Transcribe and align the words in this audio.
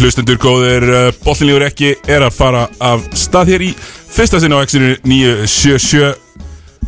Hlustendur 0.00 0.38
góðir, 0.40 0.84
uh, 0.88 1.08
bollinlífur 1.24 1.64
ekki 1.66 1.90
er 2.08 2.24
að 2.24 2.32
fara 2.32 2.62
af 2.80 3.02
stað 3.18 3.50
hér 3.52 3.64
í 3.66 3.70
fyrsta 4.10 4.40
sinna 4.40 4.56
á 4.56 4.64
X-inu 4.64 4.94
977 5.04 6.14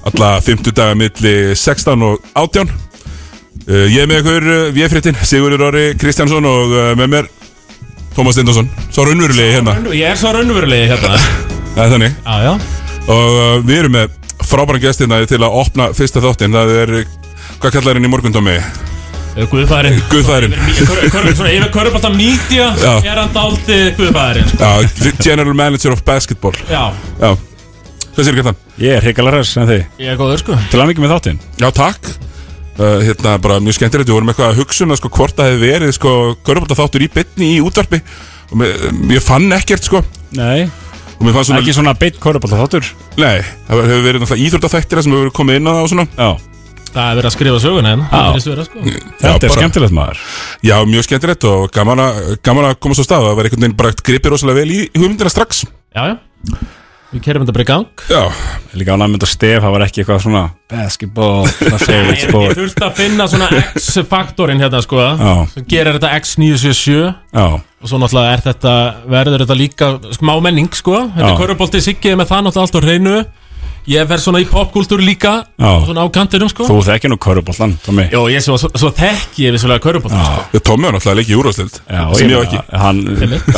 alla 0.08 0.30
50 0.42 0.72
daga 0.74 0.96
milli 0.98 1.34
16 1.58 2.06
og 2.08 2.24
18 2.32 2.70
uh, 2.72 3.84
Ég 3.92 3.98
er 4.02 4.08
með 4.08 4.22
ykkur 4.22 4.48
uh, 4.48 4.62
VF-fréttin, 4.74 5.18
Sigurður 5.28 5.66
Orri 5.68 5.84
Kristjánsson 6.00 6.48
og 6.48 6.72
með 6.98 7.12
mér 7.16 7.28
Tómas 8.16 8.36
Steindorsson, 8.36 8.68
svo 8.92 9.04
raunverulegi 9.08 9.54
hérna. 9.58 9.76
Ég 9.96 10.08
er 10.08 10.18
svo 10.20 10.32
raunverulegi 10.36 10.88
hérna. 10.92 11.20
Það 11.72 11.84
er 11.84 11.92
þannig. 11.94 12.16
Já, 12.24 12.34
já. 12.44 12.52
Og 13.12 13.64
við 13.64 13.78
erum 13.78 13.94
með 13.96 14.16
frábæran 14.44 14.82
gestina 14.82 15.20
til 15.28 15.40
að 15.40 15.56
opna 15.62 15.86
fyrsta 15.96 16.20
þáttinn. 16.20 16.52
Það 16.52 16.74
er, 16.82 16.92
hvað 17.62 17.78
kallar 17.78 17.96
henni 17.96 18.10
í 18.10 18.12
morgundómi? 18.12 18.58
Guðfæðurinn 19.32 20.00
Guðfæðurinn 20.12 20.54
Yfir 20.68 21.68
Körbálta 21.72 22.10
Media 22.12 22.66
Já. 22.76 22.98
er 23.00 23.16
hann 23.16 23.30
dálti 23.32 23.78
Guðfæðurinn 23.96 24.50
sko. 24.50 24.58
Já, 24.60 25.12
General 25.24 25.54
Manager 25.56 25.92
of 25.94 26.02
Basketball. 26.04 26.52
Já, 26.68 26.92
Já, 27.16 27.30
hvað 28.12 28.26
sér 28.26 28.32
ekki 28.34 28.44
þann? 28.50 28.60
Ég 28.82 28.98
er 28.98 29.06
hrikalega 29.06 29.38
ræðs 29.38 29.54
en 29.56 29.70
þið? 29.70 29.82
Ég 30.02 30.12
er 30.12 30.20
góður 30.20 30.42
sko. 30.42 30.58
Til 30.68 30.82
að 30.82 30.92
mikið 30.92 31.04
með 31.06 31.14
þáttinn. 31.14 31.40
Já, 31.62 31.68
takk. 31.72 32.12
Uh, 32.72 33.00
Hérna, 33.04 33.38
bara 33.40 33.56
mjög 33.60 33.78
skemmtilegt. 33.78 34.08
Við 34.08 34.16
vorum 34.18 34.28
eitthvað 34.32 34.50
að 34.52 34.60
hugsa 34.60 34.84
um 34.84 34.92
það, 34.92 35.00
sko, 35.00 35.08
hvort 35.16 35.36
það 35.36 35.50
hefði 35.50 35.72
verið 35.72 35.96
sko, 35.96 36.12
Körbólta 36.44 36.76
þáttur 36.76 37.04
í 37.04 37.10
bytni 37.12 37.50
í 37.56 37.58
útvarpi. 37.64 38.00
Og 38.52 38.56
mér, 38.60 38.70
ég 39.12 39.24
fann 39.24 39.48
ekkert 39.56 39.84
sko. 39.88 40.04
Nei. 40.36 40.68
Mér 41.22 41.36
svona, 41.40 41.60
Ekki 41.62 41.76
svona 41.76 41.96
beitt 41.96 42.20
korrupálta 42.20 42.58
þáttur. 42.60 42.84
Nei, 43.16 43.40
það 43.68 43.84
hefur 43.86 44.08
verið 44.08 44.20
á 46.92 46.96
það 46.96 47.08
er 47.12 47.16
verið 47.20 47.30
að 47.30 47.34
skrifa 47.36 47.62
söguna 47.64 47.92
hérna. 47.94 48.10
Það 48.12 48.28
virðist 48.28 48.50
vera, 48.52 48.66
sko. 48.68 48.84
Þetta 49.22 49.32
Já, 49.32 49.48
er 49.48 49.56
skemmtilegt 49.56 49.96
maður. 49.96 50.20
Já, 50.68 50.76
mjög 50.92 51.08
skemmtilegt 51.08 51.48
og 51.52 51.64
gaman 51.72 52.04
að, 52.04 52.20
gaman 52.44 52.68
að 52.70 52.76
koma 52.84 52.98
svo 52.98 53.06
stað 53.08 53.26
það 53.30 53.40
var 53.40 53.48
einhvern 53.50 53.66
veginn 53.66 53.80
bara 53.80 53.96
gripið 54.02 54.34
rosalega 54.36 54.60
vel 54.62 54.70
í 54.76 54.78
hugmyndina 54.96 55.32
strax. 55.32 55.64
Já, 55.96 56.12
já. 56.12 56.62
Við 57.12 57.20
kerum 57.26 57.42
þetta 57.44 57.52
bara 57.52 57.64
í 57.64 57.68
gang. 57.68 58.02
Já, 58.08 58.20
Líka 58.80 58.94
á 58.96 59.00
næmynda 59.02 59.26
stef, 59.28 59.58
það 59.60 59.72
var 59.74 59.82
ekki 59.84 60.00
eitthvað 60.00 60.22
svona 60.24 60.40
Basketball, 60.72 61.42
Ég, 61.60 62.06
ég 62.08 62.22
sport. 62.22 62.54
þurfti 62.56 62.86
að 62.86 62.94
finna 63.02 63.26
svona 63.28 63.48
X-faktorinn 63.76 64.62
hérna 64.64 64.80
sko. 64.80 64.96
Já. 65.20 65.34
sem 65.52 65.66
gerir 65.68 65.98
þetta 65.98 66.14
X977 66.22 66.94
Já, 67.36 67.44
og 67.60 67.90
svo 67.90 68.00
náttúrulega 68.00 68.32
er 68.38 68.44
þetta 68.46 68.72
verður 69.12 69.44
þetta 69.44 69.58
líka 69.60 69.90
smá 70.16 70.32
menning 70.40 70.72
sko. 70.72 71.02
Þetta 71.12 71.28
er 71.34 71.38
Körubolti 71.42 71.82
Siggi 71.84 72.14
með 72.16 72.32
það 72.32 72.46
náttúrulega 72.48 72.64
allt 72.70 72.80
á 72.80 72.86
hreinu 72.86 73.14
ég 73.90 74.06
fer 74.06 74.20
svona 74.22 74.38
í 74.42 74.46
popkultúr 74.46 75.00
líka 75.02 75.32
Já. 75.58 75.66
og 75.66 75.86
svona 75.88 76.04
á 76.04 76.08
kantinum 76.14 76.50
sko. 76.52 76.66
Þú 76.68 76.76
þekkir 76.86 77.10
nú 77.10 77.18
korrupáltan 77.22 77.72
Tommy 77.82 78.04
Jó, 78.12 78.20
ég 78.30 78.44
svo, 78.44 78.58
svo, 78.60 78.70
svo 78.78 78.90
þekki 78.94 79.48
ég 79.48 79.56
vissulega 79.56 79.82
Körubolti 79.82 80.18
sko. 80.18 80.60
Tommi 80.68 80.86
var 80.86 80.94
náttúrulega 80.96 81.18
leikið 81.20 81.34
í 81.34 81.38
úrvastild 81.40 81.80
Já, 81.82 82.02
sem 82.18 82.30
ég 82.30 82.44
ekki. 82.46 82.60
Hann 82.82 83.02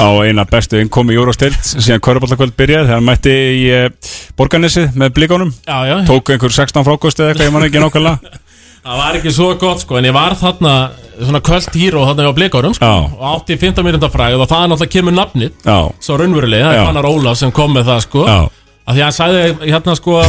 á 0.00 0.08
eina 0.24 0.46
bestu 0.48 0.80
innkomi 0.80 1.12
í 1.12 1.18
Júrastild 1.18 1.58
síðan 1.60 2.00
korrupáltakvöld 2.04 2.56
byrjaði 2.56 2.88
þegar 2.88 3.00
hann 3.00 3.08
mætti 3.10 3.34
í 3.34 3.66
uh, 3.74 3.90
Borgarnesið 4.38 4.96
með 4.96 5.12
blíkonum 5.18 5.52
Já, 5.66 5.76
já, 5.90 5.96
Tók 6.08 6.32
einhver 6.32 6.56
16 6.56 6.88
frákost 6.88 7.20
eða 7.20 7.34
eitthvað, 7.34 7.50
ég 7.50 7.54
man 7.58 7.68
ekki 7.68 7.84
nákvæmlega. 7.84 8.40
Það 8.84 8.98
var 9.00 9.16
ekki 9.16 9.30
svo 9.32 9.46
gott 9.56 9.80
sko 9.80 9.96
en 9.96 10.04
ég 10.04 10.12
var 10.12 10.34
þarna 10.36 10.72
svona 11.16 11.40
kvöld 11.40 11.70
híró 11.72 12.02
þarna 12.04 12.26
á 12.28 12.36
blikarum 12.36 12.74
sko 12.76 12.84
Já. 12.84 12.96
og 13.16 13.22
átti 13.30 13.56
15 13.56 13.86
minúta 13.86 14.10
fræð 14.12 14.42
og 14.44 14.50
það 14.50 14.66
náttúrulega 14.74 14.92
kemur 14.92 15.14
nafnið. 15.16 15.54
Já, 15.64 15.78
svo 16.04 16.18
raunverulega, 16.20 16.66
það 16.68 16.76
Já. 16.76 16.80
er 16.82 16.88
Fannar 16.90 17.08
Ólaf 17.08 17.38
sem 17.40 17.54
kom 17.56 17.72
með 17.72 17.88
það 17.88 18.02
sko. 18.04 18.26
Já, 18.28 18.36
að 18.84 18.94
því 18.94 19.00
að 19.00 19.06
hann 19.08 19.16
sagði 19.18 19.72
hérna 19.72 19.96
sko 19.98 20.20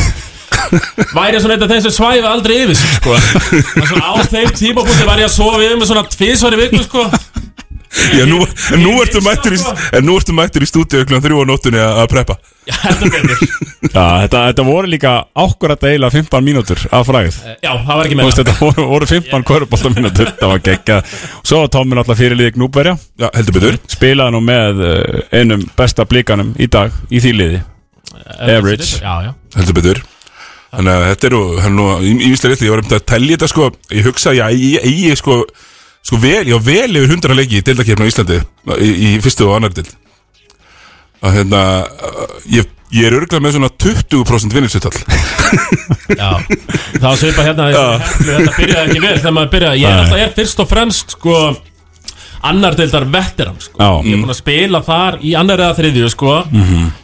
væri 1.15 1.39
svona 1.43 1.55
eitt 1.57 1.63
af 1.65 1.71
þeim 1.71 1.83
sem 1.85 1.93
svæfi 1.93 2.25
aldrei 2.29 2.55
yfir 2.63 2.77
sig 2.79 2.93
sko. 2.97 3.15
En 3.15 3.87
svona 3.89 4.11
á 4.11 4.13
þeim 4.31 4.53
tímapunkti 4.55 5.07
var 5.07 5.21
ég 5.21 5.29
að 5.29 5.35
sofa 5.37 5.61
yfir 5.61 5.79
með 5.81 5.91
svona 5.91 6.05
tvisvar 6.15 6.55
í 6.57 6.61
viku 6.63 6.83
sko. 6.87 7.05
Já, 7.95 8.25
nú, 8.27 8.41
en 8.75 8.81
nú 8.83 8.91
ertu 8.99 9.21
mættur 9.23 9.53
í, 9.55 9.59
en 9.95 10.03
nú 10.03 10.17
ertu 10.19 10.33
mættur 10.35 10.65
í 10.65 10.67
stúdíu 10.67 11.05
klukkan 11.07 11.21
þrjú 11.23 11.37
á 11.39 11.45
nóttunni 11.47 11.79
að 11.79 11.99
að 12.03 12.09
preppa. 12.11 12.35
Já, 12.65 14.03
þetta, 14.25 14.41
þetta 14.49 14.65
voru 14.67 14.89
líka 14.91 15.13
ákvörða 15.37 15.77
eiginlega 15.91 16.11
15 16.17 16.43
mínútur 16.43 16.81
af 16.91 17.05
fræð 17.07 17.37
já, 17.63 17.69
það 17.71 17.91
var 17.93 18.01
ekki 18.09 18.15
Þú 18.15 18.19
meira. 18.19 18.27
veist, 18.27 18.41
þetta 18.41 18.55
voru, 18.59 18.85
voru 18.89 19.09
15 19.11 19.45
korrupálta 19.47 19.91
mínútur 19.93 20.31
Það 20.41 20.51
var 20.51 20.63
geggjað. 20.65 21.13
Svo 21.45 21.61
var 21.61 21.71
Tommi 21.75 21.95
náttúrulega 21.99 22.19
fyrirliði 22.23 22.55
Gnúbverja 22.57 22.95
Já, 23.21 23.27
heldur 23.37 23.57
betur. 23.59 23.77
Spilaði 23.95 24.35
nú 24.35 24.41
með 24.49 24.83
uh, 24.89 25.21
einum 25.37 25.63
besta 25.77 26.07
blíkanum 26.09 26.51
í 26.57 26.67
dag 26.73 26.91
Í 27.13 27.21
því 27.23 27.33
liði 27.37 27.61
Average. 28.39 28.99
já, 29.01 29.13
já. 29.25 29.31
Heldur 29.55 29.77
betur. 29.79 30.01
Þannig 30.75 30.91
að 30.91 31.05
þetta 31.09 31.27
eru, 31.29 31.41
er 31.61 31.71
nú 31.71 31.85
ímislega 32.03 32.51
rétt, 32.51 32.63
ég 32.65 32.73
var 32.73 32.81
um 32.83 32.95
að 32.97 33.05
tellja 33.07 33.37
þetta 33.37 33.49
sko, 33.51 33.67
ég 33.95 34.07
hugsa 34.09 34.33
að 34.33 34.39
ég 34.41 34.63
ég 34.75 34.87
eigi 34.89 35.19
sko, 35.21 35.37
sko 36.03 36.19
vel, 36.19 36.41
ég 36.49 36.55
var 36.57 36.65
vel 36.65 36.99
yfir 36.99 37.13
hundra 37.13 37.37
leiki 37.37 37.61
í 37.61 37.65
deildakefna 37.65 38.07
á 38.07 38.11
Íslandi 38.11 38.39
í, 38.75 38.89
í 38.91 39.11
fyrstu 39.23 39.47
og 39.47 39.55
annar 39.59 39.75
deild. 39.75 39.93
Að 41.25 41.37
hérna, 41.37 41.61
ég, 42.51 42.67
ég 42.93 43.07
er 43.07 43.15
örgulega 43.17 43.45
með 43.45 43.55
svona 43.55 43.71
20% 43.85 44.57
vinningsutall. 44.57 44.99
Já, 46.21 46.31
það 46.97 47.07
var 47.07 47.21
svipað 47.21 47.47
hérna 47.47 47.69
Þetta 48.19 48.57
byrjaði 48.57 48.83
ekki 48.83 49.05
vel 49.05 49.15
þegar 49.15 49.37
maður 49.37 49.53
byrjaði. 49.55 49.81
Ég 49.85 49.93
er 49.93 50.03
alltaf 50.03 50.25
er 50.25 50.35
fyrst 50.35 50.61
og 50.61 50.69
fremst 50.69 51.15
sko 51.15 51.39
Annar 52.45 52.75
deildar 52.77 53.05
veteran 53.09 53.55
sko. 53.61 53.77
Já. 53.79 53.89
Ég 54.05 54.15
er 54.17 54.23
búin 54.25 54.33
að 54.35 54.41
spila 54.41 54.81
þar 54.85 55.19
í 55.25 55.35
annar 55.39 55.63
eða 55.65 55.77
þriðju 55.79 56.11
sko 56.13 56.35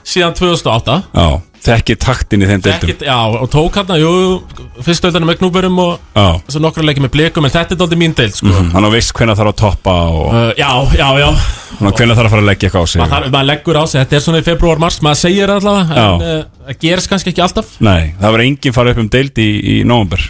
Síðan 0.04 0.38
2008 0.38 1.00
Já 1.16 1.30
Þekki 1.62 1.94
taktin 2.02 2.42
í 2.42 2.48
þeim 2.50 2.62
deildum. 2.66 2.90
Ekkit, 2.90 3.04
Já, 3.06 3.18
og 3.38 3.46
tók 3.54 3.76
hérna, 3.78 3.94
jú 4.02 4.40
Fyrst 4.82 5.04
deildar 5.06 5.22
með 5.30 5.36
knúburum 5.44 5.76
og 5.84 5.92
Já. 6.18 6.24
svo 6.50 6.62
nokkru 6.64 6.82
leikið 6.88 7.04
með 7.06 7.12
blikum 7.14 7.46
En 7.46 7.54
þetta 7.54 7.76
er 7.76 7.80
dálítið 7.84 8.00
mín 8.02 8.16
deild 8.18 8.34
sko. 8.40 8.54
Hann 8.74 8.88
á 8.88 8.90
veist 8.90 9.14
hvenær 9.14 9.38
þarf 9.38 9.52
að 9.54 9.60
toppa 9.62 9.94
Og 10.10 10.24
uh, 10.34 10.48
Já, 10.58 10.72
já, 10.98 11.06
já. 11.22 11.30
Svona 11.78 11.94
hvenær 12.00 12.18
þarf 12.18 12.26
að 12.26 12.34
fara 12.34 12.42
að 12.42 12.50
leggja 12.50 12.70
eitthvað 12.72 12.82
á 12.82 12.90
sig 12.90 13.02
maður, 13.04 13.30
maður 13.38 13.50
leggur 13.52 13.78
á 13.78 13.84
sig, 13.86 14.00
þetta 14.02 14.18
er 14.18 14.26
svona 14.26 14.42
í 14.42 14.48
februar, 14.50 14.82
mars 14.82 14.98
Maður 15.06 15.22
segir 15.22 15.54
allavega 15.54 15.94
En 15.94 16.02
Já. 16.02 16.10
uh, 16.42 16.66
það 16.72 16.82
gerist 16.88 17.14
kannski 17.14 17.34
ekki 17.36 17.46
alltaf. 17.46 17.72
Nei, 17.86 18.02
það 18.18 18.36
var 18.38 18.44
enginn 18.50 18.76
farið 18.80 18.96
upp 18.98 19.04
um 19.06 19.12
deild 19.14 19.42
í, 19.46 19.50
í 19.62 19.76
nóvumber 19.86 20.26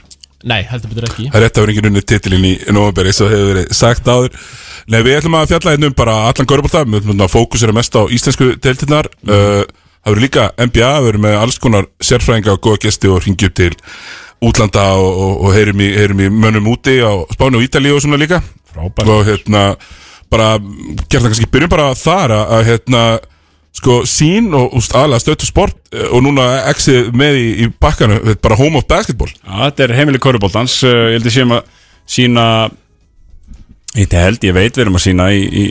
Nei, 0.47 0.61
heldur 0.69 0.91
betur 0.91 1.05
ekki 1.07 1.27
Það 1.29 1.37
er 1.37 1.43
rétt 1.45 1.57
að 1.57 1.65
vera 1.65 1.73
enginn 1.73 1.89
unni 1.91 2.03
titilinn 2.07 2.47
í 2.47 2.53
november 2.73 3.09
eins 3.09 3.21
og 3.21 3.29
hefur 3.29 3.51
verið 3.51 3.75
sagt 3.77 4.09
áður. 4.09 4.39
Nei, 4.89 4.99
við 5.05 5.17
ætlum 5.19 5.37
að 5.37 5.51
fjalla 5.53 5.75
hérna 5.75 5.91
um 5.91 5.97
bara 5.97 6.17
allan 6.31 6.49
ætlum 6.49 7.23
að 7.27 7.33
fókusera 7.35 7.75
mest 7.77 7.97
á 7.97 8.01
íslensku 8.09 8.49
deildirnar. 8.63 9.09
Uh, 9.27 9.61
það 10.01 10.11
verður 10.11 10.25
líka 10.25 10.47
NBA, 10.57 10.91
við 10.97 11.07
verðum 11.09 11.25
með 11.27 11.37
alls 11.43 11.61
konar 11.61 11.87
sérfræðinga 12.01 12.55
og 12.55 12.61
góða 12.65 12.83
gesti 12.87 13.11
og 13.11 13.21
ringi 13.25 13.49
upp 13.49 13.57
til 13.59 13.71
útlanda 14.41 14.87
og, 14.97 15.09
og, 15.11 15.33
og 15.45 15.55
heyrum, 15.55 15.83
í, 15.85 15.91
heyrum 15.93 16.23
í 16.25 16.29
mönnum 16.33 16.71
úti 16.73 16.97
á 17.05 17.13
Spáni 17.35 17.59
og 17.59 17.65
Ítalíu 17.67 17.93
og 17.97 18.01
svona 18.01 18.17
líka. 18.17 18.41
Frábært. 18.73 19.11
Og 19.13 19.27
hérna, 19.27 19.65
bara, 20.33 20.55
gerða 21.05 21.29
kannski 21.29 21.49
byrjum 21.53 21.73
bara 21.75 21.91
þar 21.97 22.33
að 22.39 22.65
hérna, 22.71 23.03
sko, 23.81 24.01
sín 24.09 24.51
og 24.57 24.75
úst, 24.77 24.93
aðlega 24.95 25.23
stötu 25.23 25.49
sport 25.49 25.77
eh, 25.91 26.05
og 26.13 26.21
núna 26.25 26.47
exið 26.69 27.09
með 27.17 27.39
í, 27.39 27.47
í 27.65 27.69
bakkanu, 27.81 28.21
bara 28.43 28.57
home 28.59 28.79
of 28.79 28.87
basketball. 28.89 29.31
Já, 29.41 29.55
þetta 29.67 29.87
er 29.87 29.95
heimili 29.97 30.21
korrupáltans 30.21 30.77
Ég 30.85 31.17
held 31.17 31.27
ég 31.27 31.35
séum 31.35 31.55
að 31.57 31.65
sína 32.09 32.45
Ég 33.97 34.13
held, 34.15 34.39
ég 34.47 34.55
veit, 34.55 34.71
við 34.71 34.85
erum 34.85 34.95
að 34.95 35.03
sína 35.03 35.27
í, 35.35 35.41
í 35.43 35.63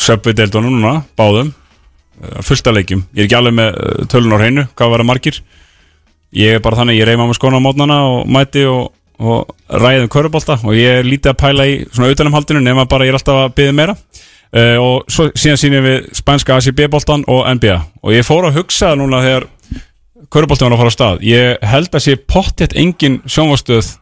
söpvideildunum 0.00 0.80
núna, 0.80 1.04
báðum 1.18 1.52
uh, 1.52 2.40
fullt 2.42 2.66
af 2.66 2.74
leikjum, 2.74 3.04
ég 3.14 3.22
er 3.22 3.28
ekki 3.28 3.36
alveg 3.38 3.54
með 3.60 3.76
tölun 4.10 4.34
á 4.34 4.38
hreinu, 4.40 4.64
hvað 4.74 4.90
var 4.90 5.04
að 5.04 5.08
margir. 5.12 5.38
Ég 6.34 6.56
er 6.56 6.64
bara 6.64 6.80
þannig, 6.80 6.98
ég 6.98 7.06
reyma 7.06 7.28
með 7.28 7.38
skóna 7.38 7.60
á 7.62 7.62
mótnana 7.62 8.00
og 8.08 8.26
mæti 8.26 8.64
og, 8.66 8.90
og 9.22 9.54
ræðum 9.70 10.10
körubólta 10.10 10.58
og 10.64 10.74
ég 10.74 10.98
er 10.98 11.06
lítið 11.06 11.30
að 11.30 11.38
pæla 11.44 11.68
í 11.70 11.78
svona 11.92 12.10
utanumhaldinu 12.10 12.64
nema 12.64 12.88
bara 12.90 13.06
ég 13.06 13.14
er 13.14 13.20
alltaf 13.20 13.38
að 13.44 13.54
byggja 13.60 13.76
meira 13.78 13.96
uh, 14.56 14.76
og 14.82 15.10
svo, 15.10 15.30
síðan 15.38 15.60
sýnum 15.60 15.86
við 15.86 16.10
spænska 16.20 16.58
ACB-bóltan 16.58 17.24
og 17.30 17.46
NBA 17.58 17.78
og 18.02 18.14
ég 18.14 18.26
fór 18.26 18.48
að 18.48 18.60
hugsa 18.60 18.92
núna 18.98 19.22
þegar 19.24 19.48
körubóltan 20.30 20.70
var 20.70 20.76
að 20.76 20.82
fara 20.84 20.92
á 20.92 20.96
stað. 20.96 21.24
Ég 21.26 21.66
held 21.72 21.96
að 21.96 22.06
sé 22.06 22.16
pottjett 22.30 22.76
engin 22.78 23.20
sjónvastöð 23.26 23.96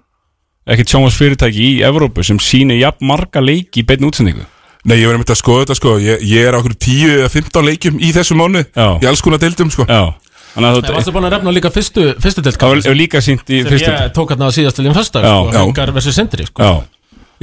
ekkert 0.69 0.92
sjónvastfyrirtæki 0.92 1.64
í 1.64 1.82
Evrópu 1.88 2.25
sem 2.26 2.41
sýnir 2.42 2.81
jafn 2.82 3.06
marga 3.08 3.41
leiki 3.41 3.82
í 3.82 3.87
beinni 3.88 4.10
útsendingu. 4.10 4.44
Nei, 4.88 5.00
ég 5.00 5.08
var 5.08 5.16
einmitt 5.16 5.32
að 5.32 5.41
skoða 5.41 5.64
þetta 5.64 5.76
sko. 5.78 5.94
Ég, 6.03 6.22
ég 6.28 6.47
er 6.48 6.54
á 6.54 6.60
okkur 6.60 6.75
10 6.76 7.14
eða 7.16 7.31
15 7.32 7.67
leikjum 7.67 7.99
í 7.99 8.11
þessu 8.14 8.37
mánu 8.38 8.62
Já. 8.62 8.87
Í 9.02 9.08
alls 9.11 9.22
konar 9.25 9.40
deildum 9.43 9.72
sko. 9.75 9.88
Já, 9.88 10.12
þannig 10.55 10.69
að 10.69 10.76
Það 10.76 10.87
þú 10.87 10.94
varstu 10.99 11.14
búin 11.17 11.28
að 11.28 11.34
refna 11.34 11.55
líka 11.56 11.72
fyrstu, 11.75 12.05
fyrstu 12.22 12.44
deild 12.46 12.61
Það 12.61 12.76
var 12.87 12.99
líka 13.00 13.22
sínt 13.25 13.50
í 13.50 13.62
sem 13.62 13.72
fyrstu 13.72 13.90
ég 13.90 14.14
tók 14.17 14.32
hérna 14.34 14.49
á 14.49 14.52
síðast 14.55 14.78
til 14.78 14.87
í 14.87 14.94
fyrsta 14.94 15.25
sko. 15.25 15.34
Haukar 15.56 15.93
versus 15.96 16.17
Sindri 16.20 16.46
sko. 16.49 16.62
Já, 16.62 16.72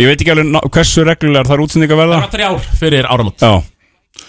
ég 0.01 0.09
veit 0.09 0.19
ekki 0.21 0.33
alveg 0.35 0.51
ná- 0.51 0.65
hversu 0.75 1.05
reglulegar 1.07 1.47
þar 1.49 1.63
útsendinga 1.65 1.95
Það 1.95 2.01
verða 2.03 2.19
var 2.21 2.33
þrjár 2.35 2.69
fyrir 2.81 3.09
áramót. 3.09 3.39
Já, 3.45 3.53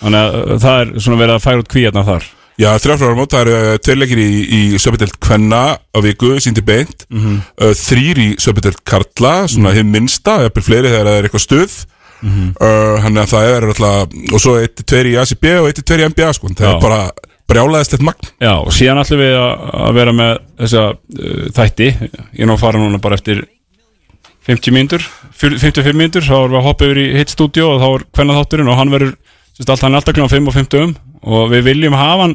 þannig 0.00 0.20
að 0.22 0.40
uh, 0.40 0.56
það 0.62 0.80
er 0.80 0.92
svona 1.04 1.20
verið 1.22 1.34
að 1.38 1.46
færa 1.46 1.62
út 1.64 1.70
kvíarnar 1.74 2.06
þar. 2.10 2.28
Já, 2.56 2.70
þrjáfrar 2.80 3.10
ára 3.12 3.16
mót, 3.18 3.34
það 3.34 3.42
eru 3.44 3.56
uh, 3.74 3.78
tveir 3.84 3.98
leikir 4.00 4.20
í, 4.22 4.30
í 4.48 4.60
Söpidelt 4.80 5.18
Kvenna 5.20 5.58
á 5.76 5.98
viku, 6.00 6.30
síndi 6.40 6.62
beint. 6.64 7.04
Mhm. 7.12 7.34
uh, 7.60 7.74
Þrýr 7.76 8.22
í 8.22 8.28
Söpidelt 8.40 8.80
Karla, 8.88 9.34
svona 9.52 9.74
mm. 9.74 9.76
hinn 9.76 9.92
minnsta 9.92 10.38
Jafnir 10.46 10.64
fleiri 10.64 10.88
þegar 10.94 11.10
það 11.10 11.18
er 11.20 11.28
eitthvað 11.28 11.44
stuð. 11.44 11.76
Mhm. 12.22 12.46
uh, 12.56 12.94
Þannig 13.04 13.20
að 13.26 13.32
það 13.34 13.50
er 13.52 13.66
alltaf 13.68 14.14
Og 14.32 14.40
svo 14.40 14.54
eitt 14.56 14.80
tveir 14.88 15.10
í 15.10 15.16
ACB 15.20 15.44
og 15.60 15.66
eitt 15.68 15.82
tveir 15.84 16.00
í 16.00 16.08
NBA 16.14 16.30
sko. 16.38 16.48
Það 16.56 16.64
Já. 16.64 16.72
er 16.72 16.80
bara 16.86 17.00
brjálaðist 17.46 17.92
eitt 17.98 18.06
magn. 18.08 18.30
Já, 18.40 18.54
og 18.56 18.72
síðan 18.74 19.02
ætlum 19.04 19.20
við 19.20 19.36
að, 19.36 19.52
að 19.84 19.92
vera 20.00 20.14
með 20.16 20.32
þessa 20.64 20.86
uh, 20.96 21.44
þætti. 21.60 21.90
Ég 22.00 22.40
er 22.40 22.48
nú 22.48 22.56
að 22.56 22.64
fara 22.64 22.80
núna 22.80 23.02
bara 23.04 23.20
eftir 23.20 23.44
50 24.46 24.74
mínútur 24.74 25.04
55 25.36 25.96
mínútur, 25.96 26.24
þá 26.26 26.36
erum 26.38 26.54
við 26.54 26.60
að 26.60 26.66
hoppa 26.68 26.86
yfir 26.86 27.02
í 27.02 27.06
hitt 27.18 27.32
stúdíu 27.34 27.66
og 27.66 27.82
þá 27.82 27.88
er 27.88 28.06
hvenna 28.18 28.38
þátturinn 28.38 28.70
og 28.72 28.78
hann 28.80 28.94
verður 28.94 29.16
Sérst, 29.56 29.70
allt, 29.72 29.86
hann 29.86 29.94
er 29.94 30.02
alltaf 30.02 30.12
kljóðan 30.12 30.34
5 30.34 30.48
og 30.50 30.54
50 30.58 30.96
og 31.26 31.46
við 31.48 31.62
viljum 31.70 31.94
hafa 31.96 32.26
hann 32.26 32.34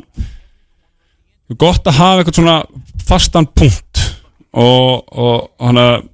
gott 1.62 1.86
að 1.86 2.00
hafa 2.00 2.22
eitthvað 2.24 2.40
svona 2.40 2.56
fastan 3.06 3.46
punkt 3.46 4.02
og, 4.58 5.04
og 5.12 5.52
hann 5.62 5.78
að 5.78 6.08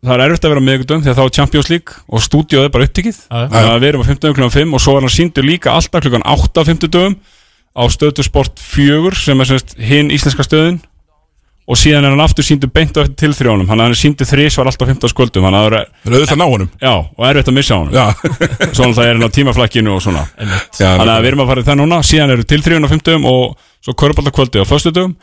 það 0.00 0.14
er 0.14 0.22
erfitt 0.24 0.46
að 0.46 0.54
vera 0.54 0.64
meðgundum 0.64 1.02
því 1.04 1.12
að 1.12 1.18
þá 1.18 1.24
er 1.26 1.34
Champions 1.36 1.68
League 1.68 1.98
og 2.08 2.24
stúdíóð 2.24 2.66
er 2.66 2.72
bara 2.72 2.86
upptikið 2.88 3.18
þannig 3.28 3.68
að 3.74 3.82
við 3.82 3.88
erum 3.90 4.04
á 4.04 4.08
50 4.08 4.36
klukkan 4.38 4.54
5 4.54 4.76
og 4.78 4.82
svo 4.84 4.94
er 4.96 5.04
hann 5.04 5.12
síndur 5.12 5.46
líka 5.46 5.74
alltaf 5.74 6.06
klukkan 6.06 6.24
8 6.24 6.64
á 6.64 6.68
50 6.70 6.94
dögum 6.94 7.18
á 7.76 7.82
stöðu 7.92 8.24
sport 8.24 8.62
4 8.64 9.12
sem 9.20 9.44
er 9.44 9.52
hinn 9.90 10.14
íslenska 10.14 10.46
stöðin 10.46 10.80
og 11.70 11.78
síðan 11.78 12.06
er 12.06 12.14
hann 12.14 12.22
aftur 12.24 12.42
síndur 12.42 12.70
beint 12.74 12.96
á 12.98 13.04
eftir 13.04 13.16
til 13.20 13.34
þrjónum 13.38 13.68
hann 13.70 13.82
er 13.84 13.92
síndur 13.98 14.26
þrís 14.26 14.56
var 14.58 14.70
alltaf 14.70 14.88
15 14.90 15.12
skuldum. 15.12 15.44
Þannig 15.46 15.58
að 15.60 15.66
það 15.66 15.76
er, 15.78 15.90
auðvitað 16.08 16.32
að 16.34 16.40
ná 16.40 16.46
honum. 16.50 16.70
Já, 16.82 16.94
og 16.98 17.26
erfitt 17.28 17.50
að 17.50 17.56
missa 17.58 17.78
honum. 17.78 17.94
Já, 17.94 18.06
svona 18.76 18.96
það 18.96 19.04
er 19.04 19.12
hann 19.14 19.28
á 19.30 19.36
tímaflakkinu 19.36 19.92
og 19.94 20.00
svona. 20.02 20.24
Þannig 20.74 21.12
að 21.14 21.20
við 21.20 21.30
erum 21.30 21.44
að 21.44 21.52
fara 21.52 21.62
í 21.62 21.68
það 21.68 21.78
núna. 21.78 22.00
Síðan 22.06 22.34
eru 22.34 22.46
til 22.50 22.58
þrjónum 22.64 22.90
á 22.90 22.94
50 22.94 23.28
og 23.30 23.68
svo 23.86 23.94
körbáltakvöldi 24.02 24.64
á 24.64 24.66
föstudum 24.66 25.14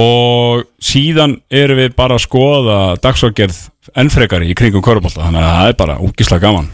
og 0.00 0.66
síðan 0.84 1.38
erum 1.48 1.80
við 1.80 1.94
bara 1.96 2.18
að 2.18 2.26
skoða 2.26 2.80
dagsvargerð 3.02 3.62
ennfrekari 3.98 4.52
í 4.52 4.58
kringum 4.58 4.84
körbálta 4.84 5.24
þannig 5.24 5.42
að 5.42 5.56
það 5.56 5.72
er 5.72 5.78
bara 5.80 5.96
úkislega 6.04 6.44
gaman. 6.44 6.68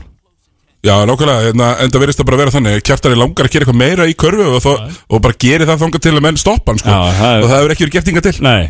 Já, 0.85 0.99
nákvæmlega, 1.09 1.47
hérna, 1.49 1.69
en 1.83 1.91
það 1.91 2.03
verðist 2.03 2.21
að 2.23 2.27
bara 2.29 2.39
vera 2.43 2.53
þannig. 2.55 2.83
Kjæftari 2.87 3.17
langar 3.19 3.47
að 3.49 3.55
gera 3.55 3.65
eitthvað 3.65 3.79
meira 3.81 4.07
í 4.07 4.19
körfu 4.19 4.51
og, 4.51 4.59
þó, 4.63 4.99
og 5.09 5.23
bara 5.25 5.39
geri 5.47 5.67
það 5.67 5.81
þangað 5.83 6.05
til 6.05 6.13
að 6.13 6.27
menn 6.27 6.39
stoppa 6.39 6.77
sko. 6.79 6.99
Og 7.07 7.47
það 7.49 7.57
hefur 7.57 7.75
ekki 7.75 7.87
verið 7.87 7.97
gert 7.97 8.11
inga 8.13 8.27
til. 8.27 8.35
Nei 8.45 8.61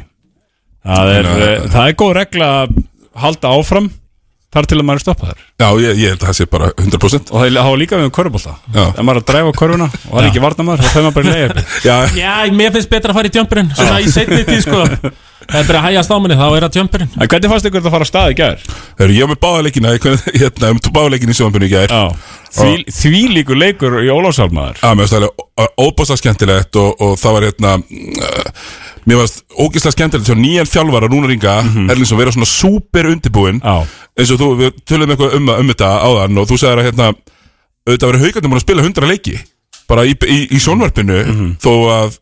Það 0.87 1.12
er, 1.12 1.29
Nei. 1.29 1.47
uh, 1.47 1.71
það 1.75 1.87
er 1.91 1.97
góð 2.03 2.12
regla 2.21 2.50
að 2.62 2.77
halda 3.27 3.55
áfram 3.56 3.88
þar 4.56 4.69
til 4.71 4.79
að 4.79 4.87
maður 4.88 5.00
er 5.00 5.05
stoppaður. 5.05 5.41
Já, 5.61 5.67
ég, 5.83 5.99
ég 6.00 6.12
held 6.12 6.23
að 6.23 6.29
það 6.31 6.37
sé 6.38 6.47
bara 6.53 6.69
100% 6.81 7.33
og 7.33 7.43
það 7.43 7.59
hafa 7.67 7.81
líka 7.81 7.99
við 7.99 8.06
um 8.06 8.15
körubólta 8.15 8.55
Já. 8.73 8.85
ef 8.87 9.03
maður 9.03 9.19
er 9.19 9.23
að 9.23 9.29
dræfa 9.31 9.55
körfuna 9.59 9.88
og 9.91 10.12
það 10.15 10.21
er 10.23 10.29
ekki 10.31 10.43
varnamæður 10.44 10.85
þá 10.85 10.91
þau 10.94 11.03
maður 11.03 11.17
bara 11.19 11.35
leiði 11.35 11.65
Já, 11.88 11.97
Já, 12.17 12.33
mér 12.56 12.73
finnst 12.77 12.93
betra 12.93 13.12
að 13.12 13.19
fara 13.19 13.31
í 13.31 13.35
jumpurinn 13.37 13.73
Svona 13.77 13.99
í 14.00 14.12
setni 14.15 14.43
tíð 14.49 14.62
sko. 14.65 14.85
Það 15.47 15.61
er 15.61 15.67
bara 15.69 15.79
að 15.79 15.85
hægast 15.85 16.11
á 16.11 16.17
minni, 16.19 16.37
þá 16.41 16.47
er 16.49 16.65
það 16.65 16.77
jumpurinn. 16.81 17.11
En 17.15 17.29
hvernig 17.31 17.50
fannst 17.53 17.67
ykkur 17.69 17.79
þetta 17.79 17.91
að 17.91 17.94
fara 17.94 18.06
að 18.06 18.09
stað 18.11 18.33
í 18.33 18.37
gær? 18.41 18.65
Heru, 18.99 19.15
ég 19.15 19.29
var 19.29 19.31
með 19.31 19.38
báðaleikina 19.44 19.93
hérna, 20.41 20.71
um 20.73 20.81
báðaleikina 20.97 21.35
í 21.35 21.38
sjónbunni 21.38 21.69
í 21.69 21.71
gær. 21.71 21.93
Já 21.93 22.46
Því, 22.56 22.73
því 22.88 23.23
líkur 23.35 23.58
leikur 23.61 23.99
í 24.00 24.11
Ólafsálmaður 24.12 24.81
Já, 24.81 24.88
mér 24.97 25.06
finnst 25.06 25.17
það 25.17 25.70
óbásta 25.82 26.17
skemmtilegt 26.20 26.79
og, 26.81 27.03
og 27.03 27.17
það 27.20 27.37
var 27.37 27.47
hérna 27.50 27.73
uh, 27.76 28.50
Mér 29.06 29.23
finnst 29.23 29.43
ógislega 29.55 29.94
skemmtilegt 29.94 30.31
svo 30.31 30.37
nýjan 30.38 30.69
þjálfara 30.70 31.11
Rúnar 31.11 31.32
Inga 31.35 31.56
mm 31.62 31.69
-hmm. 31.73 31.91
Erlingsson 31.91 32.19
vera 32.19 32.32
svona 32.32 32.47
súper 32.50 33.06
undirbúinn. 33.06 33.61
Já. 33.62 33.87
Eins 34.19 34.31
og 34.31 34.41
þú, 34.41 34.49
við 34.58 34.70
tölum 34.88 35.11
eitthvað 35.11 35.35
um, 35.37 35.49
um 35.49 35.69
þetta 35.69 35.91
áðan 36.03 36.38
og 36.38 36.49
þú 36.49 36.58
sagðir 36.58 36.81
að 36.81 36.88
hérna 36.88 37.14
auðvitað 37.87 38.08
verið 38.11 38.25
haugandum 38.25 38.50
búin 38.50 38.61
að 38.61 38.67
spila 38.67 38.82
100 38.82 39.06
leiki 39.06 39.37
bara 39.87 40.05
í, 40.05 40.14
í, 40.26 40.38
í 40.56 40.59
sjónvarpinu 40.59 41.19
þó 41.62 41.73
að 41.91 42.19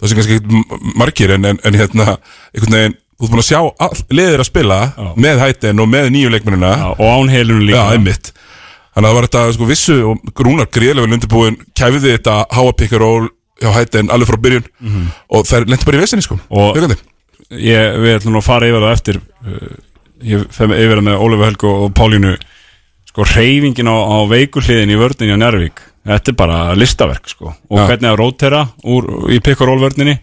það 0.00 0.08
sé 0.08 0.14
kannski 0.18 0.64
margir 0.98 1.34
en, 1.36 1.44
en, 1.44 1.60
en 1.64 1.74
hérna 1.74 2.16
einhvern 2.54 2.74
veginn, 2.74 2.96
þú 3.18 3.24
ert 3.24 3.30
búin 3.30 3.44
að 3.44 3.50
sjá 3.50 3.60
all, 3.78 3.98
leðir 4.10 4.42
að 4.42 4.50
spila 4.50 4.78
með 5.16 5.42
hættin 5.44 5.82
og 5.82 5.88
með 5.88 6.10
nýju 6.14 6.30
leikmennina. 6.34 6.72
Já, 6.82 6.88
og 6.98 7.06
án 7.14 7.32
heilunum 7.34 7.66
líka. 7.66 7.78
Já, 7.78 7.94
einmitt 7.94 8.32
Þannig 8.98 9.06
að 9.06 9.12
það 9.12 9.18
var 9.20 9.26
þetta 9.28 9.42
sko 9.54 9.66
vissu 9.68 9.96
og 10.10 10.40
Rúnar 10.42 10.66
greiðlega 10.74 11.04
vel 11.06 11.14
undirbúin 11.14 11.56
kæfiði 11.78 12.16
þetta 12.16 12.32
háa 12.50 12.72
pick 12.74 12.94
and 12.96 13.02
roll 13.04 13.28
hjá 13.62 13.70
hættin 13.76 14.10
alveg 14.10 14.26
frá 14.32 14.38
byrjun 14.42 14.64
og 15.30 15.44
það 15.46 15.68
lendi 15.70 15.86
bara 15.86 16.00
í 16.00 16.02
vesinni 16.02 16.24
sko. 16.26 16.38
Ég, 17.48 17.94
Við 18.02 18.16
ætlum 18.16 18.34
nú 18.34 18.42
að 18.42 18.48
fara 18.48 18.66
yfir 18.68 18.82
það 18.82 18.96
eftir 18.96 19.20
uh, 19.22 19.76
Ég 20.26 20.48
fem 20.50 20.74
yfir 20.74 20.98
það 20.98 21.06
með 21.06 21.22
Ólafur 21.22 21.46
Helgu 21.46 21.70
og 21.86 21.92
Pálínu. 21.94 22.32
Sko 23.08 23.24
reyfingin 23.30 23.88
á, 23.88 23.94
á 23.94 24.18
veikulliðin 24.28 24.90
í 24.90 24.98
vörninni 24.98 25.38
á 25.38 25.40
Njárvík 25.40 25.78
Þetta 26.08 26.32
er 26.32 26.36
bara 26.42 26.58
listaverk 26.74 27.30
sko. 27.30 27.52
Og 27.70 27.78
Já. 27.78 27.86
hvernig 27.92 28.10
að 28.10 28.18
rótera 28.18 28.64
úr, 28.82 29.08
í 29.30 29.38
pick 29.44 29.60
and 29.60 29.68
roll 29.70 29.82
vörninni? 29.82 30.18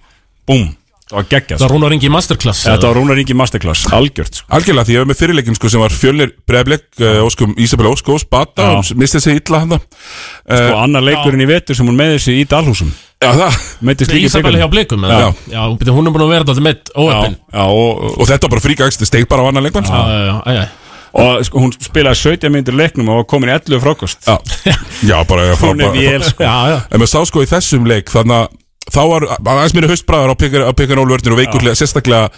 Búm, 0.46 0.68
það 1.06 1.18
var 1.20 1.28
geggjast 1.30 1.62
Það 1.62 1.72
rúnar 1.76 1.92
ringi 1.94 2.08
í 2.08 2.12
masterclass 2.14 2.64
Þetta 2.66 2.90
var 2.90 2.98
Rúnar 2.98 3.20
Ingi 3.22 3.36
Masterclass, 3.38 3.86
algjört 3.94 4.40
sko. 4.40 4.48
Algjörlega, 4.58 4.88
því 4.88 4.96
ég 4.96 5.04
var 5.04 5.10
með 5.12 5.20
fyrirleikin 5.20 5.58
sko, 5.60 5.70
sem 5.70 5.84
var 5.84 5.94
fjölnir 5.94 6.32
brefleik, 6.50 6.86
uh, 7.02 7.20
Óskum 7.26 7.54
Ísabel 7.62 7.90
Óskós, 7.92 8.26
Bata, 8.30 8.72
Já. 8.72 8.80
hún 8.80 9.02
mistið 9.04 9.26
sig 9.26 9.42
illa 9.42 9.60
hann 9.62 9.76
Og 9.76 10.80
annar 10.82 11.06
leikurinn 11.06 11.46
í 11.46 11.50
vetur 11.50 11.78
sem 11.78 11.86
hún 11.86 12.00
meði 12.00 12.22
sig 12.24 12.42
í 12.42 12.48
Dalhúsum. 12.50 12.90
Já, 13.22 13.30
það, 13.38 13.60
Meittist 13.86 14.16
líka 14.16 14.32
Ísabella 14.32 14.64
hjá 14.64 14.70
blikum 14.72 15.06
Já. 15.06 15.14
eða? 15.14 15.30
Já, 15.54 15.62
já 15.86 15.94
hún 15.94 16.10
er 16.10 16.16
búin 16.16 16.26
að 16.26 16.34
vera 16.34 16.50
þetta 16.50 16.66
með 16.66 16.92
óöppin 16.98 17.38
já, 17.38 17.62
og, 17.62 18.02
og, 18.02 18.18
og 18.18 18.32
þetta 18.32 18.50
var 18.50 18.56
bara 18.56 18.66
fríkagst, 18.66 19.06
það 19.06 19.12
steg 19.12 19.30
bara 19.30 19.46
á 19.46 19.50
annan 19.52 19.66
leikmann 19.70 19.88
Já, 19.88 20.02
já, 20.10 20.20
já, 20.26 20.58
já, 20.58 20.66
og 21.16 21.46
sko, 21.48 21.62
hún 21.64 21.72
spilaði 21.80 22.22
17 22.36 22.52
myndir 22.52 22.76
leiknum 22.76 23.14
og 23.14 23.22
var 23.22 23.28
komin 23.32 23.54
í 23.54 23.56
11 23.56 23.80
frákost. 23.86 24.28
Já, 24.28 24.36
já 25.06 25.18
bara 25.30 25.46
ég 25.54 25.62
Hún 25.64 25.86
er 25.86 25.96
vél 25.96 26.26
sko. 26.28 26.44
Já, 26.44 26.56
já, 26.74 26.78
En 26.90 27.00
maður 27.00 27.14
sá 27.14 27.22
sko 27.30 27.46
í 27.46 27.48
þessum 27.54 27.88
leik, 27.88 28.12
þannig 28.12 28.42
að 28.42 28.50
þá 28.94 29.02
var 29.10 29.28
aðeins 29.40 29.76
mér 29.78 29.90
haustbræðar 29.92 30.36
á 30.36 30.78
Pekkanólvörnir 30.78 31.36
og 31.36 31.42
veikulega, 31.42 31.78
sérstaklega 31.78 32.30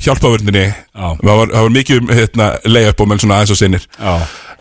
hjálpavörninni 0.00 0.66
Já. 0.70 1.08
það 1.20 1.34
var, 1.40 1.50
það 1.50 1.64
var 1.66 1.74
mikið 1.74 2.00
um 2.00 2.12
hérna, 2.14 2.46
layup 2.68 3.02
og 3.02 3.10
menn 3.10 3.22
svona 3.22 3.40
aðeins 3.40 3.54
og 3.54 3.60
sinnir. 3.60 3.88
Já, 3.98 4.14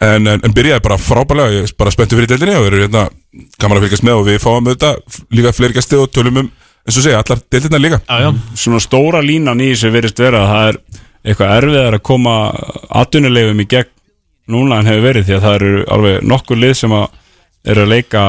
en, 0.09 0.27
en, 0.27 0.41
en 0.43 0.55
byrjaði 0.55 0.85
bara 0.87 0.97
frábælega 0.99 1.53
ég 1.55 1.67
er 1.67 1.75
bara 1.79 1.93
spenntu 1.95 2.17
fyrir 2.19 2.31
deildinni 2.31 2.57
og 2.57 2.65
við 2.65 2.71
erum 2.71 2.83
hérna 2.87 3.05
gaman 3.61 3.79
að 3.79 3.85
fylgjast 3.85 4.07
með 4.07 4.19
og 4.19 4.25
við 4.27 4.41
fáum 4.43 4.71
þetta 4.71 4.91
líka 5.37 5.53
fleiri 5.55 5.77
gæsti 5.77 5.99
og 5.99 6.09
tölum 6.15 6.41
um 6.43 6.49
eins 6.49 6.97
og 6.97 7.05
segja, 7.05 7.21
allar 7.21 7.43
deildina 7.51 7.81
líka. 7.81 8.01
Já, 8.07 8.25
já. 8.25 8.29
svona 8.57 8.81
stóra 8.83 9.21
línan 9.23 9.61
í 9.61 9.71
þessu 9.73 9.93
verist 9.93 10.19
vera 10.19 10.43
að 10.43 10.51
það 10.53 10.67
er 10.71 10.81
eitthvað 11.29 11.55
erfiðar 11.59 11.97
að 11.99 12.05
koma 12.09 12.35
atvinnulegum 13.01 13.63
í 13.63 13.67
gegn 13.69 13.91
núna 14.49 14.79
en 14.79 14.89
hefur 14.89 15.05
verið 15.05 15.27
því 15.27 15.35
að 15.35 15.43
það 15.45 15.57
eru 15.59 15.83
alveg 15.93 16.23
nokkur 16.31 16.59
lið 16.59 16.77
sem 16.79 16.95
að 16.95 17.07
eru 17.69 17.83
að 17.85 17.91
leika 17.93 18.23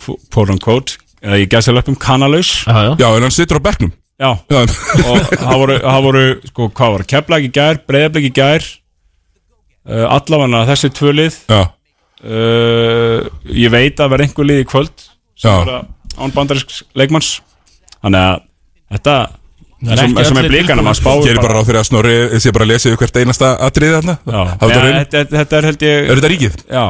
quote 0.00 0.56
unquote 0.56 0.96
eða 1.24 1.40
í 1.42 1.48
gæsalöpum 1.52 1.96
kanalaus 2.00 2.52
já, 2.66 2.76
já. 2.88 2.92
Já, 3.00 3.08
en 3.16 3.26
hann 3.26 3.34
situr 3.34 3.60
á 3.60 3.66
bekknum 3.70 3.92
Já, 4.20 4.34
Já, 4.52 4.58
og 5.08 5.30
það 5.32 5.54
voru, 5.62 5.76
það 5.80 6.02
voru 6.04 6.22
sko, 6.50 6.66
hvað 6.76 6.90
var, 6.94 7.04
keflag 7.08 7.46
í 7.46 7.52
gær, 7.56 7.78
breyðablik 7.88 8.26
í 8.28 8.32
gær 8.36 8.66
uh, 9.88 10.06
allavega 10.12 10.66
þessi 10.68 10.90
tvö 10.92 11.14
lið 11.16 11.38
já, 11.48 11.60
uh, 12.28 13.30
ég 13.48 13.72
veit 13.72 14.00
að 14.04 14.12
vera 14.14 14.26
einhver 14.28 14.48
lið 14.50 14.62
í 14.64 14.68
kvöld 14.68 15.06
sem 15.40 15.48
Já. 15.48 15.56
vera 15.64 15.78
án 16.20 16.34
bandarísk 16.36 16.82
leikmanns 16.98 17.38
þannig 18.00 18.24
að 18.26 18.40
þetta 18.96 19.18
Það 19.80 19.92
er 19.94 19.96
sem, 20.02 20.10
ekki 20.12 20.24
sem 20.28 20.36
er 20.36 20.44
allir 20.44 20.52
blíkana, 20.52 20.66
tilbúnir. 20.68 20.84
maður 20.84 20.98
spáir 21.00 21.22
gerir 21.24 21.40
bara 21.40 21.54
ráð 21.56 21.68
fyrir 21.70 21.80
að 21.80 21.86
snorri 21.88 22.40
sé 22.44 22.50
bara 22.52 22.64
að 22.66 22.70
lesa 22.74 22.90
yfir 22.90 22.98
hvert 23.00 23.18
einasta 23.22 23.52
atriði 23.64 23.94
þarna 23.96 24.14
Já, 24.20 24.40
Hafa 24.50 24.58
þetta 24.60 24.74
ja, 24.74 24.82
hreinu? 24.82 24.98
þetta, 25.00 25.22
þetta 25.38 25.56
er 25.56 25.68
held 25.70 25.84
ég 25.86 25.96
Er 26.10 26.18
þetta 26.20 26.30
ríkið? 26.34 26.58
Já, 26.68 26.84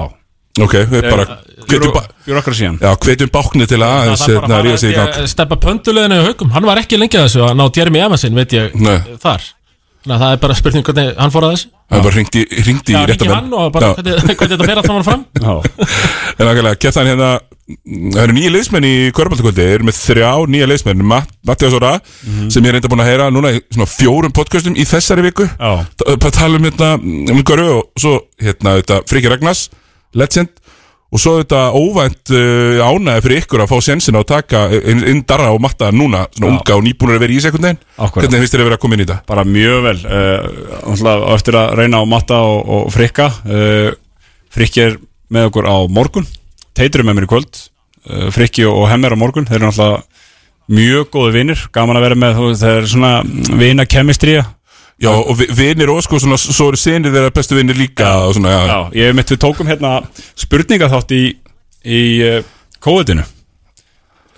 Ok, 0.59 0.75
við 0.91 1.05
bara 1.07 1.39
bjúrokrasían 1.71 2.81
já, 2.83 2.91
hvetjum 2.99 3.31
bákni 3.31 3.69
til 3.71 3.79
að 3.79 4.11
Það 4.11 4.25
hérna, 4.25 4.49
bara 4.51 4.73
að 4.75 5.21
að 5.23 5.29
steppa 5.31 5.59
pönduleginu 5.63 6.19
í 6.19 6.25
haugum. 6.27 6.51
Hann 6.57 6.67
var 6.67 6.81
ekki 6.83 6.99
lengi 6.99 7.21
að 7.21 7.29
þessu 7.29 7.45
að 7.47 7.55
ná 7.61 7.65
Jeremy 7.77 8.03
Evansin, 8.03 8.35
veit 8.35 8.55
ég, 8.57 8.75
þar. 9.23 9.47
Þannig 10.01 10.17
að 10.17 10.23
það 10.25 10.35
er 10.35 10.41
bara 10.43 10.57
spurning 10.57 10.85
hvernig 10.89 11.09
hann 11.21 11.33
fór 11.35 11.47
að 11.47 11.55
þessu. 11.55 11.71
Það 11.91 11.99
er 11.99 12.05
bara 12.07 12.17
hringt 12.17 12.37
í, 12.41 12.43
hringt 12.65 12.91
í 12.91 12.97
Já, 12.97 13.01
rétta 13.05 13.27
ringi 13.27 13.37
hann 13.37 13.55
og 13.55 13.73
bara 13.75 13.91
Já. 13.91 13.95
hvernig, 13.99 14.37
þetta 14.41 14.67
fer 14.71 14.81
allt 14.81 14.91
saman 14.91 15.07
fram. 15.07 15.25
Já, 15.45 15.53
En 16.41 16.49
nákvæmlega, 16.49 16.81
keftan 16.81 17.11
hérna 17.11 17.31
Það 17.71 18.23
eru 18.25 18.35
nýja 18.35 18.51
liðsmenn 18.51 18.87
í 18.89 18.95
Körbáltakvöldi 19.15 19.63
Þeir 19.63 19.75
eru 19.77 19.87
með 19.87 19.99
þrjá 20.01 20.31
nýja 20.51 20.67
liðsmenn. 20.67 21.05
Matt, 21.07 21.29
Mattias 21.47 21.77
Óra, 21.79 21.93
sem 22.51 22.65
ég 22.65 22.73
er 22.73 22.75
reynda 22.75 22.91
búin 22.91 23.03
að 23.05 23.11
heyra 23.13 23.29
Núna 23.31 23.53
í 23.55 23.61
fjórum 23.93 24.35
podcastum 24.35 24.75
í 24.75 24.87
þessari 24.91 25.23
viku. 25.29 25.47
Já, 25.47 25.85
Bara 26.09 26.33
tala 26.35 26.59
um 26.59 26.67
hérna 26.67 26.91
um 26.99 27.45
Körfu 27.47 27.77
og 27.77 28.03
svo 28.03 28.17
hérna 28.43 28.75
Friki 29.07 29.31
Ragnars 29.31 29.69
Legend 30.19 30.53
og 31.11 31.19
svo 31.19 31.33
þetta 31.41 31.61
óvænt 31.75 32.31
uh, 32.39 32.83
ánæði 32.87 33.25
fyrir 33.25 33.43
ykkur 33.43 33.65
að 33.65 33.73
fá 33.73 33.79
sensin 33.83 34.15
á 34.15 34.23
að 34.23 34.29
taka 34.31 34.61
inn, 34.79 35.03
inn 35.11 35.23
Darra 35.27 35.51
og 35.55 35.59
Matta 35.63 35.91
núna 35.91 36.27
svona 36.37 36.53
Já. 36.53 36.61
unga 36.61 36.77
og 36.77 36.85
nýbúnur 36.87 37.19
að 37.19 37.25
vera 37.25 37.35
í 37.35 37.41
sekundin 37.43 37.81
hvernig 37.99 38.37
finnst 38.37 38.55
þér 38.55 38.63
að 38.63 38.69
vera 38.71 38.79
að 38.79 38.85
koma 38.85 38.97
inn 38.97 39.03
í 39.03 39.09
þetta? 39.09 39.19
bara 39.31 39.47
mjög 39.49 39.81
vel 39.89 39.97
uh, 40.07 41.25
eftir 41.35 41.59
að 41.59 41.75
reyna 41.81 42.03
á 42.03 42.05
matta 42.07 42.39
og, 42.47 42.61
og 42.77 42.95
frikka 42.95 43.27
uh, 43.43 43.91
frikki 44.55 44.87
er 44.87 44.97
með 45.35 45.51
okkur 45.51 45.67
á 45.67 45.77
morgun 45.91 46.31
teitur 46.79 47.03
er 47.03 47.11
með 47.11 47.19
mér 47.19 47.27
í 47.27 47.33
kvöld 47.35 47.59
uh, 47.59 48.31
frikki 48.35 48.69
og 48.71 48.87
hemmer 48.93 49.19
á 49.19 49.19
morgun, 49.19 49.51
þeir 49.51 49.59
eru 49.65 49.73
alltaf 49.73 50.07
mjög 50.71 51.11
góði 51.11 51.35
vinnir, 51.35 51.67
gaman 51.75 51.99
að 51.99 52.07
vera 52.07 52.21
með 52.23 52.41
þeir 52.61 52.77
eru 52.77 52.91
svona 52.93 53.15
vina 53.59 53.87
kemistría 53.91 54.47
Já, 55.01 55.11
og 55.17 55.33
vi- 55.39 55.47
vinir 55.57 55.89
og 55.89 56.03
sko 56.05 56.19
svona, 56.21 56.37
svo 56.37 56.67
eru 56.69 56.77
sinir 56.77 57.13
þeirra 57.15 57.33
bestu 57.33 57.57
vinir 57.57 57.77
líka 57.79 58.11
og 58.27 58.35
svona, 58.37 58.51
já, 58.53 58.65
Já, 58.69 58.81
ég 59.01 59.15
mitt 59.17 59.31
við 59.33 59.39
tókum 59.41 59.67
hérna 59.71 59.95
spurningaþátt 60.37 61.15
í, 61.17 61.23
í 61.89 62.01
uh, 62.27 62.43
kóðinu 62.85 63.25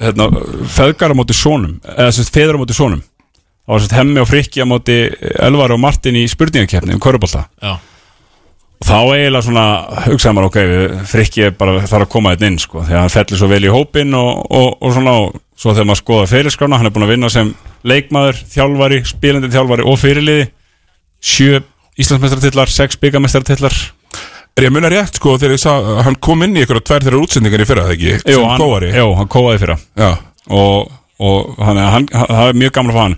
hérna, 0.02 0.28
feðgar 0.70 1.14
á 1.14 1.18
móti 1.18 1.34
sónum 1.36 1.78
eða 1.82 2.12
sem 2.14 2.24
sagt 2.26 2.36
feður 2.38 2.58
á 2.58 2.62
móti 2.62 2.76
sónum 2.78 3.02
það 3.02 3.72
var 3.74 3.80
sem 3.82 3.88
sagt 3.88 3.98
hemmi 3.98 4.22
og 4.22 4.28
frikki 4.30 4.62
á 4.62 4.66
móti 4.70 4.96
Elvar 5.42 5.74
og 5.74 5.80
Martin 5.82 6.18
í 6.18 6.24
spurningakeppni 6.30 6.94
um 6.96 7.02
körubólta 7.02 7.44
Já, 7.62 7.74
og 8.82 8.86
þá 8.86 8.96
eiginlega 9.16 9.44
svona 9.46 9.66
hugsaði 10.08 10.34
maður 10.38 10.48
ok, 10.52 10.60
frikki 11.10 11.44
er 11.48 11.52
bara 11.58 11.80
þarf 11.82 12.06
að 12.06 12.12
koma 12.14 12.32
þetta 12.36 12.50
inn 12.50 12.58
sko, 12.62 12.82
þegar 12.86 13.02
hann 13.04 13.14
fellir 13.14 13.38
svo 13.42 13.50
vel 13.50 13.62
í 13.66 13.70
hópin 13.74 14.14
og, 14.18 14.46
og, 14.50 14.72
og 14.82 14.94
svona 14.96 15.18
og 15.26 15.36
svo 15.58 15.74
þegar 15.74 15.90
maður 15.90 16.02
skoða 16.02 16.30
fyrirskrána, 16.32 16.78
hann 16.80 16.90
er 16.90 16.94
búin 16.94 17.06
að 17.06 17.14
vinna 17.16 17.30
sem 17.30 17.52
leikmaður, 17.88 18.38
þjálfari, 18.52 19.02
spilandi 19.08 19.50
þjálfari 19.52 19.86
og 19.88 19.98
fyrirliði. 20.00 20.46
Sjö 21.22 21.60
Íslandsmeistartillar, 22.00 22.70
sex 22.72 22.96
byggamestartillar 22.96 23.74
Er 24.52 24.66
ég 24.66 24.68
að 24.68 24.74
munna 24.76 24.88
rétt 24.92 25.16
sko 25.16 25.38
þegar 25.40 25.54
ég 25.54 25.60
sá 25.62 25.70
hann 26.04 26.16
kom 26.20 26.42
inn 26.44 26.56
í 26.56 26.62
einhverja 26.62 26.84
tvær 26.84 27.04
þeirra 27.06 27.20
útsendingar 27.24 27.62
í 27.64 27.66
fyrra, 27.68 27.84
það 27.86 27.94
ekki? 27.94 28.10
Jú, 28.16 28.34
Sem 28.34 28.50
hann, 28.50 28.58
kóari 28.60 28.90
jú, 28.92 29.06
hann 29.16 29.30
kóaði 29.32 29.60
fyrra. 29.62 29.76
Já, 29.96 30.10
og, 30.52 30.90
og 31.24 31.54
hann, 31.56 31.80
hann, 31.80 32.08
hann, 32.12 32.28
það 32.28 32.50
er 32.50 32.58
mjög 32.60 32.74
gamla 32.76 32.96
fann 32.98 33.16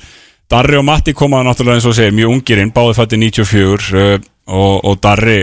Darri 0.54 0.78
og 0.78 0.86
Matti 0.86 1.14
komaði 1.16 1.48
náttúrulega 1.48 1.80
eins 1.80 1.88
og 1.90 1.96
segir 1.98 2.14
mjög 2.14 2.36
ungirinn, 2.36 2.70
báði 2.76 2.94
fætti 3.00 3.18
94 3.18 3.98
uh, 3.98 4.14
og, 4.46 4.74
og 4.92 5.00
Darri 5.02 5.40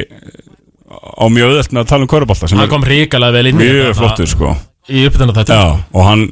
á 0.91 1.25
mjög 1.27 1.51
auðvelt 1.51 1.75
með 1.75 1.83
að 1.83 1.91
tala 1.91 2.07
um 2.07 2.11
körubolta 2.13 2.51
sem 2.51 2.61
Hann 2.61 2.71
kom 2.71 2.87
ríkalega 2.87 3.35
vel 3.35 3.51
inn 3.51 3.59
í 3.59 3.67
mjög 3.67 3.97
flottur 3.99 4.31
sko. 4.31 4.55
Í 4.91 5.03
uppbytuna 5.09 5.35
þetta. 5.35 5.59
Já, 5.59 5.87
og 5.91 6.07
hann, 6.07 6.27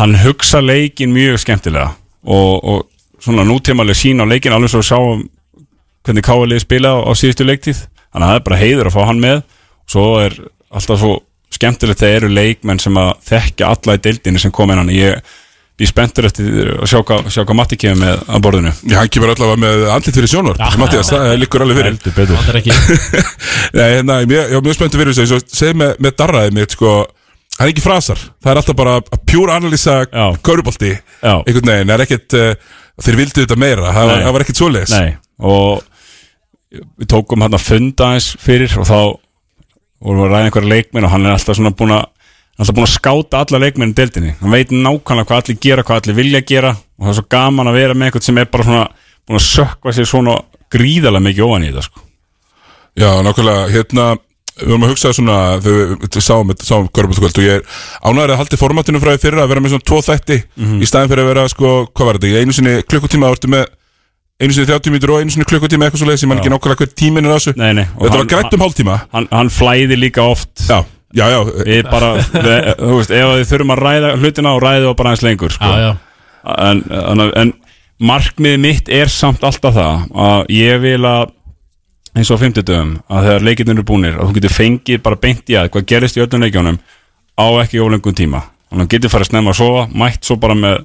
hann 0.00 0.18
hugsa 0.24 0.62
leikin 0.64 1.14
mjög 1.14 1.38
skemmtilega 1.44 1.92
og, 2.26 2.52
og 2.62 3.22
svona 3.22 3.46
nútímaleg 3.46 3.98
sín 3.98 4.22
á 4.22 4.26
leikin 4.26 4.54
alveg 4.54 4.72
svo 4.72 4.82
við 4.82 4.88
sáum 4.90 5.26
hvernig 6.06 6.26
káalið 6.26 6.64
spila 6.64 6.94
á, 6.94 6.98
á 7.06 7.12
síðustu 7.18 7.46
leiktíð. 7.46 7.84
Þannig 8.12 8.26
að 8.26 8.32
það 8.32 8.40
er 8.40 8.48
bara 8.48 8.62
heiður 8.62 8.90
að 8.90 8.96
fá 8.96 9.04
hann 9.08 9.22
með. 9.22 9.44
Og 9.82 9.94
svo 9.94 10.08
er 10.22 10.34
alltaf 10.72 11.00
svo 11.02 11.12
skemmtilegt 11.52 12.02
þegar 12.02 12.22
eru 12.22 12.32
leikmenn 12.32 12.82
sem 12.82 12.98
að 12.98 13.14
þekkja 13.28 13.70
alla 13.74 13.96
í 13.96 14.02
deildinu 14.02 14.42
sem 14.42 14.54
kom 14.54 14.72
innan. 14.72 14.90
Ég 14.92 15.18
er 15.82 15.88
spenntur 15.88 16.28
eftir 16.28 16.74
að 16.76 16.90
sjá 16.90 17.00
hvað, 17.02 17.30
sjá 17.32 17.42
hvað 17.42 17.58
Matti 17.58 17.78
kemur 17.80 18.02
með 18.02 18.20
að 18.28 18.44
borðinu. 18.44 18.72
Já, 18.86 18.96
hann 19.00 19.10
kemur 19.12 19.32
allavega 19.32 19.62
með 19.62 19.86
andlit 19.96 20.18
fyrir 20.18 20.30
sjónvarp. 20.30 20.62
Mattias, 20.78 21.10
það 21.10 21.32
liggur 21.40 21.64
alveg 21.64 21.80
fyrir. 21.80 21.96
Heldur 21.96 22.14
betur. 22.18 22.38
Það 22.38 22.52
er 22.52 22.60
ekki 22.60 22.76
Nei, 23.78 23.88
hérna, 23.96 24.18
ég 24.22 24.34
ég 24.36 24.54
var 24.54 24.66
mjög 24.66 24.78
spenntur 24.78 25.02
fyrir 25.02 25.16
þessu. 25.16 25.26
Svo 25.32 25.58
segð 25.62 25.80
með, 25.82 25.96
með 26.06 26.16
darraðið 26.22 26.56
mitt, 26.58 26.76
sko 26.76 26.94
Hann 27.62 27.68
er 27.68 27.76
ekki 27.76 27.84
frasar, 27.84 28.18
það 28.42 28.50
er 28.50 28.58
alltaf 28.58 28.76
bara 28.78 28.92
að 28.98 29.20
pjúra 29.30 29.56
analýsa 29.60 30.00
Já. 31.22 31.36
Einhvern 31.46 31.68
veginn, 31.70 31.92
það 31.92 31.94
er 31.94 32.02
ekkert 32.08 32.34
uh, 32.34 32.72
Þeir 33.02 33.18
vildu 33.18 33.42
þetta 33.42 33.58
meira, 33.58 33.92
það 33.94 34.10
það 34.12 34.34
var 34.34 34.44
ekkert 34.44 34.60
svoleiðis. 34.60 34.92
Nei, 34.92 35.12
og 35.42 36.80
við 37.00 37.08
tókum 37.12 37.44
hann 37.44 37.56
að 37.56 37.64
funda 37.64 38.08
eins 38.16 38.32
fyrir 38.40 38.74
og 38.80 38.88
þá 38.88 38.98
vorum 40.02 40.20
við 40.20 40.26
að 40.26 40.34
ræða 40.34 40.48
einhverja 40.48 40.72
leikminn 40.72 41.06
og 41.06 41.12
hann 41.14 41.26
er 41.26 41.36
alltaf 41.36 41.58
svona 41.58 41.72
búin 41.76 41.94
að 41.96 42.04
alltaf 42.58 42.76
búin 42.76 42.86
að 42.86 42.92
skáta 42.92 43.40
alla 43.42 43.60
leikminn 43.62 43.94
í 43.94 43.96
deildinni. 43.96 44.34
Hann 44.42 44.54
veit 44.54 44.74
nákvæmlega 44.74 45.28
hvað 45.30 45.40
allir 45.40 45.60
gera, 45.64 45.86
hvað 45.88 46.02
allir 46.02 46.18
vilja 46.18 46.42
gera 46.52 46.74
og 46.76 47.06
það 47.06 47.12
er 47.14 47.18
svo 47.18 47.26
gaman 47.36 47.70
að 47.70 47.78
vera 47.80 47.96
með 47.96 48.10
eitthvað 48.10 48.26
sem 48.28 48.42
er 48.42 48.50
bara 48.52 48.68
svona 48.68 48.84
búin 49.22 49.40
að 49.40 49.46
sökva 49.48 49.96
sér 49.96 50.10
svona 50.10 50.36
gríðarlega 50.72 51.26
mikið 51.28 51.48
óan 51.48 51.64
í 51.64 51.72
þetta 51.72 51.86
sko. 51.88 52.04
Já, 52.92 53.08
nákvæmlega, 53.24 53.66
hérna 53.72 54.08
Við 54.60 54.68
vorum 54.68 54.82
að 54.84 54.90
hugsa 54.92 55.12
svona, 55.16 55.36
þegar 55.64 55.92
við- 56.02 56.18
sáum, 56.20 56.50
sáum 56.60 56.88
Köruboltakvöld 56.92 57.38
og 57.40 57.44
ég 57.46 57.54
er 57.56 57.62
ánæður 58.04 58.32
að 58.34 58.40
haldi 58.42 58.58
formatinu 58.60 59.00
frá 59.00 59.14
því 59.14 59.22
fyrra 59.24 59.44
að 59.46 59.48
vera 59.54 59.60
með 59.64 59.72
svona 59.72 59.86
tvo 59.88 60.00
þætti 60.04 60.36
í 60.82 60.88
staðin 60.90 61.08
fyrir 61.12 61.22
að 61.24 61.30
vera, 61.32 61.44
sko, 61.48 61.70
hvað 61.96 62.06
var 62.10 62.18
þetta, 62.20 62.42
einu 62.42 62.52
sinni 62.52 62.74
klukkutíma, 62.84 63.30
vartu 63.32 63.48
með 63.48 63.64
einu 64.42 64.52
sinni 64.52 64.66
30 64.68 64.92
mítur 64.92 65.14
og 65.14 65.22
einu 65.22 65.30
sinni 65.32 65.46
klukkutíma 65.48 65.86
eitthvað 65.88 66.02
svo 66.02 66.08
leiðis, 66.10 66.24
ég 66.26 66.28
man 66.28 66.38
ekki 66.42 66.52
nákvæmlega 66.52 66.82
hver 66.82 66.92
tíminn 67.00 67.24
er 67.26 67.32
á 67.32 67.36
þessu. 67.40 67.54
Nei, 67.56 67.72
nei, 67.80 67.84
Þetta 67.86 68.10
hann- 68.12 68.18
var 68.18 68.30
grætt 68.34 68.54
um 68.58 68.60
hálftíma. 68.66 68.96
hann, 69.12 69.28
hann 69.32 69.48
flæði 69.48 69.96
líka 70.02 70.22
oft. 70.28 70.52
Já, 70.68 70.84
já, 71.14 71.26
já, 71.32 71.40
við 71.64 71.90
bara, 71.90 72.12
við, 72.20 72.70
þú 72.76 72.94
veist, 73.00 73.10
ef 73.10 73.28
við 73.32 73.50
þurfum 73.52 73.72
að 73.76 73.82
ræða 73.86 74.14
hlutina 74.20 74.52
og 74.56 74.62
ræða 74.62 74.88
og 74.92 74.96
bara 74.96 75.10
aðeins 75.14 75.22
lengur 75.24 75.50
sko. 75.56 75.64
Já, 75.64 75.78
já. 75.88 75.96
En, 76.58 76.84
en, 76.90 77.20
en 77.36 77.52
markmið 78.02 78.58
mitt 78.58 78.88
er 78.90 79.06
samt 79.08 79.40
alltaf 79.46 79.74
það 79.76 80.08
að 80.12 80.46
ég 80.50 80.80
vil 80.82 81.00
að 81.06 81.30
eins 82.16 82.30
og 82.30 82.40
á 82.40 82.42
50 82.44 82.66
dögum 82.68 82.90
að 83.08 83.26
þegar 83.28 83.44
leikirnir 83.46 83.78
eru 83.78 83.84
búnir 83.88 84.16
að 84.18 84.28
þú 84.28 84.34
getur 84.38 84.54
fengið 84.56 85.02
bara 85.04 85.20
beint 85.22 85.48
í 85.52 85.56
að 85.56 85.70
hvað 85.72 85.86
gerist 85.92 86.18
í 86.18 86.22
öllum 86.24 86.44
leikjónum 86.44 86.78
á 87.40 87.46
ekki 87.62 87.80
ólengum 87.80 88.16
tíma. 88.16 88.42
Þannig 88.68 88.84
að 88.84 88.88
þú 88.88 88.92
getur 88.96 89.12
farið 89.14 89.30
snemma 89.30 89.52
að 89.54 89.58
sofa 89.62 89.84
mætt 90.02 90.28
svo 90.28 90.36
bara 90.42 90.56
með 90.58 90.82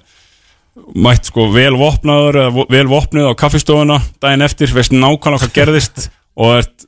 mætt 0.95 1.27
sko 1.27 1.47
vel 1.51 1.73
vopnaður 1.75 2.39
eða 2.43 2.53
vo- 2.55 2.67
vel 2.71 2.85
vopnuð 2.87 3.31
á 3.33 3.39
kaffistofuna 3.39 3.97
daginn 4.23 4.45
eftir, 4.45 4.71
veist 4.75 4.93
nákvæmlega 4.95 5.43
hvað 5.43 5.55
gerðist 5.57 6.07
og 6.39 6.59
ert 6.61 6.87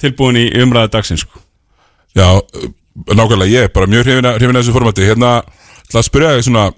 tilbúin 0.00 0.38
í 0.38 0.46
umræðu 0.62 0.92
dagsins 0.94 1.24
sko. 1.24 1.40
já, 2.14 2.26
nákvæmlega, 3.10 3.50
ég 3.50 3.66
er 3.66 3.74
bara 3.74 3.90
mjög 3.90 4.06
hrifin 4.06 4.28
að 4.30 4.60
þessu 4.60 4.74
formati. 4.76 5.06
Hérna, 5.08 5.40
ætla 5.88 6.02
að 6.02 6.06
spyrja 6.06 6.36
þig 6.36 6.46
svona 6.46 6.68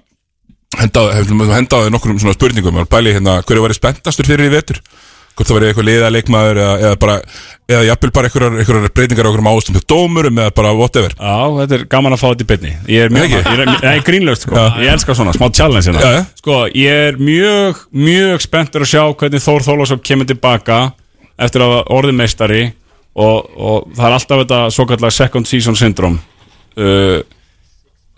hendaði 0.79 1.53
henda 1.53 1.81
nokkrum 1.93 2.19
svona 2.21 2.33
spurningum. 2.33 2.79
Hérna, 2.89 3.41
hverju 3.45 3.65
væri 3.67 3.77
spenntastur 3.77 4.25
fyrir 4.25 4.49
í 4.49 4.53
vetur 4.55 4.81
hvort 5.33 5.49
það 5.49 5.57
væri 5.57 5.69
eitthvað 5.69 5.87
liða 5.87 6.09
leikmaður 6.13 6.59
eða, 6.61 6.73
eða 6.83 6.97
bara, 7.01 7.15
eða 7.73 7.85
jafnvel 7.87 8.11
bara 8.15 8.29
einhverjar, 8.29 8.57
einhverjar 8.61 8.93
breytingar 8.99 9.25
á 9.25 9.29
einhverjum 9.29 9.49
ástum 9.51 9.77
til 9.77 9.83
dómurum 9.93 10.41
eða 10.43 10.53
bara 10.59 10.73
whatever. 10.77 11.15
Já, 11.17 11.37
þetta 11.59 11.77
er 11.79 11.85
gaman 11.93 12.15
að 12.15 12.21
fá 12.21 12.27
þetta 12.27 12.45
í 12.45 12.49
byrni 12.51 12.73
Ég 12.93 13.07
er 13.07 13.13
mjög, 13.13 13.33
ég 13.33 13.49
er, 13.53 13.63
ég 13.73 13.89
er 13.93 14.05
grínlaust 14.07 14.47
sko. 14.47 14.65
Ég 14.83 14.93
elska 14.93 15.17
svona, 15.17 15.35
smá 15.37 15.47
challenge 15.49 15.89
hérna. 15.89 16.03
Já, 16.03 16.19
já. 16.19 16.23
Sko, 16.43 16.59
ég 16.77 17.03
er 17.09 17.19
mjög, 17.21 17.83
mjög 18.05 18.45
spenntur 18.45 18.85
að 18.85 18.93
sjá 18.93 19.03
hvernig 19.09 19.45
Þór 19.45 19.67
Þólasov 19.69 20.03
kemur 20.05 20.29
tilbaka 20.29 20.81
eftir 21.41 21.65
að 21.65 21.79
orðið 21.93 22.19
meistari 22.19 22.63
og, 23.13 23.49
og 23.57 23.93
það 23.95 24.09
er 24.09 24.17
alltaf 24.17 24.43
þetta 24.43 24.59
svo 24.73 24.85
kallar 24.89 25.13
second 25.13 25.49
season 25.49 25.77
syndrome 25.77 26.21
uh, 26.77 27.21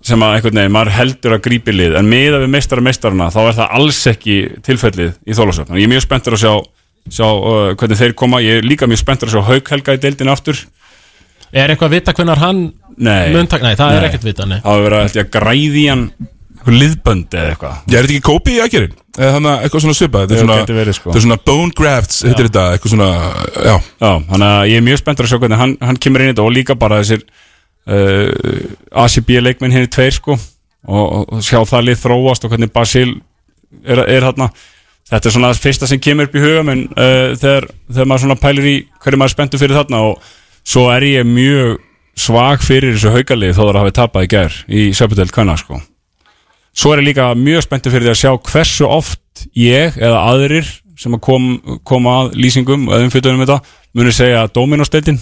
sem 0.05 0.21
að 0.21 0.35
einhvern 0.37 0.59
veginn, 0.59 0.73
maður 0.75 0.93
heldur 0.99 1.35
að 1.35 1.43
grípi 1.47 1.73
lið. 1.73 1.95
En 1.97 2.09
miða 2.09 2.41
við 2.43 2.51
meistara 2.53 2.83
meistarana 2.85 3.31
þá 3.33 3.39
er 3.45 3.55
það 3.57 3.75
alls 3.79 4.01
ekki 4.11 4.35
tilfellið 4.65 5.15
í 5.25 5.37
Þannig 5.37 5.79
ég 5.79 5.87
er 5.87 5.93
mjög 5.95 6.05
spenntur 6.05 6.37
að 6.37 6.43
sjá, 6.43 6.53
sjá 7.11 7.27
uh, 7.27 7.73
hvernig 7.77 7.99
þeir 7.99 8.15
koma. 8.17 8.41
Ég 8.43 8.61
er 8.61 8.67
líka 8.67 8.89
mjög 8.89 9.03
spenntur 9.03 9.29
að 9.31 9.37
sjá 9.37 9.49
Hauk 9.51 9.71
Helga 9.73 9.95
í 9.97 10.01
deildinu 10.01 10.33
aftur. 10.33 10.61
Er 11.55 11.71
eitthvað 11.71 11.91
að 11.91 11.97
vita 11.99 12.15
hvernig 12.17 12.41
hann 12.41 12.63
Nei, 12.95 13.31
mun 13.33 13.47
taka 13.51 13.67
Nei, 13.67 13.75
það 13.77 13.93
er 13.93 14.01
Nei. 14.01 14.07
ekkert 14.09 14.25
vita, 14.25 14.47
nei. 14.47 14.57
Það 14.63 14.71
hafa 14.71 14.85
verið 14.85 15.19
að, 15.19 15.29
græði 15.35 15.83
hann 15.91 16.05
eitthvað 16.65 16.77
liðbönd 16.81 17.35
eða 17.35 17.49
eitthvað. 17.53 17.81
Ég 17.85 17.97
er 17.97 18.07
þetta 18.07 18.15
ekki 18.15 18.25
Kobe 18.25 18.53
í 18.53 18.59
aðgerinn? 18.63 18.95
Eða 19.15 19.33
þannig 19.35 19.51
að 19.51 19.65
eitthvað 19.65 19.83
svona 19.85 19.97
svipað? 19.99 20.23
Þetta 20.25 20.35
er 20.35 20.41
svona, 20.41 20.55
gæti 20.59 20.75
verið, 20.75 20.95
sko. 20.97 21.09
þetta 21.09 21.19
er 21.19 21.25
svona 21.25 21.37
bone 21.49 21.75
grafts 21.77 22.21
Heitir 22.25 22.49
þetta, 22.49 22.63
eitthvað 22.73 22.93
svona, 22.95 23.09
já. 23.53 23.75
Já, 24.01 24.09
þannig 24.31 24.47
að 24.47 24.69
ég 24.71 24.79
er 24.79 24.85
mjög 24.87 25.01
spenntur 25.01 25.27
að 25.27 25.31
sjá 25.31 25.39
hvernig 25.43 25.61
hann, 25.61 25.75
hann 25.85 25.99
kemur 26.03 26.23
inn 26.23 26.31
í 26.31 26.33
þetta 26.33 26.45
og 26.45 26.55
líka 26.55 26.77
bara 26.79 26.99
þessir 27.03 27.23
uh, 27.85 29.05
ACB 29.05 29.31
leikmenn 29.45 29.75
henni 29.75 29.91
tveir 29.93 30.17
sko 30.17 30.35
og, 30.35 31.05
og 31.05 31.45
sjá 31.45 31.61
það 31.69 31.87
lið 31.91 32.01
þróast 32.01 32.47
og 32.47 32.55
hvernig 32.55 32.73
Basil 32.75 33.07
er, 33.85 34.01
er 34.03 34.27
þarna 34.27 34.49
Þetta 35.05 35.29
er 35.29 35.35
svona 35.35 35.51
það 35.53 35.65
fyrsta 35.67 35.89
sem 35.89 36.01
kemur 36.01 36.29
upp 36.29 36.37
í 36.37 36.41
huga 36.41 36.61
menn 36.65 36.85
uh, 36.89 37.35
þegar, 37.37 37.67
þegar 37.91 38.07
maður 38.09 38.23
svona 38.23 38.39
pælir 38.41 38.69
í 38.69 38.75
hverju 39.03 39.19
maður 39.21 39.31
er 39.31 39.35
spenntur 39.35 39.61
fyrir 39.61 39.77
þarna 39.77 39.99
og 40.07 40.31
svo 40.65 40.87
er 40.93 41.05
ég 41.05 41.27
mjög 41.29 41.75
svag 42.25 42.63
fyrir 42.65 42.95
þessu 42.95 43.11
haukalið 43.13 43.53
þó 43.57 43.61
það 43.67 43.79
hafi 43.83 43.93
tapað 43.99 44.25
í 44.25 44.31
gær 44.31 44.57
í 44.65 44.87
Söpudeld 44.97 45.33
Kvenna 45.35 45.57
sko. 45.59 45.77
Svo 46.75 46.93
er 46.95 47.03
ég 47.03 47.09
líka 47.11 47.27
mjög 47.37 47.67
spenntur 47.67 47.93
fyrir 47.93 48.07
því 48.07 48.13
að 48.15 48.19
sjá 48.23 48.31
hversu 48.49 48.89
oft 48.89 49.45
ég 49.53 49.99
eða 49.99 50.25
aðrir 50.31 50.73
sem 50.99 51.13
að 51.15 51.21
kom, 51.27 51.47
koma 51.87 52.17
að 52.23 52.35
lýsingum 52.39 52.87
eða 52.89 53.05
umfjöldunum 53.05 53.43
þetta 53.43 53.59
muni 53.95 54.13
segja 54.15 54.45
Dominos-deildin 54.55 55.19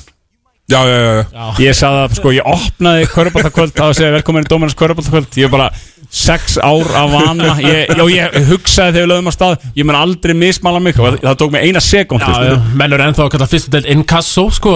Já, 0.72 0.80
já, 0.88 0.96
já, 0.96 1.26
já. 1.28 1.48
Ég 1.60 1.76
sagði 1.76 2.04
að 2.06 2.14
sko 2.16 2.32
ég 2.32 2.46
opnaði 2.48 3.08
Körbáltakvöld 3.12 3.80
að 3.84 3.98
segja 3.98 4.14
velkomin 4.14 4.46
í 4.46 4.48
Dominos 4.48 4.78
Körbáltakvöld 4.80 5.36
Ég 5.42 5.52
bara 5.52 5.66
sex 6.14 6.58
ár 6.62 6.90
af 6.94 7.10
vana. 7.10 7.56
Ég, 7.64 7.90
já, 7.90 8.04
ég 8.14 8.36
hugsaði 8.52 8.94
þegar 8.94 9.00
við 9.00 9.10
lögum 9.10 9.30
að 9.32 9.36
stað 9.36 9.64
Ég 9.80 9.88
mun 9.90 9.98
aldrei 9.98 10.34
mismala 10.38 10.82
mig. 10.84 11.00
Og 11.02 11.18
það 11.24 11.38
tók 11.42 11.54
mig 11.56 11.66
eina 11.66 11.82
sekúndu 11.82 12.28
Já, 12.30 12.52
já, 12.52 12.58
menn 12.78 12.94
eru 12.94 13.08
ennþá 13.08 13.26
að 13.26 13.32
kalla 13.34 13.48
fyrstu 13.50 13.74
deild 13.74 13.90
inkasso, 13.96 14.46
sko. 14.54 14.76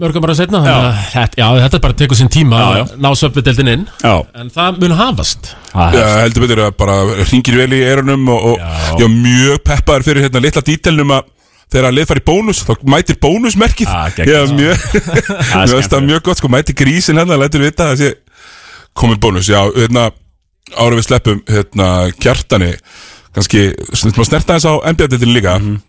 Mörgum 0.00 0.22
bara 0.22 0.36
setna 0.38 0.60
þetta, 0.62 1.40
Já, 1.40 1.48
þetta 1.64 1.80
bara 1.82 1.98
tekur 1.98 2.20
sinn 2.20 2.30
tíma 2.30 2.60
Já, 2.60 2.68
já. 2.78 2.84
að 2.84 3.02
ná 3.02 3.10
söpvideildin 3.18 3.72
inn. 3.74 3.84
Já, 4.04 4.14
En 4.38 4.54
það 4.54 4.78
mun 4.84 4.96
hafast. 5.00 5.50
Það 5.72 5.98
Já, 5.98 6.04
er 6.06 6.22
heldur 6.22 6.46
betur 6.46 6.64
að 6.68 6.78
bara 6.78 6.96
ringir 7.32 7.60
vel 7.64 7.74
í 7.74 7.82
eyrunum 7.88 8.30
og, 8.30 8.48
og 8.54 9.02
Já. 9.02 9.10
mjög 9.10 9.60
peppaður 9.66 10.06
fyrir 10.06 10.28
hérna 10.28 10.44
litla 10.46 10.64
dítelnum 10.70 11.16
að 11.18 11.28
þegar 11.70 11.90
að 11.90 11.98
lið 11.98 12.08
fari 12.10 12.22
í 12.22 12.26
bónus, 12.26 12.62
þá 12.66 12.72
mætir 12.90 13.18
bónusmerkið. 13.22 13.90
Ég 14.26 14.40
var 14.40 14.56
mjög, 14.58 14.88
mér 15.70 15.90
það 15.90 16.08
mjög 16.08 16.24
gott, 16.26 16.40
sko, 16.40 16.50
mætir 16.50 16.78
grísin 16.78 17.20
hérna, 17.20 17.38
lætur 17.38 17.62
vita 17.62 17.92
að 17.92 18.00
þessi 18.00 18.16
komið 18.98 19.20
bónus, 19.22 19.50
já, 19.50 19.60
hérna 19.76 20.08
ára 20.76 20.98
við 20.98 21.06
sleppum, 21.06 21.40
hérna, 21.48 21.88
kjartani 22.20 22.74
kannski, 23.34 23.70
snerta 23.94 24.56
þess 24.56 24.66
á 24.66 24.74
NBA-deltinu 24.90 25.34
líka. 25.34 25.58
Mhm. 25.58 25.80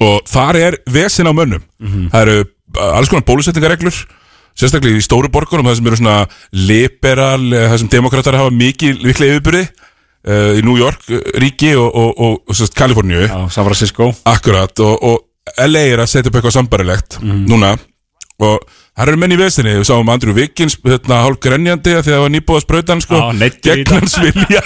og 0.00 0.22
þar 0.24 0.56
er 0.56 0.74
vesin 0.88 1.28
á 1.28 1.32
mönnum. 1.36 1.60
Það 2.10 2.20
eru 2.22 2.36
uh, 2.44 2.96
alls 2.96 3.10
konar 3.12 3.26
bólusetningareglur 3.28 3.98
sérstaklega 4.56 4.96
í 4.96 5.04
stóru 5.04 5.28
borgunum 5.28 5.66
það 5.66 5.76
sem 5.76 5.88
eru 5.90 5.98
svona 5.98 6.18
liberal 6.54 7.42
eh, 7.52 7.66
það 7.68 7.78
sem 7.82 7.90
demokrater 7.90 8.36
hafa 8.38 8.54
mikið 8.54 9.00
viklega 9.02 9.34
yfirbyrði 9.34 9.62
uh, 9.66 10.52
í 10.54 10.62
New 10.62 10.78
York 10.78 11.08
uh, 11.10 11.20
ríki 11.42 11.74
og, 11.74 11.88
og, 11.90 12.12
og, 12.16 12.36
og 12.48 12.76
Kaliforníu. 12.78 13.26
San 13.50 13.66
Francisco. 13.66 14.12
Akkurat 14.30 14.84
og, 14.84 14.94
og 15.02 15.58
LA 15.66 15.84
er 15.92 16.04
að 16.04 16.12
setja 16.14 16.30
upp 16.30 16.38
eitthvað 16.38 16.56
sambarilegt 16.56 17.18
núna. 17.20 17.74
Og 18.40 18.62
það 18.94 19.08
eru 19.10 19.18
menn 19.18 19.34
í 19.34 19.38
vesinni, 19.38 19.72
við 19.80 19.86
sáum 19.88 20.10
Andrew 20.12 20.34
Wiggins 20.36 20.76
hérna, 20.84 21.20
hálf 21.24 21.40
grenjandi 21.42 21.94
að 21.96 22.04
því 22.06 22.12
að 22.12 22.16
það 22.16 22.22
var 22.24 22.32
nýbúið 22.34 22.58
að 22.60 22.64
sprauta 22.64 22.94
hann 22.94 23.02
sko, 23.04 23.20
Já, 23.20 23.48
gegn 23.66 23.92
hans 23.94 24.14
vilja 24.22 24.62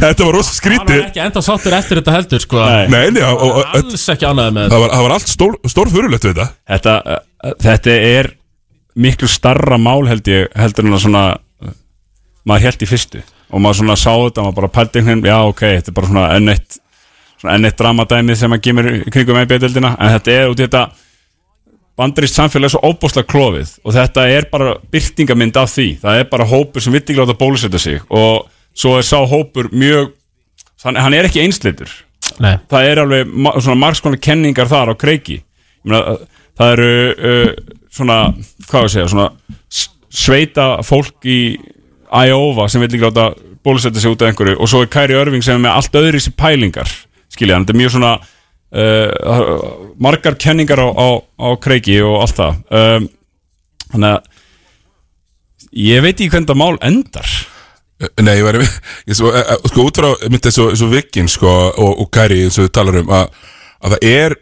þetta 0.00 0.26
var 0.26 0.32
rosa 0.38 0.50
Hann 0.50 0.58
skrítið. 0.60 0.94
var 0.94 1.08
ekki 1.10 1.22
enda 1.26 1.42
sáttur 1.44 1.76
eftir 1.76 2.00
þetta 2.00 2.14
heldur, 2.16 2.44
sko. 2.46 2.62
Nei. 2.64 2.86
Nei, 2.94 3.04
nei, 3.18 3.22
og, 3.26 3.44
og, 3.50 3.74
Alls 3.76 4.06
ekki 4.14 4.28
ánæði 4.30 4.56
með 4.56 4.72
það, 4.72 4.84
var, 4.84 4.94
það 4.94 5.04
var 5.06 5.16
allt 5.18 5.32
stór, 5.34 5.58
stór 5.74 5.92
fyrirlegt 5.92 6.24
við 6.28 6.32
þetta. 6.38 6.48
Þetta, 6.72 6.96
uh, 7.04 7.54
þetta 7.66 7.98
er 8.14 8.30
miklu 9.00 9.28
starra 9.30 9.78
mál 9.80 10.08
held 10.08 10.32
ég 10.32 10.48
heldur 10.58 10.88
en 10.88 10.96
að 10.96 11.04
svona 11.04 11.24
maður 12.48 12.70
held 12.70 12.82
í 12.84 12.88
fyrstu. 12.88 13.22
Og 13.50 13.62
maður 13.62 13.82
svona 13.82 13.98
sá 13.98 14.10
þetta 14.14 14.46
maður 14.46 14.58
bara 14.60 14.72
pældi 14.78 15.00
einhvern 15.02 15.20
veginn, 15.20 15.30
já 15.30 15.52
ok, 15.52 15.62
þetta 15.76 15.92
er 15.92 15.96
bara 16.00 16.10
svona 16.10 16.26
enn 16.38 16.52
eitt 16.54 16.80
svona 17.40 17.54
enn 17.56 17.68
eitt 17.68 17.78
dramadæmið 17.80 18.40
sem 18.40 18.56
að 18.56 18.64
gemur 18.66 18.90
kringum 19.10 19.38
með 19.38 19.48
beðildina 19.54 19.94
en 19.96 20.12
þetta 20.16 20.34
er 20.36 20.52
út 20.52 20.60
í 20.60 20.66
þetta 20.66 20.82
bandarist 22.00 22.38
samfélag 22.38 22.70
er 22.70 22.74
svo 22.74 22.80
óbúslega 22.88 23.28
klófið 23.28 23.74
og 23.84 23.94
þetta 23.96 24.26
er 24.32 24.48
bara 24.52 24.76
byrtingamind 24.92 25.58
af 25.60 25.74
því. 25.74 25.88
Það 26.02 26.22
er 26.22 26.30
bara 26.32 26.48
hópur 26.48 26.84
sem 26.84 26.94
vill 26.94 27.02
ekki 27.02 27.18
láta 27.18 27.36
bólusetja 27.38 27.82
sig 27.82 28.00
og 28.08 28.48
svo 28.72 28.96
er 28.98 29.06
sá 29.06 29.18
hópur 29.28 29.68
mjög 29.72 30.14
hann, 30.84 30.96
hann 30.96 31.16
er 31.16 31.28
ekki 31.28 31.42
einsleitur. 31.44 31.92
Nei, 32.40 32.56
það 32.70 32.88
er 32.88 33.02
alveg 33.02 33.34
svona 33.60 33.80
margskonar 33.82 34.22
kenningar 34.22 34.70
þar 34.70 34.92
á 34.92 35.00
kreiki. 35.00 35.40
Ég 35.40 35.90
meina, 35.90 36.16
það 36.56 36.74
eru 36.76 36.88
uh, 37.10 37.52
svona, 37.92 38.18
hvað 38.70 38.86
við 38.86 38.94
segja 38.94 39.12
svona 39.12 39.28
sveita 40.10 40.66
fólk 40.86 41.28
í 41.28 41.40
Iowa 42.10 42.66
sem 42.70 42.82
vil 42.82 42.90
ekki 42.90 43.04
láta 43.04 43.30
bólusetja 43.64 44.02
sig 44.02 44.10
út 44.10 44.22
af 44.24 44.32
einhverju 44.32 44.58
og 44.58 44.70
svo 44.70 44.82
er 44.82 44.90
Kæri 44.90 45.16
Örving 45.18 45.44
sem 45.44 45.58
er 45.58 45.62
með 45.62 45.76
allt 45.76 45.98
öðri 46.00 46.20
sér 46.22 46.34
pælingar 46.38 46.90
skilja, 47.30 47.54
hann, 47.54 47.66
þetta 47.66 47.76
er 47.76 47.80
mjög 47.82 47.92
svona 47.94 48.14
uh, 48.72 49.60
margar 50.02 50.36
kenningar 50.40 50.82
á, 50.82 50.88
á, 50.90 51.08
á 51.20 51.48
kreiki 51.62 52.00
og 52.06 52.20
allt 52.24 52.38
það. 52.40 52.60
Um, 52.70 53.08
þannig 53.90 54.10
að 54.10 54.28
ég 55.86 56.04
veit 56.04 56.14
ekki 56.16 56.30
hvernig 56.34 56.50
það 56.50 56.62
mál 56.62 56.76
endar. 56.90 57.32
Nei, 58.16 58.38
ég 58.40 59.16
svo, 59.16 59.28
eh, 59.28 59.42
eh, 59.44 59.66
sko, 59.68 59.84
út 59.84 59.98
frá 60.00 60.14
mitt 60.32 60.46
þessu, 60.46 60.70
þessu 60.72 60.86
vikinn 60.88 61.28
sko, 61.28 61.50
og, 61.68 61.98
og 62.00 62.08
Kæri 62.14 62.46
eins 62.46 62.56
og 62.56 62.64
við 62.64 62.72
talar 62.78 62.96
um 63.02 63.12
að, 63.12 63.34
að 63.84 63.94
það 63.94 64.06
er 64.08 64.36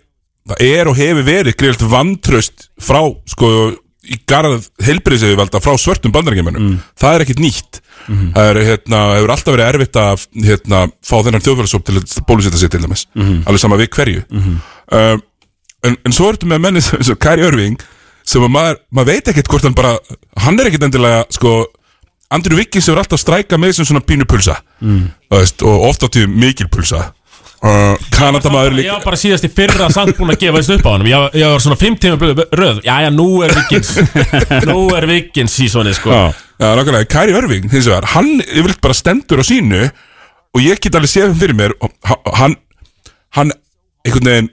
það 0.49 0.63
er 0.65 0.91
og 0.91 0.99
hefur 0.99 1.27
verið 1.27 1.57
greiðalt 1.59 1.85
vantraust 1.93 2.69
frá 2.81 3.01
sko 3.29 3.51
í 4.09 4.19
garð 4.29 4.69
heilbriðsauðvalda 4.87 5.61
frá 5.61 5.75
svörtum 5.81 6.15
bandarækjumennum 6.15 6.79
það 6.99 7.17
er 7.17 7.25
ekkit 7.25 7.43
nýtt 7.43 7.81
það 8.09 8.51
er, 8.51 8.61
hérna, 8.69 9.01
hefur 9.19 9.33
alltaf 9.35 9.55
verið 9.57 9.69
erfitt 9.69 10.01
að 10.01 10.27
hérna, 10.49 10.83
fá 11.05 11.17
þennan 11.27 11.45
þjóðfélagsóp 11.45 11.87
til 11.87 11.97
að 12.01 12.19
bólusetta 12.29 12.61
sig 12.61 12.73
til 12.73 12.83
dæmis. 12.85 13.07
Alveg 13.19 13.63
sama 13.63 13.81
við 13.81 13.91
hverju. 13.97 14.25
Um, 14.33 15.23
en, 15.87 15.97
en 16.05 16.15
svo 16.17 16.31
ertu 16.33 16.49
með 16.51 16.63
menni 16.67 16.85
eins 16.99 17.13
og 17.13 17.21
Kæri 17.23 17.47
Örving 17.49 17.79
sem 18.29 18.45
að 18.45 18.53
maður, 18.53 18.81
maður 18.93 19.13
veit 19.15 19.29
ekkert 19.33 19.53
hvort 19.53 19.69
hann 19.69 19.77
bara 19.77 19.95
hann 20.45 20.59
er 20.61 20.69
ekkert 20.69 20.89
endilega 20.89 21.23
sko 21.33 21.61
Andrew 22.35 22.59
Wiggins 22.59 22.89
hefur 22.89 23.01
alltaf 23.01 23.23
strækað 23.23 23.61
með 23.63 23.79
sem 23.79 23.87
svona 23.89 24.05
pínu 24.05 24.27
pulsa. 24.29 24.59
Mm. 24.85 25.07
veist, 25.33 25.63
og 25.65 25.87
ofta 25.89 26.11
til 26.13 26.27
mikil 26.29 26.69
pulsa. 26.69 27.07
Uh, 27.59 27.97
Kanadamaður 28.15 28.77
Ég 28.77 28.85
líka 28.85 28.99
var 29.01 29.07
bara 29.09 29.19
síðast 29.19 29.47
í 29.49 29.51
fyrra 29.51 29.89
samt 29.91 30.13
búin 30.15 30.31
að 30.31 30.45
gefa 30.45 30.61
þessu 30.61 30.77
upp 30.77 30.85
á 30.87 30.91
hann 30.93 31.07
Ég, 31.11 31.25
ég 31.41 31.49
var 31.51 31.63
svona 31.65 31.79
5 31.81 31.97
tíma 32.05 32.19
blöð 32.21 32.43
röð. 32.55 32.77
Jæja, 32.87 33.09
nú 33.11 33.27
er 33.43 33.55
Vikins 33.57 33.91
Nú 34.69 34.85
er 34.95 35.07
Vikins 35.11 35.57
í 35.65 35.67
svona 35.73 35.95
sko. 35.97 36.13
Já. 36.13 36.48
Já, 36.59 36.69
nákvæmlega, 36.75 37.07
Kæri 37.13 37.35
Örving, 37.39 37.69
hins 37.71 37.87
vegar 37.87 38.07
hann 38.15 38.41
yfirleitt 38.43 38.81
bara 38.83 38.97
stendur 38.99 39.43
á 39.43 39.45
sínu 39.47 39.83
og 39.87 40.63
ég 40.65 40.81
get 40.83 40.97
alveg 40.99 41.13
séð 41.13 41.35
fyrir 41.39 41.55
mér 41.59 41.75
og 41.81 41.93
ha- 42.09 42.21
hann, 42.41 42.57
hann 43.37 43.53
einhvern 44.07 44.31
veginn 44.33 44.49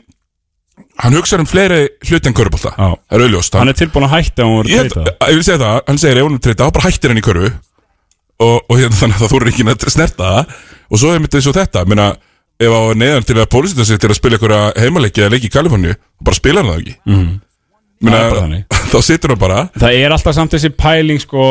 hann 1.02 1.16
hugsaður 1.18 1.44
um 1.46 1.50
fleiri 1.50 1.80
hluti 2.08 2.30
en 2.30 2.36
körubólta 2.38 2.72
Já. 2.76 2.90
það 3.10 3.16
er 3.18 3.24
auðljóst 3.26 3.58
hann 3.60 3.72
er 3.72 3.80
tilbúin 3.80 4.06
að 4.08 4.14
hætta 4.16 4.46
og 4.48 4.70
ég, 4.70 4.84
held, 4.84 4.94
treyta 4.94 5.32
ég 5.32 5.40
vil 5.40 5.48
segja 5.48 5.62
það, 5.64 5.80
hann 5.90 6.02
segir 6.04 6.20
ef 6.22 6.28
hún 6.30 6.38
er 6.38 6.44
treyta, 6.46 6.68
þá 6.70 6.76
bara 6.78 6.86
hættir 6.90 7.12
hann 7.14 7.22
í 7.22 7.26
körfu. 7.26 7.50
Og, 8.36 8.56
og 8.68 8.80
hérna, 8.80 8.98
þannig 9.02 9.16
að 9.16 9.22
það 9.24 9.32
þúrur 9.32 9.50
ekki 9.52 9.66
að 9.72 9.86
snerta 9.96 10.30
það. 10.30 10.56
Og 10.92 11.00
svo 11.02 11.12
er 11.16 11.22
mitt 11.24 11.36
eins 11.40 11.46
og 11.50 11.56
þetta 11.56 11.84
minna, 11.88 12.08
ef 12.60 12.74
á 12.76 12.82
neðan 13.00 13.26
til 13.28 13.38
að 13.40 13.48
pólisita 13.54 13.86
sig 13.88 14.00
til 14.04 14.12
að 14.12 14.18
spila 14.20 14.36
einhverja 14.38 14.62
heimaleiki 14.84 15.24
eða 15.24 15.34
leiki 15.36 15.48
í 15.50 15.54
Kaliforníu 15.56 15.96
bara 16.22 16.38
spila 16.38 16.62
hann 16.62 16.72
það 16.74 16.82
ekki. 16.84 16.96
Mm. 17.08 17.30
Það 18.06 18.18
er 18.20 18.28
bara 18.30 18.42
þannig. 18.44 18.66
þá 18.92 18.98
situr 19.08 19.34
hann 19.34 19.42
bara. 19.46 19.62
Það 19.80 19.98
er 20.04 20.16
alltaf 20.18 20.36
samt 20.36 20.56
þessi 20.56 20.72
pæling 20.76 21.24
sko 21.24 21.46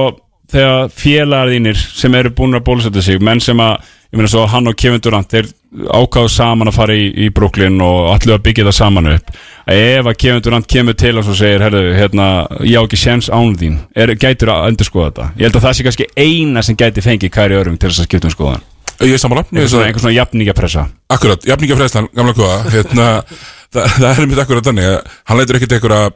þegar 0.54 0.94
félagar 0.94 1.52
þínir 1.52 1.82
sem 1.82 2.16
eru 2.20 2.32
búin 2.38 2.58
að 2.58 2.64
bólusetja 2.68 3.04
sig 3.04 3.22
menn 3.22 3.42
sem 3.42 3.60
að, 3.60 3.84
ég 4.10 4.20
meina 4.20 4.30
svo 4.32 4.46
hann 4.50 4.70
og 4.70 4.78
Kevin 4.78 5.02
Durant 5.04 5.30
þeir 5.30 5.50
ákáðu 5.90 6.30
saman 6.30 6.70
að 6.70 6.76
fara 6.76 6.96
í, 6.96 7.08
í 7.26 7.30
Brooklyn 7.34 7.80
og 7.82 8.12
allir 8.14 8.36
að 8.36 8.44
byggja 8.46 8.68
það 8.68 8.76
saman 8.78 9.10
upp. 9.16 9.32
Að 9.64 9.80
ef 9.88 10.10
að 10.10 10.20
Kevin 10.22 10.44
Durant 10.46 10.68
kemur 10.70 10.98
til 11.00 11.16
og 11.18 11.32
segir 11.32 11.64
herðu, 11.64 11.82
hérna, 11.98 12.28
ég 12.62 12.78
á 12.78 12.84
ekki 12.84 13.00
séns 13.00 13.30
án 13.32 13.56
þín. 13.58 13.80
Er, 13.96 14.14
gætur 14.14 14.54
að 14.54 14.68
endur 14.70 14.90
skoða 14.90 15.10
þetta? 15.10 15.32
Ég 15.40 15.48
held 15.48 15.58
að 15.58 15.66
það 15.66 15.74
sé 15.78 15.88
kannski 15.88 16.12
eina 16.14 16.62
sem 16.62 16.78
gæti 16.78 17.04
fengið 17.04 17.34
Kæri 17.34 17.58
Örving 17.58 17.80
til 17.80 17.90
þess 17.90 18.04
að 18.04 18.10
skipta 18.12 18.30
um 18.30 18.36
skoðan 18.36 18.70
ég 19.02 19.16
er 19.16 19.20
sammála, 19.20 19.44
ég 19.50 19.58
er 19.58 19.64
einhver 19.64 19.70
svona, 19.70 19.82
svo, 19.82 19.86
einhver 19.88 20.04
svona 20.04 20.14
jafninga 20.14 20.54
pressa 20.56 20.84
akkurat, 21.12 21.46
jafningafræðslan, 21.48 22.10
gamla 22.14 22.34
kóða 22.36 22.58
hérna, 22.70 23.08
það, 23.74 23.96
það 23.96 24.10
er 24.12 24.28
mitt 24.30 24.42
akkurat 24.44 24.68
þannig 24.68 25.16
hann 25.30 25.40
leitur 25.40 25.58
ekkert 25.58 25.74
einhverja 25.78 26.12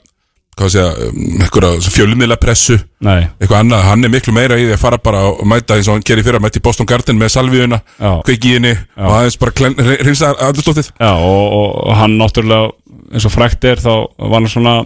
hvað 0.59 0.73
sé 0.75 0.83
að, 0.85 1.01
einhverja 1.45 1.93
fjölumila 1.95 2.39
pressu 2.41 2.77
Nei, 3.05 3.29
eitthvað 3.39 3.63
annað, 3.63 3.87
hann 3.89 4.05
er 4.05 4.13
miklu 4.13 4.35
meira 4.35 4.59
í 4.59 4.67
því 4.67 4.75
að 4.77 4.83
fara 4.83 4.99
bara 5.03 5.23
og 5.31 5.47
mæta 5.49 5.79
eins 5.79 5.89
og 5.89 5.97
hann 5.97 6.07
gerir 6.07 6.27
fyrir 6.27 6.41
að 6.41 6.47
mæta 6.49 6.61
í 6.61 6.65
Boston 6.67 6.89
Garden 6.91 7.21
með 7.21 7.35
í 7.39 8.53
henni 8.57 8.75
og 8.99 9.15
aðeins 9.15 9.39
bara 9.41 9.73
hreinsa 10.03 10.35
andlustóttið 10.49 10.93
já 10.99 11.11
og, 11.15 11.47
og, 11.47 11.75
og 11.89 11.99
hann 11.99 12.19
náttúrulega 12.19 12.73
eins 13.15 13.27
og 13.29 13.35
frækt 13.35 13.67
er 13.71 13.83
þá 13.83 13.93
var 14.19 14.41
hann 14.41 14.51
svona 14.53 14.77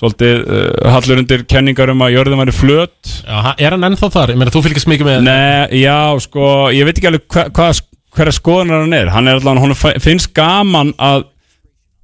svolítið 0.00 0.38
uh, 0.46 0.92
hallur 0.94 1.20
undir 1.20 1.44
kenningar 1.48 1.92
um 1.92 2.04
að 2.06 2.14
jörðin 2.14 2.40
væri 2.40 2.54
flöt. 2.56 3.10
Já, 3.26 3.52
Er 3.60 3.76
hann 3.76 3.84
ennþá 3.90 4.08
þar? 4.14 4.32
Ég 4.32 4.40
meina, 4.40 4.54
þú 4.54 4.62
fylgist 4.64 4.88
mikið 4.88 5.10
með 5.10 5.26
Nei, 5.26 5.80
já, 5.82 5.98
sko, 6.24 6.46
ég 6.72 6.88
veit 6.88 6.96
ekki 6.96 7.10
alveg 7.10 7.26
hva, 7.34 7.44
hva, 7.58 7.68
hverja 8.16 8.36
skoðunar 8.38 8.86
hann 8.86 8.96
er. 8.96 9.12
Hann 9.12 9.28
er 9.28 9.40
allavega, 9.40 9.66
hann 9.66 10.00
finnst 10.02 10.32
gaman 10.36 10.94
að 10.96 11.26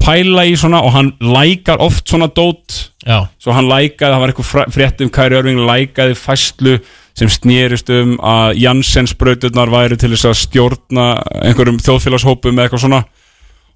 pæla 0.02 0.44
í 0.46 0.54
svona 0.58 0.82
og 0.84 0.92
hann 0.94 1.12
lækar 1.20 1.80
oft 1.82 2.06
svona 2.10 2.28
dót. 2.28 2.90
Já, 3.06 3.26
Svo 3.38 3.54
hann 3.54 3.68
lækaði, 3.70 4.12
það 4.12 4.20
var 4.22 4.32
eitthvað 4.32 4.50
fr- 4.50 4.70
frétt 4.74 5.00
um 5.04 5.10
Kæri 5.14 5.36
Örving 5.38 5.60
lækaði 5.66 6.14
fæslu 6.18 6.76
sem 7.16 7.28
snýrist 7.32 7.88
um 7.94 8.16
að 8.20 8.58
Jansens 8.60 9.14
brauturnar 9.16 9.70
væri 9.72 9.96
til 9.96 10.10
þess 10.12 10.26
að 10.28 10.38
stjórna 10.42 11.06
einhverjum 11.46 11.78
þjóðfélagshópum 11.80 12.58
eða 12.58 12.66
eitthvað 12.68 12.82
svona. 12.84 13.02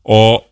Og 0.05 0.43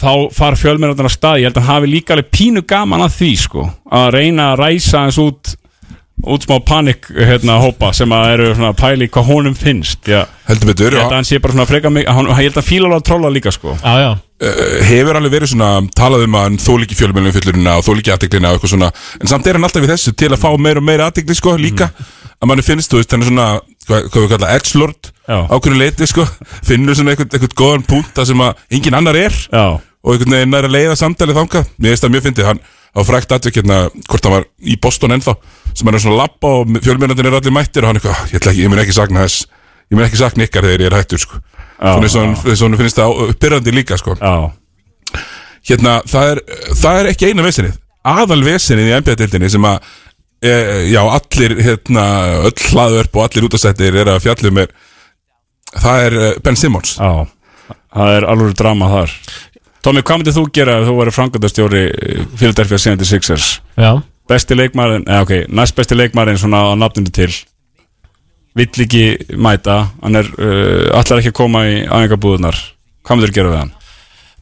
þá 0.00 0.10
far 0.34 0.56
fjölmennarnar 0.58 1.06
að 1.08 1.14
stað. 1.14 1.38
Ég 1.40 1.48
held 1.48 1.60
að 1.60 1.66
hann 1.68 1.76
hafi 1.78 1.92
líka 1.94 2.16
alveg 2.16 2.30
pínu 2.34 2.64
gaman 2.68 3.04
að 3.06 3.14
því 3.20 3.30
sko, 3.46 3.68
að 3.94 4.08
reyna 4.18 4.50
að 4.52 4.58
ræsa 4.64 5.04
eins 5.06 5.20
út 5.22 5.54
út 6.30 6.44
smá 6.46 6.56
panik 6.64 7.08
hérna, 7.10 7.56
hópa 7.58 7.90
sem 7.92 8.12
að 8.14 8.28
eru 8.36 8.44
svona 8.54 8.68
að 8.70 8.78
pæli 8.80 9.08
hvað 9.12 9.26
honum 9.32 9.54
finnst. 9.58 10.06
Já, 10.08 10.22
heldur 10.48 10.70
betur, 10.70 10.94
ég 10.94 11.02
held 11.02 11.10
að 11.10 11.18
hann 11.18 11.26
sé 11.28 11.40
bara 11.42 11.52
svona 11.56 11.66
freka 11.68 11.90
mig 11.90 12.06
hann, 12.06 12.28
ég 12.30 12.38
held 12.38 12.60
að 12.60 12.68
fíla 12.68 12.86
alveg 12.88 13.00
að 13.02 13.08
trolla 13.08 13.32
líka 13.34 13.52
sko. 13.52 13.74
Já, 13.82 13.94
já 14.04 14.12
hefur 14.88 15.16
alveg 15.16 15.32
verið 15.36 15.52
svona 15.52 15.68
talað 15.94 16.24
um 16.26 16.36
að 16.40 16.56
þól 16.64 16.80
ekki 16.82 16.96
fjölmjölum 16.98 17.34
fyllurina 17.36 17.76
og 17.78 17.84
þól 17.86 18.00
ekki 18.00 18.12
aðteklina 18.14 18.50
og 18.50 18.58
eitthvað 18.58 18.72
svona 18.74 18.88
en 19.20 19.30
samt 19.30 19.46
er 19.46 19.56
hann 19.56 19.66
alltaf 19.68 19.84
við 19.84 19.92
þessu 19.94 20.12
til 20.18 20.30
að 20.34 20.42
fá 20.42 20.48
meira 20.58 20.82
og 20.82 20.86
meira 20.88 21.06
aðtekli 21.08 21.36
sko 21.38 21.54
líka. 21.60 21.90
Að 22.42 22.50
manni 22.50 22.64
finnst, 22.66 22.90
þú 22.90 22.98
veist, 22.98 23.14
hann 23.14 23.22
er 23.22 23.28
svona 23.30 23.46
hvað, 23.86 24.08
hvað 24.10 24.24
við 24.24 24.32
kalla 24.34 24.48
edgelord 24.58 25.10
ákveðinu 25.54 25.80
leiti 25.80 26.08
sko, 26.10 26.24
finnur 26.66 26.98
svona 26.98 27.14
eitthvað, 27.14 27.30
eitthvað 27.38 27.54
góðan 27.62 27.86
punkt 27.88 28.10
það 28.18 28.26
sem 28.32 28.42
að 28.44 28.64
engin 28.76 28.96
annar 28.98 29.16
er 29.16 29.36
já, 29.38 29.64
og 29.78 30.12
einhvern 30.12 30.34
veginn 30.36 30.58
er 30.58 30.66
að 30.68 30.74
leiða 30.74 30.96
samtalið 31.00 31.38
þangað. 31.40 31.70
Mér 31.78 31.94
finnst 31.94 32.04
það 32.04 32.12
mjög 32.16 32.26
fyndið, 32.26 32.48
hann 32.50 32.60
á 32.94 33.00
frækt 33.06 33.32
aðtök 33.38 33.60
hérna, 33.62 33.78
hvort 34.10 34.26
hann 34.28 34.34
var 34.34 34.48
í 34.60 34.76
Boston 34.82 35.14
ennþá 35.16 35.36
sem 35.72 35.88
hann 35.88 35.96
er 35.96 36.04
svona 36.04 36.20
lappa 36.20 36.50
og 36.58 36.74
fjölmjörnandinn 36.84 37.30
er 37.30 37.38
allir 37.38 37.54
mættir 37.54 37.86
og 37.86 37.90
hann 37.90 38.02
eitthvað, 38.02 38.20
ég, 38.28 38.42
ætla 38.42 38.52
ekki, 38.52 38.66
ég 38.66 38.74
mun 38.74 38.82
ekki 38.82 38.98
sakna 38.98 39.24
þess 39.24 39.46
ég 39.94 39.98
mun 40.00 40.06
ekki 40.08 40.20
sakna 40.20 40.48
ykkar 40.48 40.66
þegar 40.66 40.84
ég 40.84 40.90
er 40.90 40.98
hættur 40.98 41.22
sko. 41.22 41.40
svona 41.78 42.34
og 42.34 42.64
hann 42.64 42.78
finnst 42.80 42.98
það 42.98 43.20
uppbyrrandi 43.28 43.74
líka 43.74 43.98
sko. 44.00 44.16
já, 44.18 44.50
hérna, 45.70 46.00
það 46.10 46.32
er, 46.32 46.40
það 46.82 47.00
er 47.00 47.10
ekki 47.12 47.30
eina 47.30 47.46
vesenið. 47.46 47.78
Aðal 48.04 48.42
vesenið 48.44 48.90
í 48.90 48.96
NBA-dildinni 49.00 49.48
sem 49.52 49.64
að 49.64 49.86
e, 50.44 50.52
já, 50.92 51.00
allir 51.00 51.54
hérna, 51.64 52.04
öll 52.50 52.66
hlaðvörp 52.68 53.16
og 53.16 53.24
allir 53.24 53.46
útastættir 53.48 53.96
er 54.02 54.10
að 54.12 54.26
fjallum 54.26 54.60
er 54.60 54.74
það 55.72 56.06
er 56.08 56.18
eh, 56.20 56.36
Ben 56.44 56.58
Simmons. 56.58 56.98
Já. 56.98 57.24
Það 57.94 58.16
er 58.18 58.26
alveg 58.28 58.56
drama 58.58 58.90
þar. 58.90 59.14
Tommy, 59.84 60.02
hvað 60.02 60.20
myndir 60.20 60.34
þú 60.34 60.44
gera 60.56 60.78
ef 60.80 60.86
þú 60.88 60.94
verið 60.98 61.16
frangöndastjóri 61.18 61.82
Philadelphia 62.40 62.78
76ers 62.80 63.48
Já, 63.76 63.90
besti 64.30 64.56
leikmarin, 64.56 65.04
eða 65.04 65.26
ok, 65.26 65.34
næst 65.52 65.76
besti 65.76 65.98
leikmarin 65.98 66.40
svona 66.40 66.62
á 66.64 66.74
nafninu 66.80 67.12
til 67.12 67.28
vill 68.54 68.84
ekki 68.84 69.06
mæta 69.40 69.80
hann 70.02 70.20
er, 70.20 70.28
uh, 70.38 70.90
allar 70.98 71.20
ekki 71.20 71.32
að 71.32 71.40
koma 71.40 71.64
í 71.68 71.80
aðengabúðunar 71.86 72.60
hvað 73.04 73.18
myndir 73.18 73.34
gera 73.34 73.54
við 73.54 73.62
hann? 73.64 73.74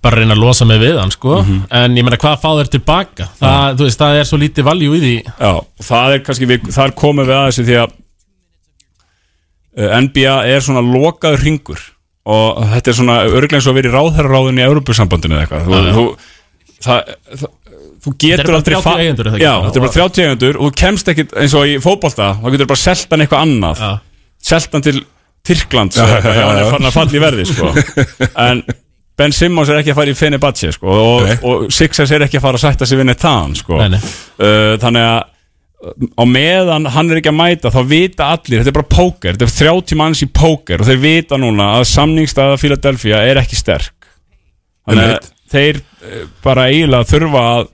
bara 0.03 0.19
reyna 0.19 0.35
að 0.35 0.43
losa 0.43 0.67
mig 0.67 0.81
við 0.83 0.97
hann 0.99 1.13
sko. 1.15 1.41
En 1.71 1.95
ég 1.95 2.03
meina, 2.03 2.19
hvað 2.19 2.41
fá 2.43 2.49
þér 2.59 2.71
tilbaka? 2.73 3.29
Það, 3.39 3.77
þú 3.79 3.87
veist, 3.87 4.01
það 4.01 4.19
er 4.19 4.29
svo 4.29 4.39
lítið 4.43 4.67
valjú 4.67 4.97
í 4.97 5.03
því. 5.03 5.15
Já, 5.31 5.53
og 5.63 5.87
það 5.87 6.15
er 6.15 6.25
kannski, 6.27 6.49
við, 6.51 6.71
þar 6.75 6.95
komum 6.99 7.29
við 7.29 7.37
að 7.37 7.49
þessu 7.49 7.67
því 7.69 7.77
að 7.79 7.95
uh, 9.79 9.97
NBA 10.03 10.37
er 10.51 10.67
svona 10.67 10.83
lokaður 10.87 11.47
ringur 11.47 11.85
og 12.33 12.63
þetta 12.73 12.93
er 12.93 12.99
svona 12.99 13.19
örglega 13.27 13.59
eins 13.59 13.67
og 13.67 13.73
að 13.73 13.79
vera 13.81 13.91
í 13.91 13.95
ráðherraráðin 13.95 14.61
í 14.61 14.67
Európusambandinu 14.67 15.39
eða 15.39 15.45
eitthvað. 15.47 15.71
Þú, 15.71 15.95
þú, 15.95 16.77
það, 16.87 17.15
það, 17.31 17.49
þú 18.03 18.13
Þetta 18.13 18.27
er 18.27 18.37
getur 18.37 18.51
bara 18.51 18.59
aldrei 18.61 18.77
30 18.77 18.85
fa- 18.85 18.95
eigendur, 18.99 19.27
er 19.27 19.33
það 19.33 19.39
ekki? 19.39 19.47
Já, 19.47 19.55
þetta 19.67 19.79
er 19.81 19.85
bara 19.87 19.97
30 19.97 20.23
eigendur 20.27 20.57
og 20.59 20.69
þú 20.69 20.79
kemst 20.83 21.11
ekkit 21.13 21.35
eins 21.43 21.57
og 21.59 21.67
í 21.71 21.75
fótbolta 21.83 22.29
þá 22.43 22.47
getur 22.55 22.71
bara 22.73 22.83
selt 22.83 23.13
hann 23.15 23.25
eitthvað 23.27 23.45
annað 23.47 23.83
Já. 23.83 23.91
selt 24.53 24.73
hann 24.77 24.87
til 24.87 25.03
Já, 25.03 26.07
já, 26.07 26.17
eitthvað, 26.17 26.37
ef 26.37 26.47
hann 26.47 26.57
já. 26.57 26.63
er 26.63 26.71
farin 26.71 26.89
að 26.89 26.97
falla 26.97 27.19
í 27.19 27.23
verði 27.23 27.45
sko. 27.51 27.71
en 28.47 28.63
Ben 29.19 29.35
Simmons 29.35 29.69
er 29.69 29.81
ekki 29.81 29.93
að 29.93 29.99
fara 29.99 30.13
í 30.13 30.17
Fenerbahce 30.17 30.71
sko, 30.73 30.87
og, 30.89 31.27
Nei. 31.27 31.35
og 31.47 31.65
Sixers 31.75 32.13
er 32.15 32.25
ekki 32.27 32.39
að 32.39 32.45
fara 32.47 32.59
að 32.61 32.63
sætta 32.65 32.87
sig 32.89 32.99
við 33.01 33.09
neitt 33.11 33.21
þaðan 33.23 33.57
sko. 33.59 33.77
Nei, 33.81 33.89
nei. 33.93 33.99
Uh, 34.39 34.75
þannig 34.83 35.09
að 35.11 35.21
á 36.15 36.25
meðan 36.31 36.87
hann 36.95 37.11
er 37.11 37.19
ekki 37.19 37.33
að 37.33 37.39
mæta 37.41 37.73
þá 37.75 37.81
vita 37.91 38.29
allir, 38.37 38.63
þetta 38.63 38.71
er 38.71 38.77
bara 38.79 38.91
póker 38.95 39.35
þetta 39.35 39.49
er 39.49 39.55
30 39.83 39.99
manns 39.99 40.23
í 40.23 40.29
póker 40.31 40.83
og 40.85 40.87
þeir 40.87 41.01
vita 41.03 41.39
núna 41.43 41.73
að 41.81 41.89
samningstaða 41.91 42.61
Philadelphia 42.63 43.25
er 43.27 43.41
ekki 43.43 43.59
sterk 43.59 44.07
þannig 44.87 45.17
að 45.17 45.31
þeir 45.53 45.81
uh, 45.83 46.21
bara 46.47 46.69
eiginlega 46.71 47.11
þurfa 47.11 47.43
að 47.57 47.67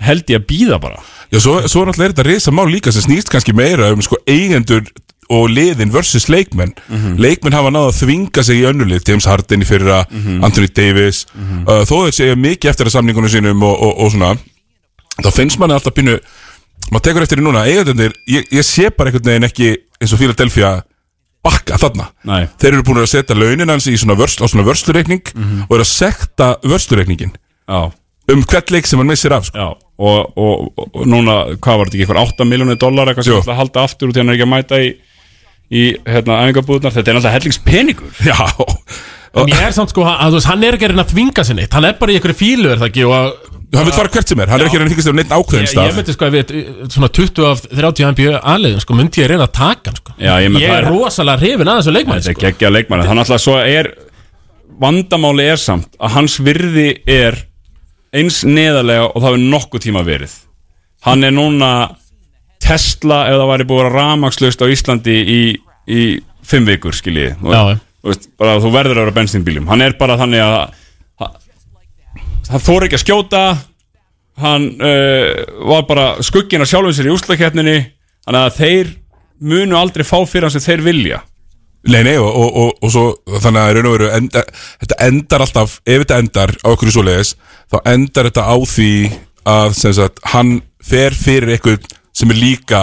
held 0.00 0.32
ég 0.32 0.40
að 0.40 0.48
býða 0.50 0.80
bara. 0.82 1.00
Já, 1.30 1.38
svo, 1.44 1.60
svo 1.68 1.84
náttúrulega 1.86 2.10
er 2.10 2.14
þetta 2.16 2.28
risa 2.28 2.54
mál 2.54 2.66
líka 2.70 2.92
sem 2.92 3.04
snýst 3.06 3.30
kannski 3.32 3.54
meira 3.56 3.92
um 3.94 4.02
sko 4.04 4.18
eigendur 4.26 4.84
og 5.30 5.46
liðin 5.52 5.92
versus 5.94 6.26
leikmenn. 6.32 6.72
Leikmenn 7.20 7.54
hafa 7.54 7.70
náða 7.70 7.92
að 7.92 7.98
þvinga 8.00 8.42
sig 8.42 8.62
í 8.62 8.66
önnulið 8.66 9.04
James 9.06 9.28
Harden 9.30 9.62
í 9.62 9.68
fyrra, 9.68 10.00
Anthony 10.42 10.66
Davis. 10.74 11.24
Uh, 11.36 11.84
þó 11.86 12.08
þeir 12.08 12.16
segja 12.16 12.38
mikið 12.40 12.72
eftir 12.72 12.90
að 12.90 12.96
samningunum 12.96 13.30
sínum 13.30 13.62
og, 13.62 13.76
og, 13.78 13.92
og 14.02 14.10
svona 14.16 14.32
þá 15.20 15.30
finnst 15.36 15.60
manni 15.60 15.76
alltaf 15.76 15.94
pínu 15.94 16.16
maður 16.90 17.04
tekur 17.06 17.22
eftir 17.26 17.38
því 17.38 17.44
núna, 17.46 17.66
eigendunir 17.68 18.14
ég, 18.30 18.46
ég 18.50 18.66
sé 18.66 18.88
bara 18.90 19.10
einhvern 19.10 19.28
veginn 19.30 19.46
ekki 19.46 19.70
eins 20.00 20.14
og 20.16 20.20
Philadelphia 20.22 20.70
bakka 21.44 21.78
þarna. 21.80 22.08
Nei. 22.28 22.42
þeir 22.60 22.74
eru 22.74 22.84
búin 22.88 23.00
að 23.00 23.10
setja 23.14 23.36
launin 23.36 23.70
hans 23.70 23.86
í 23.88 23.94
svona 24.00 24.16
vörsl, 24.18 24.42
á 24.44 24.46
svona 24.50 24.66
vörslureikning 24.66 25.22
og 25.68 25.76
eru 25.76 25.84
að 25.84 25.92
sekta 25.92 26.50
vörslureikningin 26.66 27.32
Já, 27.70 27.92
um 28.32 28.42
hvert 28.48 28.70
leik 28.74 28.86
sem 28.88 29.00
hann 29.00 29.10
missir 29.10 29.32
af 29.36 29.48
sko. 29.50 29.58
já 29.58 29.68
Og, 30.00 30.32
og, 30.40 30.72
og, 30.80 30.86
og 30.96 31.02
núna, 31.12 31.34
hvað 31.60 31.76
var 31.76 31.88
þetta 31.90 31.96
ekki, 31.98 32.04
eitthvað 32.06 32.22
8 32.32 32.44
miljónir 32.48 32.78
dólar 32.80 33.10
eitthvað 33.10 33.26
sem 33.26 33.34
Jú. 33.34 33.40
ætla 33.42 33.52
að 33.52 33.58
halda 33.60 33.82
aftur 33.84 34.08
út 34.08 34.16
í 34.16 34.22
hann 34.22 34.30
er 34.32 34.38
ekki 34.38 34.46
að 34.46 34.52
mæta 34.54 34.78
í, 34.80 34.86
í 35.76 35.82
hérna, 36.08 36.38
æfingabúðnar 36.46 36.94
Þetta 36.94 37.10
er 37.12 37.18
náttúrulega 37.18 37.34
hellingspeningur. 37.36 38.14
Já. 38.24 38.38
En 39.36 39.52
ég 39.52 39.60
er 39.62 39.74
samt 39.76 39.92
sko, 39.92 40.06
að, 40.08 40.32
þú 40.32 40.38
veist, 40.38 40.48
hann 40.50 40.64
er 40.66 40.78
ekki 40.78 40.88
að 40.88 41.02
að 41.04 41.12
þvinga 41.12 41.44
sér 41.46 41.58
neitt. 41.60 41.74
Hann 41.76 41.86
er 41.86 41.98
bara 42.00 42.10
í 42.10 42.16
einhverju 42.16 42.38
fílu, 42.40 42.70
er 42.72 42.80
það 42.80 42.88
ekki 42.88 43.04
Og 43.06 43.12
að, 43.18 43.28
Hann 43.70 43.86
vil 43.86 43.94
fara 43.94 44.10
hvert 44.10 44.32
sem 44.32 44.40
er, 44.42 44.50
hann 44.50 44.62
er 44.64 44.66
ekki 44.66 44.78
að 44.80 44.82
að 44.82 44.90
þykast 44.90 45.10
um 45.12 45.18
neitt 45.20 45.34
ákveðin 45.36 45.68
ég, 45.68 45.74
ég 45.78 45.98
myndi 46.00 46.14
sko, 46.16 46.26
ef 46.26 46.32
við, 46.34 46.48
svona 46.90 47.10
20 47.20 47.44
af 47.46 47.60
30 47.70 48.08
NBA 48.16 48.40
aðliðum, 48.54 48.80
sko, 48.82 48.96
myndi 48.98 49.20
ég 49.22 49.28
reyna 49.30 49.46
að 49.46 49.52
taka 49.60 49.92
hann, 49.92 50.00
sko. 50.00 50.14
Já, 50.18 50.32
ég 50.42 50.56
Ég 50.58 50.72
er 50.74 50.88
rosalega 50.90 51.38
hrifin 51.44 51.70
að 51.70 51.78
þessu 51.78 51.94
leikmanni, 51.94 52.24
Þetta 52.24 52.32
er 52.32 52.38
sko. 52.40 52.46
geggja 52.48 52.72
leikmann 52.74 53.04
Þannig 53.06 53.22
alltaf 53.22 53.44
svo 53.44 53.54
er 53.62 53.92
Vandamáli 54.80 55.46
er 55.52 55.62
samt 55.62 55.94
að 56.02 56.14
hans 56.16 56.38
virði 56.42 56.88
er 57.06 57.38
eins 58.16 58.42
neðarlega 58.46 59.08
og 59.08 59.18
það 59.18 59.28
hefur 59.28 59.44
nokkuð 59.54 59.84
tíma 59.86 60.02
verið. 60.06 60.34
Hann 61.06 61.24
er 61.24 61.34
núna 61.34 61.70
Tesla 62.60 63.22
ef 63.30 63.38
það 63.38 63.50
væri 63.52 63.68
búið 63.68 63.80
að 63.80 63.86
vera 63.86 64.04
ramagslaust 64.04 64.64
á 64.64 64.66
Íslandi 64.70 65.16
í, 65.16 65.40
í 65.88 66.02
fimm 66.46 66.68
vikur 66.68 66.96
skiljið 66.96 67.38
þú, 68.60 68.72
verður 68.72 68.98
að 68.98 69.02
vera 69.04 69.16
bensínbíljum 69.16 69.68
Hann 69.68 69.84
er 69.84 69.96
bara 70.00 70.18
þannig 70.20 70.44
að 70.44 70.58
hann 72.50 72.64
þór 72.64 72.86
ekki 72.86 72.98
að 72.98 73.04
skjóta. 73.04 73.42
Hann 74.40 74.70
uh, 74.80 75.30
var 75.70 75.84
bara 75.88 76.06
skuggin 76.24 76.64
að 76.64 76.72
sjálfum 76.72 76.94
sér 76.96 77.10
í 77.10 77.14
úslakeppninni 77.14 77.78
þannig 78.26 78.40
að 78.40 78.56
þeir 78.56 78.94
munu 79.40 79.76
aldrei 79.78 80.04
fá 80.04 80.18
fyrir 80.28 80.48
hann 80.48 80.54
sem 80.54 80.64
þeir 80.64 80.84
vilja 80.84 81.20
Nei, 81.88 82.02
nei, 82.04 82.16
og, 82.20 82.28
og, 82.28 82.56
og, 82.60 82.72
og 82.84 82.90
svo 82.92 83.04
þannig 83.40 83.60
að 83.62 83.70
raun 83.78 83.86
og 83.88 83.94
veru 83.94 84.08
enda, 84.12 84.42
þetta 84.82 84.96
endar 85.06 85.44
alltaf 85.46 85.78
ef 85.88 86.02
þetta 86.02 86.18
endar 86.20 86.52
á 86.60 86.68
okkur 86.74 86.90
svo 86.92 87.04
leiðis 87.06 87.30
þá 87.72 87.78
endar 87.94 88.28
þetta 88.28 88.44
á 88.44 88.56
því 88.68 88.88
að 89.48 89.76
sem 89.78 89.94
sagt, 89.96 90.20
hann 90.34 90.50
fer 90.84 91.16
fyrir 91.16 91.54
eitthvað 91.54 91.86
sem 92.12 92.34
er 92.34 92.40
líka 92.40 92.82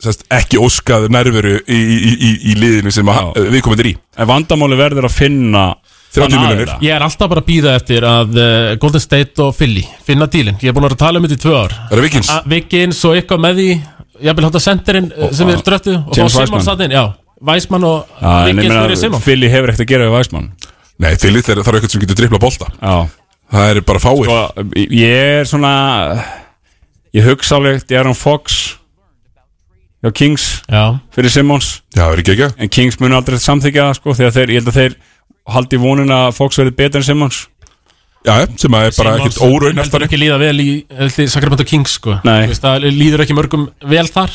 sem 0.00 0.14
sagt, 0.14 0.24
ekki 0.32 0.60
óskað 0.62 1.08
nærveru 1.12 1.58
í, 1.66 1.76
í, 1.76 1.98
í, 1.98 2.14
í, 2.16 2.32
í 2.52 2.56
liðinu 2.56 2.92
sem 2.94 3.12
að, 3.12 3.36
við 3.52 3.60
komum 3.66 3.84
í 3.84 3.92
en 4.16 4.30
vandamáli 4.30 4.78
verður 4.80 5.08
að 5.10 5.16
finna 5.18 5.66
30 6.08 6.22
þann 6.24 6.32
milljónir. 6.32 6.62
aðila. 6.64 6.76
Ég 6.86 6.94
er 6.96 7.04
alltaf 7.04 7.28
bara 7.28 7.42
að 7.44 7.48
býða 7.50 7.72
eftir 7.76 8.04
að 8.08 8.38
uh, 8.40 8.72
Golden 8.80 9.02
State 9.04 9.42
og 9.44 9.52
Philly 9.58 9.82
finna 10.06 10.24
dílinn 10.32 10.56
Ég 10.64 10.70
er 10.70 10.76
búin 10.76 10.86
að 10.86 10.94
vera 10.94 10.96
að 10.96 11.02
tala 11.04 11.20
um 11.20 11.26
þetta 11.28 11.36
í 11.36 11.42
tvö 11.44 11.56
ár 11.58 11.74
Er 11.76 11.92
það 11.98 12.04
Vikings? 12.06 12.30
A- 12.32 12.40
Vikings 12.48 13.00
og 13.04 13.18
eitthvað 13.18 13.42
með 13.44 13.60
því 13.60 13.66
Ég 14.24 14.38
vil 14.38 14.46
hátta 14.48 14.62
senderinn 14.64 15.10
uh, 15.12 15.28
sem 15.36 15.50
við 15.52 15.60
dröttu 15.68 15.92
Og 16.00 16.16
James 16.16 16.32
fá 16.32 16.38
Simon 16.40 16.56
Wiseman. 16.56 16.64
satt 16.70 16.84
inn, 16.88 16.96
já 16.96 17.04
Weisman 17.44 17.86
og 17.86 18.18
Já, 18.18 18.50
ég 18.50 18.98
Simon 18.98 19.22
Philly 19.22 19.50
hefur 19.52 19.70
ekkert 19.70 19.86
að 19.86 19.92
gera 19.92 20.08
við 20.08 20.16
Væsmann 20.18 20.50
Nei, 20.98 21.14
Philly 21.14 21.42
þeir 21.46 21.60
þarf 21.62 21.78
eitthvað 21.78 21.92
sem 21.92 22.02
getur 22.02 22.16
drippla 22.18 22.40
bolta. 22.42 22.66
Já. 22.82 22.96
Það 23.54 23.68
er 23.70 23.78
bara 23.86 24.00
fáir 24.02 24.30
og 24.34 24.72
ég 24.90 25.28
er 25.38 25.46
svona 25.48 25.70
ég 27.14 27.28
hugsa 27.28 27.56
alveg 27.56 27.84
Darren 27.88 28.16
Fox 28.18 28.58
hjá 30.02 30.10
Kings 30.14 30.48
Já, 30.66 30.98
fyrir 31.14 31.32
Simmons. 31.32 31.70
Já, 31.94 32.08
það 32.10 32.34
er 32.34 32.50
en 32.50 32.72
Kings 32.74 32.98
munu 33.00 33.16
aldrei 33.16 33.38
samþykja 33.40 33.86
það, 33.86 34.00
sko, 34.00 34.16
þegar 34.18 34.34
þeir, 34.36 34.52
ég 34.52 34.60
held 34.60 34.72
að 34.72 34.80
þeir 34.80 34.98
haldi 35.54 35.80
vonin 35.80 36.12
að 36.12 36.34
Fox 36.36 36.60
verði 36.60 36.74
betur 36.82 37.00
en 37.00 37.08
Simmons 37.08 37.40
Já, 38.26 38.34
sem 38.58 38.74
að 38.74 38.88
er 38.88 38.96
bara 38.98 39.12
ekkert 39.18 39.38
óraun 39.46 39.78
heldur 39.78 40.04
ekki 40.08 40.18
líða 40.18 40.38
vel 40.42 40.56
í, 40.60 40.70
í 40.82 41.26
Sacramento 41.30 41.64
Kings 41.68 41.94
sko. 42.00 42.16
Veist, 42.24 42.64
Það 42.64 42.88
líður 42.90 43.22
ekki 43.24 43.36
mörgum 43.38 43.68
vel 43.88 44.06
þar 44.10 44.32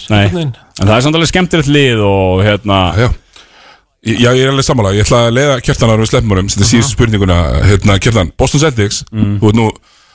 en 0.79 0.87
það 0.87 0.95
er 0.95 1.03
samt 1.05 1.17
alveg 1.19 1.29
skemmtilegt 1.33 1.67
lið 1.73 1.99
og 2.07 2.43
hérna 2.47 2.79
Já 2.97 3.09
Já, 4.03 4.33
ég 4.35 4.41
er 4.43 4.49
alveg 4.51 4.65
sammála, 4.67 4.89
ég 4.97 5.05
ætla 5.05 5.19
að 5.29 5.35
leiða 5.37 5.59
kjartanar 5.63 6.01
við 6.01 6.09
sleppmálum, 6.11 6.47
þetta 6.51 6.65
er 6.65 6.67
síðustu 6.67 6.95
spurninguna 6.97 7.37
hérna, 7.63 7.93
kjartan, 8.03 8.31
Boston 8.35 8.59
Celtics 8.59 8.97
þú 9.07 9.47
ert 9.47 9.55
nú, 9.55 9.67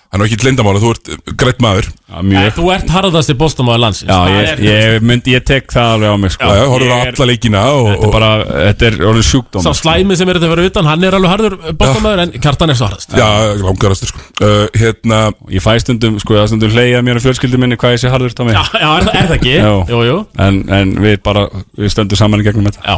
hann 0.08 0.22
er 0.22 0.26
ekki 0.28 0.38
lindamála, 0.46 0.80
þú 0.80 0.90
ert 0.94 1.08
grætt 1.38 1.58
maður, 1.60 1.88
já, 2.08 2.18
mjög. 2.24 2.46
Þú 2.56 2.68
ert 2.72 2.92
harðast 2.94 3.32
í 3.32 3.34
bóstumæður 3.38 3.80
landsins. 3.82 4.08
Já, 4.08 4.16
Það 4.18 4.36
ég, 4.38 4.62
ég, 4.64 5.02
myndi, 5.04 5.34
ég 5.36 5.44
tek 5.44 5.66
það 5.74 5.90
alveg 5.98 6.08
á 6.08 6.16
mig 6.22 6.32
sko. 6.32 6.48
já, 6.48 6.62
horfður 6.72 6.94
á 6.94 6.98
alla 7.04 7.26
leikina 7.28 7.62
og, 7.76 7.88
Þetta 7.88 8.06
er 8.08 8.14
bara, 8.14 8.30
þetta 8.68 8.86
er 8.88 8.96
orðin 9.10 9.26
sjúkdóm 9.28 9.64
Sá 9.66 9.70
slæmi 9.76 10.16
sem 10.16 10.28
er 10.32 10.38
þetta 10.38 10.48
að 10.48 10.54
vera 10.54 10.70
utan 10.70 10.88
Hann 10.88 11.04
er 11.04 11.16
alveg 11.18 11.32
harður 11.34 11.56
bóstumæður 11.82 12.22
En 12.24 12.32
kjartan 12.38 12.72
er 12.72 12.78
svo 12.80 12.88
harðast. 12.88 13.12
Já, 13.18 13.28
langarastur 13.60 14.12
sko. 14.12 14.24
uh, 14.40 14.64
hérna, 14.80 15.20
Ég 15.52 15.64
fæ 15.64 15.70
stundum, 15.84 16.16
sko, 16.22 16.38
það 16.38 16.48
stundum 16.54 16.72
hleyja 16.72 17.02
mér 17.04 17.20
og 17.20 17.26
fjölskyldu 17.26 17.60
minni 17.60 17.76
hvað 17.80 17.96
ég 17.98 18.02
sé 18.02 18.12
harður 18.12 18.32
það 18.38 18.48
mig 18.48 18.56
Já, 18.56 18.64
já 18.80 18.88
er, 18.88 19.06
það- 19.08 19.20
er 19.20 19.28
það 19.28 19.36
ekki? 19.38 19.54
Já. 19.58 19.74
Jú, 19.92 20.00
jú. 20.08 20.16
En, 20.48 20.62
en 20.78 20.94
við 21.04 21.18
bara, 21.28 21.44
við 21.76 21.92
stöndum 21.92 22.16
saman 22.20 22.40
í 22.40 22.48
gegnum 22.48 22.68
þetta. 22.70 22.80
Já, 22.88 22.96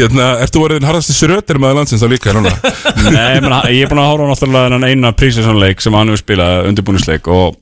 hérna, 0.00 0.26
ertu 0.44 0.62
orðin 0.64 0.86
harðasti 0.88 1.16
sröter 1.16 1.60
er 6.46 6.56
spilað 6.56 6.68
undirbúnisleik 6.70 7.28
og 7.28 7.56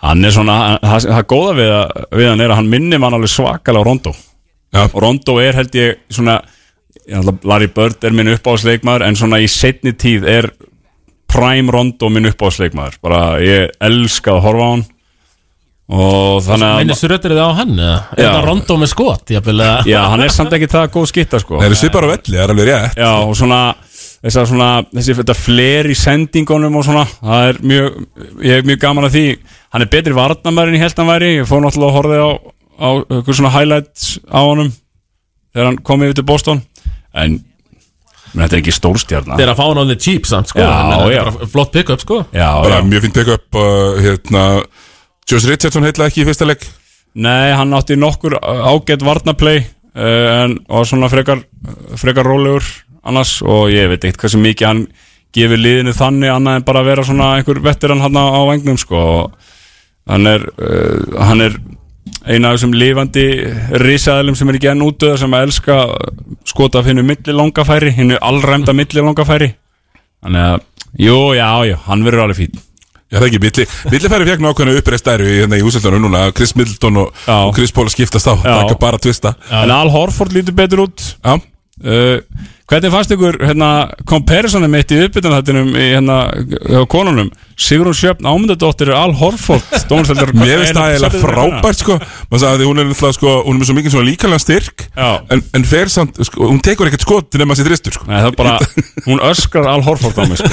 hann 0.00 0.24
er 0.24 0.32
svona, 0.32 0.78
það, 0.80 1.08
það 1.10 1.26
góða 1.28 1.54
við, 1.58 1.70
að, 1.76 2.04
við 2.16 2.30
hann 2.30 2.40
er 2.40 2.50
að 2.50 2.60
hann 2.60 2.70
minnir 2.72 3.02
mann 3.02 3.16
alveg 3.16 3.30
svakalega 3.30 3.84
á 3.84 3.88
Rondo. 3.88 4.14
Já, 4.70 4.84
og 4.86 5.00
Rondo 5.02 5.38
er 5.42 5.58
held 5.58 5.74
ég 5.74 5.98
svona 6.10 6.40
Larry 7.42 7.68
Bird 7.74 8.04
er 8.04 8.14
minn 8.14 8.30
uppáðsleikmaður 8.36 9.04
en 9.08 9.18
svona 9.18 9.40
í 9.42 9.48
setni 9.50 9.92
tíð 9.98 10.26
er 10.30 10.48
Prime 11.30 11.72
Rondo 11.72 12.08
minn 12.10 12.30
uppáðsleikmaður 12.30 13.00
bara 13.02 13.20
ég 13.42 13.70
elska 13.80 14.36
að 14.36 14.42
horfa 14.46 14.66
á 14.66 14.70
hann. 14.70 14.88
Og 15.90 16.38
þannig 16.46 16.92
að 16.94 16.98
suröttir 17.00 17.32
þið 17.34 17.40
á 17.42 17.50
hann 17.58 17.72
eða? 17.74 17.94
Er 18.14 18.44
rondó 18.46 18.76
með 18.78 18.92
skot? 18.92 19.32
Já, 19.34 20.00
hann 20.06 20.22
er 20.22 20.30
samt 20.30 20.54
ekki 20.54 20.68
það 20.70 20.92
góð 20.94 21.08
skitta 21.10 21.40
sko. 21.42 21.58
Það 21.58 21.66
eru 21.66 21.78
svipar 21.80 22.06
á 22.06 22.08
velli, 22.12 22.36
það 22.36 22.44
er 22.44 22.52
alveg 22.54 22.68
rétt. 22.68 23.00
Já, 23.00 23.10
og 23.26 23.34
svona 23.40 23.58
þessar 24.20 24.48
svona, 24.50 24.70
þessi 24.92 25.16
þetta 25.20 25.36
fler 25.38 25.88
í 25.90 25.96
sendingunum 25.96 26.76
og 26.76 26.86
svona, 26.86 27.06
það 27.20 27.50
er 27.50 27.60
mjög 27.72 28.00
ég 28.44 28.58
er 28.58 28.66
mjög 28.68 28.80
gaman 28.82 29.08
að 29.08 29.16
því, 29.16 29.26
hann 29.72 29.84
er 29.84 29.92
betri 29.92 30.14
ég 30.14 30.82
held 30.84 30.98
hann 31.00 31.12
væri, 31.12 31.30
ég 31.40 31.48
fór 31.48 31.62
náttúrulega 31.64 31.90
að 31.90 31.96
horfa 31.96 32.18
á, 32.20 32.30
á 32.80 32.88
eitthvað 33.00 33.38
svona 33.38 33.54
highlights 33.54 34.18
á 34.28 34.40
honum 34.44 34.72
þegar 35.54 35.70
hann 35.70 35.80
kom 35.86 36.04
yfir 36.04 36.18
til 36.20 36.26
Boston. 36.28 36.60
En 37.14 37.38
menn, 38.34 38.44
þetta 38.44 38.56
er 38.56 38.60
ekki 38.60 38.74
stórstjarna. 38.76 39.38
Þeir 39.40 39.52
að 39.52 39.58
fá 39.58 39.64
hann 39.66 39.82
on 39.82 39.90
the 39.90 39.98
cheap 39.98 40.28
samt 40.28 40.52
sko. 40.52 40.62
Já, 40.62 40.68
er 41.00 41.14
já. 41.14 41.22
bara 41.24 41.50
Flott 41.50 41.72
pick-up 41.74 42.04
sko. 42.04 42.20
Já, 42.30 42.48
bara 42.60 42.78
já, 42.78 42.86
mjög 42.86 43.06
fint 43.06 43.18
pick-up 43.18 43.58
uh, 43.58 43.98
hérna, 44.04 44.44
Josh 45.30 45.48
Richardson 45.48 45.86
heitla 45.86 46.10
ekki 46.10 46.24
í 46.24 46.28
fyrsta 46.28 46.48
leik? 46.48 46.66
Nei, 47.20 47.50
hann 47.58 47.74
átti 47.74 47.96
nokkur 47.98 48.36
ágætt 48.38 49.02
varnaplay 49.06 49.64
uh, 49.64 50.44
en 50.44 50.60
var 50.68 50.86
svona 50.86 51.10
frekar 51.10 51.42
frekar 51.98 52.28
rólegur 52.28 52.66
annars 53.06 53.38
og 53.42 53.70
ég 53.72 53.88
veit 53.90 54.04
ekkert 54.04 54.26
hversu 54.26 54.40
mikið 54.40 54.68
hann 54.68 54.86
gefur 55.34 55.60
liðinu 55.60 55.94
þannig 55.94 56.32
annað 56.34 56.58
en 56.58 56.66
bara 56.66 56.82
að 56.82 56.88
vera 56.90 57.04
svona 57.06 57.28
einhver 57.38 57.60
vettur 57.64 57.94
hann 57.94 58.18
á 58.18 58.42
vengnum 58.50 58.78
sko. 58.80 59.02
Og 59.24 60.10
hann 60.10 60.26
er, 60.26 60.46
uh, 60.58 61.20
hann 61.22 61.44
er 61.46 61.58
eina 62.26 62.50
af 62.50 62.58
þessum 62.58 62.74
lifandi 62.76 63.26
risaðilum 63.80 64.38
sem 64.38 64.50
er 64.50 64.58
ekki 64.58 64.72
enn 64.72 64.84
útöða 64.84 65.20
sem 65.22 65.36
að 65.36 65.46
elska 65.48 65.78
skota 66.48 66.82
af 66.82 66.90
hinnu 66.90 67.04
millilongafæri 67.06 67.94
hinnu 67.96 68.18
allræmda 68.20 68.74
millilongafæri. 68.76 69.54
Þannig 70.20 70.48
að, 70.48 70.66
jú, 71.00 71.20
já, 71.38 71.48
já, 71.70 71.78
hann 71.86 72.04
verður 72.04 72.26
alveg 72.26 72.42
fín 72.42 72.66
Já, 73.10 73.16
það 73.16 73.24
er 73.24 73.26
ekki, 73.26 73.38
Milli, 73.42 73.64
Milli 73.90 74.08
færi 74.12 74.26
fjagn 74.28 74.46
ákveðinu 74.46 74.78
uppreist 74.78 75.08
æru 75.10 75.24
í, 75.26 75.38
hérna, 75.40 75.58
í 75.58 75.64
úsildunum 75.66 76.04
núna, 76.04 76.20
Chris 76.36 76.52
Middleton 76.54 77.00
og, 77.00 77.16
og 77.34 77.56
Chris 77.56 77.72
Paul 77.74 77.90
skiptast 77.90 78.28
á, 78.30 78.38
það 78.38 78.52
er 78.52 78.60
ekki 78.68 78.76
bara 78.84 79.00
að 79.00 79.06
tvista 79.08 79.32
en 79.58 79.72
Al 79.74 79.90
Horford 79.90 80.36
lítur 80.36 80.54
betur 80.54 80.84
út. 80.84 81.02
Já, 81.18 81.32
uh, 81.34 82.44
hvernig 82.70 82.92
fannst 82.94 83.14
ykkur 83.14 83.38
hérna, 83.42 83.68
comparisonum 84.08 84.70
mitt 84.72 84.92
í 84.94 85.00
uppbytunarhættinum 85.04 85.70
í 85.74 85.86
hérna, 85.96 86.18
konunum 86.90 87.30
Sigrun 87.60 87.96
Sjöfn 87.96 88.24
Ámyndadóttir 88.24 88.88
er 88.88 88.96
Al 88.96 89.12
Horford 89.18 89.66
dómsveldur 89.90 90.32
Mér 90.38 90.62
finnst 90.62 90.78
það 90.78 90.94
eiginlega 90.94 91.20
frábært 91.20 91.82
sko 91.82 91.96
Maður 92.00 92.42
sagði 92.44 92.64
að 92.64 92.70
hún 92.70 92.80
er 92.80 92.88
náttúrulega 92.88 93.16
sko 93.18 93.34
Hún 93.44 93.52
er 93.52 93.60
með 93.60 93.68
svo 93.68 93.76
mikið 93.76 93.94
svona 93.94 94.08
líkalega 94.08 94.44
styrk 94.44 94.86
en, 94.96 95.44
en 95.58 95.66
fer 95.68 95.92
samt, 95.92 96.22
sko, 96.24 96.46
hún 96.48 96.62
tekur 96.64 96.88
ekkert 96.88 97.04
skot 97.04 97.40
nema 97.42 97.58
sér 97.58 97.68
dristur 97.68 97.98
sko 97.98 98.08
Nei, 98.08 98.16
það 98.22 98.30
er 98.30 98.38
bara, 98.38 98.56
hún 99.08 99.24
öskrar 99.28 99.68
Al 99.74 99.84
Horford 99.84 100.16
á 100.16 100.24
mig 100.30 100.40
sko. 100.40 100.48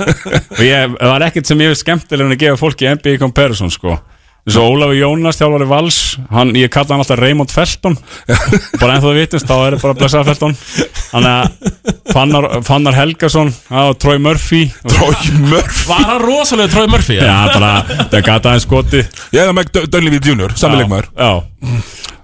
og 0.56 0.64
ég, 0.64 0.96
það 0.96 1.14
er 1.18 1.26
ekkert 1.28 1.50
sem 1.50 1.66
ég 1.66 1.74
veist 1.74 1.84
skemmtilega 1.84 2.30
en 2.30 2.36
að 2.38 2.42
gefa 2.46 2.60
fólki 2.62 2.88
NBA 2.96 3.18
comparison 3.20 3.72
sko. 3.72 3.98
Svo 4.46 4.62
Ólafur 4.70 4.94
Jónas, 4.94 5.40
þjálfari 5.40 5.66
Vals 5.66 5.96
hann, 6.30 6.52
Ég 6.54 6.70
kalla 6.70 6.94
hann 6.94 7.02
alltaf 7.02 7.18
Raymond 7.18 7.50
Felton. 7.50 7.96
Bara 8.80 8.94
ennþá 8.94 9.08
það 9.08 9.16
vitust, 9.18 9.48
þá 9.48 9.54
er 9.56 9.76
það 9.76 9.82
bara 9.82 9.96
blessaða 9.98 10.28
Felton. 10.28 10.54
Þannig 11.10 11.32
að 11.32 11.72
Fannar, 12.14 12.46
Fannar 12.66 12.96
Helgason, 12.96 13.50
Troy 14.02 14.20
Murphy. 14.22 14.62
Trói 14.86 15.34
mörf 15.50 15.82
Var 15.90 16.06
hann 16.12 16.22
rosalega 16.22 16.72
Troy 16.72 16.86
Murphy? 16.90 17.18
Já, 17.18 17.34
bara, 17.50 17.72
það 18.12 18.22
gata 18.30 18.52
aðeins 18.52 18.66
skoti 18.68 19.02
Ég 19.34 19.42
hefði 19.42 19.56
með 19.58 19.90
Dönlífi 19.92 20.22
Junior, 20.30 20.54
sami 20.58 20.78
leikmaður 20.80 21.10
Já, 21.18 21.30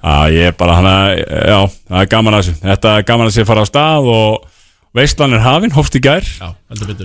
já 0.03 0.17
ég 0.33 0.49
er 0.53 0.57
bara 0.59 0.79
hana, 0.79 0.95
Já, 1.19 1.59
það 1.91 2.01
er 2.05 2.11
gaman 2.15 2.39
að 2.39 2.43
þessu. 2.45 2.57
Þetta 2.63 2.97
er 2.97 3.07
gaman 3.11 3.31
að 3.31 3.37
sé 3.37 3.47
fara 3.51 3.67
á 3.67 3.71
stað 3.71 4.11
og 4.15 4.49
Veistlan 4.97 5.33
er 5.33 5.41
hafin, 5.41 5.73
hófst 5.73 5.97
í 5.97 6.03
gær. 6.05 6.27
Já, 6.27 6.53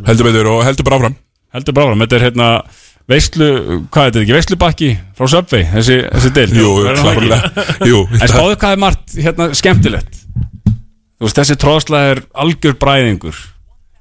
Heldur 0.08 0.27
betur 0.27 0.49
og 0.51 0.65
heldur 0.67 0.88
bara 0.88 0.99
áfram. 0.99 1.13
Heldur 1.56 1.75
bara 1.77 1.88
áfram, 1.88 2.01
þetta 2.03 2.17
er 2.17 2.25
hérna 2.27 2.47
Veistlu, 3.08 3.46
hvað 3.88 4.02
er 4.02 4.10
þetta 4.12 4.22
ekki, 4.26 4.34
Veistlubakki 4.36 4.88
frá 5.15 5.30
Subway, 5.32 5.63
þessi, 5.72 5.96
þessi 6.12 6.32
del 6.36 6.50
Jú, 6.58 6.72
er 6.84 6.98
það 6.98 7.06
klárlega. 7.15 7.67
Jú, 7.88 8.02
En 8.17 8.28
spáðu 8.28 8.58
hvað 8.60 8.74
er 8.74 8.82
margt 8.84 9.13
hérna 9.15 9.48
skemmtilegt. 9.56 10.17
Þú 11.17 11.24
veist, 11.30 11.39
þessi 11.39 11.56
tróðsla 11.62 12.02
er 12.12 12.22
algjör 12.43 12.76
bræðingur. 12.82 13.39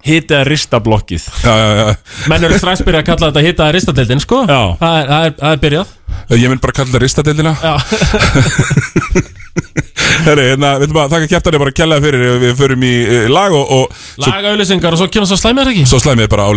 Hita 0.06 0.40
að 0.40 0.50
rista 0.50 0.80
blokkið. 0.82 1.22
Já, 1.42 1.54
já, 1.54 1.68
já. 1.78 1.86
Menn 2.30 2.46
eru 2.46 2.58
strax 2.58 2.82
byrja 2.86 3.04
að 3.04 3.06
kalla 3.12 3.30
þetta 3.30 3.44
hitta 3.46 3.68
ristadeildin, 3.74 4.22
sko. 4.22 4.40
Já. 4.50 4.58
Það 4.82 4.98
er, 4.98 5.06
það 5.12 5.28
er, 5.28 5.32
það 5.38 5.54
er 5.54 5.62
byrjað. 5.64 5.94
Ég 6.34 6.50
mynd 6.50 6.64
bara 6.66 6.74
að 6.74 6.78
kalla 6.80 6.94
það 6.96 7.04
ristadeildina. 7.06 7.54
Já, 7.62 7.74
Herri, 10.26 10.48
hérna, 10.50 10.74
við 10.80 10.88
ætlum 10.88 11.00
að 11.04 11.14
þakka 11.14 11.30
kjartanir 11.30 11.62
bara 11.62 11.74
kjallaði 11.76 12.04
fyrir 12.06 12.40
Við 12.42 12.52
förum 12.58 12.84
í 12.86 12.92
uh, 13.04 13.26
lag 13.32 13.54
og, 13.54 13.72
og 13.76 13.96
svo, 14.16 14.28
lagauðlýsingar 14.32 14.96
og 14.96 15.00
svo 15.00 15.08
kemur 15.12 15.30
svo 15.30 15.38
slæmið 15.40 15.72
ekki? 15.72 15.86
Svo 15.88 16.02
slæmið 16.02 16.30
bara 16.32 16.48
á 16.50 16.52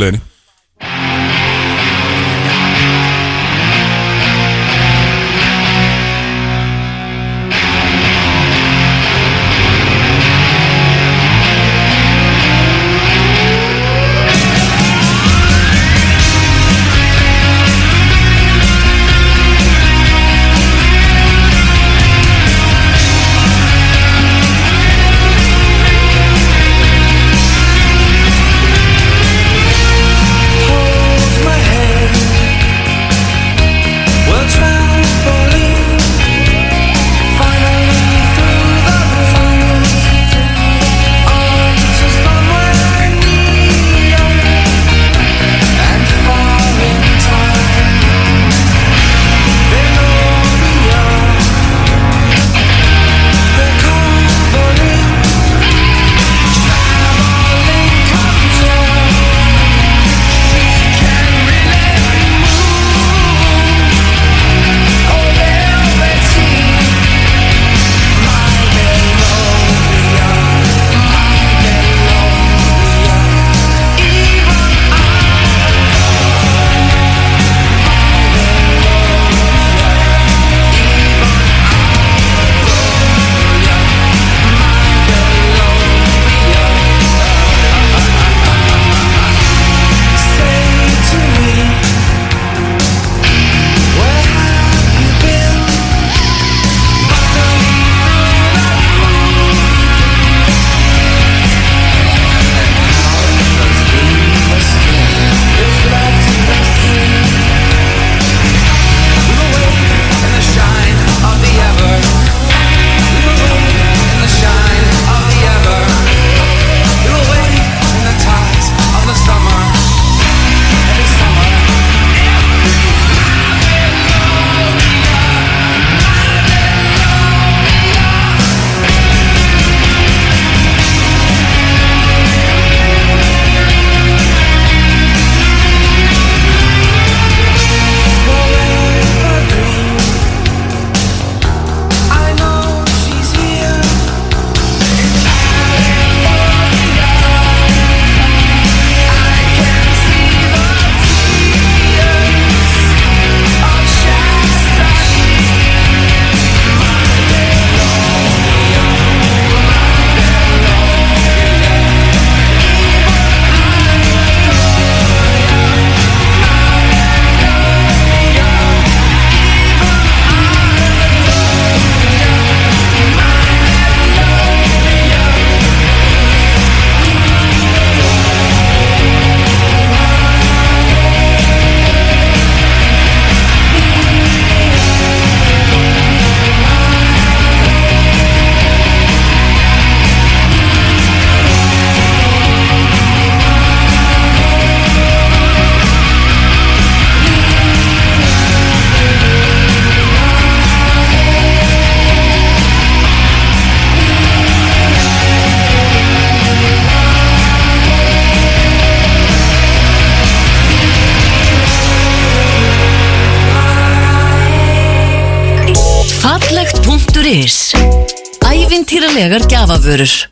Gjafavörur 219.89 220.29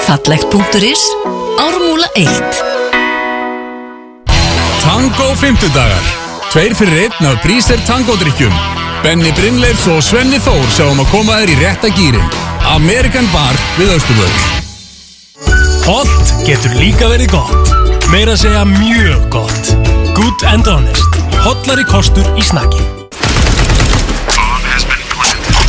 Fallegt.is 0.00 1.00
Ármúla 1.58 2.06
1 2.14 2.28
Tango 4.82 5.34
50 5.34 5.74
dagar 5.74 6.02
Tveir 6.52 6.74
fyrir 6.74 7.06
einn 7.06 7.28
af 7.30 7.40
Bríser 7.42 7.80
Tango-drykkjum 7.86 8.52
Benny 9.02 9.32
Brynleifs 9.32 9.86
og 9.88 10.02
Svenni 10.04 10.40
Þór 10.44 10.68
sjáum 10.74 11.00
að 11.00 11.08
koma 11.14 11.38
þér 11.40 11.54
í 11.54 11.56
rétta 11.62 11.92
gýrin 11.96 12.36
Amerikan 12.74 13.32
Bar 13.32 13.56
við 13.78 13.94
Östuvöll 13.96 14.36
Holt 15.88 16.36
getur 16.44 16.76
líka 16.76 17.08
verið 17.08 17.32
gott. 17.32 17.72
Meira 18.12 18.36
segja 18.36 18.66
mjög 18.68 19.24
gott. 19.32 19.72
Good 20.12 20.44
and 20.52 20.68
honest. 20.68 21.20
Hollari 21.46 21.88
kostur 21.88 22.28
í 22.36 22.44
snakki 22.44 22.97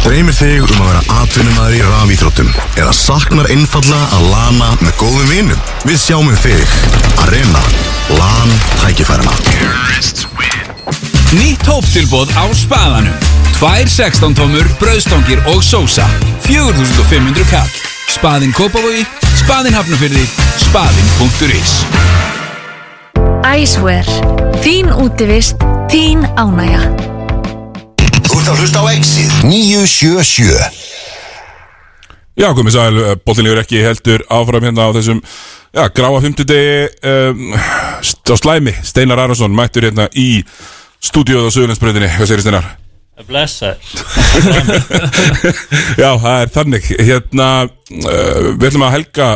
Dreymir 0.09 0.33
þig 0.33 0.63
um 0.65 0.79
að 0.81 0.87
vera 0.87 1.17
atvinnumæður 1.19 1.73
í 1.77 1.81
rafíþróttum 1.85 2.47
eða 2.81 2.93
saknar 2.97 3.45
einfalla 3.53 3.99
að 4.17 4.23
lana 4.31 4.69
með 4.81 4.95
góðum 4.97 5.27
vinum? 5.29 5.59
Við 5.85 5.99
sjáum 6.01 6.31
um 6.31 6.39
þig. 6.41 6.71
Arena. 7.21 7.61
LAN 8.17 8.55
tækifærana. 8.79 9.35
Nýtt 11.37 11.69
hóptilbóð 11.69 12.33
á 12.33 12.49
spaðanum 12.57 13.27
Tvær 13.59 13.85
16 13.85 14.33
tómur, 14.39 14.65
brauðstangir 14.81 15.43
og 15.53 15.61
sósa 15.61 16.07
4500 16.47 17.45
kall 17.51 17.69
Spaðinn 18.09 18.55
Kópavogi, 18.57 19.05
Spaðinn 19.43 19.77
Hafnafyrði 19.77 20.25
Spaðinn.is 20.57 21.77
Æsver, 23.45 24.09
þín 24.65 24.89
útivist, 25.05 25.61
þín 25.93 26.25
ánægja. 26.33 27.18
Þú 28.29 28.37
ert 28.37 28.49
að 28.51 28.59
hlusta 28.61 28.81
á 28.81 28.85
Exið. 28.93 29.31
977. 29.49 30.89
Já, 32.39 32.51
komið 32.55 32.75
sæl, 32.75 32.99
bóttinlegur 33.25 33.59
ekki 33.63 33.81
heldur 33.83 34.21
áfram 34.31 34.63
hérna 34.69 34.85
á 34.85 34.95
þessum 34.95 35.17
Já, 35.69 35.83
gráa 35.93 36.21
fymtudegi 36.23 36.87
um, 37.05 37.55
á 37.57 38.35
slæmi, 38.39 38.73
Steinar 38.85 39.19
Arason 39.21 39.53
mættur 39.53 39.85
hérna 39.85 40.07
í 40.17 40.43
stúdíóð 41.03 41.49
á 41.49 41.53
Suðurlandsbröðinni, 41.53 42.09
hvað 42.15 42.29
segir 42.31 42.45
Steinar? 42.45 42.69
Blessa 43.27 43.73
Já, 46.01 46.09
það 46.21 46.35
er 46.37 46.53
þannig. 46.55 46.87
Hérna, 47.09 47.49
uh, 47.67 48.51
við 48.55 48.69
ætlum 48.69 48.85
að 48.87 48.95
helga 48.95 49.31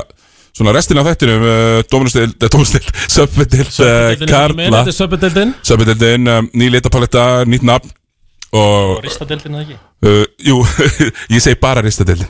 svona 0.53 0.73
restina 0.77 1.03
af 1.03 1.09
þættinum 1.11 1.43
uh, 1.49 1.81
Dóminustil, 1.91 2.29
uh, 2.29 2.45
Dóminustil, 2.45 2.85
Söpvidild 3.17 3.73
uh, 3.83 4.23
Karla. 4.29 4.85
Söpvidildin, 4.93 6.29
um, 6.37 6.49
ný 6.55 6.71
litapaletta, 6.77 7.43
nýtt 7.49 7.67
nafn 7.67 7.91
og, 8.53 8.95
Ristadeildin 9.05 9.57
eða 9.57 9.65
ekki? 9.67 9.77
uh, 10.05 10.23
jú, 10.49 10.59
ég 11.35 11.43
segi 11.43 11.59
bara 11.61 11.83
ristadildin 11.85 12.29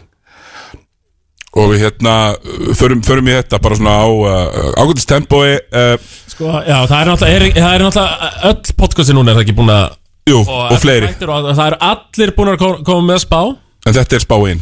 og 1.53 1.69
við 1.73 1.83
hérna 1.85 2.13
uh, 2.33 2.69
förum, 2.77 3.03
förum 3.05 3.27
í 3.29 3.35
þetta 3.37 3.59
bara 3.61 3.77
svona 3.77 3.97
á 4.01 4.07
uh, 4.09 4.69
ágættis 4.81 5.09
tempói 5.09 5.57
uh, 5.59 5.97
Sko, 6.33 6.49
já, 6.65 6.77
það 6.89 6.95
er 6.99 7.11
náttúrulega, 7.11 7.35
er, 7.35 7.49
það 7.59 7.75
er 7.75 7.83
náttúrulega 7.85 8.31
öll 8.49 8.77
podcasti 8.79 9.13
núna 9.13 9.33
er 9.33 9.37
það 9.37 9.45
ekki 9.45 9.57
búin 9.59 9.73
að 9.75 9.91
Jú, 10.23 10.39
og, 10.47 10.71
fleiri. 10.79 11.09
Þættir 11.11 11.31
og, 11.35 11.49
það 11.51 11.65
eru 11.67 11.77
allir 11.83 12.31
búin 12.37 12.49
að 12.53 12.61
kom- 12.61 12.83
koma 12.87 13.03
með 13.09 13.17
spá. 13.25 13.39
En 13.83 13.95
þetta 13.97 14.15
er 14.15 14.23
spáin. 14.23 14.61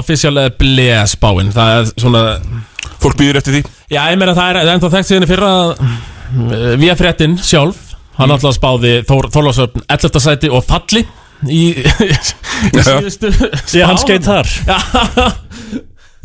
Offisíalega 0.00 0.50
bleið 0.58 1.04
spáin. 1.12 1.52
Það 1.54 1.76
er 1.76 1.92
svona 2.02 2.22
Fólk 2.98 3.14
býður 3.20 3.38
eftir 3.38 3.54
því. 3.54 3.60
Já, 3.92 4.00
ég 4.10 4.18
meina 4.18 4.34
það 4.34 4.58
er 4.64 4.72
ennþá 4.72 4.90
þekkt 4.96 5.08
síðan 5.10 5.26
í 5.26 5.30
fyrra 5.30 5.50
uh, 5.70 6.72
Vía 6.80 6.96
fréttin 6.98 7.36
sjálf 7.38 7.85
Hann 8.16 8.32
alltaf 8.32 8.56
spáði 8.56 8.98
Þór, 9.08 9.30
Þorlásöfn 9.34 9.86
11. 9.92 10.22
sæti 10.24 10.52
og 10.52 10.64
falli 10.66 11.04
Í, 11.52 11.64
í 11.76 12.80
síðustu 12.80 13.28
Síðan 13.68 13.90
hann 13.90 14.00
skeið 14.00 14.30
þar. 14.30 14.52
Já, 14.64 14.78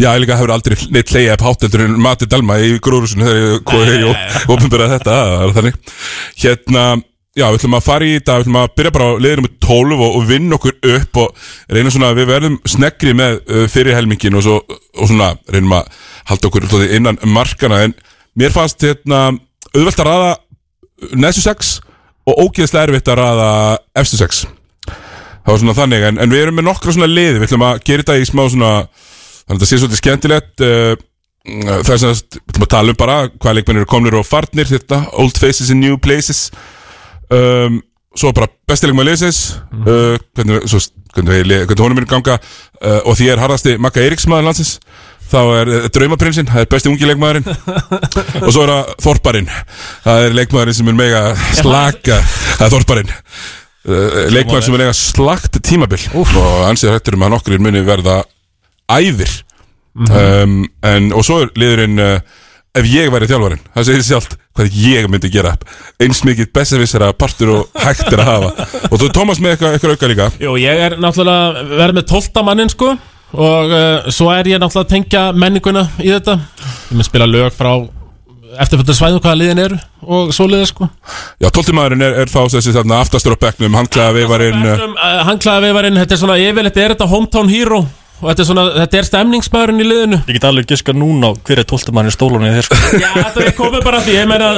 Já, 0.01 0.15
ég 0.15 0.23
líka 0.23 0.37
hefur 0.39 0.53
aldrei 0.55 0.73
neitt 0.89 1.11
hleyja 1.13 1.35
upp 1.35 1.43
hátteldur 1.45 1.83
en 1.85 1.97
Mati 2.01 2.25
Dalma 2.29 2.57
í 2.63 2.73
gróðrúsinu 2.81 3.27
þegar 3.27 3.91
ég 4.01 4.47
opinbyrða 4.49 4.87
þetta, 4.95 5.17
er 5.45 5.75
Hérna, 6.41 6.85
já, 7.37 7.45
við 7.45 7.57
ætlum 7.59 7.77
að 7.77 7.85
fara 7.85 8.07
í 8.07 8.15
þetta, 8.15 8.37
við 8.39 8.45
ætlum 8.47 8.57
að 8.63 8.71
byrja 8.79 8.93
bara 8.95 9.09
á 9.11 9.21
leiðinu 9.21 9.45
með 9.45 9.53
12 9.67 9.93
og, 9.99 10.15
og 10.17 10.25
vinna 10.31 10.57
okkur 10.57 10.95
upp 10.95 11.19
og 11.21 11.45
reyna 11.75 11.93
svona 11.93 12.09
að 12.09 12.21
við 12.21 12.31
verðum 12.31 12.57
sneggri 12.73 13.13
með 13.19 13.37
uh, 13.43 13.65
fyrir 13.69 13.97
helmingin 13.99 14.39
og, 14.39 14.45
svo, 14.47 14.57
og 14.97 15.11
svona 15.11 15.29
reynum 15.53 15.77
að 15.77 16.01
halda 16.31 16.49
okkur 16.49 16.67
svolítið 16.71 16.97
innan 16.97 17.21
markana 17.37 17.83
en 17.85 17.95
mér 18.41 18.55
fannst 18.55 18.81
hérna 18.87 19.21
auðvelt 19.75 20.01
að 20.01 20.09
raða 20.09 20.33
neðstu 21.17 21.45
6 21.45 21.75
og 22.29 22.41
ógeðslega 22.45 22.89
erfitt 22.89 23.11
að 23.11 23.21
raða 23.21 23.51
efstu 23.97 24.19
6 24.21 24.41
það 25.41 25.53
var 25.53 25.61
svona 25.63 25.77
þannig, 25.77 26.03
en, 26.09 26.19
en 26.21 26.33
við 26.33 26.43
erum 26.45 26.59
með 26.59 26.67
nokkra 26.69 26.93
svona 26.93 27.09
liði, 27.09 27.39
við 27.39 27.47
ætlum 27.49 27.65
að 27.65 27.79
gera 27.87 28.05
þetta 28.05 28.17
í 28.21 28.27
smá 28.29 28.43
svona 28.45 28.73
þannig 28.85 29.55
að 29.55 29.63
það 29.63 29.69
sé 29.71 29.79
svolítið 29.81 30.01
skemmtilegt 30.01 30.65
uh, 30.67 30.91
það 31.41 31.93
er 31.95 32.01
svona, 32.03 32.17
við 32.17 32.51
ætlum 32.53 32.67
að 32.67 32.73
tala 32.75 32.93
um 32.93 32.99
bara 33.01 33.15
hvað 33.33 33.57
leikmenn 33.57 33.81
eru 33.81 33.89
komnir 33.89 34.19
og 34.19 34.27
farnir 34.27 34.69
þetta, 34.69 35.01
old 35.21 35.41
faces 35.41 35.71
in 35.73 35.81
new 35.81 35.97
places. 36.01 36.49
Um, 37.31 37.81
svo 38.17 38.33
bara 38.35 38.49
bestilegum 38.67 39.01
að 39.01 39.11
leysins 39.11 39.39
uh, 39.55 40.17
hvernig, 40.35 40.65
svo, 40.67 40.81
hvernig, 41.15 41.31
hvernig, 41.31 41.61
hvernig 41.69 41.85
honum 41.85 42.01
er 42.01 42.07
ganga 42.11 42.35
uh, 42.37 42.99
og 43.07 43.15
því 43.15 43.29
er 43.31 43.39
harðasti 43.41 43.77
Magga 43.79 44.03
Eiríks 44.03 44.27
maður 44.27 44.49
landsins 44.49 44.73
þá 45.31 45.39
er 45.61 45.71
uh, 45.71 45.87
draumaprinsinn, 45.95 46.49
það 46.51 46.65
er 46.65 46.69
besti 46.71 46.91
ungi 46.91 47.09
leikmaðurinn. 47.09 47.47
Og 48.45 48.51
svo 48.51 48.65
er 48.65 48.73
það 48.73 48.91
Þorparinn. 49.05 49.49
Það 50.05 50.27
er 50.27 50.37
leikmaðurinn 50.39 50.79
sem 50.81 50.91
er 50.91 50.99
mega 50.99 51.23
slaka 51.57 52.19
það 52.25 52.67
er 52.67 52.75
Þorparinn. 52.75 53.15
Uh, 53.81 54.27
leikmaður 54.29 54.67
sem 54.67 54.77
er 54.77 54.83
mega 54.85 54.97
slagt 54.97 55.57
tímabil. 55.65 56.03
Og 56.19 56.35
ansið 56.67 56.95
hættur 56.95 57.17
um 57.17 57.25
að 57.25 57.33
nokkur 57.37 57.57
muni 57.63 57.81
verða 57.87 58.21
æðir. 58.91 59.39
Um, 59.91 60.61
en, 60.87 61.09
og 61.11 61.25
svo 61.27 61.41
er 61.43 61.51
liðurinn 61.59 61.99
uh, 61.99 62.19
ef 62.77 62.87
ég 62.87 63.09
væri 63.11 63.27
þjálfarinn, 63.27 63.63
það 63.73 63.87
segir 63.89 64.05
sjálft 64.07 64.37
hvað 64.55 64.77
ég 64.79 65.07
myndi 65.11 65.31
gera. 65.31 65.55
Eins 66.01 66.21
mikið 66.27 66.51
besservissara 66.55 67.11
partur 67.15 67.51
og 67.55 67.81
hægt 67.83 68.07
er 68.11 68.23
að 68.23 68.29
hafa. 68.29 68.67
Og 68.87 68.95
þú 68.95 69.07
er 69.07 69.15
Tómas 69.15 69.41
með 69.43 69.55
eitthvað, 69.57 69.95
auka 69.95 70.11
líka. 70.11 70.29
Jú, 70.39 70.55
ég 70.61 70.83
er 70.87 70.95
náttúrulega 71.01 71.65
verið 71.71 71.99
með 71.99 72.07
12 72.13 72.45
mannin 72.47 72.71
sko 72.71 72.93
Og 73.31 73.71
uh, 73.71 74.11
svo 74.11 74.27
er 74.33 74.49
ég 74.51 74.59
náttúrulega 74.59 74.87
að 74.87 74.91
tengja 74.91 75.23
menninguna 75.31 75.85
í 76.03 76.11
þetta. 76.11 76.37
Ég 76.91 76.99
mun 76.99 77.07
spila 77.07 77.27
lög 77.29 77.53
frá 77.55 77.71
eftirföldu 78.59 78.95
svæðum 78.95 79.21
hvaða 79.23 79.37
liðin 79.39 79.61
eru 79.63 79.77
Og 80.01 80.33
svo 80.35 80.47
liðið 80.49 80.67
sko. 80.73 80.89
Já, 81.39 81.47
tóltimaðurinn 81.55 82.03
er, 82.03 82.17
er 82.23 82.31
þá 82.31 82.41
þessi 82.51 82.73
þarna 82.75 82.99
aftastur 83.05 83.37
á 83.37 83.43
bekknum, 83.45 83.77
handklæða 83.79 84.17
veifarinn 84.17 84.59
uh, 84.65 84.83
um, 84.87 84.97
uh, 84.97 85.21
Handklæða 85.29 85.63
veifarinn, 85.67 85.99
þetta 86.01 86.17
er 86.17 86.21
svona 86.23 86.37
yfirleitt 86.41 86.81
er 86.81 86.95
þetta 86.95 87.09
hometown 87.13 87.51
hero. 87.53 87.81
Og 88.21 88.27
þetta 88.29 88.43
er 88.43 88.49
svona, 88.51 88.67
þetta 88.75 88.99
er 88.99 89.07
stemningsmæðurinn 89.07 89.81
í 89.81 89.87
liðinu. 89.87 90.21
Ég 90.27 90.37
get 90.37 90.49
alveg 90.51 90.69
giska 90.69 90.93
núna 90.93 91.31
hver 91.39 91.63
er 91.63 91.65
í 92.11 92.13
stólunni 92.13 92.51
þér 92.57 92.67
sko. 92.67 92.83
Já, 93.01 93.09
þetta 93.17 93.47
er 93.47 93.57
komið 93.57 93.87
bara 93.87 94.03
því, 94.05 94.19
ég 94.19 94.29
meina 94.29 94.53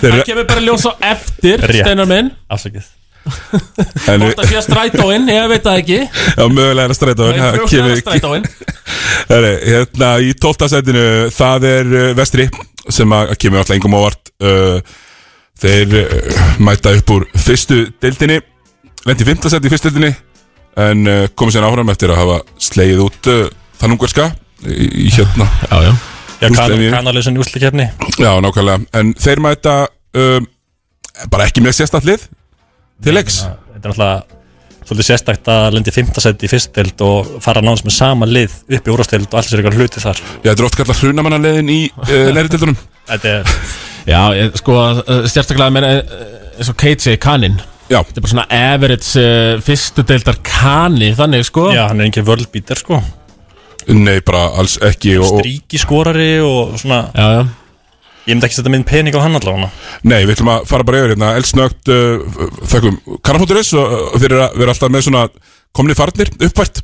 Það 0.00 0.20
kemur 0.32 0.50
bara 0.50 0.66
ljós 0.66 0.88
á 0.90 0.92
eftir, 1.12 1.62
steinar 1.68 2.10
minn. 2.10 2.34
Afsakið 2.50 2.90
Hvort 3.24 4.42
að 4.44 4.52
strætóinn, 4.66 5.28
ég 5.32 5.48
veit 5.48 5.64
það 5.64 5.80
ekki. 5.80 5.98
Já, 6.04 6.44
mögulega 6.50 6.84
er 6.84 6.92
að 6.92 6.98
stræta 6.98 7.28
Það 7.30 7.48
er 7.48 7.86
að 7.86 8.02
strætóinn 8.02 8.46
hérna 9.64 10.10
í 10.20 10.34
tóltasætinu 10.40 11.04
það 11.34 11.66
er 11.70 11.92
vestri 12.18 12.48
sem 12.92 13.16
að 13.16 13.34
kemur 13.40 13.62
alltaf 13.62 13.76
engum 13.78 13.96
ávart 13.96 14.32
uh, 14.44 14.78
þeir 15.62 15.96
uh, 16.02 16.46
mæta 16.64 16.92
upp 16.98 17.14
úr 17.16 17.26
fyrstu 17.40 17.84
deildinni 18.02 18.40
lendi 19.08 19.24
í 19.24 19.28
fymtasæti 19.30 19.70
í 19.70 19.72
fyrstu 19.72 19.92
deildinni 19.92 20.12
en 20.84 21.06
komið 21.38 21.54
sér 21.56 21.68
áfram 21.68 21.92
eftir 21.92 22.10
að 22.12 22.20
hafa 22.20 22.40
slegið 22.68 23.04
út 23.06 23.30
uh, 23.32 23.44
þann 23.80 23.94
ungarska 23.96 24.32
í, 24.64 25.08
hérna. 25.14 25.46
Já, 25.70 25.76
já. 25.88 25.92
Já, 26.40 26.48
kan, 26.50 26.72
Úrslitin 26.72 27.36
í- 27.36 27.40
úslikefni 27.40 27.86
Já, 28.18 28.30
nákvæmlega, 28.42 28.80
en 28.98 29.12
þeir 29.20 29.40
mæta 29.44 29.74
um, 30.18 30.48
bara 31.30 31.46
ekki 31.48 31.62
með 31.64 31.78
sérstætt 31.78 32.08
lið 32.08 32.26
til 33.04 33.16
leiks? 33.16 33.42
Þetta 33.44 33.80
er 33.80 33.92
náttúrulega 33.92 34.42
svolítið 34.84 35.08
sérstakt 35.08 35.48
að 35.48 35.66
lendi 35.78 35.92
fymtasæti 35.94 36.44
í 36.44 36.50
fyrstild 36.52 37.04
og 37.06 37.36
fara 37.44 37.62
náðans 37.64 37.84
með 37.86 37.96
sama 37.96 38.28
lið 38.28 38.56
upp 38.76 38.88
í 38.88 38.92
úrastild 38.92 39.30
og 39.30 39.38
alls 39.40 39.52
er 39.52 39.62
eitthvað 39.62 39.78
hluti 39.80 40.02
þar. 40.02 40.20
Já, 40.36 40.50
þetta 40.50 40.60
er 40.60 40.68
oft 40.68 40.78
kallar 40.80 41.00
hrunamannaleiðin 41.00 41.72
í 41.72 41.78
uh, 42.04 42.12
næri 42.36 42.52
deildunum. 42.52 42.78
Þetta 43.08 43.34
er 43.38 43.54
Já, 44.04 44.20
ég, 44.36 44.56
sko, 44.60 44.76
sérstaklega 45.32 45.72
meina, 45.72 45.94
uh, 46.02 46.34
eins 46.58 46.68
og 46.68 46.84
segi, 46.84 47.16
kaninn 47.20 47.56
Já, 47.88 47.98
Þetta 48.00 48.16
er 48.16 48.24
bara 48.24 48.32
svona 48.34 48.46
average 48.56 49.24
uh, 49.24 49.64
fyrstu 49.64 50.04
deildar 50.08 50.40
kani, 50.44 51.10
þannig 51.16 51.44
sko. 51.48 51.68
Já, 51.72 51.86
hann 51.90 52.00
er 52.00 52.08
engin 52.08 52.24
worldbeater 52.28 52.80
sko. 52.80 53.00
Nei, 53.92 54.18
bara 54.24 54.46
alls 54.60 54.78
ekki 54.84 55.18
og, 55.18 55.26
og, 55.26 55.42
Stríki 55.42 55.80
skorari 55.80 56.38
og 56.40 56.78
svona 56.80 57.02
Já, 57.12 57.26
já 57.36 57.42
Ég 58.24 58.32
myndi 58.32 58.48
ekki 58.48 58.56
setja 58.56 58.72
minn 58.72 58.86
pening 58.88 59.16
á 59.16 59.20
hann 59.20 59.36
allavega. 59.36 59.68
Nei, 60.08 60.22
við 60.24 60.38
ætlum 60.38 60.50
að 60.54 60.66
fara 60.70 60.86
bara 60.88 61.02
yfir 61.02 61.12
hérna 61.12 61.34
Eldsnögt 61.36 61.90
uh, 61.92 62.44
þakkum 62.72 62.96
Karnafótturis 63.20 63.72
og 63.76 64.14
fyrir 64.16 64.40
að 64.46 64.58
vera 64.62 64.72
alltaf 64.72 64.92
með 64.94 65.06
svona 65.08 65.24
komni 65.76 65.96
farnir 65.98 66.30
uppvært 66.38 66.80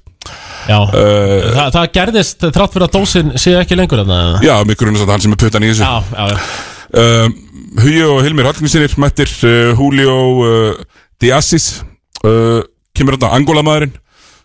Já, 0.68 0.76
uh, 0.84 1.46
Þa, 1.56 1.64
það 1.72 1.86
gerðist 1.94 2.44
þrátt 2.44 2.74
fyrir 2.74 2.86
að 2.86 2.96
dósin 2.98 3.32
sé 3.40 3.54
ekki 3.56 3.78
lengur 3.78 4.02
þarna 4.02 4.18
eða? 4.26 4.42
Já, 4.44 4.52
mig 4.68 4.76
grunast 4.80 5.06
að 5.06 5.14
hann 5.14 5.24
sem 5.24 5.32
er 5.32 5.40
puttan 5.40 5.64
í 5.64 5.70
þessu. 5.72 5.86
Já, 5.86 6.04
já, 6.12 6.34
já. 6.34 6.68
Uh, 6.90 7.32
Hugi 7.80 8.02
og 8.04 8.20
Hilmir 8.26 8.48
Hallgrímsinir 8.50 8.96
mættir 9.00 9.32
uh, 9.46 9.72
Julio 9.78 10.14
uh, 10.44 11.00
Diassis 11.22 11.70
uh, 12.26 12.60
kemur 12.96 13.16
hérna 13.16 13.32
Angola 13.38 13.62
maðurinn 13.64 13.96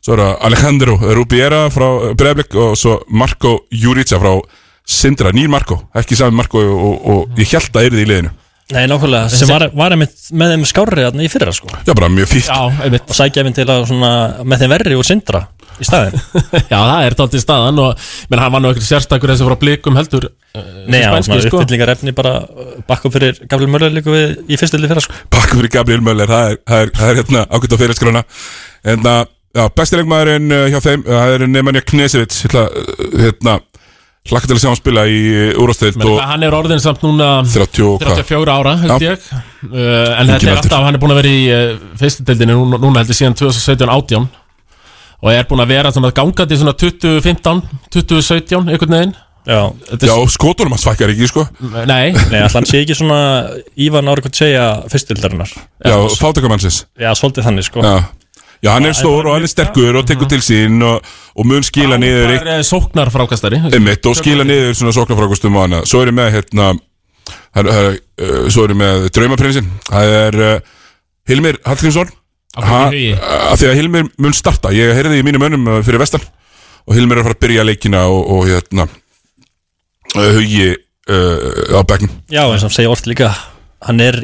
svo 0.06 0.14
er 0.16 0.22
það 0.22 0.36
Alejandro 0.48 0.96
Rubiera 1.18 1.64
frá 1.74 1.88
Breiðblik 2.16 2.56
og 2.62 2.76
svo 2.78 3.00
Marco 3.10 3.58
Jurica 3.74 4.20
frá 4.22 4.36
Sindra, 4.86 5.34
nýr 5.34 5.50
Marco, 5.50 5.80
ekki 5.98 6.18
sami 6.18 6.38
Marco 6.38 6.62
og, 6.62 6.74
og, 6.76 7.06
og 7.10 7.40
ég 7.42 7.54
held 7.56 7.78
að 7.80 7.90
yrði 7.90 8.06
í 8.06 8.10
liðinu. 8.12 8.34
Nei, 8.74 8.88
nákvæmlega, 8.90 9.30
sem 9.30 9.50
var, 9.50 9.68
var 9.78 9.94
einmitt 9.94 10.32
með 10.34 10.56
þeim 10.56 10.64
skárri 10.66 11.04
þarna 11.06 11.26
í 11.26 11.30
fyrra 11.30 11.52
sko. 11.54 11.70
Já, 11.86 11.92
bara 11.94 12.10
mjög 12.10 12.32
einmitt. 12.34 13.04
Og 13.06 13.18
sækja 13.18 13.44
einmitt 13.44 13.60
til 13.60 13.68
að 13.70 13.84
svona 13.92 14.12
með 14.42 14.64
þeim 14.64 14.74
verri 14.74 14.98
og 14.98 15.06
sindra 15.06 15.44
í 15.82 15.86
staðin 15.86 16.16
Já, 16.72 16.78
það 16.78 17.06
er 17.06 17.16
tótt 17.20 17.38
í 17.38 17.42
staðan 17.42 17.82
og 17.84 18.08
menn 18.32 18.42
hann 18.42 18.54
var 18.56 18.64
nú 18.64 18.72
ekkert 18.72 18.88
sérstakur 18.88 19.34
þessi 19.34 19.48
frá 19.48 19.58
blikum 19.60 20.00
heldur 20.00 20.28
uh, 20.30 20.64
Nei, 20.88 21.02
já, 21.02 21.10
spænski, 21.12 21.30
svona 21.30 21.46
sko. 21.46 21.60
uppfyllingar 21.60 21.94
efni 21.96 22.16
bara 22.16 22.34
bakka 22.88 23.10
upp 23.10 23.16
fyrir 23.18 23.40
Gabriel 23.44 23.72
Möller 23.74 23.94
líka 23.96 24.14
við 24.14 24.36
í 24.50 24.60
fyrstili 24.60 24.90
fyrra 24.92 25.04
sko. 25.04 25.18
Pakkum 25.34 25.62
fyrir 25.62 25.74
Gabriel 25.78 26.04
Möller, 26.06 26.32
það 26.32 26.52
er, 26.52 26.60
það 26.66 26.84
er, 26.86 26.94
það 27.00 27.12
er 27.12 27.22
hérna 27.22 27.46
ákveðt 27.50 27.76
á 27.76 27.82
fyrirskrána. 27.84 28.26
En 28.86 29.06
það, 29.06 29.22
já, 29.60 29.64
besti 29.82 30.02
leikmaðurinn 30.02 30.58
uh, 30.58 30.66
hjá 30.74 30.80
þeim 30.86 31.08
Það 31.08 31.36
er 31.36 31.48
Nemanja 31.50 31.82
Knesevits 31.90 32.44
Hérna, 32.46 32.66
hérna 33.24 33.60
Hlakka 34.26 34.50
til 34.50 34.56
að 34.56 34.62
sjá 34.64 34.70
hann 34.72 34.80
spila 34.80 35.04
í 35.06 35.18
Men 36.02 36.08
og 36.10 36.22
hann 36.26 36.46
er 36.48 36.56
orðin 36.58 36.82
samt 36.82 37.04
núna 37.06 37.28
30 37.46 37.84
og 37.86 38.00
hvað? 38.02 38.24
34 38.24 38.56
ára, 38.56 38.72
held 38.82 39.04
ég. 39.06 39.28
Uh, 39.70 40.16
En 40.18 40.32
þetta 40.32 40.50
er 40.50 40.56
alltaf, 40.56 40.82
hann 40.88 40.98
er 40.98 41.04
búin 41.04 41.14
að 41.14 41.20
vera 41.20 41.34
í 41.34 41.44
uh, 41.54 41.84
fyrstudildinni 42.02 42.56
núna, 42.58 42.80
núna 42.82 43.04
held 43.04 43.14
ég 43.14 43.20
síðan 43.20 43.38
2017-18 43.38 44.26
Og 45.22 45.30
er 45.32 45.46
búin 45.50 45.62
að 45.62 45.76
vera 45.76 45.94
svona 45.94 46.12
gangandi 46.16 46.58
svona 46.58 46.74
2015, 46.74 47.62
2017, 47.94 48.66
einhvern 48.66 48.98
veginn. 48.98 49.16
Já, 49.46 49.62
Þetta 49.92 50.10
Já, 50.10 50.16
skotunum 50.34 50.74
hann 50.74 50.82
svækkar 50.82 51.14
ekki, 51.14 51.30
sko. 51.30 51.46
Nei, 51.86 52.10
nei, 52.34 52.42
hann 52.50 52.66
sé 52.66 52.82
ekki 52.82 52.98
svona 52.98 53.20
Ívan 53.78 54.10
hvað 54.10 54.34
segja 54.42 54.66
fyrstildarinnar 54.90 55.54
Já, 55.54 55.98
fátakamannsins 56.18 56.88
Já, 56.98 57.12
svolítið 57.14 57.46
þannig 57.52 57.70
sko. 57.70 57.86
Já 57.86 58.00
Já, 58.64 58.70
hann 58.74 58.86
er 58.88 58.96
stór 58.98 59.28
og 59.28 59.36
hann 59.36 59.44
er 59.46 59.52
sterkur 59.52 59.98
og 60.00 60.06
tekur 60.08 60.30
til 60.32 60.40
sín 60.46 60.80
og, 60.86 61.04
og 61.36 61.46
mun 61.50 61.64
skila 61.66 61.98
niður 62.02 62.32
það 62.40 62.52
er 62.56 62.66
sóknar 62.66 63.12
frákastari 63.14 63.60
einmitt 63.70 64.06
og 64.10 64.16
skila 64.18 64.46
niður 64.48 64.74
svona 64.80 64.94
sóknarfrákustum 64.96 65.58
og 65.58 65.66
hana. 65.68 65.82
Svo 65.86 66.02
er 66.02 66.12
ég 66.14 66.18
með 66.18 66.32
hérna 66.38 66.70
það 67.56 67.70
er, 67.74 68.00
uh, 68.22 68.48
Svo 68.54 68.66
er 68.66 68.74
ég 68.76 68.80
með 68.80 69.06
Draumaprinsinn 69.16 69.68
Það 69.90 70.14
er 70.22 70.40
uh, 70.46 70.56
Hilmir 71.30 71.60
Hallgrímsson. 71.66 72.12
Af 72.56 72.64
hverju 72.64 72.72
Ha- 72.72 72.90
í 72.96 73.06
hugi? 73.06 73.14
Af 73.52 73.60
því 73.60 73.68
að 73.72 73.78
Hilmir 73.80 74.10
mun 74.22 74.36
starta. 74.38 74.70
Ég 74.76 74.94
heyrði 74.96 75.18
í 75.20 75.24
mínum 75.26 75.44
önum 75.48 75.66
fyrir 75.84 76.00
vestan. 76.00 76.22
Og 76.86 76.94
Hilmir 76.96 77.18
er 77.18 77.24
að 77.24 77.28
fara 77.32 77.36
að 77.40 77.42
byrja 77.48 77.66
leikina 77.66 78.04
og, 78.08 78.22
og 78.32 78.46
hérna 78.48 78.86
Hugi 80.16 80.70
uh, 80.72 81.76
á 81.76 81.82
bekknum. 81.84 82.14
Já, 82.32 82.46
eins 82.46 82.62
og 82.64 82.70
hann 82.70 82.76
segja 82.78 82.92
oft 82.94 83.10
líka 83.10 83.32
Hann 83.86 84.00
er 84.06 84.20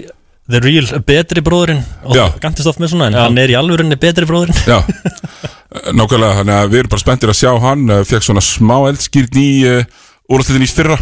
the 0.51 0.61
real 0.63 0.87
betri 1.07 1.43
bróðurinn 1.45 1.81
Og 2.05 2.17
Já. 2.17 2.25
gantist 2.43 2.69
oft 2.69 2.81
með 2.83 2.93
svona 2.93 3.09
En 3.11 3.17
Já. 3.17 3.23
hann 3.25 3.41
er 3.41 3.53
í 3.53 3.57
alvörinni 3.59 3.97
betri 3.99 4.27
bróðurinn 4.29 4.61
Já, 4.67 4.81
Eh, 5.71 5.93
nákvæmlega, 5.95 6.35
þannig 6.41 6.57
að 6.57 6.71
við 6.73 6.81
erum 6.81 6.91
bara 6.91 7.01
spenntir 7.01 7.31
að 7.31 7.37
sjá 7.39 7.51
hann 7.63 7.83
uh, 7.87 8.01
Fekk 8.03 8.25
svona 8.25 8.41
smá 8.43 8.73
eldskýrn 8.89 9.37
í 9.39 9.51
uh, 9.69 10.01
Úrlaslitin 10.31 10.65
í 10.65 10.67
fyrra. 10.67 10.97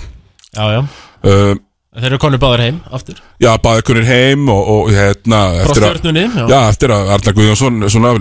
Já, 0.54 0.66
já. 0.76 0.82
Uh, 1.26 1.56
Þeir 2.00 2.06
eru 2.12 2.20
konur 2.22 2.42
báður 2.42 2.62
heim, 2.64 2.78
aftur. 2.94 3.18
Já, 3.42 3.50
bæði 3.62 3.84
kunnir 3.88 4.06
heim 4.08 4.46
og, 4.54 4.60
og 4.74 4.92
hérna 4.94 5.40
eftir 5.64 5.86
að, 5.88 6.06
já. 6.06 6.44
já, 6.54 6.58
eftir 6.70 6.94
að 6.94 7.10
Arnar 7.16 7.36
Guðjónsson 7.38 7.82
svona, 7.90 8.12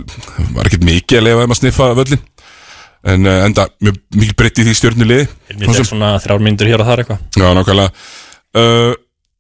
var 0.57 0.71
ekkert 0.71 0.87
mikið 0.89 1.21
að 1.21 1.27
leifa 1.27 1.45
þeim 1.45 1.55
að 1.55 1.61
sniffa 1.61 1.89
völlin 2.01 2.25
en 3.13 3.29
uh, 3.29 3.37
enda 3.45 3.69
mjög 3.85 4.01
mikið 4.17 4.37
breytt 4.41 4.61
í 4.61 4.67
því 4.67 4.77
stjörnuliði. 4.81 5.29
Mér 5.53 5.75
tek 5.77 5.89
svona 5.93 6.15
þrjár 6.25 6.45
myndur 6.49 6.73
hér 6.73 6.85
og 6.85 6.89
þar 6.89 7.05
eitthvað. 7.05 7.23
Já, 7.37 7.49
nákvæmlega. 7.61 8.09
Uh, 8.57 8.97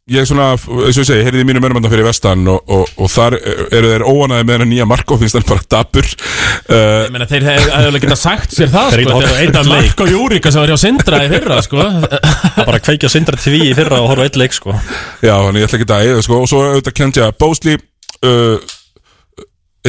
Ég 0.08 0.24
svona, 0.24 0.44
eins 0.56 0.96
og 0.96 1.02
ég 1.02 1.04
segi, 1.04 1.24
heyrði 1.26 1.42
í 1.42 1.46
mínum 1.50 1.64
önum 1.68 1.84
fyrir 1.92 2.06
vestan 2.06 2.46
og, 2.48 2.62
og, 2.72 2.86
og 2.96 3.10
þar 3.12 3.34
eru 3.76 3.90
þeir 3.90 4.04
óanaði 4.08 4.46
með 4.48 4.54
hennar 4.54 4.68
nýja 4.70 4.86
Marko, 4.88 5.18
finnst 5.20 5.36
hann 5.36 5.44
bara 5.44 5.60
dabur 5.74 6.06
uh, 6.08 7.02
Ég 7.04 7.10
meina, 7.12 7.26
þeir 7.28 7.44
hefðu 7.44 7.74
alveg 7.76 8.04
geta 8.06 8.16
sagt 8.16 8.54
sér 8.56 8.70
það, 8.72 8.94
Þeir 8.94 9.02
sko 9.04 9.10
geta 9.10 9.18
horft 9.18 9.28
á 9.28 9.36
Þetta 9.36 9.42
einn 9.42 9.58
er 9.60 9.68
leik. 9.68 9.90
Marko 9.90 10.06
Júrika 10.08 10.52
sem 10.54 10.62
var 10.64 10.72
hjá 10.72 10.78
Sindra 10.80 11.20
í 11.20 11.28
fyrra, 11.34 11.58
sko. 11.66 11.82
Það 11.84 12.62
bara 12.62 12.78
að 12.80 12.84
kveikja 12.88 13.10
sindra 13.12 13.40
TV 13.42 13.60
í 13.68 13.74
fyrra 13.76 13.98
og 14.00 14.08
horfa 14.14 14.28
eitt 14.30 14.38
leik 14.40 14.56
sko. 14.56 14.76
Já, 15.20 15.34
þannig 15.44 15.60
ég 15.60 15.68
ætla 15.68 15.80
ekki 15.82 15.88
að 15.98 16.08
eða 16.14 16.22
sko 16.24 16.38
og 16.40 16.48
svo 16.54 16.62
auðvitað 16.70 16.96
Kendja 17.02 17.28
Bósli 17.44 17.74
uh, 17.76 18.56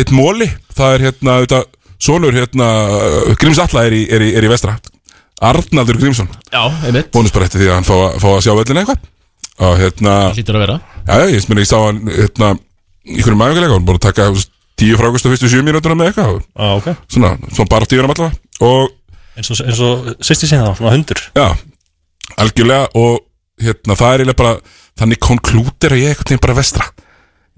eitt 0.04 0.12
móli 0.16 0.50
það 0.76 0.98
er 0.98 1.06
hérna 1.08 1.38
auðvitað 1.40 1.70
sonur 2.10 2.36
hérna 2.36 2.68
uh, 2.98 3.32
Gríms 3.40 3.62
Alla 3.64 3.86
er 3.88 3.96
í, 3.96 4.04
er 4.12 4.28
í, 4.28 4.34
er 4.36 4.44
í 4.48 4.52
vestra. 4.52 4.76
Arnaldur 5.40 5.96
Grímsson. 6.02 6.28
Já, 6.52 6.66
einmitt. 6.90 7.08
Bónus 7.16 7.32
bara 7.32 7.48
eftir 7.48 7.64
því 7.64 7.72
að 7.72 7.78
hann 7.80 7.88
fá, 7.88 7.96
að- 8.10 8.20
fá 8.20 8.28
að 8.36 8.44
sjá 8.44 8.52
völlina 8.60 8.84
eitthvað 8.84 9.08
og 9.60 9.76
hérna, 9.80 10.16
Hlýtur 10.36 10.57
að 10.60 10.66
vera. 10.66 10.78
Já, 11.07 11.26
ég 11.34 11.43
sminni 11.43 11.66
ég 11.66 11.70
sá 11.70 11.78
hann 11.84 11.99
hérna, 12.07 12.53
í 13.10 13.20
hvernig 13.20 13.41
mæfingarleika 13.41 13.76
hann 13.76 13.88
búin 13.88 13.99
að 13.99 14.05
taka 14.07 14.30
tíu 14.80 14.99
frákust 14.99 15.28
á 15.28 15.32
fyrstu 15.34 15.49
sjö 15.51 15.64
mínútur 15.66 15.95
með 15.99 16.12
eitthvað. 16.12 16.38
Og 16.39 16.45
Já, 16.64 16.70
ok. 16.78 16.88
Svona, 17.12 17.34
svona 17.51 17.72
bara 17.74 17.89
tíunum 17.89 18.14
allavega 18.16 18.66
og 18.70 18.95
Eins 19.39 19.47
og, 19.53 19.60
eins 19.64 19.80
og 19.80 20.07
sýsti 20.26 20.49
síðan 20.49 20.66
þá, 20.68 20.80
svona 20.82 20.93
hundur. 20.97 21.20
Já, 21.38 21.45
algjörlega 22.43 22.89
og 22.99 23.22
hérna 23.64 23.95
það 23.95 24.10
er 24.14 24.24
eiginlega 24.24 24.39
bara 24.41 24.55
þannig 24.99 25.22
konklútir 25.24 25.95
að 25.95 26.01
ég 26.01 26.12
eitthvað 26.12 26.32
tegum 26.32 26.43
bara 26.43 26.57
vestra. 26.57 26.88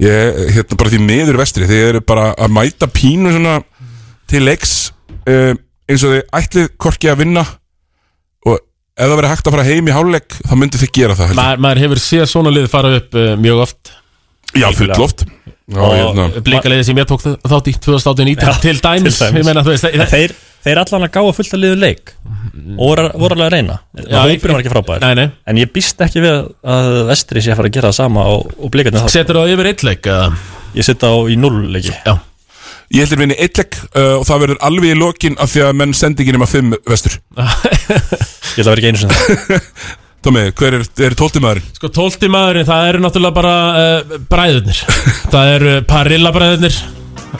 Ég, 0.02 0.42
hérna 0.58 0.78
bara 0.78 0.92
því 0.94 1.00
miður 1.08 1.40
vestri 1.42 1.70
þeir 1.70 1.88
eru 1.88 2.04
bara 2.06 2.28
að 2.38 2.54
mæta 2.54 2.90
pínu 2.90 3.34
svona 3.34 3.56
til 4.30 4.44
leiks 4.46 4.76
um, 5.26 5.58
eins 5.90 6.06
og 6.06 6.16
þeir 6.16 6.30
ætlið 6.38 6.70
korki 6.82 7.10
að 7.12 7.20
vinna 7.24 7.44
og 7.46 7.61
ef 9.02 9.10
það 9.10 9.18
verið 9.20 9.34
hægt 9.34 9.48
að 9.50 9.56
fara 9.56 9.66
heim 9.68 9.90
í 9.90 9.96
hálfleik 9.96 10.38
þá 10.38 10.54
myndi 10.60 10.82
þið 10.82 10.92
gera 10.98 11.18
það. 11.18 11.34
Ma, 11.40 11.48
Maður 11.66 11.82
hefur 11.86 12.02
séð 12.04 12.28
svona 12.30 12.54
lið 12.54 12.68
fara 12.72 12.94
upp 13.00 13.18
uh, 13.18 13.32
mjög 13.42 13.64
oft. 13.66 13.92
Já, 14.52 14.68
fullt 14.76 15.00
loft. 15.00 15.26
Og, 15.72 15.92
hérna, 15.96 16.28
Blíkaliðið 16.44 16.88
sem 16.90 16.98
ég 17.00 17.08
tók 17.08 17.22
þátt 17.24 17.70
í 17.72 17.74
2019 17.80 18.44
Já, 18.44 18.56
til 18.60 18.74
dæmis, 18.84 19.20
til 19.20 19.30
dæmis. 19.30 19.38
Ég 19.40 19.46
meina, 19.48 19.64
þú 19.64 19.72
veist, 19.72 19.86
það, 19.88 20.10
Þeir, 20.12 20.34
þeir 20.66 20.82
allan 20.82 21.06
að 21.08 21.14
gáða 21.16 21.36
fullt 21.38 21.56
að 21.56 21.62
liðu 21.64 21.78
leik. 21.80 22.12
Og 22.76 22.82
voru, 22.92 23.06
alveg 23.30 23.46
að 23.46 23.54
reyna. 23.56 23.78
Já, 23.96 24.18
Hópurinn 24.26 24.58
var 24.58 24.66
ekki 24.66 24.74
frábær. 24.74 25.06
Nei, 25.06 25.14
nei. 25.22 25.30
En 25.48 25.62
ég 25.62 25.72
býst 25.72 26.04
ekki 26.04 26.26
við 26.26 26.42
að 26.76 26.90
vestri 27.08 27.46
sé 27.46 27.54
að 27.54 27.62
fara 27.62 27.72
að 27.72 27.78
gera 27.78 27.94
það 27.94 28.00
sama 28.02 28.26
og, 28.34 28.52
og 28.60 28.74
blikarnir 28.74 29.06
það 29.06 29.16
Setur 29.16 29.40
það 29.40 29.54
yfir 29.56 29.72
eitt 29.72 29.86
leik 29.88 30.12
eða? 30.12 30.28
Ég 30.76 30.88
sitt 30.88 31.08
á 31.08 31.14
í 31.32 31.40
null 31.40 31.64
leiki. 31.72 31.96
Já 32.04 32.18
ég 32.92 33.04
heldur 33.06 33.22
vinni 33.24 33.38
eitt 33.40 33.58
leik 33.62 33.78
uh, 33.96 34.20
og 34.20 34.26
það 34.28 34.42
verður 34.46 34.62
alveg 34.68 34.92
í 34.94 35.00
lokin 35.00 35.36
af 35.42 35.52
því 35.54 35.64
að 35.68 35.76
menn 35.82 35.94
sendi 35.98 36.24
ekki 36.26 36.36
nema 36.36 36.48
fimm 36.50 36.74
vestur. 36.90 37.18
Ég 38.52 38.62
ætla 38.62 38.68
að 38.68 38.72
vera 38.72 38.80
ekki 38.82 38.92
einu 38.92 39.02
sinni 39.02 39.20
það. 39.20 39.68
Tómi, 40.26 40.42
hver 40.54 40.76
er, 40.78 40.84
er 41.08 41.16
tóltimæðurinn? 41.18 41.70
Sko, 41.80 41.90
tólti 41.96 42.28
maðurinn, 42.30 42.68
það 42.68 42.88
eru 42.92 43.00
náttúrulega 43.02 43.34
bara 43.40 43.54
uh, 43.74 44.18
bræðurnir. 44.30 44.82
Það 45.34 45.54
eru 45.56 45.72
Parilla 45.90 46.30
bræðurnir 46.36 46.76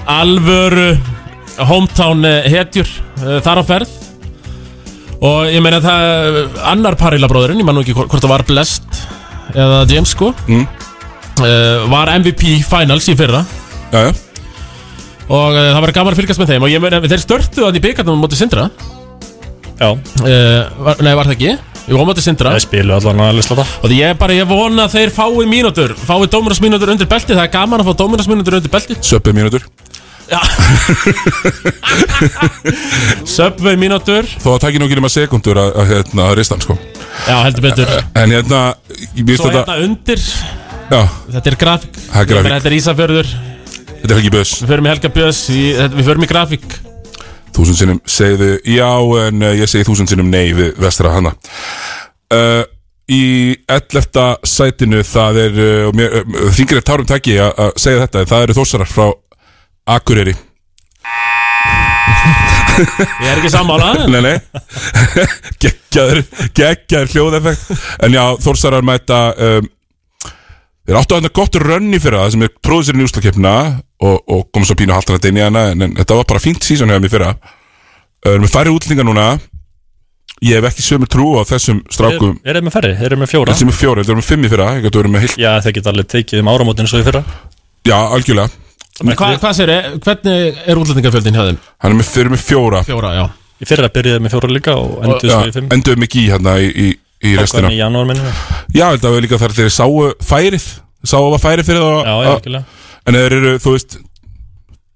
Alvöru 0.10 0.88
Hometown 1.70 2.26
uh, 2.26 2.40
hetjur 2.50 2.90
uh, 3.22 3.36
Þar 3.46 3.62
á 3.62 3.64
ferð. 3.70 3.92
Og 5.22 5.52
ég 5.54 5.62
meina 5.62 5.78
það 5.84 6.58
Annar 6.72 6.98
Parilla 6.98 7.30
bróðurinn, 7.30 7.62
ég 7.62 7.68
man 7.68 7.78
nú 7.78 7.84
ekki 7.86 7.94
hvort 8.00 8.16
það 8.18 8.32
var 8.34 8.44
Blest 8.50 9.04
Eða 9.54 9.84
James 9.92 10.16
sko 10.16 10.32
Mm. 10.48 10.64
uh, 11.44 11.86
Var 11.92 12.16
MVP 12.18 12.48
Finals 12.66 13.12
í 13.12 13.18
fyrra. 13.20 13.44
Já, 13.94 14.08
já 14.10 14.12
Og 15.32 15.56
uh, 15.56 15.68
það 15.72 15.82
var 15.86 15.94
gaman 15.96 16.16
að 16.16 16.22
fylgjast 16.22 16.42
með 16.42 16.54
þeim. 16.54 16.66
Og 16.68 16.74
ég 16.74 16.84
meina, 16.84 17.02
þeir 17.08 17.24
störtu 17.24 17.64
þannig 17.64 17.82
í 17.82 17.86
byggarnum 17.88 18.20
móti 18.22 18.40
Sindra. 18.40 18.70
Já, 19.82 19.90
uh, 19.90 20.72
var, 20.86 21.00
Nei, 21.02 21.14
var 21.18 21.30
það 21.30 21.36
ekki? 21.38 21.54
Jú, 21.90 22.02
móti 22.06 22.24
Sindra. 22.24 22.52
Það 22.54 22.66
spilu 22.68 22.98
allan 22.98 23.24
að 23.26 23.40
lisla 23.40 23.58
það. 23.62 23.78
Og 23.82 23.96
ég 23.96 24.18
bara, 24.20 24.36
ég 24.38 24.50
vona 24.50 24.86
að 24.86 24.98
þeir 25.00 25.14
fái 25.16 25.48
mínútur 25.50 25.96
Fái 25.98 26.28
dóminasmínútur 26.30 26.92
undir 26.94 27.10
belti 27.10 27.34
Það 27.34 27.48
er 27.48 27.54
gaman 27.56 27.82
að 27.82 27.90
fá 27.90 28.04
dóminasmínútur 28.04 28.60
undir 28.60 28.74
belti 28.76 29.00
Söppi 29.02 29.34
mínútur. 29.34 29.66
Subway 33.28 33.76
mínútur. 33.84 34.28
Þó 34.40 34.56
að 34.56 34.62
taki 34.66 34.80
nú 34.80 34.88
ekki 34.88 35.00
nema 35.00 35.12
sekundur 35.12 35.60
að, 35.60 35.72
að, 35.82 35.92
hérna, 35.92 36.28
að 36.30 36.36
ristan 36.40 36.64
sko. 36.64 36.78
Já, 37.28 37.36
heldur 37.44 37.66
betur. 37.66 37.94
En 38.16 38.36
hérna, 38.36 38.62
ég 39.18 39.26
býst 39.28 39.44
Svo 39.44 39.52
þetta 39.52 39.66
hérna 39.66 39.90
undir. 39.90 40.28
Já, 40.92 41.02
Þetta 41.36 41.52
er 41.52 41.58
grafík. 41.60 41.98
Það 41.98 42.22
er 42.22 42.30
grafík. 42.32 42.38
Ég 42.38 42.46
meina, 42.48 42.60
Þetta 42.60 42.72
er 42.72 42.78
Ísafjörður 42.78 43.34
þetta 44.02 44.14
er 44.16 44.20
ekki 44.22 44.34
börs 44.34 44.54
Við 44.62 44.74
förum 44.74 44.88
í 44.88 44.92
Helga 44.92 45.14
Björns 45.16 45.42
í, 45.54 45.64
Við 45.96 46.10
förum 46.10 46.26
í 46.26 46.30
grafík. 46.32 46.68
Þúsund 47.56 47.80
sinnum 47.80 48.04
segðu 48.10 48.52
já 48.68 48.92
En 49.28 49.48
uh, 49.48 49.56
ég 49.58 49.72
segi 49.72 49.88
þúsund 49.88 50.12
sinnum 50.12 50.30
nei 50.32 50.52
við 50.58 50.76
vestra 50.82 51.14
hana. 51.16 51.34
Uh, 52.32 52.64
Í 53.12 53.58
11. 53.68 54.38
sætinu 54.48 55.02
Það 55.04 55.40
er 55.42 55.58
uh, 55.60 55.90
og 55.90 55.98
mér, 56.00 56.22
uh, 56.22 56.46
Þingir 56.56 56.80
er 56.80 56.86
tárum 56.88 57.10
taki 57.10 57.36
að 57.44 57.74
segja 57.82 58.06
þetta 58.06 58.22
en 58.24 58.32
Það 58.32 58.46
eru 58.46 58.58
þórsarar 58.62 58.92
frá 58.92 59.10
Akureyri. 59.92 60.38
Ég 62.82 63.28
er 63.28 63.40
ekki 63.40 63.52
sammála. 63.52 63.92
Nei, 64.14 64.22
nei. 64.24 64.38
Geggjaður, 65.62 66.22
geggjaður 66.58 67.12
hljóðeffekt. 67.16 67.84
En 68.06 68.16
já, 68.16 68.24
Þórsarar 68.42 68.86
mæta 68.86 69.20
um, 69.36 69.68
Þeir 70.88 70.98
áttu 70.98 71.16
að 71.16 71.22
þetta 71.22 71.38
gott 71.38 71.58
rönni 71.62 72.00
fyrir 72.02 72.18
það 72.18 72.32
sem 72.34 72.44
er 72.48 72.54
tróðið 72.66 72.88
sér 72.88 73.00
í 73.00 73.06
úslakefna 73.06 73.54
og, 74.02 74.16
og 74.26 74.44
komið 74.50 74.70
svo 74.72 74.78
pínu 74.80 74.96
haltan 74.96 75.18
að 75.20 75.26
deynja 75.28 75.48
hana 75.50 75.66
en, 75.72 75.86
en 75.86 75.94
þetta 76.00 76.18
var 76.18 76.30
bara 76.32 76.42
fínt 76.42 76.66
sísón 76.66 76.90
hefur 76.90 77.04
mér 77.06 77.14
fyrra. 77.14 77.32
Við 78.22 78.32
erum 78.34 78.46
með 78.48 78.54
færri 78.56 78.74
útlendingar 78.74 79.08
núna? 79.08 79.28
Ég 80.42 80.58
hef 80.58 80.72
ekki 80.72 80.82
sömu 80.82 81.06
trú 81.06 81.28
á 81.38 81.46
þessum 81.46 81.84
strákum. 81.94 82.34
Er 82.42 82.58
þeir 82.58 82.66
með 82.66 82.74
færri? 82.74 82.94
Þeir 82.98 83.12
eru 83.12 83.20
með 83.22 83.30
fjóra? 83.30 83.54
Þessi 83.54 83.68
með 83.70 83.78
fjóri, 83.78 84.02
þetta 84.02 84.14
erum 84.14 84.22
með 84.24 84.30
fimm 84.32 84.48
í 84.48 84.50
fyrra. 84.50 84.70
Ég 84.74 84.86
gæti 84.88 85.02
verið 85.02 85.14
með 85.14 85.26
heilt 85.26 85.36
Já, 85.38 85.52
þeir 85.62 85.76
geta 85.78 85.92
alveg 85.92 86.08
tekið 86.16 86.42
um 86.42 86.50
áramótin 86.50 86.90
svo 86.90 87.02
í 87.02 87.06
fyrra. 87.06 87.22
Já, 87.86 87.98
algjörlega. 88.18 88.50
Men 89.06 89.18
Hvað 89.20 89.36
hva 89.42 89.52
segir 89.58 89.72
þið? 89.76 90.00
Hvernig 90.08 90.64
er 90.66 90.82
útlendingafjöldin 90.82 91.38
hjá 91.38 91.44
þeim? 91.46 91.60
Hann 91.86 91.94
er 91.94 92.00
með, 92.00 92.10
þeir 92.10 92.24
eru 92.26 92.34
með 92.34 92.44
fjóra. 92.48 92.82
Fjóra, 92.90 93.14
já. 93.20 93.24
Í 93.62 93.70
fyrra 93.70 93.92
byrjuði 93.94 94.24
með 94.26 94.34
fjóra 94.34 94.50
líka 94.50 94.76
og 94.82 94.98
Já, 95.06 95.14
svo 95.30 95.46
í 95.46 95.54
fimm. 95.54 95.70
Enduðum 95.78 96.06
ekki 96.08 96.24
í 96.24 96.30
hérna 96.32 96.56
í, 96.58 96.72
í, 96.74 96.88
í 97.22 97.36
restina. 97.38 97.72
í 97.72 97.80
janúar 97.80 98.18
Já, 98.74 98.88
þetta 98.94 99.12
var 99.14 99.26
líka 99.26 99.40
þar 99.42 99.56
þeir 99.58 99.74
sáu 99.74 100.00
færið 100.26 100.66
Sáu 101.02 101.32
að 101.34 101.42
færið 101.42 101.70
fyrir 101.70 101.86
það 101.86 102.10
Já, 102.10 102.16
já, 102.28 102.64
En 103.10 103.18
þeir 103.18 103.36
eru, 103.38 103.54
þú 103.62 103.76
veist 103.76 103.98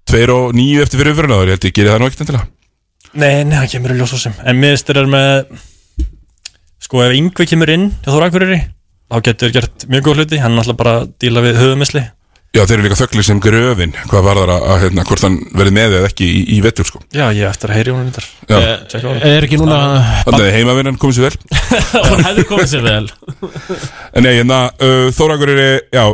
Tveir 0.06 0.32
og 0.34 0.52
níu 0.54 0.82
eftir 0.84 1.00
fyrir 1.02 1.14
umfyrirna 1.14 1.40
Ég 1.42 1.56
held 1.56 1.66
ég 1.66 1.74
gerir 1.74 1.92
það 1.92 2.02
nú 2.02 2.06
ekkert 2.10 2.22
endilega. 2.24 2.46
Nei, 3.16 3.44
nei, 3.48 3.56
það 3.56 3.70
kemur 3.72 3.94
í 3.94 3.96
ljós 3.98 4.14
sem. 4.20 4.34
En 4.44 4.60
miðstur 4.60 5.00
er 5.00 5.08
með 5.10 5.56
Sko, 6.86 7.02
ef 7.02 7.16
Yngvi 7.16 7.46
kemur 7.48 7.72
inn 7.72 7.88
hjá 8.04 8.12
Þóra 8.12 8.28
Akureyri 8.30 8.60
þá 9.06 9.22
getur 9.26 9.54
gert 9.54 9.86
mjög 9.90 10.06
góð 10.06 10.20
hluti. 10.20 10.40
Hann 10.42 10.54
er 10.54 10.62
alltaf 10.62 10.78
bara 10.78 10.94
að 11.00 11.10
díla 11.22 11.42
við 11.44 11.60
höfumisli 11.62 12.02
Já, 12.56 12.62
þeir 12.64 12.78
eru 12.78 12.84
líka 12.86 12.96
þögglir 12.96 13.26
sem 13.26 13.40
gröfin 13.42 13.90
Hvað 14.08 14.22
var 14.24 14.38
það 14.40 14.52
að, 14.54 14.62
að 14.72 14.78
hérna, 14.84 15.04
hvort 15.08 15.24
hann 15.26 15.34
verið 15.60 15.74
með 15.76 15.96
eða 15.98 16.08
ekki 16.08 16.26
í, 16.26 16.38
í 16.56 16.60
vettur 16.64 16.88
sko. 16.88 17.00
Já, 17.12 17.26
ég 17.36 17.50
eftir 17.50 17.72
að 17.72 17.78
heyri 17.80 17.92
hún 17.92 18.08
Eh, 18.46 19.24
Er 19.26 19.44
ekki 19.44 19.58
núna 19.60 19.78
þannig 20.24 20.44
að 20.46 20.52
heimavinnan 20.54 20.98
komið 21.02 21.16
sér 21.18 21.26
vel. 21.26 21.58
Hún 22.10 22.22
hefði 22.24 22.44
komið 22.46 22.68
sér 22.70 22.84
vel. 22.86 23.08
En 24.16 24.24
nei, 24.24 24.32
hérna, 24.38 24.60
uh, 24.78 25.08
Þórakur 25.16 25.52
er, 25.52 25.62
já, 25.92 26.04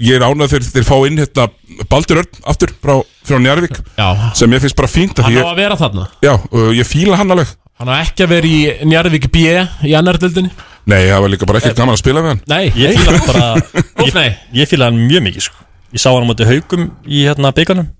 ég 0.00 0.16
er 0.16 0.24
ánað 0.24 0.54
þeir, 0.54 0.68
þeir 0.74 0.86
fá 0.88 0.94
inn 1.08 1.20
hérna 1.20 1.46
Baldur 1.92 2.22
Örn 2.22 2.40
aftur 2.50 2.72
frá, 2.80 2.94
frá 3.26 3.40
Njarvík 3.42 3.76
Já, 3.98 4.08
sem 4.38 4.54
ég 4.56 4.64
finnst 4.64 4.78
bara 4.78 4.90
fínt 4.90 5.20
af 5.20 5.28
hann 5.28 5.36
á 5.36 5.40
ég, 5.42 5.50
að 5.52 5.60
vera 5.60 5.78
þarna. 5.80 6.06
Já, 6.24 6.32
uh, 6.50 6.70
ég 6.74 6.88
fíla 6.88 7.20
hann 7.20 7.34
alveg. 7.36 7.52
Hann 7.82 7.90
á 7.92 7.94
ekki 8.00 8.24
að 8.24 8.32
vera 8.36 8.48
í 8.50 8.62
Njarðvík 8.88 9.28
B 9.34 9.44
í 9.44 9.94
annar 9.98 10.18
dildinni 10.22 10.50
Nei, 10.84 11.06
það 11.08 11.22
var 11.24 11.30
líka 11.32 11.46
bara 11.48 11.60
ekkert 11.62 11.78
gaman 11.80 11.96
að 11.96 12.02
spila 12.02 12.20
með 12.24 12.34
hann. 12.34 12.42
Nei, 12.50 12.64
Ég 12.76 12.98
fíla 12.98 13.14
hann 13.16 13.28
bara. 13.28 13.46
Ég, 14.04 14.40
ég 14.60 14.68
fíla 14.72 14.90
hann 14.90 14.98
mjög 15.08 15.24
mikið 15.28 15.46
sko 15.48 15.63
Ég 15.94 16.02
sá 16.02 16.10
hann 16.10 16.26
á 16.26 16.30
móti 16.30 16.46
haugum 16.48 16.88
í 17.06 17.24
hérna 17.28 17.52
byggarnum 17.54 17.92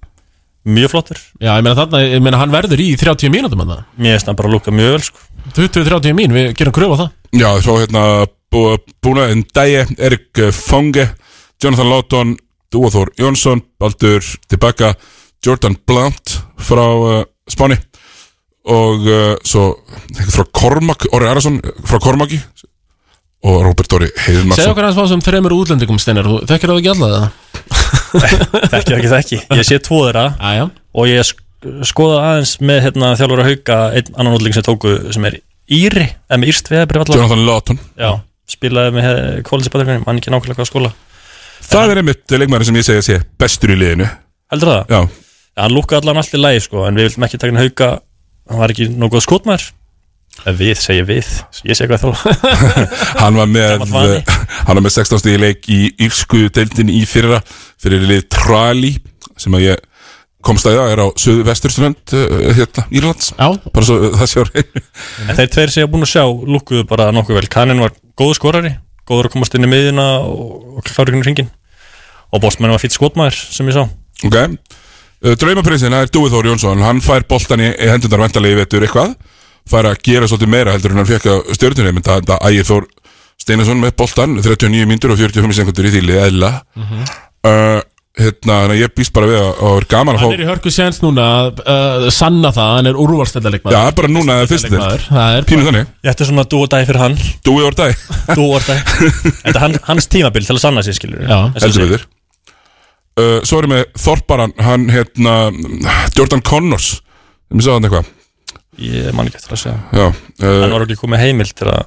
Mjög 0.64 0.94
flottur. 0.94 1.18
Já, 1.44 1.50
ég 1.58 1.64
meina 1.66 1.74
þarna, 1.76 1.98
ég 2.08 2.22
meina 2.24 2.38
hann 2.40 2.52
verður 2.54 2.80
í 2.80 2.86
30 2.96 3.28
mínútum 3.28 3.60
hann 3.60 3.84
Mér 4.00 4.14
finnst 4.16 4.30
hann 4.30 4.38
bara 4.38 4.48
að 4.48 4.54
lúka 4.56 4.72
mjög 4.72 4.94
vel 4.94 5.02
sko. 5.04 5.18
20-30 5.58 6.14
mín, 6.16 6.32
við 6.32 6.54
gerum 6.56 6.72
kröfu 6.72 6.96
á 6.96 7.00
það. 7.02 7.10
Já, 7.36 7.50
þá 7.60 7.72
hérna 7.82 8.04
bú- 8.48 8.78
Búna 9.04 9.26
Ndæje, 9.36 9.82
Erik 10.00 10.40
uh, 10.40 10.48
Fonge 10.56 11.04
Jonathan 11.60 11.90
Lawton, 11.92 12.32
Dúaþór 12.72 13.12
Jónsson 13.20 13.60
Baldur 13.78 14.24
Tibaka 14.48 14.94
Jordan 15.44 15.76
Blunt 15.86 16.38
frá 16.56 16.86
uh, 16.96 17.20
Spáni. 17.44 17.76
Og 18.64 19.04
uh, 19.04 19.34
svo 19.44 19.66
eitthvað 20.08 20.32
frá 20.38 20.48
Kormak, 20.56 21.04
Orri 21.12 21.28
Arason 21.28 21.60
frá 21.84 22.00
Kormaki 22.00 22.40
og 23.44 23.58
Róbert 23.66 23.90
Dóri 23.92 24.08
Segð 24.10 24.26
Heiðmarsson 24.26 24.70
okkur 24.72 24.86
hans 24.88 24.96
fá 24.98 25.04
sem 25.10 25.22
þreymur 25.24 25.54
útlendingum 25.58 25.98
steinar. 26.00 26.28
Þú 26.28 26.38
þekkir 26.48 26.72
það 26.72 26.80
ekki 26.80 26.92
alla 26.94 27.08
það? 27.14 27.24
Þekki, 28.14 28.92
þekki, 28.94 29.08
þekki. 29.14 29.38
Ég 29.58 29.66
sé 29.68 29.78
tvo 29.84 29.98
þeirra. 30.06 30.26
Æja 30.40 30.68
Og 30.94 31.08
ég 31.10 31.26
sk 31.28 31.40
skoða 31.88 32.18
aðeins 32.28 32.50
með 32.60 32.80
hérna 32.84 33.10
þjálfur 33.16 33.40
að 33.40 33.46
hauka 33.48 33.76
Einn 33.96 34.10
annan 34.20 34.34
útling 34.36 34.52
sem 34.56 34.64
tóku 34.66 34.90
sem 35.16 35.24
er 35.30 35.38
Íri 35.72 36.02
Eða 36.28 36.38
með 36.42 36.50
Írst 36.52 36.68
veðabrif 36.68 37.04
allavega. 37.06 37.22
Jonathan 37.22 37.46
Lawton 37.48 37.78
Já, 37.96 38.10
spilaði 38.52 38.92
með 38.98 39.20
kvólisibæðurinn 39.48 40.04
Man 40.04 40.20
ekki 40.20 40.32
nákvæmlega 40.34 40.58
hvað 40.60 40.68
skóla. 40.68 40.90
Það 41.64 41.94
er 41.94 42.00
einmitt 42.02 42.34
leikmæri 42.36 42.68
sem 42.68 42.76
ég 42.80 42.84
segja 42.84 43.00
að 43.00 43.06
sé 43.08 43.16
bestur 43.40 43.72
í 43.72 43.78
liðinu. 43.80 44.10
Heldur 44.52 44.72
það? 44.74 44.92
Já, 44.92 45.00
Já, 45.54 45.62
hann 45.64 45.72
lúkkaði 45.78 46.02
allan 46.04 46.20
allt 46.20 46.36
í 46.36 46.42
lagi 46.42 46.60
sko 46.66 46.84
En 46.84 47.00
við 47.00 47.08
viljum 47.08 47.24
ekki 47.28 47.40
taka 47.40 47.54
hann 47.54 47.62
hauka. 47.64 47.88
Hann 48.52 48.60
var 48.60 48.74
ekki 48.76 48.90
skotmær 49.24 49.64
Við 50.44 50.74
segja 50.76 51.06
við 51.08 51.30
Ég 51.64 51.78
segi 51.78 51.88
hvað 51.88 52.04
þá 52.04 52.10
hann 53.22 53.38
var 53.38 53.48
með 53.48 53.86
hann 53.86 54.76
var 54.76 54.82
með 54.84 54.96
16 54.98 55.22
stíði 55.22 55.40
leik 55.40 55.68
í 55.72 55.80
írsku 56.04 56.46
deildin 56.52 56.92
í 56.92 57.00
fyrra 57.08 57.40
fyrir 57.80 58.04
lið 58.04 58.26
Trali 58.34 58.92
sem 59.40 59.56
að 59.56 59.68
ég 59.70 59.82
komst 60.44 60.68
að 60.68 60.76
það 60.76 60.92
er 60.92 61.00
á 61.00 61.06
söðu 61.16 61.44
vesturströnd 61.48 62.14
uh, 62.18 62.46
hérna, 62.52 62.84
Írlands. 62.92 63.32
Bara 63.38 63.86
svo 63.88 64.12
það 64.12 64.28
sé 64.28 64.42
á 64.42 64.44
reynu 64.50 64.82
þeir 65.38 65.52
tveir 65.56 65.72
sem 65.72 65.80
ég 65.80 65.86
hafa 65.86 65.92
búin 65.94 66.04
að 66.04 66.12
sjá 66.12 66.24
lúkkuðu 66.28 66.86
bara 66.90 67.08
nokkuð 67.16 67.40
vel. 67.40 67.48
Kanin 67.52 67.80
var 67.80 67.96
góðu 68.18 68.36
skorari 68.36 68.74
Góður 69.08 69.28
að 69.28 69.34
komast 69.34 69.56
inn 69.56 69.66
í 69.66 69.68
miðina 69.68 70.04
og, 70.24 70.80
klára 70.86 71.12
ykkur 71.12 71.26
hringin 71.26 71.50
Og 72.32 72.40
bóstmenn 72.40 72.72
var 72.72 72.80
fýtt 72.80 72.96
skotmaður 72.96 73.36
sem 73.36 73.68
ég 73.68 73.76
sá. 73.76 73.84
Ok. 74.26 74.36
Draumaprinsinn, 75.40 75.92
það 75.94 76.06
er 76.06 76.10
Dúi 76.12 76.30
Þór 76.32 76.48
Jónsson. 76.50 76.80
Hann 76.84 77.02
fær 77.04 77.24
boltan 77.28 77.62
í, 77.62 77.68
í 77.70 77.88
hendunar 77.88 78.24
ventalegi 78.24 78.58
vetur 78.58 78.84
eitthvað 78.84 79.14
fær 79.70 79.88
að 79.90 79.98
gera 80.04 80.28
svolítið 80.28 80.52
meira 80.52 80.74
heldur 80.76 80.92
en 80.94 81.00
hann 81.02 81.08
fekk 81.08 81.30
að 81.32 81.54
stjórnunni 81.56 81.94
menn 81.96 82.04
það 82.06 82.36
ægir 82.50 82.68
Þór 82.68 82.86
Steinarsson 83.44 83.80
með 83.82 83.96
boltan 83.98 84.36
39 84.44 84.86
mínútur 84.88 85.12
og 85.14 85.18
45 85.20 85.58
sekundur 85.58 85.88
í 85.90 85.94
þýli 85.96 86.20
eðla 86.28 86.52
Mhm. 86.76 87.02
uh, 87.48 87.80
hérna, 88.14 88.56
þannig 88.62 88.74
að 88.76 88.78
ég 88.84 88.92
býst 88.94 89.12
bara 89.16 89.26
við 89.26 89.38
að 89.40 89.48
það 89.58 89.76
er 89.80 89.86
gaman 89.90 90.14
að 90.14 90.20
hann 90.22 90.30
fá 90.30 90.34
er 90.36 90.42
í 90.44 90.46
hörku 90.46 90.70
séns 90.70 91.00
núna 91.02 91.24
að 91.40 91.62
uh, 91.66 92.04
sanna 92.14 92.52
það, 92.54 92.68
hann 92.76 92.86
er 92.92 92.98
úrvalstættarleikmaður 93.02 93.74
Já, 93.74 93.94
bara 93.98 94.10
núna 94.14 94.36
eða 94.38 94.50
fyrst 94.52 94.68
er 94.70 95.46
Pínu 95.48 95.64
þannig. 95.66 95.88
Ég 96.06 96.12
ætti 96.14 96.28
svona 96.28 96.44
dú 96.46 96.60
og 96.62 96.70
dæ 96.70 96.78
fyrir 96.86 97.00
hann. 97.02 97.16
Dú 97.44 97.56
og 97.64 97.74
dæ 97.74 97.88
Þetta 98.36 99.56
er 99.56 99.62
hann, 99.64 99.78
hans 99.88 100.06
tímabil 100.12 100.46
til 100.46 100.54
að 100.54 100.62
sanna 100.62 100.84
sig 100.86 100.94
skilur 101.00 101.26
Já. 101.26 101.40
Heldur 101.58 101.82
við 101.88 101.96
þér 101.96 102.04
uh, 103.18 103.40
Svo 103.50 103.58
erum 103.64 103.74
við 103.74 103.84
Þorparan 104.06 104.54
Hann 104.62 104.86
hérna 104.94 105.34
Jordan 106.16 106.42
Connors. 106.46 107.00
Sem 107.50 107.58
ég 107.60 107.66
sá 107.66 107.74
hann 107.74 107.88
eitthvað 107.90 108.12
Ég 108.82 109.10
man 109.14 109.28
ekki 109.28 109.38
eftir 109.38 109.54
að 109.54 109.60
segja. 109.62 109.80
Já 109.94 110.06
Hann 110.42 110.64
uh, 110.66 110.72
var 110.74 110.86
ekki 110.86 110.98
komið 110.98 111.22
heimild 111.22 111.54
til 111.54 111.68
að 111.70 111.84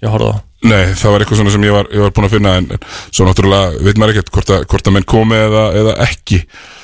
ég 0.00 0.12
horfði 0.14 0.30
á? 0.32 0.36
Nei, 0.60 0.82
það 0.96 1.14
var 1.14 1.22
eitthvað 1.24 1.38
svona 1.40 1.52
sem 1.54 1.64
ég 1.64 1.72
var, 1.72 1.86
ég 1.92 2.02
var 2.04 2.12
búin 2.16 2.26
að 2.28 2.34
finna 2.34 2.50
En 2.60 2.66
en 2.76 2.82
svo 3.08 3.24
náttúrulega 3.24 3.84
veit 3.84 4.00
maður 4.00 4.14
ekkert 4.14 4.32
Hvort 4.34 4.52
að, 4.52 4.64
hvort 4.72 4.90
að 4.90 4.96
menn 4.96 5.06
komi 5.08 5.38
eða, 5.40 5.62
eða 5.80 5.94
ekki. 6.04 6.40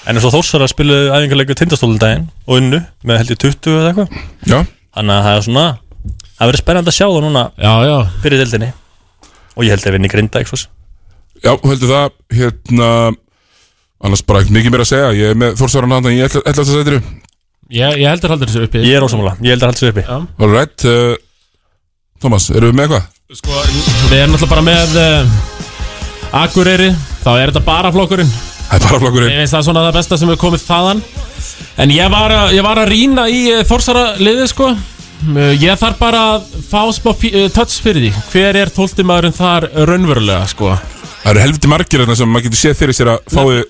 En 0.08 0.20
Þórsar 0.22 0.64
að 0.64 0.72
spilu 0.72 0.96
æfingarleiku 1.10 1.56
tindastólundaginn 1.58 2.28
og 2.46 2.60
unnu 2.60 2.80
með 3.04 3.20
held 3.22 3.34
ég 3.34 3.42
20 3.44 3.76
eða 3.80 3.90
eitthvað. 3.92 4.22
Já. 4.48 4.58
Þannig 4.96 5.16
að 5.16 5.26
það 5.26 5.36
er 5.40 5.46
svona 5.48 5.66
Það 6.36 6.50
verður 6.50 6.60
spennandi 6.60 6.92
að 6.92 6.96
sjá 6.98 7.06
það 7.06 7.22
núna 7.24 7.42
Já, 7.56 7.72
já. 7.88 7.96
fyrir 8.24 8.42
deildinni. 8.42 8.72
Og 9.56 9.64
ég 9.64 9.72
held 9.72 9.86
að 9.88 9.96
vinni 9.96 10.10
grinda 10.12 10.42
svo 10.44 10.58
Já, 11.44 11.52
heldur 11.52 11.90
það 11.92 12.10
Hérna 12.36 12.90
Annars 14.04 14.22
bara 14.28 14.42
ekkert 14.42 14.52
mikið 14.52 14.74
meira 14.74 14.84
að 14.84 14.90
segja. 14.90 15.12
Ég 15.16 15.32
er 15.32 15.38
með 15.40 15.54
Þórsaran 15.56 15.94
hann 15.96 16.08
í 16.12 16.18
11. 16.20 16.66
sætiru 16.68 16.98
Ég, 17.66 17.96
ég 17.98 18.06
heldur 18.06 18.30
haldur 18.34 18.46
þessu 18.50 18.66
uppi. 18.68 18.82
Ég 18.86 18.94
er 18.98 19.02
ósamlega, 19.06 19.36
ég 19.42 19.54
held 19.56 19.64
að 19.64 19.70
halda 19.72 19.80
sér 19.82 19.92
uppi. 19.94 20.04
Já. 20.06 20.18
All 20.44 20.52
right 20.54 20.84
uh, 20.86 21.14
Thomas, 22.22 22.46
erum 22.54 22.70
við 22.70 22.76
með 22.78 22.84
eitthvað? 22.86 23.12
Sko, 23.40 23.56
við 24.10 24.20
erum 24.20 24.34
náttúrulega 24.36 24.52
bara 24.52 24.66
með 24.68 24.98
uh, 25.02 26.40
Akureyri. 26.42 26.90
Þá 27.24 27.30
er 27.40 27.50
þetta 27.50 27.64
bara 27.66 27.90
flokkurinn. 27.94 28.30
Það 28.66 28.76
er 28.78 28.84
bara 28.86 29.00
flokkurinn. 29.02 29.32
Ég 29.34 29.40
veist 29.42 29.54
það 29.56 29.60
er 29.62 29.66
svona 29.68 29.82
það 29.88 29.96
besta 29.98 30.18
sem 30.20 30.30
er 30.34 30.38
komið 30.42 30.64
þaðan. 30.66 31.02
En 31.82 31.92
ég 31.94 32.12
var 32.14 32.34
að, 32.38 32.52
ég 32.56 32.66
var 32.66 32.80
að 32.84 32.90
rýna 32.94 33.26
í 33.34 33.40
uh, 33.56 33.62
Þórsara 33.68 34.04
liðið 34.22 34.50
sko. 34.54 34.70
Uh, 35.26 35.52
Ég 35.58 35.78
þarf 35.80 35.98
bara 35.98 36.22
að 36.36 36.50
fá 36.70 36.82
smá 36.94 37.10
fí- 37.18 37.32
uh, 37.34 37.48
touch 37.54 37.80
fyrir 37.82 38.06
því. 38.06 38.12
Hver 38.30 38.58
er 38.62 38.70
tóltimaðurinn 38.76 39.34
þar 39.36 39.66
raunverulega 39.90 40.46
sko? 40.54 40.74
Það 41.24 41.32
eru 41.34 41.42
helviti 41.42 41.70
margir 41.72 42.02
þarna 42.04 42.14
sem 42.20 42.30
maður 42.30 42.46
getur 42.46 42.60
séð 42.62 42.76
fyrir 42.78 42.94
sér 43.00 43.10
að 43.16 43.24
fái 43.34 43.64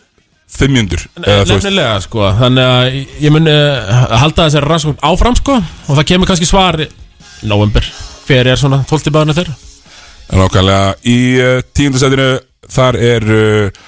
500 0.47 1.09
eða 1.19 1.43
þú 1.43 1.51
veist. 1.51 1.53
Nefnilega 1.57 1.95
sko 2.05 2.29
Þannig 2.39 2.69
að 2.71 2.99
ég 3.25 3.33
mun 3.35 3.51
uh, 3.51 3.95
halda 4.23 4.47
þessari 4.47 4.71
rannsókn 4.71 5.01
áfram 5.05 5.37
sko 5.39 5.57
Og 5.59 5.99
það 5.99 6.07
kemur 6.13 6.31
kannski 6.31 6.49
svar 6.49 6.79
í 6.81 6.87
November 7.51 7.87
Hver 8.27 8.53
er 8.53 8.61
svona 8.61 8.83
tóltimaðurinn 8.89 9.37
þeirra? 9.37 9.57
En 10.33 10.43
ákvæmlega 10.47 10.95
í 11.07 11.19
uh, 11.43 11.59
tíundasætinu 11.77 12.29
þar 12.77 12.99
er 13.11 13.29
uh, 13.31 13.85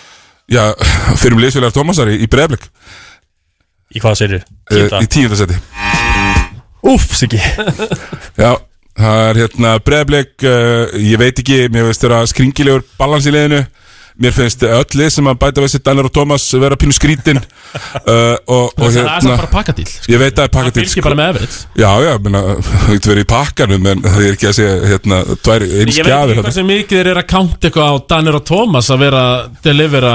já, 0.51 0.63
fyrir 1.21 1.39
um 1.39 1.43
liðsfélagar 1.45 1.77
Tómasar 1.79 2.11
í, 2.13 2.19
í 2.27 2.31
Breiðblik 2.31 2.69
Í 3.95 4.03
hvað 4.03 4.19
segir 4.21 4.43
uh, 4.43 4.99
í 5.01 5.07
tíundasæti 5.09 5.57
Úff, 6.89 7.11
Siggi. 7.19 7.41
Já, 8.39 8.53
það 8.99 9.23
er 9.25 9.41
hérna 9.43 9.73
Breiðblik 9.83 10.47
uh, 10.47 10.95
ég 11.03 11.19
veit 11.21 11.39
ekki, 11.43 11.65
mér 11.75 11.89
finnst 11.89 12.05
þeirra 12.05 12.21
skringilegur 12.31 12.85
balans 13.01 13.27
í 13.27 13.35
liðinu 13.35 13.65
mér 14.19 14.35
finnst 14.35 14.65
öll 14.67 14.99
lið 14.99 15.11
sem 15.15 15.29
að 15.31 15.39
bæta 15.43 15.63
við 15.63 15.73
sér 15.75 15.83
Danir 15.87 16.09
og 16.09 16.13
Tómas 16.15 16.47
vera 16.59 16.79
pínu 16.79 16.97
skrítin. 16.97 17.41
Uh, 18.09 18.39
og, 18.49 18.71
og 18.81 18.87
Það 18.89 18.97
er 18.97 19.21
samt 19.21 19.35
bara 19.35 19.49
pakkadíl 19.53 19.85
sko. 19.85 20.07
Ég 20.09 20.21
veit 20.23 20.31
að 20.33 20.39
það 20.39 20.45
er 20.47 20.49
Það 20.49 20.55
pakkadíl 20.55 20.85
fylgir 20.87 21.05
bara 21.05 21.17
með 21.19 21.29
efrið 21.35 21.57
Já, 21.77 21.91
já, 22.01 22.13
það 22.25 22.87
getur 22.95 23.13
verið 23.13 23.21
í 23.21 23.29
pakkanum 23.33 23.89
en 23.91 24.01
það 24.07 24.23
er 24.25 24.37
ekki 24.37 24.49
að 24.49 24.55
segja, 24.57 24.79
hérna, 24.93 25.19
tvær, 25.45 25.65
einn 25.67 25.75
Ég 25.75 25.91
veit 25.91 25.99
skjafir 25.99 26.33
ekki 26.33 26.45
hversu 26.47 26.65
mikið 26.71 26.97
þeir 26.97 27.11
eru 27.13 27.23
að 27.23 27.29
count 27.35 27.69
eitthvað 27.69 27.93
á 27.93 27.97
Danir 28.15 28.39
og 28.39 28.47
Thomas 28.49 28.89
að 28.95 29.05
vera 29.05 29.25
delivera 29.67 30.15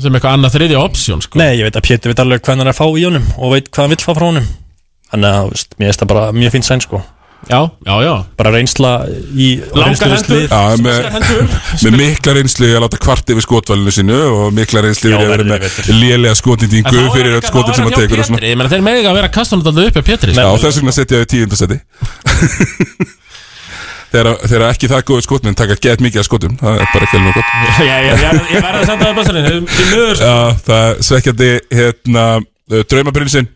sem 0.00 0.18
eitthvað 0.18 0.36
annað 0.40 0.56
þriðja 0.56 0.82
option 0.82 1.22
sko. 1.22 1.38
Nei, 1.38 1.52
ég 1.60 1.68
veit 1.68 1.78
að 1.78 1.86
Pétur 1.86 2.10
veit 2.10 2.24
alveg 2.24 2.42
hvað 2.42 2.56
hann 2.56 2.66
er 2.66 2.72
að 2.72 2.80
fá 2.80 2.86
í 2.90 3.06
honum 3.06 3.30
Og 3.38 3.54
veit 3.54 3.70
hvað 3.70 3.86
hann 3.86 3.94
vill 3.94 4.02
fá 4.02 4.10
frá 4.10 4.26
honum. 4.32 4.50
Þannig 5.12 5.38
að, 5.38 5.64
mér 5.78 5.92
finnst 5.92 6.02
það 6.02 6.12
bara 6.16 6.28
mjög 6.34 6.56
fínt 6.56 6.70
sæn 6.72 6.82
sko 6.88 7.04
Já, 7.48 7.70
já, 7.86 7.94
já. 8.04 8.12
Bara 8.36 8.50
reynsla 8.52 8.90
í 9.32 9.46
Langar 9.74 10.12
hendur. 10.12 10.42
Já, 10.44 10.76
Skar 10.76 11.14
hendur. 11.16 11.46
með 11.86 11.96
mikla 11.96 12.34
reynslu 12.36 12.68
að 12.76 12.82
láta 12.84 12.98
kvart 13.00 13.32
yfir 13.32 13.42
skotvalinu 13.46 13.94
sínu 13.96 14.18
og 14.28 14.52
mikla 14.54 14.82
reynslu 14.84 15.10
Já, 15.10 15.16
í 15.16 15.24
að 15.24 15.32
vera 15.32 15.46
með 15.48 15.78
lélega 15.88 16.34
skotindingu 16.38 17.06
fyrir 17.14 17.38
öll 17.38 17.46
skotin 17.48 17.74
sem 17.78 17.88
hjá 17.88 17.96
tekur. 17.96 18.22
Ég 18.44 18.58
meina 18.60 18.70
þeir 18.70 18.84
mega 18.86 19.08
að 19.10 19.18
vera 19.22 19.32
kastunum 19.32 19.64
alltaf 19.64 19.88
upp 19.88 19.96
hjá 19.98 20.04
Pétri 20.10 20.36
Já, 20.36 20.44
sko. 20.44 20.60
þess 20.66 20.80
vegna 20.82 20.94
setja 20.98 21.22
ég 21.22 21.26
í 21.26 21.30
tíundasæti 21.32 21.80
þegar, 24.10 24.64
ekki 24.70 24.90
það 24.90 25.04
góði 25.10 25.22
skotminn 25.26 25.56
taka 25.58 25.76
gett 25.80 26.00
mikið 26.02 26.22
af 26.22 26.26
skotum. 26.26 26.56
Það 26.60 26.80
er 26.82 26.88
bara 26.92 27.06
ekki 27.08 27.18
alveg 27.20 27.36
gott. 27.40 27.50
Já, 27.88 27.96
já, 28.04 28.14
já, 28.20 28.30
ég 28.50 28.64
verði 28.64 28.80
að 28.80 28.88
senda 28.90 29.04
það 29.06 29.18
bæsarinn 29.20 29.68
Því 29.70 29.84
miður 29.90 30.16
sko. 30.18 30.30
Já, 30.30 30.38
það 30.66 30.86
er 30.88 31.04
svekkjandi 31.08 31.50
hérna, 31.78 32.24
draumaprinsinn 32.90 33.50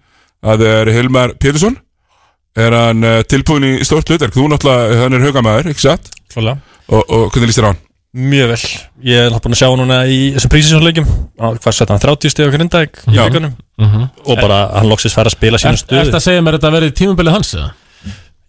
að 0.44 0.62
það 0.64 0.78
er 0.80 0.92
Hilmar 0.98 1.34
Pétursson 1.42 1.76
er 2.56 2.76
hann 2.78 3.04
uh, 3.06 3.22
tilbúin 3.30 3.66
í 3.66 3.72
stórt 3.86 4.10
hlutverk? 4.10 4.34
Þú 4.36 4.46
náttúrulega, 4.52 5.00
hann 5.02 5.16
er 5.16 5.26
haugamæður, 5.26 5.72
ekki 5.72 5.84
satt? 5.86 6.10
Klálega 6.32 6.58
og, 6.88 7.02
og 7.08 7.28
hvernig 7.32 7.50
líst 7.50 7.60
þér 7.60 7.66
á 7.66 7.70
hann? 7.72 7.80
Mjög 8.14 8.50
vel. 8.52 8.58
Ég 9.10 9.24
er 9.24 9.32
náttúrulega 9.32 9.44
búin 9.46 9.56
að 9.56 9.60
sjá 9.60 9.68
hann 9.70 9.80
núna 9.82 9.96
í 10.06 10.18
þessum 10.36 10.52
prísisjónleikjum 10.52 11.06
Hvað 11.64 11.74
sett 11.74 11.90
hann 11.90 12.02
30 12.04 12.30
stíð 12.34 12.46
á 12.46 12.54
grindæk 12.54 13.00
í 13.10 13.16
Já. 13.16 13.24
vikunum? 13.26 13.56
Og 14.22 14.38
bara 14.38 14.58
hann 14.76 14.86
loksist 14.90 15.16
fær 15.18 15.26
að 15.26 15.34
spila 15.34 15.58
sínu 15.58 15.74
Ertu 15.74 15.88
stöðu 15.88 16.14
að 16.14 16.22
segja 16.28 16.44
mér 16.46 16.58
þetta 16.58 16.70
að 16.70 16.76
verði 16.78 16.94
tímabilið 17.00 17.34
hans 17.34 17.50
eða? 17.58 17.72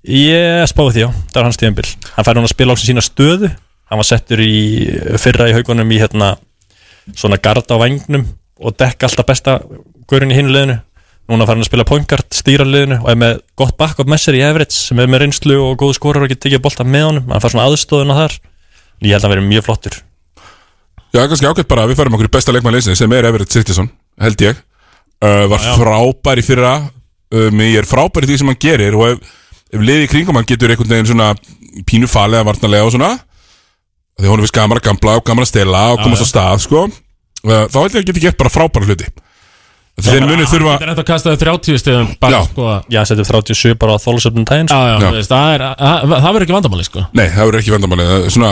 Ég 0.06 0.68
spáði 0.70 0.94
því 0.94 1.02
já, 1.02 1.08
það 1.32 1.40
er 1.42 1.48
hans 1.48 1.58
tíðanbill 1.64 1.88
Hann 2.14 2.28
fær 2.28 2.38
núna 2.38 2.46
að 2.46 2.54
spila 2.54 2.70
loksist 2.76 2.92
sína 2.92 3.06
stöðu 3.08 3.50
Hann 3.90 4.02
var 4.04 4.10
settur 4.12 4.44
í 4.46 4.54
fyrra 5.24 5.50
í 5.50 5.56
haugunum 5.58 5.96
í 5.96 6.02
hérna 6.04 6.36
svona 7.18 7.42
gard 7.42 7.70
á 7.74 7.78
vangnum 7.82 8.28
og 8.62 8.78
dekka 8.78 9.10
alltaf 9.10 9.28
besta 9.30 9.58
gaurin 10.10 10.32
í 10.34 10.38
hinu 10.38 10.54
liðinu 10.54 10.78
núna 11.30 11.46
fara 11.48 11.58
hann 11.58 11.64
að 11.66 11.70
spila 11.70 11.86
pointgard, 11.90 12.28
stýra 12.36 12.66
liðinu 12.68 13.00
og 13.02 13.08
er 13.10 13.18
með 13.18 13.40
gott 13.58 13.78
backup 13.80 14.10
með 14.12 14.22
sér 14.22 14.38
í 14.38 14.44
Everett 14.46 14.76
sem 14.76 15.00
er 15.02 15.10
með 15.10 15.24
reynslu 15.24 15.56
og 15.64 15.80
góð 15.82 15.96
skorar 15.98 16.26
og 16.26 16.30
getur 16.32 16.46
tekið 16.46 16.62
bolta 16.66 16.86
með 16.86 17.08
honum. 17.08 17.32
Hann 17.34 17.42
fær 17.42 17.54
svona 17.54 17.66
aðstóðuna 17.70 18.18
þar. 18.20 18.36
Ég 19.02 19.16
held 19.16 19.18
að 19.18 19.26
hann 19.26 19.34
verið 19.34 19.48
mjög 19.50 19.66
flottur. 19.66 19.98
Já, 21.16 21.22
kannski 21.24 21.50
ágætt 21.50 21.72
bara 21.72 21.86
að 21.86 21.94
við 21.94 22.02
færum 22.02 22.18
okkur 22.18 22.30
í 22.30 22.34
besta 22.36 22.54
leikmann 22.54 22.76
leysins 22.78 23.02
sem 23.02 23.16
er 23.18 23.30
Everett 23.32 23.56
Citizen, 23.56 23.90
held 24.22 24.46
ég. 24.46 24.62
Uh, 25.24 25.46
Var 25.50 25.68
frábær 25.80 26.42
í 26.42 26.46
fyrra. 26.46 26.76
Um, 27.34 27.62
Ég 27.66 27.82
er 27.82 27.90
frábær 27.90 28.28
í 28.28 28.30
því 28.30 28.40
sem 28.42 28.52
hann 28.52 28.62
gerir 28.62 28.98
og 29.00 29.16
ef, 29.16 29.36
ef 29.74 29.82
liði 29.82 30.06
í 30.06 30.12
kringum 30.12 30.38
hann 30.38 30.46
getur 30.48 30.70
einhvern 30.70 30.94
veginn 30.94 31.10
svona 31.10 31.32
pínu 31.90 32.10
falega, 32.12 32.46
varnarlega 32.46 32.86
og 32.86 32.94
svona. 32.94 33.16
Því 34.20 34.30
hún 34.30 34.40
er 34.44 34.46
vist 34.46 34.56
gaman 34.56 34.78
að 34.78 34.86
gamla 34.92 35.18
og 35.18 35.26
gaman 35.28 35.48
að 35.48 35.52
stela 35.52 35.86
og 35.96 36.04
komast 36.04 36.24
á 36.24 36.28
stað, 36.30 36.62
sko. 36.68 36.86
Uh, 37.46 37.66
þá 37.72 37.80
held 37.82 37.96
ég 37.96 38.04
að 38.04 38.10
geti 38.12 38.26
gert 38.28 38.38
bara 38.40 38.54
frábæra 38.54 38.92
hluti 38.92 39.10
þeir 40.04 40.26
munið 40.28 40.50
þurfa 40.52 40.74
Þetta 40.76 40.86
er 40.86 40.92
eftir 40.92 41.04
að 41.06 41.10
kasta 41.12 41.32
þau 41.32 41.42
30 41.46 41.80
stegum 41.80 42.08
Já. 42.12 42.16
bara, 42.20 42.40
sko. 42.50 42.72
Já, 42.92 43.02
setjum 43.08 43.28
37 43.30 43.78
bara 43.80 43.96
á 43.96 43.98
þólusöfnum 44.04 44.48
daginn 44.50 44.68
sko. 44.72 44.80
Já, 44.82 44.96
já, 45.00 45.12
veist, 45.16 45.32
það 45.32 45.54
er 45.56 45.66
Það 45.80 46.16
það 46.16 46.28
verður 46.32 46.46
ekki 46.48 46.58
vandamáli, 46.58 46.88
sko. 46.90 47.06
Nei, 47.16 47.28
það 47.32 47.50
verður 47.50 47.62
ekki 47.62 47.76
vandamáli 47.76 48.08
Það 48.10 48.26
er 48.26 48.36
Svona, 48.36 48.52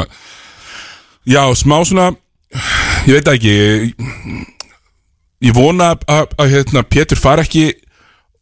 já, 1.34 1.42
smá 1.60 1.78
svona 1.90 2.08
Ég 3.04 3.18
veit 3.18 3.28
það 3.28 3.38
ekki. 3.40 3.54
Ég, 3.54 4.54
ég 5.50 5.56
vona 5.58 5.92
að, 5.94 6.06
að, 6.16 6.34
að 6.40 6.56
hérna, 6.56 6.84
Pétur 6.88 7.20
fari 7.20 7.44
ekki 7.44 7.66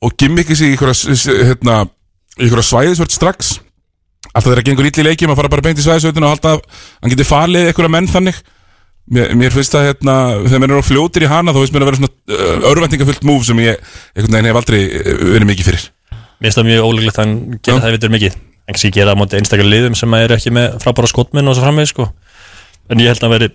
og 0.01 0.15
gimmi 0.19 0.43
ekki 0.43 0.57
sig 0.57 0.71
í 0.71 0.75
einhverja 0.75 1.43
hérna, 1.47 1.77
í 2.37 2.45
einhverja 2.45 2.67
svæðisvörd 2.67 3.13
strax. 3.15 3.53
Alltaf 4.31 4.47
þegar 4.49 4.61
það 4.61 4.67
gengur 4.69 4.89
ítli 4.89 5.03
í 5.03 5.07
leikjum 5.09 5.33
að 5.33 5.39
fara 5.41 5.51
bara 5.53 5.65
beint 5.65 5.81
í 5.81 5.85
svæðisvördinu 5.85 6.27
og 6.27 6.35
halda 6.35 6.55
að 6.57 6.65
hann 7.01 7.13
geti 7.13 7.27
falið 7.27 7.69
einhverja 7.71 7.93
menn 7.95 8.09
þannig 8.11 8.41
Mér, 9.11 9.33
mér 9.35 9.51
finnst 9.51 9.73
það 9.75 9.89
hérna, 9.89 10.13
þegar 10.45 10.61
mér 10.63 10.73
er 10.73 10.83
á 10.83 10.87
fljótir 10.87 11.25
í 11.25 11.31
hana 11.31 11.51
þá 11.51 11.59
finnst 11.59 11.73
mér 11.75 11.83
að 11.83 11.89
vera 11.89 11.99
svona 11.99 12.67
örvæntingafullt 12.69 13.25
múf 13.27 13.43
sem 13.47 13.59
ég 13.59 13.81
einhvern 14.15 14.37
veginn 14.37 14.47
hef 14.47 14.59
aldrei 14.61 14.79
verið 15.19 15.49
mikið 15.49 15.67
fyrir. 15.67 15.87
Mér 16.39 16.47
finnst 16.47 16.59
það 16.61 16.69
mjög 16.69 16.87
ólíklegt 16.87 17.19
að 17.19 17.25
hann 17.25 17.35
gera 17.59 17.83
það 17.83 17.95
vitur 17.97 18.13
mikið. 18.15 18.37
En 18.61 18.77
kannski 18.77 18.93
gera 18.95 19.11
það 19.11 19.19
á 19.19 19.21
móti 19.21 19.39
einstaklega 19.41 19.73
liðum 19.73 19.97
sem 19.99 20.15
eru 20.15 20.37
ekki 20.37 20.55
með 20.55 20.79
frábæra 20.85 21.11
skotminn 21.11 21.51
og 21.51 21.57
svo 21.57 21.65
framvegis 21.65 21.91
sko. 21.91 22.07
en 22.91 23.03
ég 23.03 23.11
held 23.11 23.19
að 23.19 23.27
hann 23.27 23.35
veri 23.35 23.51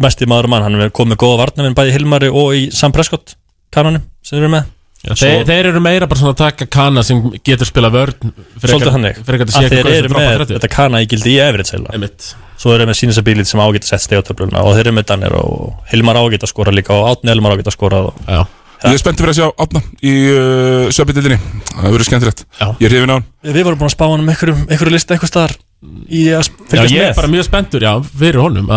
mest 0.00 0.22
í 0.22 0.28
maður 0.30 0.48
og 0.48 0.52
mann, 0.54 0.64
hann 0.64 0.92
komið 0.96 1.12
með 1.12 1.20
góða 1.20 1.40
varnavinn 1.44 1.76
bæði 1.76 1.96
Hilmari 1.98 2.28
og 2.32 2.56
í 2.56 2.68
Sam 2.72 2.92
Prescott 2.92 3.36
kanonum 3.74 4.06
sem 4.22 4.38
þeir 4.38 4.46
eru 4.46 4.52
með 4.56 4.68
Já, 5.00 5.14
þeir, 5.16 5.46
þeir 5.48 5.70
eru 5.70 5.80
meira 5.80 6.06
bara 6.10 6.20
svona 6.20 6.34
að 6.34 6.40
taka 6.42 6.66
kana 6.68 7.02
sem 7.06 7.22
getur 7.46 7.68
spila 7.68 7.88
vörn 7.92 8.32
Svolítið 8.60 8.90
að 8.90 9.54
sé 9.54 9.70
þeir 9.72 9.88
eru 9.94 10.12
með 10.12 10.42
þetta 10.50 10.70
kana 10.72 11.00
í 11.00 11.08
gildi 11.08 11.38
í 11.38 11.40
Everett 11.40 12.28
svo 12.60 12.74
eru 12.74 12.84
með 12.84 12.98
sínusabilit 12.98 13.48
sem 13.48 13.62
ágætt 13.62 13.86
að 13.86 13.94
setja 13.94 14.04
steg 14.04 14.20
á 14.20 14.24
töfluna 14.28 14.60
og 14.60 14.74
þeir 14.76 14.90
eru 14.90 14.96
með 14.98 15.06
Danir 15.08 15.36
og 15.38 15.86
Hilmar 15.88 16.20
ágætt 16.20 16.44
að 16.44 16.52
skora 16.52 16.74
líka 16.76 16.92
og 16.92 17.08
Átni 17.14 17.32
Hilmar 17.32 17.56
ágætt 17.56 17.70
að 17.72 17.76
skora 17.78 18.02
og... 18.10 18.18
Já. 18.28 18.42
Ég 18.80 18.96
er 18.96 19.00
spenntið 19.00 19.24
fyrir 19.24 19.32
að 19.32 19.38
sjá 19.40 19.64
Átna 19.64 19.82
í 20.04 20.12
uh, 20.34 20.84
söpindildinni 20.92 21.40
Það 21.70 21.88
verður 21.94 22.08
skemmtilegt. 22.10 22.44
Já. 22.60 22.66
Ég 22.68 22.86
er 22.88 22.94
hrifin 22.94 23.12
á 23.12 23.16
hann. 23.16 23.26
Við 23.48 23.64
vorum 23.64 23.80
búin 23.80 23.88
að 23.88 23.96
spá 23.96 24.04
hann 24.06 24.24
um 24.24 24.30
einhverju, 24.34 24.92
listi 24.92 25.16
eitthvað 25.16 25.32
staðar 25.32 25.56
Já, 25.80 26.84
ég 26.92 27.06
er 27.06 27.16
bara 27.16 27.32
mjög 27.32 27.46
spenntur, 27.48 27.84
já, 27.84 27.94
fyrir 28.04 28.42
honum 28.44 28.68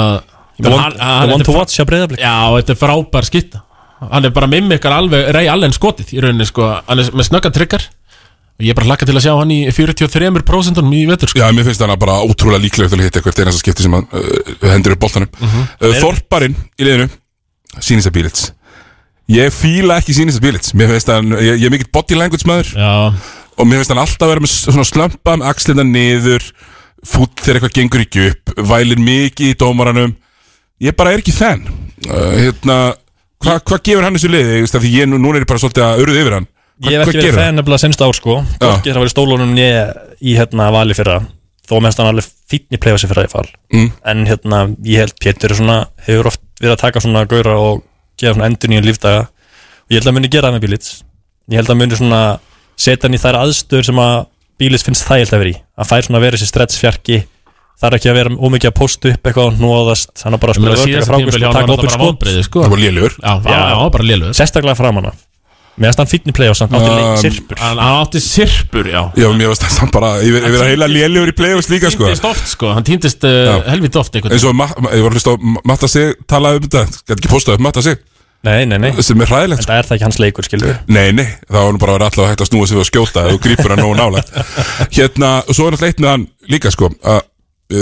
þetta 2.55 2.71
er 2.75 2.79
frábær 2.79 3.27
skitta 3.27 3.63
Hann 4.11 4.25
er 4.27 4.33
bara 4.35 4.49
mimikkar 4.51 4.95
alveg 4.95 5.29
rey 5.35 5.47
allen 5.51 5.73
skotið 5.75 6.13
í 6.17 6.23
rauninni, 6.23 6.47
sko. 6.49 6.69
Hann 6.87 6.99
er 7.03 7.11
með 7.13 7.29
snöggan 7.29 7.55
tryggar 7.55 7.89
Og 8.53 8.67
ég 8.67 8.69
er 8.69 8.77
bara 8.77 8.85
hlakka 8.91 9.07
til 9.09 9.15
að 9.17 9.23
sjá 9.25 9.31
hann 9.33 9.49
í 9.49 9.59
43% 9.73 10.81
í 10.93 10.99
vetur, 11.09 11.31
sko. 11.31 11.39
Já, 11.41 11.47
mér 11.55 11.65
finnst 11.65 11.81
hann 11.81 11.93
bara 11.97 12.19
ótrúlega 12.21 12.61
líklegt 12.61 12.91
til 12.93 12.99
að 12.99 13.07
hitta 13.07 13.19
eitthvað 13.21 13.39
einasta 13.41 13.61
skipti 13.63 13.85
sem 13.87 13.95
hann 13.97 14.05
uh, 14.13 14.51
hendur 14.69 14.93
upp 14.93 15.01
boltanum. 15.01 15.31
Mhm. 15.39 15.63
uh, 15.81 15.95
Þorparinn 16.03 16.57
í 16.77 16.85
liðinu 16.85 17.07
Sýnisa 17.81 18.11
Bílits 18.13 18.51
Ég 19.33 19.49
fíla 19.55 19.97
ekki 19.97 20.13
Sýnisa 20.13 20.43
Bílits 20.43 20.75
Mér 20.77 20.93
finnst 20.93 21.09
hann, 21.09 21.33
ég, 21.41 21.57
ég 21.63 21.65
er 21.65 21.73
mikill 21.73 21.89
body 21.95 22.19
language 22.19 22.45
maður. 22.45 22.69
Já, 22.77 22.93
Og 23.57 23.65
mér 23.69 23.81
finnst 23.81 23.93
hann 23.95 24.03
alltaf 24.03 24.29
vera 24.29 24.43
með 24.45 24.53
svona 24.59 24.85
slömpa 24.85 25.37
með 25.39 25.49
axlina 25.49 25.87
niður 25.89 26.45
Fúll 27.03 27.31
þegar 27.41 27.57
eitthvað 27.57 27.77
gengur 27.79 28.05
ekki 28.05 28.27
upp 28.29 28.53
Vælir 28.69 29.01
mikið 29.01 29.49
í 29.49 29.57
dómaranum. 29.59 30.13
Ég 30.83 30.93
bara 30.95 31.15
er 31.15 31.23
ekki 31.25 31.33
þenn 31.35 31.65
uh, 31.65 32.35
Hérna 32.37 32.77
Hvað 33.43 33.63
hva 33.67 33.79
gefur 33.83 34.05
hann 34.05 34.15
þessu 34.15 34.31
liði? 34.31 34.57
Ég 34.61 34.71
að 34.71 34.83
Því 34.85 34.91
ég, 34.93 35.07
nú, 35.09 35.19
núna 35.19 35.39
er 35.39 35.43
ég 35.43 35.49
bara 35.49 35.61
svolítið 35.61 35.83
að 35.85 36.01
urðu 36.03 36.19
yfir 36.21 36.35
hann. 36.37 36.45
Hva, 36.79 36.91
Ég 36.91 37.01
hef 37.01 37.09
ekki 37.09 37.17
hvað 37.17 37.25
verið 37.27 37.39
fæn 37.41 37.57
nefnilega 37.59 37.83
senst 37.83 38.03
ár 38.03 38.15
sko. 38.17 38.35
Hvorki 38.61 38.93
það 38.93 39.01
var 39.01 39.09
í 39.09 39.13
stólunum 39.13 39.51
nýja 39.57 39.81
í 40.23 40.35
hérna 40.37 40.67
vali 40.73 40.95
fyrra. 40.97 41.17
Þó 41.67 41.73
mennst 41.83 41.99
hann 41.99 42.09
alveg 42.11 42.29
fínn 42.51 42.75
í 42.75 42.79
play-offsi 42.81 43.09
fyrra 43.11 43.25
í 43.27 43.31
fall. 43.31 43.49
Mm. 43.75 43.89
En 44.13 44.23
hérna, 44.29 44.61
ég 44.87 45.03
held 45.03 45.15
Pétur 45.23 45.55
svona 45.55 45.77
Hefur 46.07 46.31
oft 46.31 46.41
verið 46.59 46.75
að 46.75 46.81
taka 46.85 47.03
svona 47.03 47.25
gaura 47.29 47.55
og 47.59 47.83
Gefa 48.19 48.35
svona 48.35 48.49
endur 48.51 48.71
nýjum 48.71 48.87
lífdaga. 48.87 49.27
Og 49.83 49.93
ég 49.93 49.99
held 49.99 50.11
að 50.11 50.17
muni 50.17 50.31
gera 50.31 50.49
það 50.49 50.57
með 50.57 50.65
Bílits. 50.67 50.89
Ég 51.51 51.59
held 51.59 51.71
að 51.73 51.79
muni 51.81 51.99
svona 51.99 52.21
setja 52.79 53.07
hann 53.07 53.17
í 53.17 53.21
þær 53.21 53.39
aðstöður 53.41 53.87
Sem 53.89 54.01
að 54.03 54.17
Bílits 54.61 54.85
finnst 54.87 55.07
þægilt 55.07 55.33
að 55.33 55.43
vera 55.43 55.53
í. 55.53 55.55
Að 55.75 55.89
fær 55.89 56.07
svona 56.07 56.19
að 56.21 56.27
vera 56.27 56.39
þessi 56.39 57.23
fjarki 57.83 57.89
Þarf 57.89 57.99
ekki 57.99 58.09
að 58.11 58.17
vera 58.19 58.37
ómikið 58.39 58.71
að 58.71 58.75
posta 58.79 59.11
upp 59.13 59.29
eitthvað 59.29 59.59
Nóðast, 59.59 60.15
hann 60.23 60.37
er 60.37 60.41
bara 60.41 60.55
að 60.55 60.63
meina, 60.63 60.79
spila 60.79 61.03
vörn, 61.03 61.19
tímabil 61.19 61.43
hjá 61.43 61.51
taka 61.51 61.75
bara 61.75 61.93
skot. 61.93 62.05
vonbrigði, 62.07 62.47
sko. 62.47 62.63
Það 62.63 62.73
var 62.73 62.81
lélugur 62.83 63.15
já, 63.19 63.91
bara 63.97 64.07
lélugur 64.07 64.37
Sérstaklega 64.37 64.79
framan 64.79 65.11
af. 65.11 65.21
Mér 65.73 65.89
finnst 65.89 66.01
hann 66.03 66.09
fínn 66.11 66.29
í 66.29 66.33
play-offs, 66.37 66.61
hann 66.61 66.75
átti 66.77 66.89
leik 66.93 67.21
sirpur 67.23 67.57
Hann 67.57 67.79
hann 67.81 67.95
átti 68.03 68.19
sirpur, 68.21 68.89
já. 68.93 69.01
Já, 69.17 69.27
mér 69.33 69.49
finnst 69.49 69.63
það 69.65 69.73
samt 69.73 69.95
bara 69.95 70.11
Ég 70.21 70.35
verið 70.35 70.59
að 70.61 70.69
heila 70.69 70.89
lélugur 70.91 71.31
í 71.31 71.35
play-offs 71.39 71.69
líka 71.73 71.89
sko. 71.89 72.05
Týndist 72.11 72.27
oft, 72.29 72.51
sko, 72.51 72.69
hann 72.77 72.85
týndist 72.85 73.25
uh, 73.25 73.57
helvít 73.65 73.97
oft 73.97 74.13
og 74.21 74.53
Ma- 74.53 74.69
Ma- 74.77 74.93
ég 74.93 75.01
var 75.01 75.09
að 75.09 75.17
hlusta 75.17 75.33
á 75.33 75.37
Ma- 75.41 75.63
Matta 75.73 75.89
sig 75.89 76.13
talaði 76.29 76.61
um 76.61 76.67
þetta, 76.67 76.85
gæti 77.09 77.17
ekki 77.17 77.33
postað 77.33 77.57
upp 77.57 77.65
Matta 77.65 77.81
sig? 77.81 77.97
Nei, 78.43 78.65
nei, 78.69 78.77
nei. 78.77 78.91
Sem 79.01 79.21
er 79.23 79.29
hræðilegt 79.31 79.63
En 79.63 79.69
það 79.71 79.77
er 79.79 79.87
það 79.87 79.95
ekki 79.97 80.05
hans 80.11 80.21
leikur, 80.21 80.45
skilur 80.45 80.73
Nei, 80.91 81.09
nei, 81.15 81.25
það 81.49 81.61
var 81.65 81.73
nú 81.73 81.81
bara 81.81 81.93
að 81.93 81.97
vera 81.97 82.09
alltaf 82.11 82.29
hægt 82.29 82.43
að 82.43 82.49
snúa 82.51 82.67
sig 82.69 82.77
við 82.77 82.83
að 82.83 82.89
skjóta 82.91 83.23
og 83.31 83.37
grípur 83.41 83.71
hann 83.73 83.81
nógu 83.81 83.95
nálægt. 83.97 84.33
Hérna, 84.97 85.29
og 85.47 85.55
svo 85.55 85.69
er 85.69 85.77
náttúrulega 85.77 85.93
eitt 85.95 86.01
með 86.03 86.11
hann 86.11 86.25
líka 86.51 86.73
sko. 86.75 86.89
Að 87.07 87.21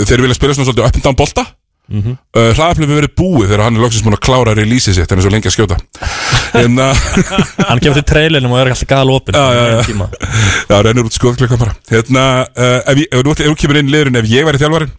þeir 0.08 0.22
vilja 0.24 0.38
spila 0.38 0.54
svona 0.56 0.70
svolítið 0.70 1.02
down 1.08 1.18
bolta. 1.18 1.44
Mm 1.46 1.58
Mhm. 1.92 2.12
uh, 2.38 2.52
Hraðaflöfum 2.56 2.94
verið 2.94 3.10
búið 3.18 3.48
þegar 3.50 3.62
hann 3.66 3.76
er 3.76 3.82
loksins 3.82 4.04
múin 4.06 4.14
að 4.14 4.20
klára 4.24 4.52
release 4.56 4.92
sitt 4.94 5.10
en 5.12 5.18
er 5.18 5.24
svo 5.26 5.32
lengi 5.34 5.50
að 5.50 5.56
skjóta. 5.56 5.76
Hérna, 6.54 6.86
Hann 7.68 7.80
kemur 7.82 7.98
til 7.98 8.04
trailinum 8.06 8.52
og 8.54 8.60
er 8.62 8.70
alltaf 8.70 8.88
gal 8.88 9.10
opinn. 9.12 9.34
Já, 10.70 10.78
rennur 10.86 11.08
út 11.10 11.16
skoðklukka 11.18 11.58
bara. 11.60 11.74
Hérna, 11.90 12.22
uh, 12.54 12.78
ef, 12.86 13.02
ef, 13.10 13.24
nú- 13.26 13.34
ef 13.34 13.42
þú 13.50 13.56
kemur 13.64 13.80
inn 13.82 13.90
í 13.90 13.94
liðurinn 13.96 14.20
ef 14.22 14.30
ég 14.30 14.46
væri 14.46 14.62
þjálfarinn 14.62 14.94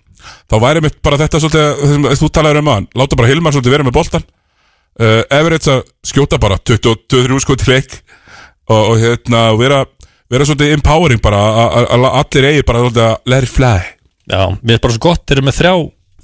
þá 0.51 0.55
væri 0.67 0.83
mitt 0.85 0.99
bara 1.07 1.17
þetta 1.23 1.41
svolítið 1.41 1.81
það 2.03 2.19
þú 2.21 2.29
talaður 2.37 2.61
um 2.61 2.71
hann 2.75 2.87
láta 2.99 3.15
bara 3.23 3.31
Hilmar 3.31 3.55
svolítið 3.55 3.75
vera 3.77 3.87
með 3.87 3.95
boltan 3.97 4.27
uh, 4.27 5.23
Everett 5.39 5.67
að 5.73 5.81
skjóta 6.11 6.37
bara 6.43 6.59
22-23 6.67 7.41
skot 7.47 7.65
leik. 7.71 7.97
Og, 8.69 8.83
og 8.91 8.95
hérna 9.01 9.47
vera, 9.57 9.81
vera 10.29 10.45
svolítið 10.51 10.75
empowering 10.77 11.23
bara 11.23 11.41
að- 11.87 12.07
allir 12.11 12.51
eigi 12.51 12.67
bara 12.67 12.83
svolítið 12.85 13.05
að 13.07 13.17
let 13.33 13.47
it 13.49 13.55
fly 13.55 13.79
Já, 14.29 14.41
mér 14.61 14.77
er 14.77 14.83
bara 14.83 14.95
svo 14.95 15.03
gott 15.03 15.25
Þeir 15.27 15.39
eru 15.39 15.45
með 15.49 15.59
þrjá, 15.59 15.73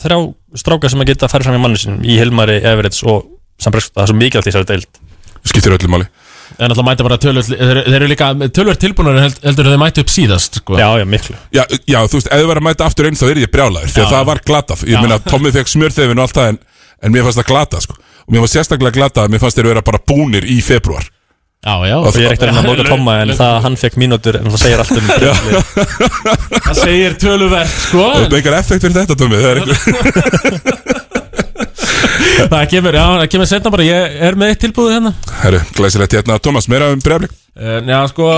þrjá 0.05 0.17
stráka 0.61 0.91
sem 0.91 1.03
að 1.03 1.11
geta 1.11 1.27
að 1.27 1.33
fara 1.35 1.47
fram 1.49 1.59
í 1.59 1.61
mannu 1.65 1.79
sinum 1.81 2.03
Í 2.07 2.15
Hilmari, 2.21 2.59
Everett 2.63 2.95
og 3.03 3.27
Sambreysk 3.59 3.91
Það 3.95 4.05
er 4.05 4.11
svo 4.11 4.19
mikið 4.21 4.39
allt 4.39 4.47
í 4.47 4.53
þessari 4.53 4.69
deild 4.71 5.05
skiptir 5.47 5.75
öllu 5.75 5.87
máli. 5.91 6.07
En 6.59 6.71
alltaf 6.71 6.85
mæta 6.85 7.05
bara 7.05 7.17
tölvöld 7.21 7.47
Þeir, 7.47 7.81
þeir 7.85 7.95
eru 7.99 8.07
líka 8.09 8.29
tölvöld 8.55 8.81
tilbúinari 8.81 9.21
held, 9.23 9.37
heldur 9.45 9.67
en 9.69 9.75
þeir 9.75 9.81
mæta 9.83 10.03
upp 10.03 10.11
síðast 10.11 10.59
sko. 10.59 10.79
Já, 10.79 10.87
já, 10.99 11.05
miklu. 11.07 11.35
Já, 11.55 11.61
já, 11.87 11.99
þú 12.09 12.19
veist, 12.19 12.27
ef 12.27 12.41
þið 12.41 12.49
verður 12.49 12.61
að 12.61 12.67
mæta 12.67 12.87
aftur 12.89 13.07
einn 13.09 13.19
þá 13.19 13.25
er 13.29 13.41
ég 13.43 13.53
brjálaður 13.53 13.93
því 13.93 14.03
að 14.03 14.11
það 14.15 14.25
var 14.31 14.41
glatað. 14.49 14.83
Ég 14.89 15.05
meina, 15.05 15.19
Tommi 15.29 15.53
fekk 15.55 15.71
smjörþefin 15.71 16.19
og 16.19 16.25
allt 16.25 16.39
það 16.39 16.51
en, 16.51 16.59
en 17.05 17.15
mér 17.15 17.27
fannst 17.27 17.41
það 17.41 17.49
glatað, 17.53 17.85
sko. 17.85 17.97
Og 18.25 18.33
mér 18.33 18.43
fannst 18.43 18.57
sérstaklega 18.57 18.97
glatað 18.97 19.29
að 19.29 19.35
mér 19.35 19.43
fannst 19.45 19.61
þeir 19.61 19.69
vera 19.71 19.85
bara 19.91 20.01
búnir 20.11 20.49
í 20.49 20.57
februar 20.65 21.07
Já, 21.59 21.75
já. 21.83 21.97
Og 21.99 22.15
ég 22.15 22.23
er 22.23 22.31
ekkert 22.37 22.55
að 22.55 22.67
móta 22.69 22.83
Tomma 22.87 23.17
En 23.19 23.33
það 23.35 23.49
að 23.51 23.57
hann 23.65 23.73
fekk 23.81 23.95
mínútur 23.99 24.37
En 24.39 24.45
það 24.47 24.61
segir 24.61 24.79
allt 24.79 24.93
um 24.95 25.09
breyðlið. 25.09 25.57
Það 26.69 26.77
segir 26.79 27.17
töluvert 27.19 27.73
sko. 27.83 28.05
Það 28.13 28.23
er 28.23 28.35
engar 28.39 28.55
effekt 28.61 28.85
fyrir 28.85 28.95
þetta, 28.95 29.17
Tommi 29.19 29.35
Það 29.43 29.51
er 29.51 29.59
Það 32.49 32.63
kemur, 32.71 32.95
já, 32.95 33.03
það 33.19 33.27
kemur 33.33 33.49
setna 33.51 33.71
bara. 33.73 33.83
Ég 33.89 34.15
er 34.29 34.37
með 34.39 34.53
eitt 34.53 34.61
tilbúið 34.63 34.93
hérna. 34.95 35.11
Herru, 35.41 35.59
glæsilegt 35.75 36.15
hérna, 36.15 36.39
Thomas, 36.39 36.69
meira 36.71 36.87
um 36.95 37.03
breyflik 37.03 37.35
uh, 37.59 37.83
Já, 37.83 37.99
sko. 38.13 38.31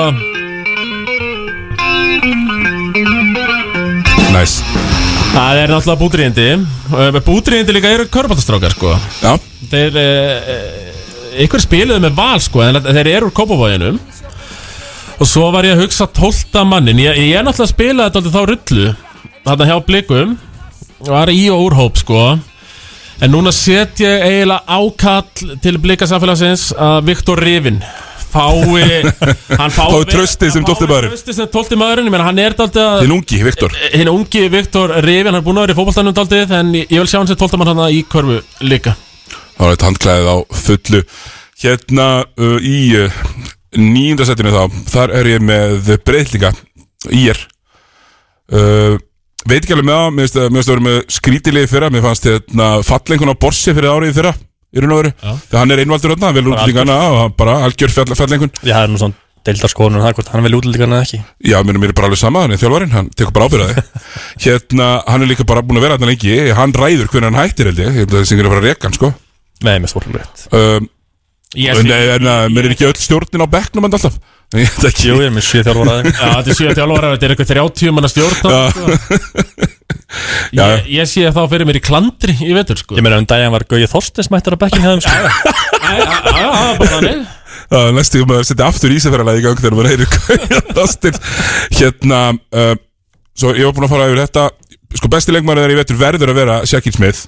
Næs 4.33 4.57
Það 5.31 5.61
er 5.61 5.71
náttúrulega 5.75 6.01
bútriðindi 6.01 6.47
uh, 6.57 7.21
Bútriðindi 7.21 7.77
líka 7.77 7.93
eru 7.93 8.09
körbáttastrákar 8.09 8.73
sko. 8.73 8.97
Já, 9.21 9.35
Þeir 9.69 10.01
uh, 10.01 10.90
Ykkur 11.31 11.63
spiluðu 11.63 12.03
með 12.03 12.17
val 12.17 12.41
sko 12.43 12.63
En 12.65 12.79
þeir 12.83 13.09
eru 13.15 13.29
úr 13.29 13.35
kópavóginum 13.35 13.99
Og 15.21 15.29
svo 15.29 15.47
var 15.53 15.67
ég 15.67 15.77
að 15.77 15.85
hugsa 15.85 16.07
tólta 16.11 16.65
mannin 16.67 16.99
Ég, 16.99 17.17
ég 17.29 17.39
er 17.39 17.45
náttúrulega 17.45 17.69
að 17.69 17.73
spila 17.75 18.07
þetta 18.07 18.21
aldrei 18.21 18.35
þá 18.35 18.43
rullu 18.49 18.87
Þarna 19.41 19.67
hjá 19.71 19.75
blikum. 19.87 20.33
Var 21.07 21.31
í 21.33 21.41
og 21.49 21.63
úr 21.65 21.73
hóp 21.79 21.95
sko. 21.97 22.19
En 23.25 23.31
núna 23.33 23.49
set 23.55 24.03
ég 24.03 24.25
eiginlega 24.27 24.77
ákall 24.77 25.57
Til 25.63 25.79
blikasamfélagsins 25.81 26.71
Að 26.77 26.97
Viktor 27.09 27.41
Rivin 27.41 27.81
Fái 28.31 28.83
Hann 29.59 29.73
fái 29.75 30.05
traustið 30.07 30.53
sem 30.55 30.63
12. 30.63 30.85
maðurinn. 30.87 31.11
Tröstið 31.11 31.35
sem 31.35 31.49
tólti 31.51 31.75
maðurinn. 31.75 32.15
Hann 32.15 32.39
er 32.39 32.55
daldið 32.55 32.85
að 32.85 33.01
þinn 33.03 33.15
ungi, 33.17 33.39
Viktor. 33.43 33.75
Hinn 33.91 34.11
ungi 34.13 34.45
Viktor 34.53 34.93
Rivin, 35.03 35.33
hann 35.33 35.41
er 35.41 35.43
búin 35.43 35.59
að 35.59 35.67
vera 35.67 35.75
í 35.75 35.79
fótballtænum 35.81 36.15
daldið 36.15 36.57
En 36.61 36.71
ég 36.79 36.95
vil 36.95 37.09
sjá 37.11 37.19
hann 37.19 37.27
sem 37.27 37.39
tóltamann 37.39 37.73
hann 37.73 37.89
í 37.91 38.05
körfu 38.07 38.39
líka 38.63 38.95
Það 39.55 39.63
var 39.65 39.75
eitt 39.75 39.85
handklæðið 39.87 40.29
á 40.31 40.37
fullu. 40.65 41.01
Hérna 41.61 42.07
uh, 42.25 42.57
í 42.65 42.77
uh, 42.97 43.21
nýjunda 43.77 44.25
setinu 44.27 44.51
þá 44.55 44.79
Þar 44.91 45.13
er 45.19 45.29
ég 45.35 45.43
með 45.45 45.91
breyðlinga 46.07 46.53
Ír. 47.13 47.39
Uh, 48.51 48.97
Veit 49.49 49.63
ekki 49.63 49.73
alveg 49.73 49.87
með 49.87 49.97
það 49.97 50.11
Mér 50.13 50.25
finnst 50.27 50.37
að- 50.37 50.49
mér 50.51 50.59
finnst 50.61 50.69
að 50.69 50.75
vera 50.75 50.85
með 50.87 50.97
skrítilegi 51.17 51.69
fyrra. 51.71 51.89
Mér 51.93 52.03
fannst 52.05 52.27
hérna 52.29 52.67
fallengun 52.85 53.33
á 53.33 53.41
Borsi 53.41 53.73
fyrir 53.73 53.89
árið 53.93 54.17
fyrra 54.19 54.33
Í 54.71 54.79
raun 54.79 54.93
og 54.95 54.99
veru. 55.01 55.09
Þegar 55.19 55.59
hann 55.59 55.71
er 55.75 55.81
einvaldur 55.83 56.13
þarna, 56.13 56.27
hann 56.29 56.37
vel 56.37 56.51
útlendingana 56.53 56.97
og 57.11 57.33
bara 57.35 57.55
algjör 57.65 57.91
fall, 57.91 58.13
fallengun 58.15 58.53
Ég 58.63 58.71
hafði 58.71 58.93
nú 58.93 58.99
svona 59.01 59.17
deildarskoðun 59.43 59.97
um 59.97 60.03
það 60.05 60.13
hvort 60.15 60.29
hann 60.31 60.45
vil 60.45 60.53
útlendingarna 60.55 60.99
eða 61.01 61.07
ekki. 61.09 61.19
Já, 61.49 61.57
mér, 61.65 61.79
er 61.89 61.95
bara 61.97 62.07
alveg 62.07 62.21
sama, 62.21 62.43
hann 62.45 62.53
er 62.55 62.61
þjálfarinn, 62.61 62.93
hann 62.95 63.09
tekur 63.11 63.33
bara 63.35 63.49
ábyrðaði 63.49 63.83
Hérna, 64.45 64.87
hann 65.09 65.25
er 65.25 65.31
líka 65.33 65.43
bara 65.49 65.65
búin 65.65 65.81
að 65.81 65.85
vera 65.89 65.97
þarna 65.97 66.11
lengi. 66.13 66.37
Hann 66.55 66.71
ræður 66.77 67.11
hvernig 67.11 67.27
hann 67.33 67.41
hættir 67.41 67.67
held 67.71 67.81
ég. 67.83 67.89
Ég 67.91 68.05
held 68.05 68.15
að 68.15 68.31
það 69.01 69.11
að 69.61 69.85
að 69.85 69.93
sko 69.93 70.01
Nei, 70.01 70.09
mér 70.11 70.17
stórlega 70.17 70.23
rétt 70.23 70.45
um, 70.57 70.89
Ég 71.59 71.75
En 71.75 71.89
en, 71.91 72.27
en, 72.27 72.53
mér 72.55 72.69
er 72.69 72.73
ekki 72.77 72.87
öll 72.87 72.95
stjórnin 72.95 73.43
á 73.43 73.47
bekknum 73.51 73.87
hann 73.87 73.97
alltaf? 73.97 74.15
Jú, 74.51 75.15
ég 75.19 75.27
er 75.27 75.33
með 75.35 75.45
sjö 75.47 75.63
þjálfaraði 75.67 76.11
Já, 76.11 76.27
þetta 76.37 76.51
er 76.51 76.57
7 76.59 76.77
þjálfara, 76.79 77.11
þetta 77.15 77.27
er 77.27 77.33
eitthvað 77.35 77.51
30 77.51 77.95
manna 77.95 78.11
stjórn 78.11 78.35
Já. 78.47 79.71
Já. 80.51 80.63
ég, 80.63 80.87
ég 80.91 81.09
sé 81.09 81.29
þá 81.31 81.41
fyrir 81.51 81.67
mér 81.67 81.79
í 81.79 81.83
klandri 81.83 82.33
í 82.43 82.53
vetur 82.55 82.79
sko. 82.79 82.97
Ég 82.97 83.05
meina 83.05 83.19
um 83.21 83.27
daginn 83.27 83.53
var 83.53 83.63
Gauði 83.69 83.87
Þorstins 83.91 84.31
mættur 84.31 84.57
að 84.57 84.63
bekking 84.65 84.83
hefðum 84.83 85.03
sko. 85.05 85.13
Já, 85.79 85.93
já, 86.35 86.49
bara 86.79 86.89
þannig. 86.95 87.21
Já, 87.71 87.79
næstu 87.95 88.23
um 88.25 88.33
að 88.35 88.41
setja 88.49 88.67
aftur 88.67 88.91
ísafæralega 88.91 89.39
í 89.39 89.43
gang 89.45 89.61
þegar 89.61 89.77
maður 89.77 89.91
heyrir 89.93 90.65
Dustin 90.75 91.19
Hérna 91.77 92.19
uh, 92.35 92.73
Svo 93.37 93.53
ég 93.55 93.69
var 93.69 93.77
búin 93.77 93.87
að 93.87 93.93
fara 93.93 94.09
yfir 94.09 94.19
þetta. 94.25 94.43
Sko 94.99 95.11
besti 95.13 95.35
leikmaður 95.35 95.63
þegar 95.63 95.73
ég 95.73 95.79
vetur 95.79 96.01
verður 96.01 96.33
að 96.33 96.41
vera 96.41 96.57
Shaquille 96.67 96.97
Smith 96.97 97.21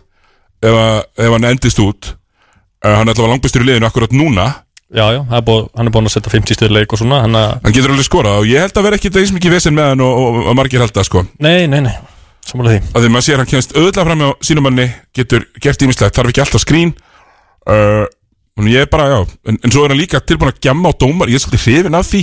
ef, 0.60 0.74
að, 0.74 1.00
ef 1.24 1.36
hann 1.38 1.48
endist 1.54 1.80
út 1.84 2.12
Hann 2.84 3.08
er 3.08 3.14
alltaf 3.14 3.30
langbestur 3.32 3.64
í 3.64 3.68
liðinu 3.70 3.88
akkurat 3.88 4.16
núna. 4.16 4.48
Já, 4.94 5.08
já, 5.16 5.22
hann 5.26 5.40
er 5.40 5.46
búin, 5.48 5.70
hann 5.74 5.88
er 5.90 5.94
búin 5.96 6.06
að 6.06 6.14
setja 6.18 6.32
50 6.34 6.58
stöður 6.58 6.74
leik 6.76 6.92
og 6.94 7.00
svona 7.00 7.24
hann 7.24 7.38
að, 7.38 7.54
Hann 7.64 7.74
getur 7.74 7.94
alveg 7.96 8.06
skorað 8.06 8.42
og 8.44 8.50
ég 8.50 8.62
held 8.62 8.76
að 8.78 8.86
vera 8.86 8.98
ekki 9.00 9.10
eins 9.10 9.32
mikið 9.34 9.56
vesen 9.56 9.74
með 9.74 9.88
hann 9.90 10.04
og, 10.06 10.20
og, 10.20 10.36
og 10.52 10.58
margir 10.60 10.84
held 10.84 11.00
að 11.00 11.08
sko. 11.08 11.24
Nei, 11.42 11.66
nei, 11.72 11.80
nei, 11.82 11.94
samanlega 12.46 12.84
því. 12.84 12.92
Að 12.92 13.06
því 13.08 13.12
maður 13.16 13.26
sér 13.26 13.42
hann 13.42 13.50
kemst 13.50 13.74
auðvitað 13.74 14.10
fram 14.10 14.22
á 14.22 14.30
sínum 14.46 14.68
manni 14.68 14.86
getur 15.18 15.48
gert 15.64 15.88
ímislegt, 15.88 16.14
þarf 16.20 16.34
ekki 16.34 16.44
alltaf 16.44 16.62
skrín. 16.62 16.94
Uh, 17.66 18.06
og 18.60 18.70
ég 18.70 18.86
er 18.86 18.92
bara, 18.92 19.08
já 19.10 19.18
en, 19.50 19.58
en 19.64 19.74
svo 19.74 19.88
er 19.88 19.96
hann 19.96 20.02
líka 20.04 20.22
tilbúin 20.22 20.54
að 20.54 20.62
gemma 20.68 20.94
á 20.94 21.00
dómar 21.00 21.32
ég 21.32 21.40
er 21.40 21.46
svolítið 21.48 21.66
hrifin 21.66 21.98
af 21.98 22.12
því 22.12 22.22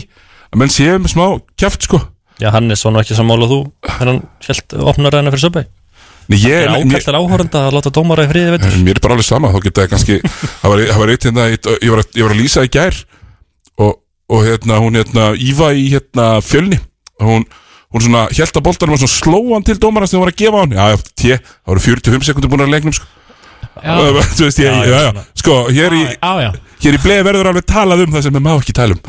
að 0.52 0.62
menn 0.62 0.74
séu 0.76 1.00
með 1.00 1.14
smá 1.16 1.26
kjæft 1.58 1.88
sko. 1.88 2.04
Já, 2.38 2.52
hann 2.54 2.70
er 2.70 2.78
svona 2.78 3.02
ekki 3.02 3.18
sammála 3.18 3.50
þú 3.50 3.60
þegar 3.88 4.12
hann 4.12 4.22
held 4.46 4.78
opnar 4.92 5.16
ræðina 5.16 5.34
fyrir 5.34 5.64
ég, 5.64 5.70
Það 6.30 6.52
er 6.54 7.08
er 7.10 7.18
áhóranda 7.18 7.64
að 7.66 7.74
láta 7.74 7.90
dómara 7.94 8.26
í 8.26 8.30
friði 8.30 8.52
veitur 8.54 8.76
mér 8.84 8.98
er 8.98 9.02
bara 9.02 9.16
alveg 9.16 9.26
sama 9.26 9.50
þá 9.50 9.58
geta 9.64 9.82
það 9.82 9.90
kannski, 9.94 10.18
það 10.60 10.74
var, 10.74 10.82
það 10.90 11.00
var 11.02 11.12
eitt 11.14 11.26
hérna 11.26 11.48
ég, 11.50 11.64
var 11.90 12.04
ég 12.14 12.22
var 12.26 12.34
að 12.36 12.38
lýsa 12.38 12.62
í 12.66 12.70
gær 12.70 13.00
og, 13.82 13.96
og 14.30 14.46
hérna 14.46 14.78
hún 14.84 15.00
hérna 15.00 15.26
Íva 15.34 15.72
í 15.74 15.88
hérna 15.90 16.28
fjölni 16.44 16.78
hún, 17.24 17.44
hún 17.90 18.04
svona 18.04 18.26
held 18.30 18.56
að 18.60 18.66
boltanum 18.66 18.94
og 18.96 19.02
svona 19.02 19.14
sló 19.14 19.40
hann 19.52 19.66
til 19.66 19.78
dómarans 19.80 20.12
þegar 20.12 20.20
hún 20.20 20.26
var 20.26 20.34
að 20.34 20.40
gefa 20.42 20.62
hann. 20.62 20.76
Já, 20.76 20.84
já, 20.90 20.96
tje, 21.22 21.34
það 21.40 21.72
voru 21.72 21.84
45 21.86 22.28
sekundur 22.28 22.52
búin 22.52 22.64
að 22.64 22.74
leiknum 22.74 22.96
sko. 22.96 23.06
Já, 23.80 23.92
þú 24.36 24.46
veist, 24.46 24.60
ég, 24.60 24.66
Já, 24.66 24.72
já, 24.72 24.90
já, 24.90 25.10
já, 25.10 25.24
sko, 25.42 25.56
hér 25.74 25.96
í 25.96 26.02
já, 26.06 26.32
já. 26.44 26.50
Hér 26.80 26.96
í 26.96 27.02
bleið 27.04 27.26
verður 27.28 27.50
alveg 27.50 27.66
talað 27.68 28.06
um 28.06 28.14
það 28.14 28.24
sem 28.26 28.36
við 28.38 28.44
má 28.46 28.52
ekki 28.56 28.76
tala 28.76 28.96
um. 28.96 29.02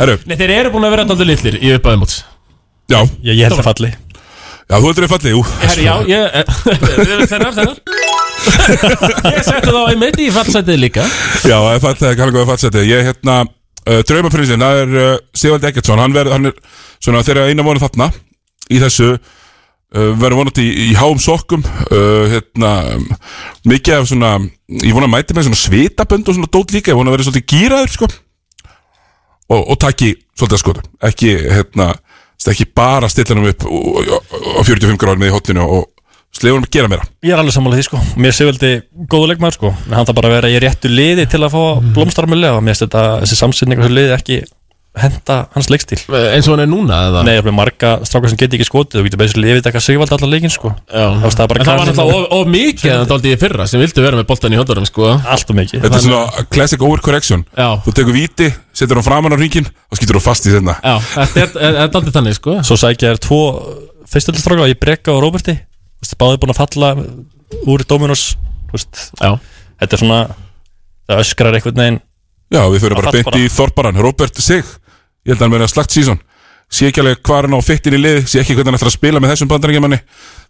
Nei, 0.26 0.36
þeir 0.36 0.52
eru 0.54 0.70
búin 0.72 0.86
að 0.88 0.94
vera 0.94 1.04
alltaf 1.04 1.26
litlir 1.28 1.58
í 1.60 1.72
uppæðum 1.76 2.00
móts. 2.04 2.22
Já, 2.90 3.00
Ég, 3.22 3.36
ég 3.36 3.44
held 3.46 3.60
að 3.60 3.68
falli 3.68 3.90
já, 4.68 4.74
þú 4.76 4.84
heldur 4.88 5.06
þið 5.06 5.12
fallið, 5.14 5.32
jú. 5.34 5.42
Herri, 5.64 5.86
já, 5.86 5.94
ég 6.10 6.22
Þennar, 7.30 7.54
þennar 7.56 7.80
Ég 8.40 9.42
setti 9.44 9.72
þá 9.72 9.80
einmitt 9.90 10.20
í 10.20 10.28
fallsætið 10.34 10.78
líka. 10.80 11.04
Já, 11.44 11.56
það 11.56 11.72
er 11.74 11.82
fallið, 11.84 12.14
kannan 12.18 12.36
góða 12.36 12.48
fallseti 12.52 12.84
Ég, 12.88 13.02
hérna, 13.08 13.36
uh, 13.84 14.00
draumaprinsinn, 14.08 14.64
það 14.64 14.80
er 14.84 14.96
uh, 14.96 15.10
Sigvaldi 15.36 15.70
Eggertsson, 15.70 16.00
hann 16.02 16.16
verður, 16.16 16.36
hann 16.36 16.50
er 16.50 16.56
svona 17.02 17.22
þeirra 17.26 17.48
eina 17.50 17.66
vonu 17.66 17.82
þarna 17.82 18.10
í 18.70 18.80
þessu. 18.82 19.12
Uh, 19.90 20.12
verður 20.14 20.38
vonandi 20.38 20.64
í, 20.64 20.90
í 20.90 20.96
háum 20.98 21.20
sokkum. 21.22 21.64
Uh, 21.90 22.28
hérna 22.30 22.72
um, 22.94 23.06
mikið 23.70 23.96
af 23.96 24.10
svona, 24.12 24.36
ég 24.78 24.94
vona 24.94 25.08
að 25.08 25.14
mæti 25.16 25.36
með 25.36 25.48
svona 25.48 25.62
svitabönd 25.64 26.30
og 26.30 26.36
svona 26.38 26.52
dót 26.54 26.74
líka, 26.76 26.92
ég 26.92 27.00
vona 27.00 27.10
að 27.10 27.18
vera 27.18 27.26
svolítið 27.26 27.48
gýraður, 27.50 27.96
sko. 27.96 28.10
Og, 29.50 29.64
og 29.64 29.80
taki 29.82 30.12
svolítið 30.38 30.56
að 30.56 30.62
skoða. 30.62 30.86
Ekki, 31.10 31.34
hérna, 31.50 31.90
ekki 32.48 32.68
bara 32.76 33.08
stilla 33.12 33.36
hann 33.36 33.50
upp 33.50 33.66
á 33.66 34.60
45 34.64 35.00
gráður 35.00 35.20
með 35.20 35.30
í 35.30 35.34
hotninu 35.34 35.66
og 35.66 35.88
slefa 36.36 36.56
hann 36.56 36.66
að 36.66 36.72
gera 36.76 36.90
meira. 36.92 37.08
Ég 37.26 37.34
er 37.34 37.42
alveg 37.42 37.56
sammála 37.56 37.76
því 37.76 37.86
sko. 37.88 38.00
Mér 38.16 38.36
sé 38.36 38.46
veldi 38.48 38.70
góðu 39.10 39.32
leikmaður 39.32 39.58
sko. 39.58 39.74
En 39.88 39.98
hann 39.98 40.08
þarf 40.08 40.20
bara 40.20 40.30
að 40.30 40.36
vera 40.38 40.52
í 40.52 40.62
réttu 40.62 40.92
liði 40.92 41.26
til 41.28 41.42
að 41.42 41.56
fá 41.56 41.62
blómstarmulega 41.96 42.56
og 42.56 42.64
mér 42.64 42.76
finnst 42.76 42.86
þetta, 42.86 43.04
þessi 43.24 43.40
samsynning 43.42 43.82
og 43.82 43.88
þessi 43.88 43.98
liði 43.98 44.16
ekki 44.16 44.40
henda 44.98 45.36
hans 45.54 45.68
leikstíl. 45.70 46.00
Eins 46.34 46.48
og 46.50 46.56
hann 46.56 46.64
er 46.64 46.68
núna, 46.70 46.96
eða? 47.10 47.20
Nei, 47.26 47.36
ég 47.36 47.46
er 47.46 47.54
marga 47.54 47.90
strákar 48.02 48.32
sem 48.32 48.38
geti 48.40 48.58
ekki 48.58 48.66
skotið 48.66 48.98
Þú 48.98 49.04
getur 49.06 49.20
þessi 49.22 49.38
lifið 49.38 49.60
eitthvað 49.68 49.84
sigvald 49.84 50.14
allar 50.16 50.30
leikin 50.32 50.50
sko. 50.50 50.72
Það 50.90 51.04
er 51.04 51.30
en 51.30 51.36
það 51.38 51.44
var 51.54 51.86
náttúrulega 51.86 52.16
of, 52.16 52.24
of 52.40 52.50
mikið 52.50 52.90
en 52.90 53.04
það 53.04 53.14
aldrei 53.16 53.30
í 53.36 53.38
fyrra 53.44 53.66
sem 53.70 53.84
vildu 53.84 54.02
vera 54.02 54.18
með 54.18 54.26
boltan 54.32 54.56
í 54.56 54.58
höndunum 54.58 54.88
sko. 54.90 55.12
Allt 55.14 55.52
og 55.54 55.58
mikið. 55.60 55.84
Þetta 55.86 56.00
er 56.00 56.04
svona 56.08 56.44
classic 56.56 56.82
overcorrection. 56.88 57.46
Já. 57.54 57.68
Þú 57.86 57.94
tekur 58.00 58.18
víti, 58.18 58.50
setur 58.82 58.98
hann 58.98 59.06
framan 59.06 59.36
á 59.36 59.38
ringin 59.38 59.70
og 59.70 60.00
skýtur 60.00 60.18
þú 60.18 60.24
fast 60.26 60.50
í 60.50 60.56
þennan 60.56 60.82
Já, 60.82 60.96
þetta 61.36 61.62
er- 61.62 61.78
er 61.78 61.80
aldrei 61.86 62.12
þannig 62.18 62.38
sko. 62.40 62.58
Svo 62.66 62.80
sækja 62.82 63.14
þér 63.14 63.22
tvo 63.28 63.40
fyrstöldstráka 64.10 64.66
Ég 64.74 64.80
Brekka 64.82 65.14
og 65.14 65.22
Róberti. 65.22 65.54
Báði 66.18 66.42
búin 66.42 66.50
að 66.50 66.62
falla 66.64 66.94
úr 67.70 67.86
Dominos 67.86 68.32
Þetta 68.74 69.94
er 69.94 70.00
svona 70.00 70.20
Það 71.10 71.20
öskrar 71.24 71.56
einhvern 71.58 71.78
veginn 71.80 72.00
Já, 72.50 72.62
við 72.66 72.82
fyrir 72.82 72.98
bara 72.98 73.12
Það 73.12 73.20
beint 73.20 73.38
í 73.38 73.52
Þorparan 73.54 74.02
Robert 74.02 74.42
Sig, 74.42 74.66
ég 75.24 75.32
held 75.32 75.38
að 75.38 75.46
hann 75.46 75.56
verið 75.56 75.68
að 75.68 75.74
slagt 75.76 75.94
sísón 75.94 76.20
sé 76.70 76.86
ekki 76.86 77.02
alveg 77.02 77.18
hvað 77.26 77.38
er 77.40 77.46
hann 77.48 77.58
á 77.58 77.60
fittin 77.66 77.96
í 77.96 77.98
lið 77.98 78.20
sé 78.30 78.38
ekki 78.40 78.54
hvernig 78.54 78.70
hann 78.70 78.78
ætlar 78.78 78.92
að 78.92 78.94
spila 78.94 79.18
með 79.22 79.30
þessum 79.32 79.50
bandarækjumanni 79.50 79.98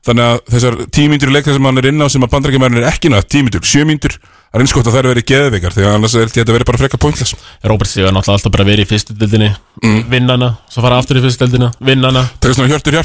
þannig 0.05 0.25
að 0.27 0.37
þessar 0.53 0.75
tímyndur 0.93 1.31
í 1.31 1.33
leik 1.33 1.47
sem 1.49 1.69
hann 1.69 1.81
er 1.81 1.89
inn 1.89 2.05
á 2.05 2.07
sem 2.13 2.25
að 2.27 2.33
bandarækjumanni 2.35 2.81
er 2.81 2.89
ekki 2.91 3.09
nátt 3.13 3.29
tímyndur, 3.33 3.65
sjömyndur 3.65 4.15
það 4.21 4.59
er 4.59 4.65
einskott 4.67 4.89
að 4.91 4.97
þær 4.99 5.09
verið 5.15 5.27
geðveikar 5.31 5.77
þegar 5.77 5.97
annars 5.97 6.17
held 6.19 6.27
ég 6.27 6.29
að 6.29 6.35
þetta 6.41 6.57
verið 6.57 6.69
bara 6.71 6.81
frekka 6.83 6.99
pointless. 7.01 7.33
Robert 7.65 7.91
Sigur 7.91 8.13
náttúrulega 8.13 8.37
alltaf 8.37 8.53
bara 8.57 8.69
verið 8.69 8.85
í 8.85 8.91
fyrstu 8.91 9.13
dildinni 9.17 9.51
mm. 9.85 10.01
Vinnana, 10.11 10.49
svo 10.69 10.85
fara 10.85 10.99
aftur 11.01 11.21
í 11.21 11.25
fyrstu 11.25 11.47
dildina 11.47 11.69
Vinnana. 11.79 12.23
Það 12.41 12.51
er 12.51 12.55
svona 12.59 12.71
hjörtur 12.75 12.97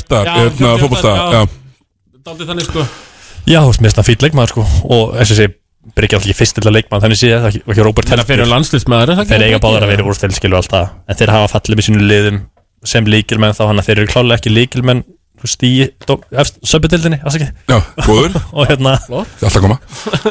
hérna 5.86 6.20
Hjörtur 6.26 6.66
fótbolta 6.66 6.66
Hjartar, 6.66 6.66
já. 6.66 6.82
já. 6.82 6.86
Daldið 6.86 7.04
þannig 7.04 7.16
finnst 7.16 7.26
það 7.46 7.60
Og 7.66 7.76
og 7.76 7.76
alltaf 7.76 7.84
ekki 7.86 7.86
ég 7.86 7.86
ekki, 7.86 7.86
ekki 7.86 8.10
Þannig 8.10 8.24
að 8.24 8.32
fyrir 8.32 8.50
landslismæður 8.52 9.12
er 9.12 9.20
það 9.20 9.30
Þeir 9.30 9.36
ekki 9.36 9.46
eiga 9.46 9.58
ekki, 9.58 9.66
báðar 9.66 9.86
að 9.86 9.92
vera 9.94 10.08
úrstil 10.10 10.32
skilu 10.36 10.58
alltaf. 10.60 10.90
En 11.06 11.20
þeir 11.20 11.34
hafa 11.36 11.52
fallið 11.54 11.80
með 11.80 11.88
sínu 11.90 12.08
liðum 12.10 12.42
sem 12.86 13.08
líkilmenn 13.10 13.56
þá 13.58 13.64
hann 13.70 13.82
að 13.82 13.88
þeir 13.90 14.02
eru 14.02 14.12
klálega 14.12 14.40
ekki 14.40 14.54
líkilmenn 14.54 15.04
þú 15.36 15.46
veist, 15.46 15.66
í 15.66 15.72
söpudildinni 16.66 17.20
Já, 17.70 17.78
góður, 18.06 18.36
og 18.58 18.70
hérna 18.70 18.96
alltaf 19.06 19.62
koma. 19.62 19.80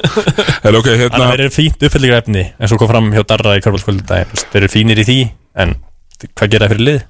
Ok, 0.74 0.90
Þannig 0.90 1.02
hérna 1.02 1.22
að 1.22 1.32
þeir 1.32 1.42
eru 1.44 1.55
fínt 1.55 1.86
uppfyllingarefni 1.88 2.44
eins 2.59 2.74
og 2.74 2.80
kom 2.80 2.90
fram 2.90 3.11
hjá 3.14 3.22
Darra 3.28 3.57
í 3.59 3.64
Körbálskvöldin 3.64 4.07
þeir 4.09 4.62
eru 4.62 4.70
fínir 4.72 5.02
í 5.02 5.07
því 5.07 5.18
en 5.64 5.76
hvað 6.32 6.55
gera 6.55 6.70
fyrir 6.72 6.86
lið? 6.88 7.02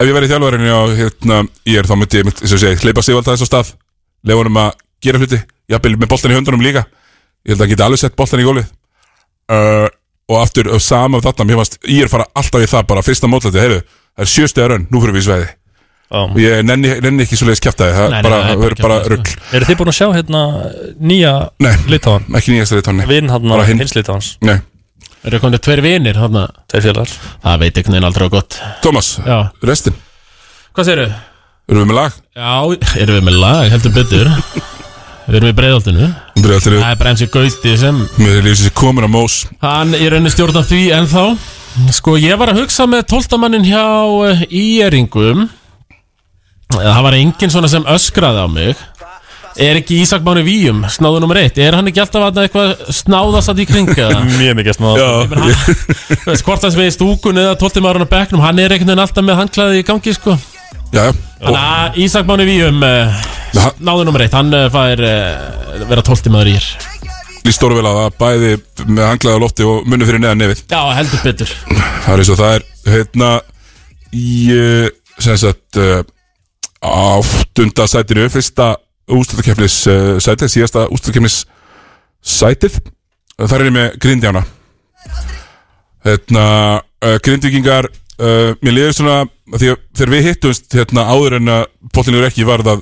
Ef 0.00 0.08
ég 0.08 0.16
væri 0.16 0.30
þjálfarinn 0.30 0.70
á 0.70 0.80
hérna, 0.96 1.40
ég 1.68 1.80
er 1.80 1.88
þá 1.88 1.94
myndi 1.98 2.22
ég, 2.22 2.30
og 2.30 2.60
segi, 2.60 2.78
hleypa 2.84 3.04
Sigvalda 3.04 3.34
þess 3.34 3.46
á 3.46 3.50
stað 3.50 3.72
lefa 4.26 4.42
honum 4.42 4.60
að 4.62 4.70
gera 5.04 5.20
hluti 5.20 5.40
jafnvel 5.70 5.96
með 5.96 6.10
boltan 6.12 6.34
í 6.34 6.38
höndunum 6.38 6.64
líka 6.64 6.86
ég 7.46 7.52
held 7.54 7.60
að 7.60 7.64
hann 7.64 7.72
geti 7.74 7.86
alveg 7.86 8.02
sett 8.02 8.16
boltan 8.18 8.42
í 8.42 8.46
gólfið. 8.48 8.72
Uh, 9.46 9.86
og 10.26 10.40
aftur 10.42 10.72
og 10.74 10.82
sama 10.82 11.20
af 11.20 11.28
þarna, 11.28 11.46
mér 11.46 11.60
fannst, 11.62 11.78
ég 11.86 12.02
er 12.02 12.10
fara 12.10 12.26
alltaf 12.34 12.64
í 12.64 12.66
það 12.70 12.86
bara 12.90 13.04
fyrsta 13.06 13.30
mótlæti, 13.30 13.62
heyrðu, 13.62 13.84
það 14.16 14.24
er 14.26 14.32
sjöstegar 14.32 14.72
raun 14.74 14.88
nú 14.90 15.02
fyrir 15.04 15.16
við 15.18 15.24
í 15.24 15.28
sveiði 15.30 15.54
Um, 16.06 16.36
og 16.36 16.38
ég 16.38 16.60
nenni, 16.62 16.86
nenni 17.02 17.24
ekki 17.24 17.34
svo 17.34 17.48
leiðis 17.48 17.58
kjæftæði 17.64 17.94
það 17.96 18.12
Nei, 18.12 18.14
nei, 18.14 18.22
bara, 18.22 18.36
nei, 18.46 18.58
bara 18.60 18.76
bara 18.78 18.96
kjaftaði, 19.02 19.08
rugg 19.10 19.54
eru 19.58 19.66
þið 19.66 19.78
búin 19.80 19.88
að 19.90 19.96
sjá 19.96 20.06
hérna 20.14 20.42
nýja 21.10 21.32
Nei, 21.66 21.72
litáan? 21.90 22.28
ekki 22.38 22.52
nýjasta 22.54 22.78
litáni 22.78 23.06
Vinn 23.10 23.32
hinn. 23.66 23.80
hins 23.82 23.94
litáans 23.96 24.28
Nei, 24.46 24.54
Eru 25.26 25.40
komið 25.42 25.64
tveir 25.66 25.82
vinir 25.82 26.14
þarna? 26.20 26.44
Tveir 26.70 26.84
félagar. 26.84 27.14
Það 27.42 27.58
veit 27.64 27.80
einhvern 27.80 27.96
veginn 27.96 28.06
aldrei 28.06 28.28
á 28.30 28.34
gott. 28.36 28.58
Tómas, 28.84 29.08
Já. 29.26 29.38
restin, 29.66 29.96
Hvað 30.78 30.86
segirðu? 30.92 31.08
erum 31.66 31.82
við 31.82 31.90
með 31.90 31.98
lag? 31.98 32.20
Já, 32.38 32.54
erum 33.02 33.18
við 33.18 33.26
með 33.26 33.38
lag, 33.42 33.66
heldur 33.74 33.96
betur. 33.98 34.30
Við 35.26 35.40
erum 35.40 35.50
í 35.50 35.56
er 35.58 35.74
alltaf 35.80 35.98
Það 36.36 36.90
er 36.90 36.98
bara 37.00 37.12
eins 37.14 37.22
og 37.24 37.30
Gauti 37.32 37.76
sem 37.80 38.00
með 38.20 38.42
lífið 38.44 38.58
sér 38.60 38.74
komin 38.76 39.06
á 39.08 39.10
mós. 39.10 39.44
Hann 39.64 39.94
er 39.96 40.12
rauninni 40.12 40.32
stjórn 40.32 40.58
af 40.60 40.66
því 40.68 40.82
ennþá. 40.98 41.28
Sko, 41.96 42.16
ég 42.20 42.36
var 42.40 42.52
að 42.52 42.62
hugsa 42.62 42.86
með 42.88 43.06
tóltamannin 43.12 43.64
hjá 43.66 43.84
Íeringum 44.48 45.46
Það 46.72 47.02
var 47.04 47.16
enginn 47.18 47.52
svona 47.52 47.68
sem 47.70 47.84
öskraði 47.88 48.42
á 48.42 48.48
mig. 48.50 48.80
Er 49.56 49.78
ekki 49.80 50.00
Ísak 50.02 50.24
Máni 50.24 50.42
Víum 50.44 50.82
snáðu 50.92 51.22
nummer 51.22 51.38
eitt? 51.40 51.56
Er 51.62 51.76
hann 51.78 51.88
ekki 51.88 52.02
alltaf 52.02 52.26
að 52.26 52.42
eitthvað 52.42 52.72
snáðast 52.92 53.52
að 53.52 53.62
í 53.62 53.68
kringa? 53.70 54.08
mjög 54.40 54.58
mikið 54.58 54.82
veist, 56.26 56.44
hvort 56.44 56.60
það 56.60 56.74
sem 56.74 56.82
er 56.82 56.90
í 56.90 56.96
stúkun 56.96 57.40
eða 57.40 57.56
tóltimaðurinn 57.62 58.04
á 58.04 58.12
bekknum 58.12 58.44
Hann 58.44 58.60
er 58.60 58.74
einhvern 58.74 58.92
veginn 58.92 59.04
alltaf 59.06 59.24
með 59.24 59.40
handklæði 59.40 59.80
í 59.80 59.86
gangi, 59.88 60.16
sko 60.18 60.36
Þannig 60.94 61.58
að 61.60 61.98
Ísak 62.04 62.28
Máni 62.28 62.46
Víum 62.48 62.82
uh, 62.86 63.16
Ha- 63.56 63.72
Náðu 63.84 64.04
nummer 64.08 64.22
eitt, 64.24 64.34
hann 64.36 64.52
uh, 64.54 64.66
fær 64.72 65.00
uh, 65.00 65.84
vera 65.88 66.04
tóltimaður 66.04 66.50
í 66.50 66.54
hér. 66.56 66.66
Líst 67.46 67.60
stórvel 67.60 67.84
að 67.86 67.98
það 68.00 68.16
bæði 68.20 68.50
með 68.90 69.04
hanglaða 69.06 69.40
lofti 69.44 69.66
og 69.68 69.86
munni 69.86 70.06
fyrir 70.08 70.20
neðan 70.24 70.40
nefið. 70.42 70.62
Já, 70.72 70.80
heldur 70.98 71.22
betur. 71.24 71.52
Það 71.70 72.10
er 72.16 72.22
eins 72.22 72.32
og 72.34 72.40
það 72.40 72.56
er. 72.56 72.64
Hérna 72.90 73.30
í 74.16 74.50
sem 75.22 75.38
sagt 75.40 75.78
uh, 75.80 76.00
áttunda 76.86 77.86
sætinu 77.90 78.26
fyrsta 78.34 78.72
ústöldakefnis 79.06 79.76
sætið, 80.24 80.50
síðasta 80.56 80.86
ústöldakefnis 80.92 81.40
sætið. 82.26 82.80
Þar 83.36 83.66
er 83.68 83.74
með 83.76 83.96
grindjána 84.02 84.42
hérna 86.06 86.44
grindvikingar 87.22 87.88
uh, 88.20 88.52
mér 88.64 88.74
liður 88.76 88.94
svona 88.96 89.16
því 89.56 89.68
að 89.72 89.76
þegar 89.96 90.10
við 90.14 90.24
hittumst 90.26 90.74
hérna 90.74 91.04
áður 91.06 91.36
en 91.38 91.50
að 91.54 91.64
bollinu 91.94 92.18
er 92.20 92.26
ekki 92.28 92.46
varð 92.48 92.70
að 92.72 92.80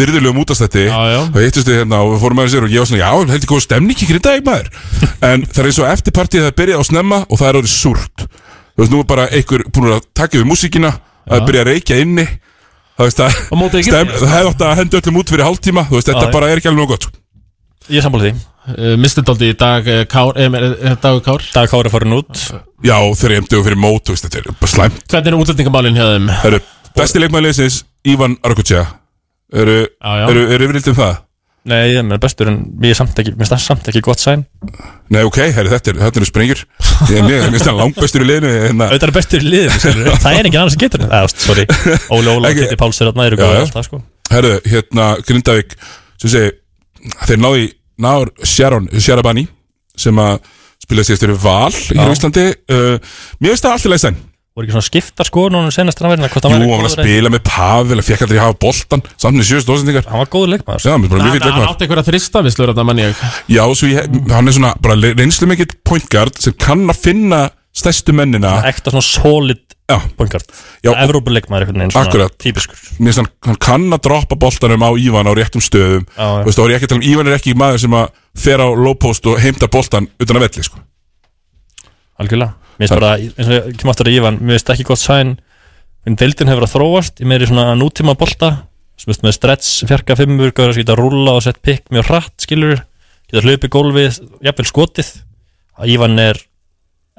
virðulegum 0.00 0.38
útastætti 0.42 0.86
þá 1.34 1.38
hittumst 1.44 1.68
við 1.70 1.78
hérna 1.82 2.00
og 2.04 2.14
við 2.14 2.22
fórum 2.24 2.40
að 2.42 2.48
sér 2.54 2.66
og 2.66 2.72
ég 2.72 2.82
var 2.82 2.88
svona 2.90 3.02
já, 3.02 3.10
heldur 3.34 3.50
góð 3.52 3.62
stemning 3.66 4.00
í 4.00 4.08
grindaðið 4.10 4.46
maður. 4.48 4.70
En 5.28 5.44
það 5.44 5.60
er 5.62 5.68
eins 5.70 5.80
og 5.82 5.90
eftirpartið 5.92 6.46
það 6.46 6.56
byrjaði 6.62 6.80
á 6.80 6.88
snemma 6.88 7.18
og 7.28 7.40
það 7.42 7.48
er 7.50 7.60
orðið 7.60 7.74
súrt. 7.76 8.26
Þú 8.76 8.82
veist, 8.82 8.92
nú 8.94 9.02
er 9.02 9.08
bara 9.12 9.28
einhver 9.32 9.66
búin 9.76 9.92
að 9.96 10.08
taka 10.16 10.40
við 10.40 10.48
músíkina 10.50 10.94
að 11.26 11.46
byrja 11.50 11.62
að 11.66 11.70
reykja 11.72 12.00
inni. 12.06 12.26
Það 12.96 13.06
veist 13.10 13.22
að 13.26 13.38
ekki- 13.84 13.92
stem, 13.92 14.08
það 14.16 14.34
hefði 14.34 14.50
átt 14.54 14.66
að 14.66 14.76
henda 14.80 15.00
öllum 15.02 15.20
út 15.20 15.32
fyrir 15.34 15.44
hálftíma 15.50 15.82
þú 15.90 15.98
veist, 15.98 16.08
þetta 16.08 16.32
bara 16.32 16.48
er 16.48 16.60
ekki 16.62 16.70
alveg 16.72 16.80
nóg 16.80 16.94
gott 16.94 17.10
er 18.74 19.00
Misti 19.00 19.22
dálítið 19.22 19.52
í 19.52 19.56
dag 19.60 19.90
uh, 19.92 20.02
Kár 20.10 20.38
eh, 20.40 20.48
er, 20.60 20.68
er 20.90 20.96
Dagur 21.02 21.22
Kár. 21.24 21.44
Dag 21.54 21.70
Kári 21.70 21.92
farin 21.92 22.16
út. 22.18 22.46
Já, 22.84 22.96
emdi 22.98 23.58
og 23.58 23.66
fyrir 23.66 23.80
mót, 23.80 24.10
þetta 24.10 24.42
er 24.42 24.48
bara 24.52 24.72
slæmt. 24.72 25.04
Hvernig 25.10 25.32
er 25.32 25.38
útlendingamálin 25.40 25.98
hjá 25.98 26.06
þeim? 26.14 26.32
Heru, 26.42 26.62
besti 26.96 27.22
leikmæliðsins, 27.22 27.84
Ívan 28.06 28.38
Arkutsja 28.46 28.82
eru, 29.54 29.84
eru, 30.02 30.48
eru 30.50 30.66
yfirleitt 30.66 30.90
um 30.92 30.98
það? 30.98 31.22
Nei, 31.66 31.80
ég 31.90 31.98
er 31.98 32.20
bestur 32.22 32.46
en 32.46 32.60
mér 32.78 32.92
er 32.92 32.98
samt 33.00 33.16
ekki, 33.18 33.32
mér 33.34 33.48
er 33.56 33.58
samt 33.58 33.88
ekki 33.90 34.02
gott 34.06 34.20
sæn. 34.22 34.44
Nei, 35.10 35.24
ok, 35.26 35.40
herri, 35.56 35.70
þetta 35.72 35.90
er, 35.90 35.96
þetta 36.04 36.20
er 36.20 36.26
sprengjur. 36.28 36.60
Ég 37.10 37.16
er 37.18 37.24
mér 37.26 37.48
finnst 37.48 37.66
það 37.66 37.80
langbestur 37.80 38.22
í 38.22 38.28
liðinu 38.28 38.52
hérna. 38.52 38.86
Auðvitað 38.86 39.08
er 39.08 39.14
bestur 39.16 39.42
í 39.42 39.50
liðinu. 39.50 40.12
Það 40.22 40.38
er 40.38 40.48
engin 40.50 40.60
annars 40.60 40.76
sem 40.76 40.82
getur 40.84 41.02
þetta. 41.02 41.22
Eða, 41.24 41.32
sorry, 41.42 41.64
Óli 42.14 42.30
Óla 42.30 42.36
og 42.38 42.46
Ekki- 42.52 42.68
Kitty 42.68 42.78
Páls 42.78 43.02
er 43.02 43.10
þarna 43.10 43.26
eru 43.26 43.38
Já, 43.38 43.42
góða 43.42 43.56
já. 43.58 43.64
alltaf, 43.64 43.88
sko. 43.88 44.00
Herru, 44.30 44.52
hérna, 44.70 45.08
Grindavík 45.26 45.74
sem 46.22 46.32
segi, 46.36 46.54
þeir 47.26 47.42
náði 47.42 47.66
náður 48.02 48.32
Sharon 48.44 48.88
Sharabani 49.00 49.46
sem 49.96 50.16
að 50.20 50.38
spila 50.82 51.04
fyrir 51.08 51.36
Val 51.42 51.72
í 51.72 51.98
Já. 51.98 52.06
Íslandi 52.12 52.46
uh, 52.52 52.96
Mér 53.40 53.54
finnst 53.54 53.66
það 53.66 53.76
alltaf 53.76 53.92
leið 53.92 54.02
sæn. 54.04 54.18
Voru 54.56 54.64
ekki 54.64 54.72
svona 54.72 54.86
skiptar 54.86 55.28
sko 55.28 55.42
núna 55.52 55.72
senast 55.74 55.98
hann 56.00 56.14
verðina 56.14 56.30
Hvort 56.32 56.46
Jú, 56.48 56.52
hann 56.56 56.70
var 56.70 56.86
að 56.88 56.94
spila 56.94 57.32
með 57.34 57.42
Pavel 57.44 57.98
að 58.00 58.06
fekk 58.06 58.22
aldrei 58.24 58.38
hafa 58.40 58.56
boltan 58.62 59.02
samt 59.20 59.36
með 59.36 59.48
sjöst 59.50 59.68
dósendingar 59.68 60.06
Hann 60.08 60.22
var 60.22 60.30
góður 60.32 60.52
leikmaður. 60.54 60.86
Já, 60.86 60.94
hann 60.96 61.66
átti 61.66 61.84
einhverja 61.84 62.06
þristavislur 62.06 62.72
Þetta 62.72 62.86
mann 62.88 63.02
ég. 63.02 63.20
Já, 63.52 63.62
svo 63.76 63.90
ég, 63.90 64.08
hann 64.32 64.48
er 64.48 64.56
svona 64.56 64.72
bara 64.80 64.96
reynslu 64.96 65.50
mikill 65.50 65.68
point 65.84 66.08
guard 66.12 66.40
sem 66.40 66.56
kann 66.56 66.86
að 66.88 67.02
finna 67.04 67.42
stærstu 67.76 68.16
mennina. 68.16 68.54
Ekta 68.70 68.94
svona 68.94 69.04
solid 69.04 69.75
Já, 69.86 70.90
og- 70.90 70.98
Evrópuleikmaður 71.04 71.62
einhvern 71.66 71.78
veginn 71.78 71.92
svona 71.94 72.08
Akkurat. 72.08 72.32
Típiskur. 72.42 72.74
Mér 72.98 73.12
finnst 73.12 73.20
hann, 73.20 73.28
hann 73.46 73.58
kann 73.62 73.84
að 73.94 74.02
droppa 74.02 74.34
boltanum 74.34 74.82
á 74.82 74.90
Ívan 74.98 75.30
á 75.30 75.32
réttum 75.38 75.62
stöðum. 75.62 76.06
Já, 76.16 76.26
já. 76.26 76.42
Þú 76.42 76.48
veist, 76.48 76.58
þá 76.58 76.64
er 76.64 76.70
ég 76.72 76.76
ekki 76.80 76.86
að 76.88 76.92
tala 76.92 77.00
um 77.02 77.08
Ívan 77.12 77.26
er 77.30 77.36
ekki 77.38 77.54
maður 77.54 77.80
sem 77.84 77.94
að 77.94 78.08
fer 78.34 78.58
á 78.58 78.68
low 78.74 78.94
post 78.94 79.26
og 79.30 79.38
heimta 79.38 79.68
boltan 79.70 80.08
utan 80.18 80.36
að 80.36 80.44
velli, 80.48 80.64
sko. 80.66 80.78
Algjörlega. 82.18 82.54
Mér 82.76 82.88
finnst 82.88 82.96
bara, 82.98 83.12
eins 83.16 83.46
og 83.48 83.54
ég 83.54 83.76
kem 83.78 83.90
aftur 83.92 84.08
að 84.10 84.16
Ívan 84.18 84.40
Mér 84.40 84.56
finnst 84.58 84.72
ekki 84.74 84.84
gott 84.90 85.00
sæn 85.00 85.38
Minn 86.04 86.16
deildin 86.20 86.50
hefur 86.50 86.66
að 86.66 86.74
þróast 86.74 87.22
Í 87.22 87.28
meiri 87.30 87.46
svona 87.48 87.72
nútíma 87.78 88.16
bolta. 88.18 88.50
Sem 89.00 89.10
veist 89.12 89.22
með 89.24 89.36
stretch, 89.38 89.70
fjarka 89.88 90.16
fimmur 90.18 90.52
Gauður 90.52 90.74
að 90.74 90.80
geta 90.82 90.96
rúlla 90.98 91.36
og 91.38 91.42
sett 91.46 91.62
pikk 91.64 91.88
mjög 91.94 92.10
hratt 92.10 92.34
Skilur 92.44 92.82
Geta 93.30 93.42
hlupið 93.42 93.70
gólfið, 93.74 94.18
jafnvel 94.44 94.66
skotið. 94.68 95.08
Að 95.80 95.88
Ívan 95.96 96.18
er 96.22 96.38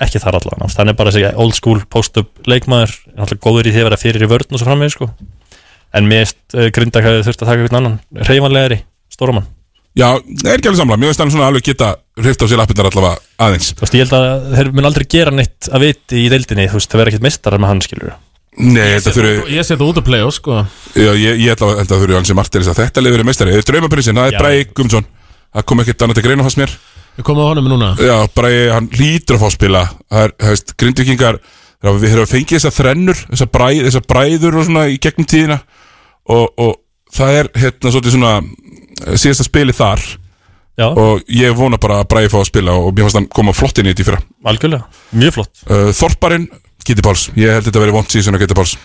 ekki 0.05 0.21
þar 0.21 0.39
allan 0.39 0.71
Þannig 0.73 0.93
er 0.93 0.99
bara 0.99 1.13
þessi 1.13 1.33
old 1.41 1.57
school 1.57 1.81
post-up 1.89 2.47
leikmaður 2.49 2.93
Er 3.13 3.25
alltaf 3.25 3.41
góður 3.43 3.69
í 3.69 3.73
því 3.73 3.83
að 3.83 3.89
vera 3.89 4.01
fyrir 4.01 4.25
í 4.25 4.29
vörn 4.31 4.53
og 4.53 4.61
svo 4.61 4.67
framvegis 4.67 4.97
sko. 4.97 5.09
En 5.97 6.09
finnst 6.11 6.57
uh, 6.57 6.67
grinda 6.75 7.01
hvað 7.03 7.23
þurft 7.25 7.43
að 7.43 7.49
taka 7.49 7.63
einhvern 7.63 7.79
annan 7.79 8.25
Reyfanlegari, 8.27 8.81
stóramann. 9.13 9.47
Já, 9.97 10.11
það 10.19 10.51
er 10.51 10.59
ekki 10.59 10.69
alveg 10.69 10.81
samla, 10.83 10.97
mér 10.99 11.09
finnst 11.09 11.21
hann 11.23 11.31
svona 11.33 11.47
alveg 11.49 11.65
geta 11.65 11.87
hrift 12.21 12.43
á 12.43 12.45
sér 12.45 12.59
lappirnar 12.59 12.89
allavega 12.91 13.45
aðeins. 13.47 13.71
Þú 13.73 13.81
veist, 13.81 13.95
ég 13.97 14.03
held 14.03 14.13
að 14.13 14.45
þeir 14.59 14.69
mun 14.77 14.89
aldrei 14.91 15.05
gera 15.09 15.33
neitt 15.33 15.69
að 15.71 15.85
viti 15.87 16.19
í 16.21 16.27
deildinni, 16.29 16.67
þú 16.69 16.77
veist, 16.77 16.91
það 16.91 17.01
verður 17.01 17.13
ekkert 17.15 17.25
mistarar 17.25 17.63
með 17.63 17.73
hann, 17.73 17.81
skilur 17.87 18.13
Nei, 18.57 18.85
þetta 18.97 19.13
þurfi, 19.15 19.33
Ég 19.55 19.65
seti 19.65 19.87
út 19.87 19.97
að 20.01 20.05
play 20.05 20.29
sko. 20.33 20.59
Já, 20.93 21.09
ég, 21.17 21.41
ég 21.47 21.55
ætla 21.55 21.71
að 21.71 21.81
þetta 21.81 21.99
þurfi 22.03 22.17
hans 22.19 22.29
sem 22.29 22.37
margt 22.37 22.53
til 22.53 22.61
þess 22.61 22.73
að 22.73 22.79
þetta 22.83 23.03
liður 23.05 23.23
er 23.23 23.29
meistari. 23.29 23.57
Draumaprinsinn, 23.69 24.17
það 24.17 24.29
er. 24.31 24.37
Bræði 24.41 24.63
Gumsson 24.77 25.09
Það 25.57 25.65
kom 25.69 25.81
ekkert 25.81 26.03
annað 26.05 26.19
til 26.19 26.25
greina 26.27 26.45
fannst 26.45 26.59
mér 26.59 26.73
Við 27.17 27.25
komum 27.25 27.47
á 27.47 27.49
honum 27.49 27.69
núna. 27.71 27.87
Já, 27.97 28.13
Bræði, 28.37 28.65
hann 28.75 28.89
lítur 28.93 29.37
að 29.37 29.41
fá 29.41 29.47
að 29.47 29.55
spila. 29.55 29.79
Það 30.11 30.25
er, 30.27 30.33
það 30.37 30.53
veist, 30.53 30.73
grindvikingar 30.77 31.39
Við 31.77 32.09
höfum 32.09 32.25
fengið 32.31 32.57
þessar 32.57 32.73
þrennur 32.73 33.19
Þessar, 33.27 33.49
bræð, 33.53 33.79
þessar 33.85 34.05
bræður 34.09 34.55
og 34.57 34.63
svona 34.65 34.83
í 34.89 34.95
gegnum 35.01 35.27
tíðina. 35.29 35.57
Og, 36.33 36.45
og 36.57 36.71
það 37.13 37.29
er 37.39 37.49
hérna 37.63 37.91
svolítið 37.93 38.15
svona 38.15 38.31
eh, 38.41 39.17
Síðasta 39.17 39.45
spili 39.47 39.75
þar. 39.77 40.05
Já, 40.77 40.87
Og 40.89 41.21
ég 41.33 41.57
vona 41.57 41.77
bara 41.81 41.99
að 42.03 42.09
Bræði 42.13 42.31
fá 42.33 42.39
að 42.41 42.49
spila 42.51 42.77
Og 42.81 42.89
mér 42.93 43.07
fannst 43.07 43.17
hann 43.17 43.29
koma 43.33 43.53
flott 43.57 43.77
inn 43.81 43.89
í 43.89 43.93
þetta 43.93 44.05
í 44.05 44.07
fyrra. 44.11 44.21
Algjörlega, 44.53 45.01
mjög 45.17 45.37
flott. 45.39 45.53
Uh, 45.65 45.89
Þorparinn, 45.97 46.47
Kitty 46.85 47.05
Páls. 47.05 47.27
Ég 47.37 47.49
held 47.57 47.65
þetta 47.65 47.81
að 47.81 47.85
vera 47.87 47.97
vond 47.97 48.09
síðan 48.13 48.37
á 48.37 48.41
Kitty 48.43 48.57
Páls. 48.57 48.77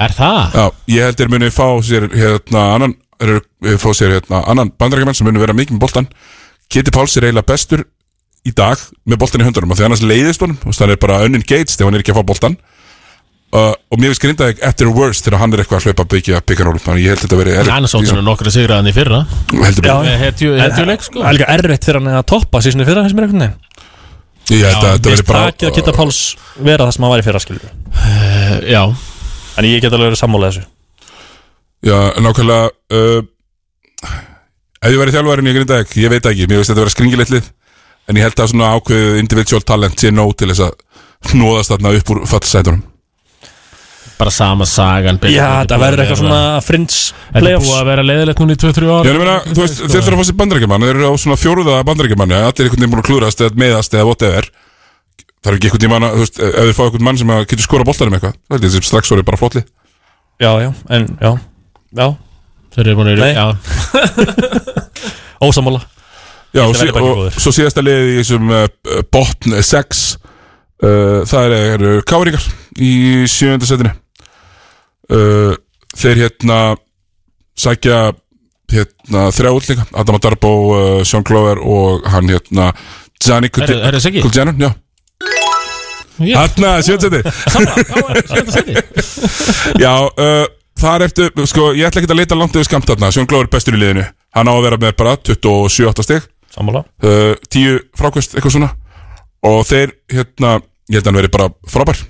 Er 0.00 0.14
það? 0.14 0.42
Já, 0.54 0.64
ég 0.94 1.08
held 1.08 1.18
þeir 1.18 1.32
muni 1.34 1.50
fá 1.54 1.66
sér 1.84 2.06
hérna 2.14 2.62
annan 2.76 2.94
er, 3.20 3.42
fá 3.82 3.90
sér 3.98 4.14
hérna 4.20 4.46
annan 4.46 4.70
Kitty 6.70 6.92
Páls 6.94 7.16
er 7.18 7.26
eiginlega 7.28 7.48
bestur 7.50 7.84
í 8.46 8.52
dag 8.56 8.80
með 9.10 9.18
boltan 9.20 9.42
í 9.42 9.46
höndunum 9.48 9.72
og 9.74 9.78
því 9.80 9.86
annars 9.88 10.02
leiðist 10.06 10.40
honum. 10.44 10.58
Og 10.64 10.76
það 10.76 10.94
er 10.94 11.00
bara 11.02 11.22
unengaged 11.26 11.74
ef 11.74 11.82
hann 11.84 11.96
er 11.98 12.04
ekki 12.04 12.14
að 12.14 12.20
fá 12.20 12.28
boltan 12.30 12.54
uh, 13.52 13.74
og 13.90 13.98
mér 14.00 14.12
finnst 14.12 14.22
grindaði 14.24 14.54
eftir 14.68 14.90
worst 14.94 15.26
þegar 15.26 15.42
hann 15.42 15.52
er 15.56 15.62
eitthvað 15.64 15.80
að 15.80 15.88
hlaupa 15.90 16.06
að 16.06 16.12
byggja 16.14 16.40
byggarólum 16.48 16.82
þannig 16.84 17.04
ég 17.04 17.12
held 17.14 17.24
þetta 17.24 17.36
að 17.36 17.42
vera 17.42 17.64
Hann 17.74 17.88
er 17.88 17.92
svolítið 17.92 18.22
nokkru 18.30 18.52
sigraðan 18.54 18.90
í 18.90 18.94
fyrra. 18.96 19.20
Já. 19.50 19.96
Hetju, 20.24 20.52
hetjuleik 20.62 21.04
sko 21.08 21.20
Það 21.24 21.30
er 21.32 21.36
líka 21.40 21.50
erfitt 21.58 21.88
fyrir 21.90 22.00
hann 22.00 22.12
að 22.20 22.26
toppa 22.32 22.62
sísinu 22.64 22.86
fyrra 22.88 23.04
þessum 23.06 23.20
er 23.20 23.26
einhvern 23.28 23.44
veginn. 23.44 23.58
Ég 24.50 24.64
held 24.66 24.80
að 24.80 24.94
þetta 24.94 24.94
Mér 24.94 25.10
veri 25.10 25.16
finnst 25.18 25.28
bara 25.30 25.42
takið 25.50 25.68
að 25.68 25.76
geta 25.80 25.96
Páls 25.98 26.20
vera 26.70 26.86
það 26.86 26.94
sem 26.96 27.04
hann 27.06 27.12
var 27.12 27.20
í 27.20 27.26
fyrra, 27.26 27.42
skilur 27.44 27.66
Eh, 28.00 28.56
Já. 28.70 28.82
En 29.60 29.66
ég 29.68 29.82
get 29.82 29.92
alveg 29.92 30.08
verið 30.12 30.20
sammála 30.22 30.48
þessu. 30.50 30.64
Já, 31.84 31.96
nákvæmlega 32.22 32.70
uh, 32.96 33.20
ef 34.80 34.92
ég 34.94 35.00
væri 35.00 35.14
þjálfarinn 35.16 35.50
í 35.50 35.56
grindaði 35.58 36.02
ég 36.04 36.12
veit 36.14 36.28
ekki, 36.30 36.46
mér 36.48 36.60
finnst 36.60 36.72
þetta 36.72 36.80
að 36.80 36.84
vera 36.86 36.94
skringilegt 36.96 37.34
lið 37.34 37.50
en 38.10 38.18
ég 38.20 38.26
held 38.26 38.40
að 38.42 38.52
svona 38.52 38.70
ákveðið 38.76 39.18
individual 39.22 39.64
talent 39.66 40.00
sé 40.00 40.12
nóg 40.14 40.32
til 40.40 40.50
þess 40.50 40.64
að 40.66 41.34
hnóðast 41.34 41.74
þarna 41.74 41.92
upp 41.98 42.14
úr 42.14 42.22
fallsætunum. 42.30 42.86
Bara 44.20 44.32
sama 44.34 44.66
sagan 44.68 45.16
Já, 45.32 45.64
það 45.64 45.80
verður 45.80 46.02
eitthvað 46.02 46.18
svona 46.20 46.40
Þetta 46.60 47.38
er 47.38 47.44
playoffs. 47.44 47.68
búið 47.68 47.78
að 47.78 47.86
vera 47.88 48.02
leiðilegt 48.04 48.42
núna 48.42 48.52
í 48.52 48.58
2-3 48.60 48.90
ára 48.90 49.04
Já, 49.06 49.12
ég 49.14 49.20
meina, 49.22 49.36
þú 49.46 49.62
veist, 49.62 49.78
þeir 49.80 50.04
þurfa 50.04 50.12
að 50.12 50.20
fá 50.20 50.28
sér 50.28 50.38
bandarækjumann 50.40 50.84
Þeir 50.84 50.92
eru 50.98 51.08
á 51.08 51.12
svona 51.22 51.38
fjóruða 51.40 51.78
bandarækjumann 51.88 52.34
Allir 52.36 52.66
einhvern 52.66 52.82
veginn 52.82 52.92
búin 52.92 53.00
að 53.00 53.08
klúrast 53.08 53.40
eða 53.40 53.60
meðast 53.62 53.96
eða 53.96 54.08
whatever. 54.10 54.50
Það 55.40 55.52
er 55.52 55.56
ekki 55.56 55.70
einhvern 55.70 56.04
að, 56.04 56.16
þú 56.18 56.24
veist, 56.26 56.40
ef 56.50 56.66
þeir 56.68 56.76
fá 56.76 56.82
einhvern 56.84 57.06
mann 57.08 57.20
sem 57.22 57.32
að 57.32 57.46
getur 57.48 57.64
skora 57.64 57.88
boltanum 57.88 58.18
eitthvað 58.18 58.36
Það 58.52 58.68
er 58.68 58.88
strax 58.90 59.14
orðið 59.16 59.28
bara 59.30 59.40
flottli 59.40 59.62
Já, 60.40 60.52
já, 60.66 60.70
en, 60.92 61.08
já 61.16 61.30
Já, 61.96 62.06
Þeir 62.74 62.86
eru 62.86 62.98
búin 63.00 63.10
að 63.12 63.22
Nei. 63.24 63.32
Já. 63.34 63.46
Ósammála. 65.46 65.80
Já, 66.50 66.64
og, 66.66 66.74
sí, 66.74 66.88
og 66.90 67.36
svo 67.38 67.52
síðasta 67.54 67.82
liðið 67.84 68.08
í 68.10 68.14
þessum 68.18 68.50
uh, 68.50 68.64
botn 69.14 69.54
6 69.62 70.00
uh, 70.82 71.20
Það 71.30 71.54
eru 71.58 71.92
káringar 72.02 72.46
í 72.74 72.92
sjönda 73.30 73.68
setinu. 73.68 73.92
Uh, 75.10 75.54
Þeir 75.94 76.24
hérna 76.24 76.58
sækja 77.58 78.00
hérna 78.70 79.28
þrjá 79.34 79.50
útlíka 79.54 79.86
Adam 79.98 80.18
Darbo, 80.22 80.52
uh, 80.74 81.00
Sean 81.06 81.26
Clover 81.26 81.62
og 81.62 82.06
hann 82.10 82.30
hérna 82.30 82.70
Gianni 83.20 83.50
Er 83.66 83.94
er? 83.94 84.22
Kultjanon, 84.22 84.60
já. 84.60 84.70
Já. 86.20 86.36
Hanna, 86.36 86.82
sjöndsetti 86.84 87.22
Já, 89.80 89.94
þar 90.80 91.06
eftir 91.06 91.30
Sko, 91.50 91.70
ég 91.76 91.88
ætla 91.88 92.02
ekki 92.02 92.10
að 92.10 92.22
leita 92.22 92.38
langt 92.38 92.56
yfir 92.56 92.68
skamt 92.68 92.88
þarna 92.88 93.12
Sjón 93.14 93.28
Glóður 93.30 93.52
bestur 93.52 93.76
í 93.76 93.82
liðinu. 93.82 94.06
Hann 94.36 94.50
á 94.50 94.54
að 94.54 94.64
vera 94.66 94.80
með 94.80 94.96
bara 94.98 95.16
27 95.28 96.06
stig. 96.06 96.26
Sammála. 96.50 96.82
Uh, 97.04 97.36
10 97.52 97.78
frákvist, 97.98 98.34
eitthvað 98.34 98.56
svona. 98.56 98.72
Og 99.46 99.62
þeir, 99.68 99.94
hérna 100.10 100.58
Ég 100.90 100.98
held 100.98 101.06
að 101.06 101.12
hann 101.12 101.20
veri 101.20 101.30
bara 101.30 101.50
frábær. 101.70 102.00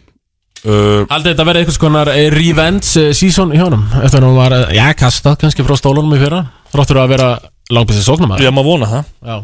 Uh, 0.60 1.04
Haldið 1.08 1.34
þetta 1.34 1.44
verið 1.48 1.62
eitthvað 1.62 1.76
skonar 1.76 2.10
eh, 2.12 2.26
revenge 2.32 2.88
eh, 3.00 3.12
season 3.16 3.52
í 3.56 3.60
honum? 3.60 3.86
Eftir 4.00 4.20
að 4.20 4.26
hann 4.26 4.36
var, 4.36 4.54
eh, 4.56 4.74
já, 4.76 4.84
kastað 4.96 5.38
kannski 5.40 5.64
frá 5.64 5.72
stólunum 5.80 6.12
í 6.12 6.20
fyrra 6.20 6.42
Þráttur 6.68 7.00
að 7.00 7.14
vera 7.14 7.28
langbæsið 7.70 8.06
sóknumar 8.06 8.42
Ég 8.42 8.54
má 8.54 8.60
vona 8.66 8.88
það. 8.90 9.10
Já. 9.22 9.36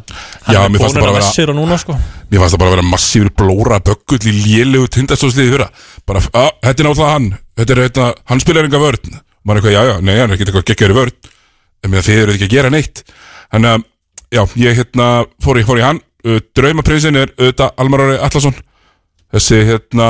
Já, 0.51 0.61
mér 0.69 0.83
fannst 0.83 0.99
það 0.99 1.07
bara 1.07 1.23
að 1.23 1.39
vera 1.41 1.57
núna, 1.57 1.79
sko. 1.83 1.97
Mér 2.31 2.43
fannst 2.43 2.57
það 2.57 2.63
bara 2.63 2.71
að 2.71 2.77
vera 2.77 2.89
massífur 2.91 3.33
blóra 3.43 3.81
Böggull 3.87 4.21
í 4.27 4.35
lélegu 4.41 4.91
tindastóðsliði 4.97 5.55
fyrra. 5.55 5.69
Bara, 6.09 6.25
að, 6.27 6.51
þetta 6.67 6.83
er 6.83 6.89
náttúrulega 6.89 7.13
hann. 7.13 7.29
Þetta 7.57 7.77
er, 7.77 7.83
hérna, 7.87 8.09
hann 8.33 8.43
spilar 8.45 8.69
enga 8.69 8.83
Maður 9.47 9.61
er 9.61 9.61
eitthvað, 9.61 9.75
já, 9.77 9.83
já, 9.87 9.95
nei, 10.03 10.17
hann 10.19 10.33
er 10.33 10.35
ekki 10.35 10.47
eitthvað 10.49 10.67
geggjari 10.73 10.95
vörn. 10.97 11.29
En 11.85 11.93
mér 11.93 12.03
þið 12.03 12.23
eru 12.25 12.33
ekki 12.35 12.49
að 12.49 12.55
gera 12.57 12.71
neitt. 12.75 13.03
Þannig 13.55 13.77
að, 13.77 13.85
já, 14.35 14.43
ég 14.59 14.81
hérna 14.81 15.11
Fór 15.45 15.61
í, 15.61 15.67
fór 15.69 15.79
í 15.79 15.85
hann. 15.87 16.01
Draumaprinsin 16.27 17.19
er 17.21 17.31
auðvitað 17.37 17.77
Almar 17.83 18.03
Ári 18.03 18.17
Allarsson 18.19 18.57
Þessi 19.35 19.61
hérna 19.69 20.09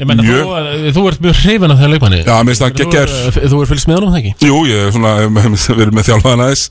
Ég 0.00 0.06
menna, 0.10 0.22
Mjög- 0.26 0.44
þú, 0.44 0.54
eh, 0.58 0.92
þú 0.96 1.02
ert 1.10 1.20
mjög 1.22 1.36
hrifin 1.44 1.70
af 1.70 1.78
þegar 1.78 1.90
leikmanni 1.94 2.20
Já, 2.24 2.34
mér 2.42 2.50
finnst 2.50 2.62
það 2.64 2.72
Þú 2.74 2.78
geggjaður. 2.80 3.12
er- 3.42 3.50
Þú 3.52 3.60
er 3.62 3.68
fylgst 3.70 3.86
með 3.90 3.94
honum, 4.00 4.10
það 4.14 4.20
ekki? 4.24 4.32
Jú, 4.48 4.56
ég 4.66 4.80
er 4.86 4.90
svona, 4.96 5.12
við 5.78 5.84
erum 5.84 5.94
með 6.00 6.08
þjálfaðan 6.08 6.42
aðeins. 6.46 6.64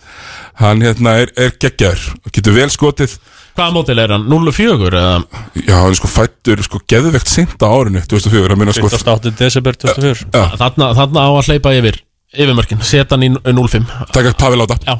Hann 0.59 0.81
hérna 0.83 1.13
er, 1.23 1.31
er 1.37 1.51
geggjaður. 1.63 2.03
Getur 2.35 2.53
vel 2.57 2.69
skotið. 2.73 3.15
Hvaða 3.53 3.73
mótil 3.77 3.99
er 4.01 4.09
hann? 4.15 4.25
0-4 4.27 4.89
eða? 4.89 5.23
Já, 5.61 5.75
hann 5.77 5.91
er 5.93 5.97
sko 5.99 6.09
fættur 6.09 6.63
sko 6.65 6.79
geðvegt 6.89 7.27
sint 7.29 7.53
á 7.61 7.69
árinu 7.69 8.01
2004, 8.09 8.49
hann 8.49 8.57
minna 8.59 8.73
sko 8.73 8.89
28. 8.89 9.31
desember 9.37 9.77
2004 9.77 10.25
Já. 10.33 10.43
Þarna, 10.57 10.87
þarna 10.97 11.19
á 11.21 11.29
að 11.37 11.47
hleypa 11.51 11.73
yfir 11.77 11.99
Yfirmörkin, 12.33 12.79
setja 12.81 13.13
hann 13.13 13.21
í 13.27 13.29
0-5 13.29 13.85
Takk 14.09 14.31
að 14.31 14.37
Pavel 14.41 14.63
áta. 14.65 14.79
Já. 14.81 14.95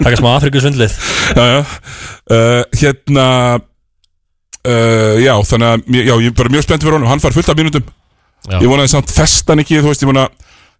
Takk 0.00 0.16
smá 0.16 0.30
Afrikusvindlið 0.38 0.94
Já, 1.36 1.44
já. 1.44 1.58
Uh, 2.32 2.62
Hérna 2.80 3.26
uh, 4.68 5.16
Já, 5.22 5.32
þannig 5.50 5.70
að 5.72 5.96
Já, 5.98 6.14
ég 6.14 6.28
er 6.30 6.36
bara 6.42 6.52
mjög 6.54 6.66
spennt 6.68 6.84
fyrir 6.84 6.98
honum. 6.98 7.08
Hann 7.10 7.22
far 7.24 7.34
fullt 7.36 7.48
af 7.52 7.58
mínútum. 7.58 7.88
Já. 8.48 8.58
Ég 8.62 8.68
vonaði 8.70 8.92
samt 8.92 9.10
festan 9.12 9.64
ekki, 9.64 9.80
þú 9.82 9.90
veist, 9.92 10.04
ég 10.04 10.12
vona 10.12 10.28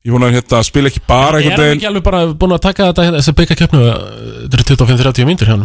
Ég 0.06 0.14
vona 0.14 0.28
hérna 0.30 0.60
spila 0.62 0.88
ekki 0.92 1.00
bara 1.08 1.40
Er 1.40 1.42
einhvern 1.42 1.56
hann 1.58 1.64
veginn. 1.64 1.80
ekki 1.80 1.88
alveg 1.88 2.04
bara 2.06 2.20
búin 2.38 2.52
að 2.54 2.60
taka 2.68 2.84
þetta 2.92 3.06
þessi 3.16 3.32
byggja 3.34 3.56
keppnu 3.58 3.80
Þetta 3.82 4.58
eru 4.60 4.66
25-30 4.86 5.26
mínútur 5.26 5.50
hjá 5.50 5.54
hann 5.56 5.64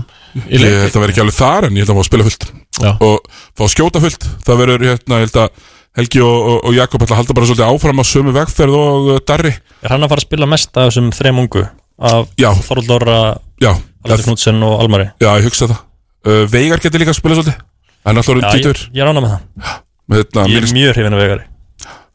Ég 0.49 0.63
held 0.63 0.97
að 0.97 1.03
vera 1.03 1.13
ekki 1.13 1.21
alveg 1.21 1.37
þar 1.37 1.67
en 1.67 1.77
ég 1.77 1.83
held 1.85 1.91
að 1.93 1.99
fá 1.99 2.01
að 2.01 2.07
spila 2.09 2.25
fullt. 2.27 2.47
Já. 2.81 2.89
Og 2.97 3.29
fá 3.53 3.63
að 3.67 3.71
skjóta 3.75 4.01
fullt. 4.01 4.25
Það 4.47 4.59
verður 4.63 4.85
hérna, 4.89 5.19
ég 5.21 5.27
held 5.29 5.39
að 5.43 5.69
Helgi 5.93 6.23
og, 6.25 6.37
og, 6.49 6.55
og 6.65 6.73
Jakob 6.73 7.03
ætla 7.05 7.13
að 7.13 7.19
halda 7.21 7.35
bara 7.37 7.47
svolítið 7.51 7.67
áfram 7.69 8.01
á 8.01 8.05
sömu 8.09 8.31
vegferð 8.33 8.77
og 8.79 9.09
uh, 9.13 9.19
Darri. 9.29 9.51
Er 9.85 9.93
hann 9.93 10.01
að 10.07 10.09
fara 10.15 10.23
að 10.23 10.25
spila 10.25 10.47
mest 10.49 10.71
af 10.73 10.87
þessum 10.89 11.11
þrem 11.13 11.41
ungu? 11.43 11.61
Af 12.09 12.31
Já. 12.41 12.49
Þorvald 12.65 12.89
Lóra, 12.89 13.17
Já, 13.61 13.69
Alfred 14.01 14.25
Knudsen 14.25 14.65
og 14.65 14.81
Almari? 14.81 15.05
Já, 15.21 15.29
ég 15.37 15.45
hugsa 15.45 15.69
það. 15.69 15.83
Uh, 16.25 16.39
Veigar 16.49 16.81
getur 16.81 17.03
líka 17.03 17.13
að 17.13 17.19
spila 17.19 17.37
svolítið 17.37 17.61
Hann 18.03 18.19
er 18.19 18.27
ég, 18.27 18.45
títur 18.51 18.83
ég 18.91 19.07
rána 19.07 19.23
með 19.23 19.33
það. 19.33 19.81
Með, 20.11 20.21
hérna, 20.21 20.45
Ég 20.51 20.59
er 20.59 20.75
mjög 20.75 20.93
hrifin 20.97 21.15
af 21.15 21.21
vegari. 21.23 21.45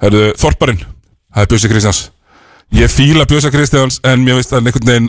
Herðu, 0.04 0.22
Þorparinn, 0.38 0.82
það 1.34 1.44
er 1.44 1.50
Bjössi 1.52 1.70
Kristjáns. 1.72 2.00
Ég 2.76 2.92
fíla 2.92 3.24
Bjössi 3.24 3.48
Kristjáns 3.48 3.96
En 4.04 4.20
mér 4.20 4.36
veist 4.36 4.50
að 4.52 4.66
einhvern 4.68 4.90
veginn 4.90 5.06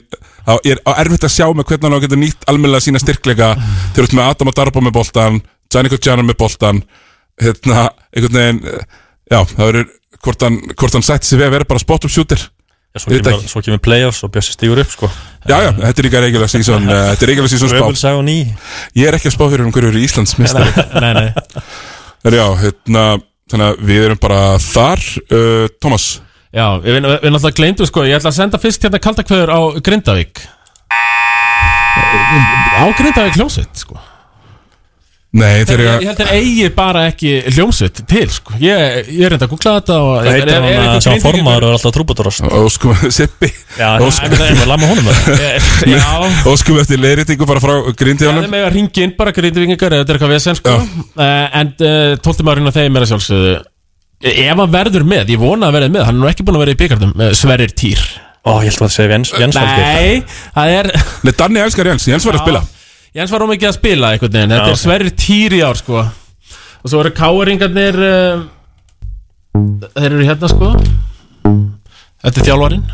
Ég 0.64 0.78
er 0.78 0.80
á 0.88 0.92
erfitt 1.04 1.26
að 1.28 1.34
sjá 1.34 1.50
með 1.52 1.66
hvernig 1.68 1.86
hann 1.90 1.98
á 2.00 2.04
geta 2.06 2.20
nýtt 2.20 2.46
almennilega 2.48 2.86
sína 2.86 3.02
styrkleika. 3.04 3.50
Eru 3.92 4.08
út 4.08 4.16
með 4.16 4.30
Adam 4.32 4.52
og 4.52 4.56
Darbo 4.56 4.84
með 4.86 4.96
boltan 4.96 5.42
Gianni 5.68 5.92
Kutjana 5.92 6.24
með 6.24 6.38
boltan 6.40 6.80
Hérna, 7.40 7.90
einhvern 8.16 8.40
veginn 8.40 8.62
eh, 8.72 8.86
Já, 9.30 9.44
það 9.44 9.66
verður 9.66 9.92
Hvort 10.20 10.48
hann, 10.48 10.58
hvort 10.80 10.96
hann 10.98 11.06
sætti 11.06 11.30
sig 11.30 11.40
við 11.40 11.50
að 11.50 11.54
vera 11.58 11.68
bara 11.70 11.84
spot 11.84 12.08
up 12.08 12.12
shooter 12.12 12.42
Svo 12.98 13.14
kemur, 13.14 13.44
svo 13.46 13.62
kemur 13.62 13.82
playoffs 13.86 14.24
og 14.26 14.32
Bjössi 14.34 14.56
stígur 14.56 14.80
upp 14.82 14.90
sko. 14.90 15.10
Já, 15.46 15.60
já, 15.62 15.70
þetta 15.78 16.02
er 16.02 16.08
líka 16.08 16.22
regular 16.24 16.50
season 16.50 16.88
uh, 16.90 17.02
Þetta 17.12 17.26
er 17.28 17.32
regular 17.36 17.52
season 17.52 17.70
spá. 17.70 18.16
Ég 18.98 19.06
er 19.06 19.18
ekki 19.20 19.30
að 19.30 19.36
spá 19.36 19.44
fyrir 19.46 19.66
um 19.68 19.74
hverju 19.76 19.92
eru 19.92 20.02
Íslands 20.02 20.34
mistari 20.42 20.72
Nei, 21.04 21.12
nei. 21.14 21.30
Já, 22.26 22.46
hérna 22.64 23.06
Þannig 23.50 23.66
að 23.66 23.80
við 23.90 24.04
erum 24.06 24.20
bara 24.22 24.42
þar. 24.62 25.06
Uh, 25.30 25.64
Thomas? 25.82 26.10
Já, 26.54 26.66
við, 26.82 27.00
við, 27.00 27.08
við 27.08 27.34
náttúrulega 27.34 27.58
gleymdum 27.62 27.90
sko 27.90 28.06
Ég 28.06 28.20
ætla 28.20 28.30
að 28.34 28.38
senda 28.42 28.62
fyrst 28.62 28.86
hérna 28.86 29.02
kaldakveður 29.02 29.54
á 29.54 29.60
Grindavík. 29.86 30.44
Á 32.78 32.86
Grindavík 32.98 33.38
hljómsveit 33.38 33.86
sko 33.86 33.98
Nei, 35.30 35.60
Ég, 35.60 35.68
þeir 35.70 35.82
eru 35.84 35.90
ég 36.02 36.08
held 36.10 36.20
þeir 36.24 36.30
eigi 36.34 36.70
bara 36.74 37.02
ekki 37.12 37.32
hljómsveit 37.54 38.00
til 38.10 38.24
sko. 38.34 38.56
Ég, 38.64 39.10
ég 39.14 39.28
er 39.28 39.30
reynda 39.36 39.46
að 39.46 39.52
googla 39.52 39.74
þetta 39.76 39.98
og 40.02 40.14
Það 40.16 40.30
heitir 40.34 40.52
hann 40.56 40.88
að 40.90 41.04
sá 41.06 41.10
formaður 41.22 41.66
og 41.68 41.70
er 41.70 41.76
alltaf 41.76 41.94
trúbadorost 41.94 42.48
Óskum 42.58 43.04
Sippi 43.20 43.50
Já, 43.78 43.92
Óskum 44.02 44.34
það 44.34 44.56
það 44.58 44.72
eftir 46.82 47.04
leiðréttingu 47.04 47.50
bara 47.52 47.62
frá 47.62 47.74
það 47.76 47.92
grindjónum 48.02 48.48
er 48.48 48.54
með 48.56 48.66
að 48.66 48.74
ringa 48.80 49.04
inn 49.06 49.14
bara 49.20 49.36
Grindavíkingar 49.38 49.96
Þetta 50.00 50.16
er 50.16 50.18
eitthvað 50.18 50.34
vesen 50.34 50.58
sko. 50.58 50.74
Uh, 51.14 51.30
En 51.62 51.72
uh, 51.78 52.16
tólti 52.26 52.48
maðurinn 52.50 52.74
á 52.74 52.78
þeim 52.80 52.98
er 52.98 53.06
að 53.06 53.14
sjálfsögðu 53.14 53.54
Ef 54.34 54.50
hann 54.50 54.74
verður 54.74 55.06
með, 55.14 55.30
ég 55.36 55.44
vona 55.46 55.70
að 55.70 55.78
verður 55.78 55.94
með 55.94 56.08
Hann 56.10 56.18
er 56.18 56.24
nú 56.26 56.32
ekki 56.34 56.48
búin 56.50 56.58
að 56.58 56.66
vera 56.66 56.74
í 56.74 56.82
byggardum 56.82 57.14
uh, 57.22 57.30
Sverrir 57.38 57.78
Týr. 57.78 58.02
Ó, 58.50 58.58
ég 58.66 58.72
held 58.72 58.82
að 58.82 58.88
það 58.88 58.92
segja 58.98 59.14
Jens, 59.14 59.32
Jens 59.38 59.62
Valgeir. 59.62 59.86
Nei, 59.94 60.44
það 60.58 60.76
er 60.80 60.92
Nei, 61.28 61.34
Danni 61.38 61.62
elskar 61.62 61.94
Jens, 61.94 62.10
Jens 62.10 62.26
var 62.26 62.40
að 62.40 62.46
spila 62.48 62.66
Jens 63.16 63.32
var 63.34 63.42
ómikið 63.46 63.70
að 63.72 63.76
spila 63.80 64.12
einhvern 64.14 64.34
veginn 64.36 64.54
Þetta 64.54 64.62
Já, 64.62 64.70
er 64.70 64.76
ok. 64.78 64.82
Sverrir 64.84 65.14
Týr 65.18 65.56
í 65.58 65.62
ár 65.66 65.80
sko. 65.80 66.04
Og 66.80 66.92
svo 66.92 67.02
eru 67.04 67.12
káeringarnir 67.18 67.98
uh, 68.06 68.44
Þeir 69.98 70.10
eru 70.14 70.28
hérna 70.28 70.50
sko. 70.52 70.70
Þetta 72.24 72.36
er 72.44 72.50
þjálfarinn 72.52 72.86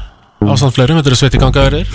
Ásamt 0.46 0.76
fleirum, 0.76 0.98
þetta 1.00 1.10
eru 1.10 1.18
sveti 1.18 1.40
gangaðurir 1.42 1.88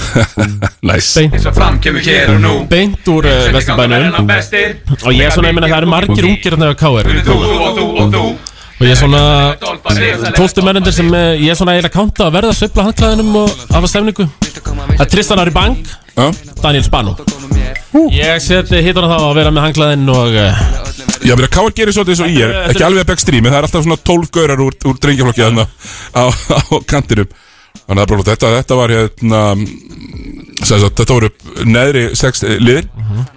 Næs 0.88 1.08
Beint, 1.20 1.34
Eins 1.36 1.44
og 1.46 1.54
fram 1.54 1.76
kemur 1.82 2.02
hér 2.02 2.32
og 2.34 2.38
nú. 2.42 2.54
beint 2.70 3.10
úr 3.12 3.28
uh, 3.30 3.50
Vesturbænum. 3.54 4.16
Bestir. 4.26 4.72
Og 5.04 5.12
ég 5.14 5.28
er 5.28 5.34
svona, 5.34 5.52
ég 5.52 5.58
meina 5.58 5.68
það 5.70 5.76
eru 5.84 5.90
margir 5.92 6.26
ungir 6.32 6.56
hérna 6.56 6.72
á 6.72 6.76
káir 6.80 7.10
Þú 7.28 7.36
og 7.36 7.76
þú 7.78 7.84
og 8.04 8.14
þú. 8.16 8.24
Og 8.80 8.88
ég 8.88 8.94
er 8.94 8.98
svona 8.98 9.20
Tólti 10.34 10.64
mennendur 10.66 10.96
sem 10.96 11.08
uh, 11.14 11.36
ég 11.38 11.52
er 11.52 11.58
svona 11.60 11.76
eiginlega 11.76 11.94
kánta 11.94 12.26
að 12.26 12.34
verða 12.40 12.52
að 12.54 12.58
sveifla 12.62 12.86
handklæðinum 12.88 13.38
og 13.44 13.64
hafa 13.76 13.92
stefningu 13.92 14.26
Það 14.50 15.04
er 15.06 15.10
Tristan 15.14 15.44
Ari 15.44 15.54
Bang 15.54 15.92
Daniel 16.60 16.84
Spano 16.86 17.16
Ég 18.14 18.42
seti 18.42 18.82
hittan 18.84 19.06
á 19.06 19.10
það 19.10 19.26
að 19.26 19.36
vera 19.40 19.52
með 19.54 19.66
handklæðin 19.66 20.10
og 20.14 20.38
uh, 20.38 20.64
Já, 21.20 21.34
mér 21.36 21.46
að 21.46 21.52
Káar 21.52 21.74
gerir 21.76 21.94
svolítið 21.94 22.14
eins 22.14 22.22
og 22.24 22.32
ég 22.32 22.46
er. 22.46 22.70
Ekki 22.70 22.84
alveg 22.86 23.04
að 23.04 23.08
backstreami, 23.10 23.50
það 23.50 23.58
er 23.58 23.66
alltaf 23.66 23.84
svona 23.84 23.98
12 24.08 24.30
gaurar 24.32 24.62
úr, 24.64 24.76
úr 24.88 25.00
drengjaflokki 25.02 25.42
þarna 25.44 25.66
á, 26.16 26.22
á 26.32 26.60
kantinum. 26.88 27.28
Þannig 27.84 28.02
að 28.02 28.12
bara, 28.12 28.26
þetta, 28.30 28.52
þetta 28.56 28.78
var 28.78 28.94
hérna 28.94 29.42
sagt, 30.64 31.00
Þetta 31.00 31.16
voru 31.16 31.30
neðri 31.66 32.04
sex 32.18 32.42
eh, 32.46 32.56
liðir 32.62 32.88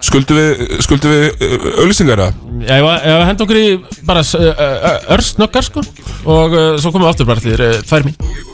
Skuldu 0.04 0.38
við, 0.38 0.64
skuldu 0.86 1.12
við 1.12 1.26
eh, 1.28 1.68
auglýsingar 1.82 2.24
að 2.24 2.40
Já, 2.64 2.72
ég 2.78 2.86
var, 2.86 2.98
ég 3.04 3.18
var 3.18 3.28
hend 3.28 3.44
okkur 3.44 3.60
í 3.60 3.68
bara 4.06 4.22
uh, 4.24 4.90
örsnöggar 5.14 5.66
sko. 5.66 5.82
Og 6.30 6.54
svo 6.80 6.94
komum 6.94 7.04
við 7.04 7.12
aftur 7.12 7.28
bara 7.28 7.44
til 7.44 7.58
uh, 7.58 7.80
tvær 7.84 8.06
mín 8.06 8.52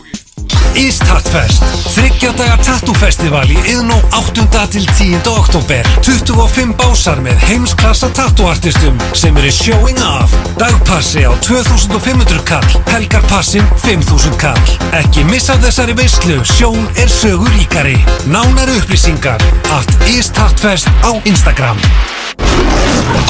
Ístartfest 0.79 1.65
Þryggjardaga 1.95 2.57
tattúfestival 2.65 3.49
í 3.51 3.57
Iðnó 3.73 3.97
8. 4.17 4.45
til 4.73 4.87
10. 4.87 5.19
oktober 5.33 5.89
25 6.07 6.77
básar 6.79 7.21
með 7.25 7.43
heimsklassa 7.49 8.11
tattúartistum 8.17 8.97
sem 9.17 9.37
eru 9.41 9.51
showing 9.55 10.01
off 10.07 10.37
Dagpassi 10.61 11.27
á 11.27 11.33
2500 11.45 12.45
kall 12.49 12.79
Helgarpassin 12.93 13.67
5000 13.83 14.39
kall 14.41 14.73
Ekki 15.03 15.27
missa 15.31 15.59
þessari 15.65 15.99
veislu 15.99 16.41
Sjón 16.47 16.89
er 17.01 17.11
sögur 17.13 17.51
ríkari 17.59 17.99
Nánari 18.31 18.79
upplýsingar 18.81 19.43
Allt 19.75 20.11
Ístartfest 20.15 20.91
á 21.03 21.11
Instagram 21.25 21.81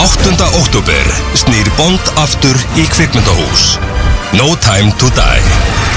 8. 0.01 0.45
oktober 0.61 1.09
snýr 1.35 1.69
Bond 1.77 2.13
aftur 2.21 2.57
í 2.81 2.85
kvikmyndahús 2.89 3.77
No 4.37 4.53
Time 4.63 4.93
to 5.01 5.11
Die 5.17 5.43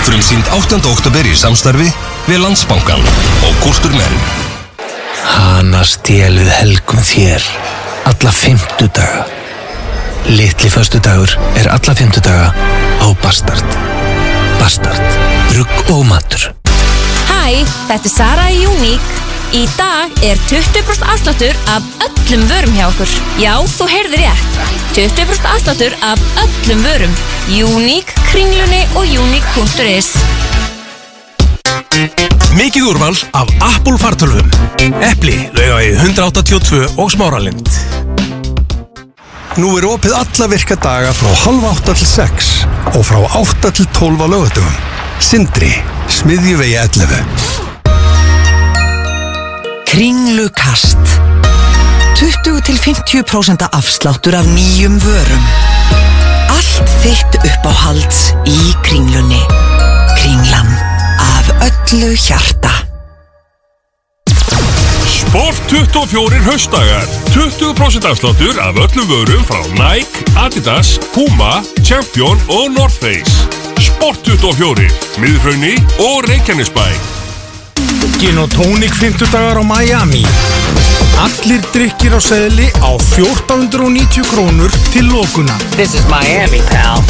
Frumsýnd 0.03 0.49
8. 0.55 0.79
oktober 0.91 1.27
í 1.29 1.35
samstarfi 1.37 1.87
við 2.27 2.41
Landsbankan 2.43 3.03
og 3.47 3.61
Kulturmenn 3.63 4.17
Hana 5.33 5.83
stjeluð 5.87 6.51
helgum 6.59 7.03
þér 7.03 7.47
Alla 8.11 8.33
fymtudaga 8.35 9.23
Litli 10.31 10.71
föstudagur 10.71 11.37
er 11.59 11.71
alla 11.73 11.95
fymtudaga 11.95 12.51
á 13.03 13.07
Bastard 13.23 13.79
Bastard, 14.59 15.19
brugg 15.51 15.95
og 15.95 16.05
matur 16.11 16.51
Hæ, 17.27 17.63
þetta 17.89 18.07
er 18.07 18.11
Sara 18.11 18.45
í 18.55 18.61
Unique. 18.63 19.22
Í 19.53 19.67
dag 19.77 20.09
er 20.25 20.39
20% 20.49 21.03
afsláttur 21.13 21.57
af 21.69 21.85
öllum 22.01 22.41
vörum 22.49 22.73
hjá 22.73 22.87
okkur. 22.87 23.09
Já, 23.37 23.51
þú 23.69 23.85
heyrðir 23.85 24.23
rétt. 24.23 24.55
20% 24.95 25.45
afsláttur 25.45 25.93
af 26.01 26.21
öllum 26.41 26.81
vörum. 26.81 27.13
Unique, 27.53 28.15
kringlunni 28.31 28.79
og 28.97 29.05
unique.is. 29.05 30.09
Mikið 32.57 32.87
úrval 32.89 33.13
af 33.37 33.51
Apple 33.61 33.99
fartölvum 34.01 34.49
Epli, 35.05 35.35
laugagi 35.53 35.91
182 36.01 36.97
og 36.97 37.11
smáralind 37.13 37.69
Nú 39.61 39.75
er 39.77 39.85
opið 39.89 40.15
alla 40.17 40.47
virka 40.49 40.77
daga 40.81 41.13
frá 41.17 41.33
halv 41.43 41.67
átta 41.69 41.93
til 41.97 42.09
sex 42.09 42.53
og 42.95 43.03
frá 43.05 43.21
átta 43.41 43.69
til 43.69 43.85
tólf 43.93 44.21
á 44.21 44.27
lögatugum. 44.29 44.81
Sindri, 45.21 45.69
smiðjuvegi 46.09 46.79
11. 46.81 47.72
Kringlukast. 49.93 50.97
20-50% 52.17 53.67
afsláttur 53.71 54.33
af 54.33 54.45
nýjum 54.45 54.97
vörum. 54.97 55.43
Allt 56.49 56.89
þitt 57.03 57.37
upp 57.37 57.67
á 57.69 57.73
halds 57.83 58.23
í 58.49 58.73
kringlunni. 58.87 59.37
Kringlan 60.17 60.73
af 61.21 61.53
öllu 61.67 62.09
hjarta. 62.17 62.73
Sport 65.13 65.61
24 65.69 66.41
haustdagar. 66.49 67.05
20% 67.29 68.09
afsláttur 68.09 68.57
af 68.65 68.73
öllum 68.73 69.09
vörum 69.13 69.45
frá 69.45 69.61
Nike, 69.77 70.25
Adidas, 70.33 70.97
Puma, 71.13 71.61
Champion 71.85 72.41
og 72.49 72.71
North 72.73 72.97
Face. 72.97 73.45
Sport 73.77 74.25
24, 74.25 74.89
Miðhraunni 75.21 75.77
og 76.01 76.25
Reykjanesbæ 76.25 77.21
Gin 78.23 78.37
og 78.39 78.53
tónik 78.55 78.93
50 78.95 79.33
dagar 79.33 79.57
á 79.59 79.63
Miami 79.67 80.21
Allir 81.19 81.59
drikkir 81.73 82.13
á 82.15 82.21
seðli 82.23 82.69
á 82.79 82.95
1490 82.95 84.23
krónur 84.31 84.71
til 84.93 85.09
lókuna. 85.11 85.57
This 85.75 85.91
is 85.91 86.07
Miami, 86.07 86.61
pal. 86.71 87.03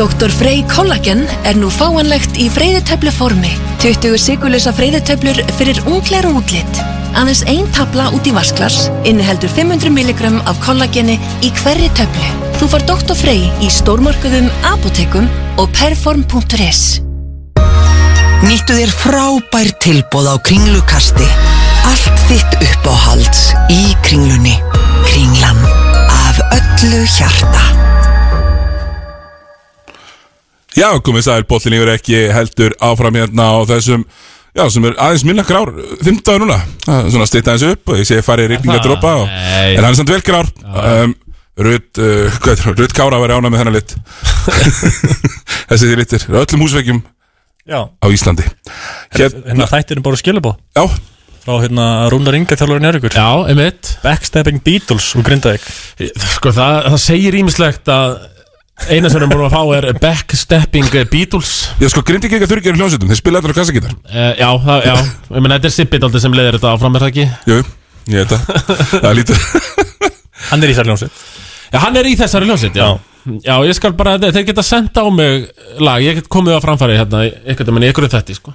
Dr. 0.00 0.32
Frey 0.32 0.64
Collagen 0.72 1.26
er 1.44 1.60
nú 1.60 1.68
fáanlegt 1.68 2.40
í 2.40 2.48
freyðitöflu 2.48 3.12
formi. 3.12 3.52
20 3.84 4.16
sigurlösa 4.16 4.72
freyðitöflur 4.72 5.44
fyrir 5.60 5.84
ungleira 5.84 6.32
útlitt. 6.32 6.84
Aðeins 7.12 7.44
ein 7.44 7.68
tabla 7.76 8.08
út 8.16 8.24
í 8.24 8.32
vasklas 8.32 8.86
inniheldur 9.04 9.52
500 9.52 9.92
mg 9.92 10.40
af 10.48 10.60
kollageni 10.64 11.20
í 11.44 11.52
hverri 11.60 11.92
töflu. 12.00 12.30
Þú 12.56 12.72
far 12.72 12.88
Dr. 12.88 13.16
Frey 13.16 13.50
í 13.60 13.68
stórmarkuðum, 13.68 14.48
apotekum 14.72 15.28
og 15.60 15.68
perform.is. 15.76 17.05
Nýttu 18.44 18.74
þér 18.76 18.90
frábær 18.92 19.70
tilbóð 19.80 20.28
á 20.28 20.36
kringlukasti. 20.44 21.24
Allt 21.88 22.20
þitt 22.28 22.56
uppáhalds 22.60 23.42
í 23.72 23.94
kringlunni. 24.04 24.52
Kringlan 25.06 25.60
af 26.12 26.40
öllu 26.58 27.00
hjarta. 27.08 27.62
Já, 30.76 30.90
komið 31.00 31.24
sæl, 31.24 31.44
bollin 31.48 31.78
yfir 31.78 31.94
ekki 31.94 32.18
heldur 32.36 32.74
áfram 32.84 33.16
hérna 33.16 33.48
á 33.48 33.64
þessum 33.64 34.02
Já, 34.56 34.66
sem 34.72 34.84
er 34.88 34.94
aðeins 35.00 35.24
minna 35.28 35.44
grár, 35.44 35.70
15 36.04 36.40
núna 36.40 36.58
Svona 36.84 37.26
stýta 37.28 37.54
aðeins 37.54 37.76
upp 37.76 37.92
og 37.92 38.00
ég 38.00 38.08
sé 38.08 38.20
farið 38.24 38.50
rigninga 38.54 38.82
dropa 38.84 39.14
og. 39.22 39.32
En 39.72 39.80
hann 39.80 39.88
er 39.90 39.96
samt 39.96 40.12
vel 40.12 40.20
grár 40.24 40.48
um, 40.68 41.16
Rut, 41.56 41.88
uh, 41.96 42.28
hvað 42.36 42.52
er 42.52 42.60
það, 42.60 42.80
Rut 42.82 42.94
Kára 42.96 43.20
var 43.22 43.32
ána 43.38 43.48
með 43.48 43.62
þennan 43.62 43.76
lit 43.78 43.96
Þessi 45.70 45.92
litir, 45.96 46.26
öllum 46.28 46.64
húsveikjum 46.66 47.00
Já. 47.66 47.80
á 47.90 48.06
Íslandi. 48.14 48.46
Hérna 49.16 49.66
þættirinn 49.70 50.04
bara 50.06 50.18
skilabóð 50.20 50.56
Já. 50.76 50.84
Frá 51.46 51.56
hérna 51.62 51.86
Rúnar 52.10 52.34
Inga 52.38 52.56
þjálfur 52.58 52.80
Njörgur 52.82 53.14
Já, 53.14 53.26
einmitt. 53.50 53.92
Backstabbing 54.02 54.62
Beatles 54.66 55.12
úr 55.18 55.26
Grindavík. 55.26 55.66
Sko 56.36 56.50
það, 56.54 56.88
það 56.92 56.98
segir 57.04 57.36
ímislegt 57.38 57.90
að 57.90 58.16
eina 58.90 59.08
sem 59.08 59.16
við 59.16 59.22
erum 59.22 59.32
búin 59.32 59.44
að 59.46 59.54
fá 59.54 59.62
er 59.78 59.86
Backstepping 60.02 60.90
Beatles. 61.12 61.52
Já, 61.80 61.88
sko, 61.92 62.02
grindi 62.06 62.28
ekki 62.28 62.42
að 62.42 62.50
þurfi 62.50 62.66
gerir 62.66 62.80
hljómsveitum, 62.82 63.10
þeir 63.12 63.20
spila 63.22 63.40
allir 63.40 63.54
á 63.54 63.58
kassagítar 63.60 63.94
uh, 63.94 64.32
Já, 64.36 64.48
það, 64.66 64.86
já, 64.90 64.94
ég 65.30 65.40
meina 65.46 65.56
þetta 65.56 65.70
er 65.70 65.74
Sippit 65.78 66.06
aldrei 66.06 66.22
sem 66.26 66.36
leiðir 66.36 66.58
þetta 66.58 66.72
áfram, 66.74 66.98
er 66.98 67.06
það 67.06 67.12
ekki? 67.14 67.26
Jú, 67.48 67.58
ég 68.12 68.26
veit 68.26 68.34
það 68.34 68.42
Það 69.00 69.10
er 69.10 69.18
lítið 69.22 69.38
Hann 70.50 70.62
er 70.62 70.68
í 70.68 70.74
þessari 70.76 70.90
hljómsveit. 70.92 71.22
Já, 71.72 71.78
hann 71.82 71.96
er 72.02 72.06
í 72.10 72.16
þessari 72.20 72.50
hljómsveit, 72.50 72.76
já. 72.78 72.86
Já, 72.86 73.15
ég 73.26 73.74
skal 73.76 73.94
bara, 73.98 74.16
þeir 74.22 74.46
geta 74.48 74.64
senda 74.64 75.02
á 75.02 75.08
mig 75.10 75.48
lag, 75.82 76.02
ég 76.04 76.20
get 76.20 76.30
komið 76.32 76.58
á 76.58 76.64
framfæri 76.64 76.98
hérna, 76.98 77.24
eitthvað, 77.46 77.72
menn 77.74 77.86
í 77.86 77.90
einhverju 77.90 78.12
þetta, 78.12 78.36
sko. 78.38 78.54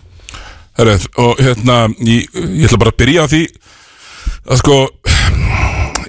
Herru, 0.79 0.95
og 1.19 1.41
hérna, 1.43 1.83
ég, 2.07 2.29
ég 2.31 2.67
ætla 2.67 2.79
bara 2.79 2.93
að 2.93 2.99
byrja 3.03 3.25
á 3.27 3.31
því 3.31 3.41
að 4.47 4.61
sko, 4.61 4.77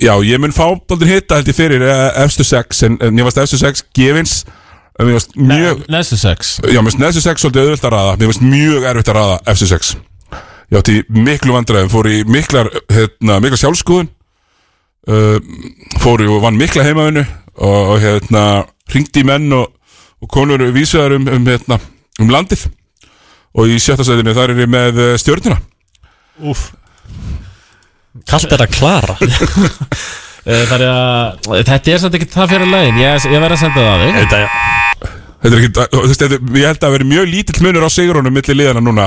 já, 0.02 0.14
ég 0.28 0.42
mun 0.42 0.54
fá 0.54 0.66
bóldur 0.78 1.10
hitta 1.10 1.40
held 1.40 1.50
ég 1.50 1.58
fyrir 1.58 1.84
eh, 1.86 2.04
efstu 2.22 2.46
sex, 2.46 2.84
en, 2.86 2.98
en 3.02 3.14
mér 3.16 3.28
varst 3.28 3.42
efstu 3.42 3.58
sex 3.60 3.84
gefins, 3.96 4.38
en 4.94 5.08
mér 5.08 5.18
varst 5.18 5.36
mjög 5.36 5.84
Nestu 5.90 6.20
sex. 6.20 6.56
Já, 6.62 6.78
mér 6.78 6.90
varst 6.92 7.02
neðstu 7.02 7.26
sex 7.26 7.42
svolítið 7.42 7.66
auðvöld 7.66 7.86
að 7.90 7.94
raða, 7.96 8.16
mér 8.20 8.32
varst 8.32 8.46
mjög 8.46 8.88
erfitt 8.92 9.12
að 9.12 9.18
raða 9.18 9.38
efstu 9.52 9.70
sex. 9.72 9.94
Ég 10.72 10.80
átti 10.80 10.98
miklu 11.12 11.52
vandræðum, 11.52 11.92
fór 11.92 12.08
í 12.08 12.22
miklar, 12.24 12.70
hérna, 12.88 13.42
mikla 13.44 13.58
sjálfskoðun 13.60 14.08
uh, 15.10 15.38
fór 16.00 16.22
í 16.24 16.30
og 16.30 16.44
vann 16.46 16.60
mikla 16.60 16.86
heimaðinu 16.86 17.26
og, 17.58 17.90
og 17.94 17.98
hérna, 18.02 18.44
ringdi 18.94 19.22
í 19.22 19.26
menn 19.28 19.52
og, 19.56 19.72
og 20.22 20.30
konur 20.32 20.62
vísveðar 20.74 21.16
um, 21.18 21.26
um, 21.28 21.46
hérna, 21.50 21.78
um 22.22 22.30
landið. 22.32 22.66
Og 23.58 23.68
í 23.68 23.76
sjötta 23.82 24.04
sætinu 24.06 24.32
þar 24.36 24.54
er 24.54 24.62
ég 24.64 24.70
með 24.72 25.00
eh, 25.02 25.14
stjörnuna. 25.20 25.58
Úf 26.48 26.70
Kallt 28.28 28.52
er 28.52 28.66
að 28.66 28.74
klara. 28.76 29.16
Eh, 30.42 30.64
Það 30.66 30.80
er 30.82 30.88
að, 30.90 31.44
þetta 31.68 31.90
er 31.92 32.00
samt 32.02 32.14
ekki 32.18 32.26
það 32.32 32.48
fyrir 32.50 32.66
legin, 32.66 32.96
ég, 32.98 33.26
ég 33.30 33.42
verð 33.44 33.54
að 33.54 33.60
senda 33.60 33.82
það 33.84 34.00
Þetta, 34.16 34.40
já 34.40 34.48
Þetta 35.44 35.50
er 35.52 35.60
ekki, 35.60 35.68
þetta- 36.10 36.38
ég 36.58 36.64
held 36.66 36.86
að 36.88 36.94
veri 36.96 37.06
mjög 37.12 37.28
lítill 37.30 37.62
munur 37.62 37.86
á 37.86 37.90
sigurunum 37.94 38.34
milli 38.34 38.56
liðana 38.58 38.82
núna 38.82 39.04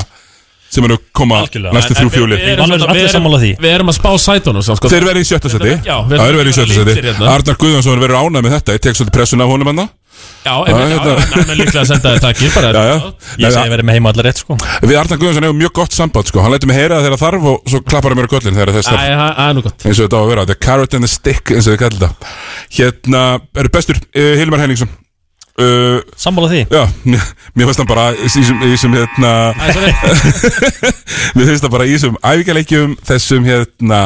sem 0.76 0.88
eru 0.88 0.98
að 1.00 1.04
koma 1.16 1.42
næstu 1.76 1.98
þrjú 2.00 2.14
fjóli 2.14 2.40
Við 3.56 3.72
erum 3.72 3.92
að 3.92 3.98
spá 3.98 4.10
sætunum 4.22 4.66
sko. 4.66 4.92
Þeir 4.92 5.10
verið 5.10 5.26
í 5.26 5.30
sjötta 5.32 5.52
seti 5.52 5.76
Það 5.86 6.16
erum 6.20 6.26
er 6.30 6.40
verið 6.42 6.52
í 6.52 6.58
sjötta 6.60 6.80
seti 6.80 6.98
hérna. 7.02 7.30
Arnar 7.36 7.62
Guðjónsson 7.62 8.02
verður 8.04 8.20
ánægð 8.22 8.46
með 8.46 8.58
þetta. 8.60 8.76
Ég 8.76 8.84
tek 8.86 9.00
svolítið 9.00 9.16
pressun 9.20 9.46
af 9.46 9.54
honum 9.54 9.86
Já, 10.46 10.62
einmitt, 10.62 11.02
já, 11.02 11.16
hann 11.34 11.50
er 11.50 11.58
líklega 11.58 11.82
að 11.82 11.88
senda 11.90 12.12
þetta 12.14 12.30
ekki 12.30 12.50
bara 12.54 12.70
Já, 12.70 12.82
já. 12.86 12.98
Ég 13.42 13.54
segi 13.56 13.72
verið 13.74 13.88
með 13.90 13.98
heima 13.98 14.12
allar 14.14 14.28
rétt 14.30 14.42
sko. 14.44 14.58
Við 14.86 15.00
Arnar 15.02 15.20
Guðjónsson 15.22 15.48
hefum 15.48 15.58
mjög 15.58 15.74
gott 15.80 15.96
samband 15.98 16.30
sko. 16.30 16.44
Hann 16.46 16.54
lætur 16.54 16.70
mig 16.70 16.78
heyra 16.78 17.00
þegar 17.02 17.22
þarf 17.24 17.48
og 17.50 17.72
svo 17.74 17.82
klappar 17.82 18.14
hann 18.14 18.22
mér 18.22 18.30
á 18.30 18.34
göllin 18.36 18.60
þegar 18.60 18.74
þess 18.78 18.92
þarf. 18.92 19.02
Það 19.02 19.24
það 19.24 19.50
er 19.50 19.58
nú 19.58 19.64
gott. 19.66 19.88
Eins 19.90 19.98
og 19.98 20.06
þetta 20.06 20.22
á 20.22 20.22
að 20.22 20.30
vera. 20.32 20.46
The 20.52 20.58
carrot 20.68 20.98
and 21.00 21.08
the 21.08 21.12
stick 21.12 21.50
eins 21.50 21.66
og 21.66 21.74
þið 21.74 21.82
kallir 21.82 22.06
þetta. 22.06 22.36
Hérna 22.78 23.24
eru 23.64 23.74
bestur? 23.74 24.02
Uh, 24.14 24.32
Hilmar 24.38 24.62
Henningsson 24.62 24.94
uh, 25.62 26.00
Sammála 26.20 26.50
því? 26.52 26.62
Já, 26.72 26.84
mér, 27.06 27.28
mér 27.56 27.70
finnst 27.70 27.82
það 27.82 27.90
bara 27.92 28.06
í 28.16 28.30
þessum, 28.34 28.98
hérna 28.98 29.34
Mér 31.36 31.50
finnst 31.50 31.66
það 31.66 31.74
bara 31.78 31.88
í 31.88 31.96
þessum 31.96 32.20
æfingaleikjum 32.22 32.96
þessum 33.12 33.50
hérna 33.50 34.02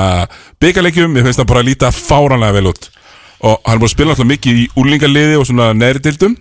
byggarleikjum, 0.62 1.14
mér 1.16 1.28
finnst 1.28 1.42
það 1.42 1.52
bara 1.54 1.64
að 1.64 1.72
líta 1.72 1.94
fáranlega 1.96 2.58
vel 2.60 2.72
út. 2.74 2.90
Og 3.40 3.56
hann 3.64 3.78
er 3.78 3.82
búin 3.82 3.90
að 3.90 3.96
spila 3.96 4.16
alltaf 4.16 4.30
mikið 4.30 4.64
í 4.66 4.68
úlingaliði 4.80 5.40
og 5.40 5.48
svona 5.48 5.72
neðri 5.78 6.04
dildum 6.10 6.36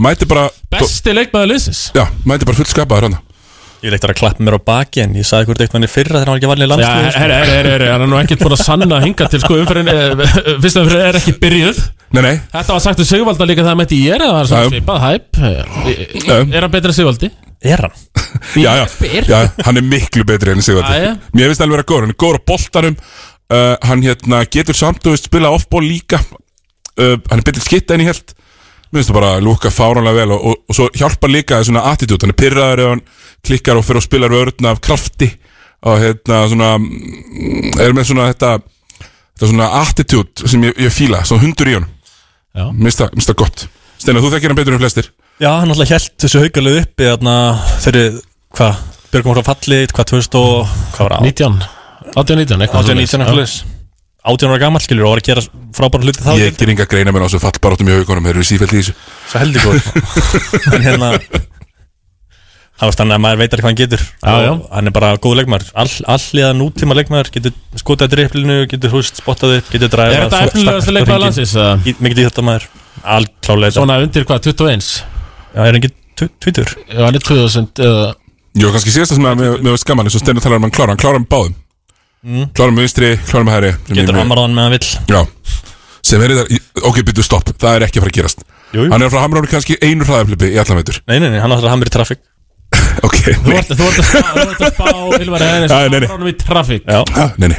mæti 0.00 0.28
bara 0.30 0.46
Besti 0.70 1.12
leikmaður 1.16 1.54
liðsins. 1.54 1.88
Já, 1.96 2.06
mæti 2.24 2.46
bara 2.48 2.60
full 2.60 2.70
skapaður 2.70 3.10
hann 3.10 3.18
Ég 3.80 3.94
leitt 3.94 4.04
að 4.04 4.18
klappa 4.18 4.44
mér 4.44 4.58
á 4.60 4.60
baki 4.60 5.00
en 5.00 5.14
ég 5.16 5.24
sagði 5.24 5.48
hvort 5.48 5.62
eitthvað 5.64 5.78
hann 5.78 5.86
í 5.86 5.90
fyrra 5.90 6.20
þegar 6.20 6.28
hann 6.28 6.34
var 6.34 6.40
ekki 6.40 6.48
valin 6.50 6.64
í 6.64 6.66
Já, 6.66 6.70
landsliði 6.74 7.12
herri, 7.16 7.36
herri, 7.40 7.70
herri, 7.72 7.86
hann 7.88 8.04
er 8.04 8.10
nú 8.12 8.18
ekkert 8.20 8.42
búin 8.44 8.56
að 8.56 8.60
sanna 8.66 8.98
hinga 9.00 9.28
til 9.32 9.40
sko 9.40 9.56
umferðin 9.56 9.88
eh, 9.88 10.24
Fyrst 10.62 10.80
er 10.84 11.18
byrjuð 11.40 11.80
Nei, 12.10 12.22
nei. 12.26 12.36
Þetta 12.50 12.74
var 12.74 12.82
sagt 12.82 13.00
um 13.02 13.06
Sigvalda 13.06 13.46
líka 13.46 13.62
það 13.62 13.76
mætti 13.78 13.98
ég 14.02 14.16
er 14.16 14.24
eða 14.26 14.34
var 14.40 14.48
svona 14.50 14.70
svipað 14.72 15.02
hæp 15.04 15.40
Eh, 15.46 16.54
Er 16.56 16.64
hann 16.64 16.72
betri 16.72 16.90
en 16.90 16.96
Sigvaldi? 16.96 17.28
Er 17.62 17.82
hann? 17.84 17.94
já, 18.64 18.72
já, 18.80 18.86
já, 19.28 19.38
hann 19.66 19.78
er 19.78 19.84
miklu 19.86 20.24
betri 20.26 20.54
enn 20.54 20.64
Sigvaldi. 20.64 21.12
Mér 21.36 21.50
finnst 21.50 21.60
það 21.62 21.66
alveg 21.68 21.76
vera 21.78 21.86
góður, 21.92 22.06
hann 22.08 22.14
er 22.14 22.18
góður 22.24 22.40
á 22.40 22.48
boltanum. 22.50 22.96
Uh, 23.50 23.74
Hann 23.82 24.02
hérna 24.06 24.44
getur 24.46 24.76
samt 24.78 25.06
og 25.06 25.14
veist 25.16 25.26
spila 25.26 25.50
off-ball 25.54 25.82
líka. 25.86 26.20
Uh, 26.98 27.16
Hann 27.30 27.40
er 27.42 27.46
betur 27.46 27.62
skitta 27.66 27.94
enn 27.96 28.04
í 28.04 28.08
held. 28.10 28.34
Mér 28.90 29.00
finnst 29.02 29.10
það 29.12 29.18
bara 29.20 29.32
lúka 29.42 29.70
fáránlega 29.74 30.18
vel 30.22 30.34
og, 30.34 30.44
og, 30.50 30.60
og 30.70 30.78
svo 30.78 30.88
hjálpar 30.98 31.30
líka 31.34 31.58
svona 31.66 31.82
attitude. 31.92 32.22
Hann 32.26 32.34
er 32.34 32.38
pyrraður 32.42 32.82
ef 32.84 32.92
hann 32.94 33.04
klikkar 33.46 33.78
og 33.78 33.86
fyrir 33.86 34.02
og 34.02 34.06
spilar 34.06 34.34
vörðna 34.34 34.74
af 34.74 34.82
krafti. 34.86 35.30
Og 35.86 35.96
hérna 36.02 36.42
svona 36.50 36.74
mm, 36.76 37.78
Er 37.80 37.94
með 37.96 38.10
svona 38.10 38.26
þetta 38.28 38.50
Þetta 39.00 39.48
svona 39.48 39.68
attitude 39.78 40.50
sem 40.52 40.66
ég, 40.68 40.74
ég 40.76 40.92
fíla 40.92 41.22
Svona 41.24 41.40
hundur 41.46 41.70
í 41.70 41.76
hann 41.78 41.86
Já. 41.88 41.99
Mér 42.54 42.90
finnst 42.90 43.02
það- 43.02 43.36
gott. 43.40 43.66
Steinar, 44.00 44.22
þú 44.24 44.30
þekkir 44.34 44.52
hann 44.52 44.58
betur 44.60 44.74
en 44.76 44.80
flestir. 44.82 45.10
Já, 45.40 45.50
hann 45.60 45.70
alltaf 45.72 45.88
held 45.88 46.14
þessu 46.20 46.40
haugalegu 46.44 46.80
uppi 46.84 47.04
þarna 47.10 47.34
fyrir, 47.80 48.16
hvað, 48.56 48.80
Björgum 49.10 49.36
frá 49.36 49.44
falli 49.50 49.86
hvað, 49.90 50.08
2000 50.12 50.38
og, 50.40 50.72
hvað 50.94 51.06
var 51.06 51.14
það? 51.16 51.28
19 51.30 51.62
18, 52.10 52.36
19, 52.40 52.64
eitthvað 52.64 52.82
18, 52.84 52.98
19, 53.00 53.22
eitthvað 53.24 53.40
leis 53.40 53.54
18 54.20 54.50
ára 54.50 54.60
gammal, 54.60 54.82
skilur, 54.84 55.06
og 55.06 55.14
var 55.14 55.22
að 55.22 55.28
gera 55.30 55.44
frábæra 55.76 56.04
hluti 56.04 56.24
þá 56.26 56.32
Ég 56.36 56.58
ger 56.60 56.72
inga 56.74 56.86
greina 56.90 57.12
mér 57.14 57.24
á 57.24 57.28
þessu 57.30 57.40
fallbaróttum 57.40 57.88
í 57.88 57.94
haugunum 57.96 58.26
Þeir 58.28 58.36
eru 58.36 58.44
sífælt 58.44 58.74
í 58.76 58.82
þessu. 58.82 58.94
Svo 59.30 59.40
heldur 59.40 59.64
góð. 59.64 59.80
En 60.76 60.84
hérna 60.84 61.08
Það 62.80 62.88
var 62.88 62.96
þannig 62.96 63.16
að 63.16 63.20
maður 63.20 63.40
veit 63.40 63.50
alveg 63.52 63.60
hvað 63.60 63.70
hann 63.70 63.78
getur. 63.80 64.02
Já, 64.24 64.34
já. 64.40 64.52
Hann 64.72 64.88
er 64.88 64.94
bara 64.96 65.08
góð 65.20 65.34
leikmaður. 65.36 65.72
All, 65.82 65.90
Alliða 66.14 66.52
nútíma 66.56 66.96
leikmaður 66.96 67.28
Getur 67.34 67.52
skotað 67.76 68.14
driplinu 68.14 68.56
Getur 68.70 68.94
húst 68.94 69.20
spottað 69.20 69.58
upp 69.58 69.68
Getur 69.74 69.90
dræða 69.92 70.14
Er 70.16 70.24
þetta 70.24 70.40
efnilegasti 70.48 70.94
leikmaður 70.96 71.22
landsins? 71.26 71.52
Mikið 72.00 72.22
í 72.22 72.26
þetta 72.30 72.44
maður 72.46 72.64
Allklálega 73.16 73.76
Svona 73.76 73.98
undir 74.00 74.24
hvað, 74.28 74.40
21? 74.48 74.88
Já, 75.52 75.60
er 75.66 75.78
ekki 75.80 75.92
tvítur? 76.40 76.72
Já, 76.88 77.02
hann 77.04 77.18
er 77.20 77.24
2000 77.24 77.82
eða? 77.84 78.06
Jú, 78.60 78.70
kannski 78.74 78.94
síðast 78.94 79.12
það 79.12 79.20
sem 79.20 79.28
að 79.30 79.42
mér 79.42 79.74
veist 79.74 79.88
gaman 79.88 80.10
og 80.10 80.14
Steinar 80.16 80.44
talar 80.44 80.60
um 80.60 80.66
hann 80.66 80.74
klára, 80.74 80.94
hann 80.94 81.00
klára 81.00 81.20
með 81.22 81.28
báðum. 81.30 81.58
Mm. 82.26 82.48
Klára 82.56 82.74
með 82.74 82.86
vinstri, 82.86 83.10
klára 83.28 83.46
með 83.46 83.56
hæri 83.56 83.72
Getur 84.00 84.18
hann 84.18 84.32
með 84.32 84.64
hann 84.64 84.74
vill. 84.74 84.88
Já, 85.14 85.20
sem 86.10 86.24
er 86.24 86.34
þetta, 86.34 86.62
ok, 86.90 87.02
byrju 87.06 87.26
stopp. 87.28 87.52
Það 87.54 87.78
er 87.78 87.86
ekki 87.86 88.00
að 88.00 88.06
fara 88.06 88.12
að 88.12 88.18
gerast. 88.18 88.42
Jú, 88.70 88.84
jú. 88.84 88.90
Hann 88.92 89.02
er 89.02 89.08
að 89.08 89.14
fara 89.14 89.22
að 89.22 89.26
hamra 89.26 89.40
hann 89.42 89.50
kannski 89.50 89.76
einu 89.82 90.06
hraðaflipi 90.06 90.50
í 90.54 90.58
allan 90.62 90.78
veitur 90.78 91.00
Nei, 91.10 91.16
nei, 91.18 91.30
nei, 91.32 91.40
hann 91.42 91.50
átti 91.50 91.66
að 91.66 91.72
hamra 91.72 91.90
í 91.90 91.94
trafík 91.94 92.20
Ok, 93.06 93.16
Þú 93.44 93.54
ert 93.56 93.70
að 93.70 93.80
spá, 94.08 94.28
þú 94.34 94.44
ert 94.46 94.64
að 94.66 94.74
spá 94.74 94.86
Ylvar 95.20 95.44
nei. 95.44 96.00
Frárum 96.10 96.28
í 96.30 96.34
trafík 96.40 96.86
nei, 97.40 97.48
nei. 97.52 97.58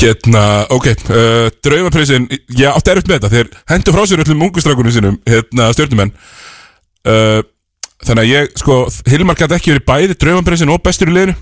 Hérna, 0.00 0.44
ok, 0.74 0.88
uh, 1.08 1.48
draumaprisin 1.64 2.28
Ég 2.58 2.68
átti 2.70 2.94
erfitt 2.94 3.10
með 3.10 3.18
þetta 3.20 3.32
Þeir 3.34 3.50
hendur 3.72 3.96
frá 3.96 4.06
sér 4.10 4.24
öllum 4.24 4.46
ungustrákunum 4.48 4.94
sínum 4.94 5.18
Hérna, 5.28 5.70
stjórnumenn 5.76 6.12
uh, 7.08 7.40
Þannig 8.04 8.22
að 8.24 8.30
ég, 8.32 8.54
sko, 8.60 8.78
Hilmar 9.08 9.38
gæti 9.38 9.56
ekki 9.56 9.74
verið 9.74 9.86
bæði 9.88 10.18
draumaprisin 10.20 10.72
og 10.74 10.82
bestur 10.84 11.12
í 11.12 11.16
liðinu 11.16 11.36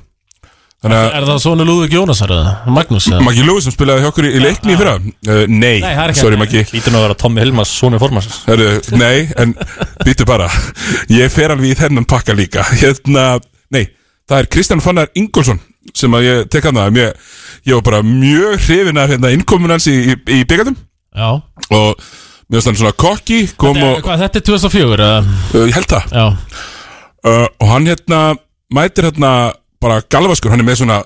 Er 0.82 1.22
það 1.28 1.36
svona 1.44 1.62
Lúðvík 1.66 1.92
Jónasar 1.94 2.32
eða? 2.34 2.52
Magnús 2.74 3.06
eða? 3.06 3.20
Maggi 3.22 3.44
Lewis 3.46 3.68
sem 3.68 3.74
spilaði 3.74 4.02
hjá 4.02 4.08
okkur 4.10 4.26
í, 4.26 4.32
leikni 4.42 4.72
í 4.74 4.78
fyrra. 4.80 4.94
Uh, 5.28 5.42
Nei, 5.46 5.76
sorry. 6.18 6.38
Maggi. 6.40 6.64
Lítur 6.74 6.90
nú 6.90 6.98
að 6.98 7.04
vera 7.06 7.16
Tommy 7.22 7.44
Hilmas, 7.44 7.70
Sónu 7.78 8.00
Formansins 8.02 8.40
Herru, 8.48 8.80
Nei, 8.98 9.28
en 9.38 9.52
býtu 10.02 10.26
bara. 10.26 10.48
Ég 11.12 11.30
fer 11.30 11.54
alveg 11.54 11.70
í 11.70 11.78
þennan 11.78 12.08
pakka 12.10 12.34
líka. 12.34 12.64
Hérna, 12.82 13.36
nei, 13.70 13.84
það 14.26 14.40
er 14.42 14.50
Kristján 14.56 14.82
Fannar 14.82 15.12
Ingolson 15.14 15.62
sem 15.94 16.14
að 16.18 16.26
ég 16.26 16.50
tek 16.50 16.66
hann 16.66 16.78
það 16.78 16.98
ég, 16.98 17.22
ég 17.68 17.78
var 17.78 17.86
bara 17.92 18.02
mjög 18.06 18.58
hrifin 18.66 18.98
af 19.02 19.10
hérna 19.10 19.30
innkomun 19.34 19.72
hans 19.74 19.86
í, 19.90 19.96
í, 20.14 20.18
í 20.38 20.42
byggandum 20.48 20.76
Já. 21.14 21.30
Og 21.74 21.98
mér 22.50 22.58
finnst 22.58 22.70
hann 22.70 22.78
svona 22.82 22.94
kokki 22.96 23.40
Þetta 23.50 23.72
er- 23.78 23.88
og 23.88 24.04
Hvað, 24.06 24.22
þetta 24.26 24.38
er 24.42 24.46
2004 24.50 24.94
eða? 24.98 25.18
uh, 25.54 25.64
ég 25.66 25.74
held 25.78 25.90
það. 25.94 26.14
Já. 26.14 26.26
Uh, 27.22 27.46
og 27.62 27.66
hann 27.70 27.86
hérna 27.90 28.20
mætir 28.72 29.10
hérna 29.10 29.32
bara 29.82 30.00
galvaskur 30.14 30.52
hann 30.52 30.62
er 30.62 30.68
með 30.68 30.82
svona 30.82 31.02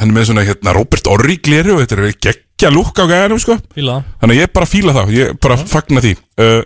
hann 0.00 0.10
er 0.10 0.14
með 0.16 0.30
svona 0.30 0.46
hérna 0.46 0.74
Robert 0.76 1.10
Orri 1.10 1.38
gleri 1.42 1.72
og 1.74 1.82
þetta 1.82 2.00
er 2.00 2.16
geggja 2.28 2.70
lúk 2.74 2.98
á 2.98 3.04
gæðanum 3.06 3.40
sko. 3.42 3.58
Fíla 3.74 4.00
þannig 4.20 4.36
að 4.36 4.42
ég 4.42 4.54
bara 4.56 4.70
fíla 4.70 4.96
það 4.96 5.14
ég 5.14 5.36
bara 5.42 5.58
fagna 5.60 6.02
því. 6.04 6.16
Uh, 6.40 6.62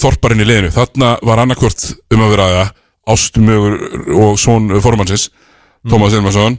Þorparinn 0.00 0.44
í 0.44 0.46
liðinu. 0.46 0.70
Þarna 0.70 1.14
var 1.26 1.42
annarkvort 1.42 1.88
um 2.14 2.24
að 2.24 2.34
vera 2.36 2.48
ástumögur 3.10 3.78
og 4.20 4.36
svon 4.38 4.70
formannsins 4.84 5.30
Tómas 5.88 6.14
Elmarsson 6.14 6.58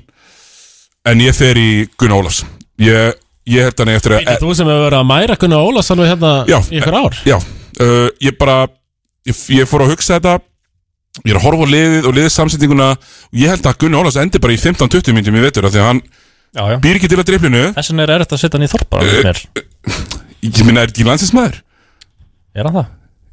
en 1.08 1.22
ég 1.24 1.36
fer 1.38 1.58
í 1.58 1.86
Gunnar 2.00 2.26
Ólafs. 2.26 2.44
Ég, 2.82 3.16
ég 3.50 3.68
held 3.70 3.82
hann 3.82 3.94
eftir 3.94 4.18
að 4.18 4.26
Býtu, 4.26 4.38
Þú 4.44 4.56
sem 4.58 4.70
hefur 4.70 4.86
verið 4.88 5.00
að 5.00 5.10
mæra 5.14 5.38
Gunnar 5.42 5.70
Ólafs 5.70 5.94
alveg 5.94 6.12
hérna 6.12 6.32
Já, 6.50 6.58
í 6.68 6.80
ykkur 6.82 6.98
ár. 6.98 7.20
Já, 7.30 7.38
uh, 7.38 8.08
ég 8.22 8.38
bara 8.42 8.58
ég, 9.30 9.44
ég 9.56 9.70
fór 9.70 9.86
að 9.86 9.96
hugsa 9.96 10.18
þetta 10.18 10.38
Ég 11.26 11.34
er 11.34 11.40
að 11.42 11.44
horfa 11.44 11.66
á 11.68 11.74
liðið 11.74 12.06
og 12.08 12.16
liðið 12.16 12.32
samsetninguna 12.38 12.90
og 12.96 13.36
ég 13.42 13.52
held 13.52 13.66
að 13.68 13.80
Gunnar 13.84 14.06
Ólafs 14.06 14.20
endi 14.22 14.40
bara 14.40 14.56
í 14.56 14.60
15-20 14.62 15.18
myndum 15.18 15.36
í 15.36 15.44
vetur 15.44 15.68
af 15.68 15.74
því 15.74 15.82
að 15.82 15.90
hann 15.90 16.02
Já, 16.52 16.64
já. 16.72 16.78
býr 16.84 16.98
ekki 17.00 17.10
til 17.12 17.20
að 17.20 17.28
driplinu 17.28 17.66
Þess 17.76 17.92
vegna 17.92 18.06
er 18.06 18.14
erfitt 18.16 18.36
að 18.36 18.42
setja 18.42 18.58
hann 18.60 18.68
í 18.68 18.72
þorpa 18.72 19.04
uh, 19.04 19.42
Ég 20.42 20.64
minna, 20.66 20.86
er 20.86 20.92
ekki 20.92 21.06
landsinsmaður? 21.08 21.60
Er 22.56 22.68
hann 22.68 22.78
það? 22.80 22.88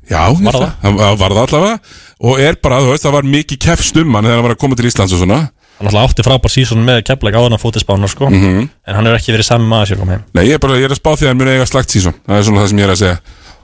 Já, 0.09 0.20
Var 0.32 0.56
það? 0.56 0.68
Hann 0.82 0.98
hann 1.02 1.18
var 1.20 1.34
það 1.36 1.40
allavega. 1.44 1.94
Og 2.24 2.40
er 2.40 2.56
bara, 2.64 2.78
þú 2.80 2.92
veist, 2.94 3.05
það 3.05 3.14
var 3.18 3.26
mikið 3.28 3.59
kefst 3.64 3.98
um 4.00 4.14
hann 4.16 4.24
þegar 4.28 4.38
hann 4.38 4.46
var 4.46 4.55
að 4.55 4.60
koma 4.62 4.78
til 4.78 4.88
Íslands 4.88 5.14
og 5.14 5.20
svona. 5.22 5.38
Hann 5.78 5.90
alltaf 5.90 6.09
átti 6.09 6.24
frábær 6.26 6.52
sísón 6.52 6.80
með 6.86 7.02
keflæk 7.10 7.36
áðan 7.38 7.56
að 7.59 7.62
fótispána 7.62 8.09
sko. 8.10 8.30
Mhm. 8.32 8.62
En 8.88 8.96
hann 8.98 9.09
hefur 9.09 9.20
ekki 9.20 9.34
verið 9.36 9.48
sami 9.50 9.68
maður 9.68 9.92
sér 9.92 10.00
kom 10.00 10.12
heim 10.14 10.24
Nei, 10.34 10.44
ég 10.48 10.56
er 10.56 10.62
bara, 10.64 10.78
ég 10.80 10.88
er 10.88 10.94
að 10.96 11.00
spá 11.00 11.10
því 11.12 11.26
að 11.26 11.30
hann 11.32 11.40
muni 11.42 11.55
eiga 11.55 11.66
slagt 11.68 11.92
sísón 11.94 12.16
Það 12.26 12.38
er 12.38 12.46
svona 12.48 12.62
það 12.64 12.70
sem 12.72 12.78
ég 12.80 12.88
er 12.88 12.94
að 12.94 13.00
segja. 13.02 13.18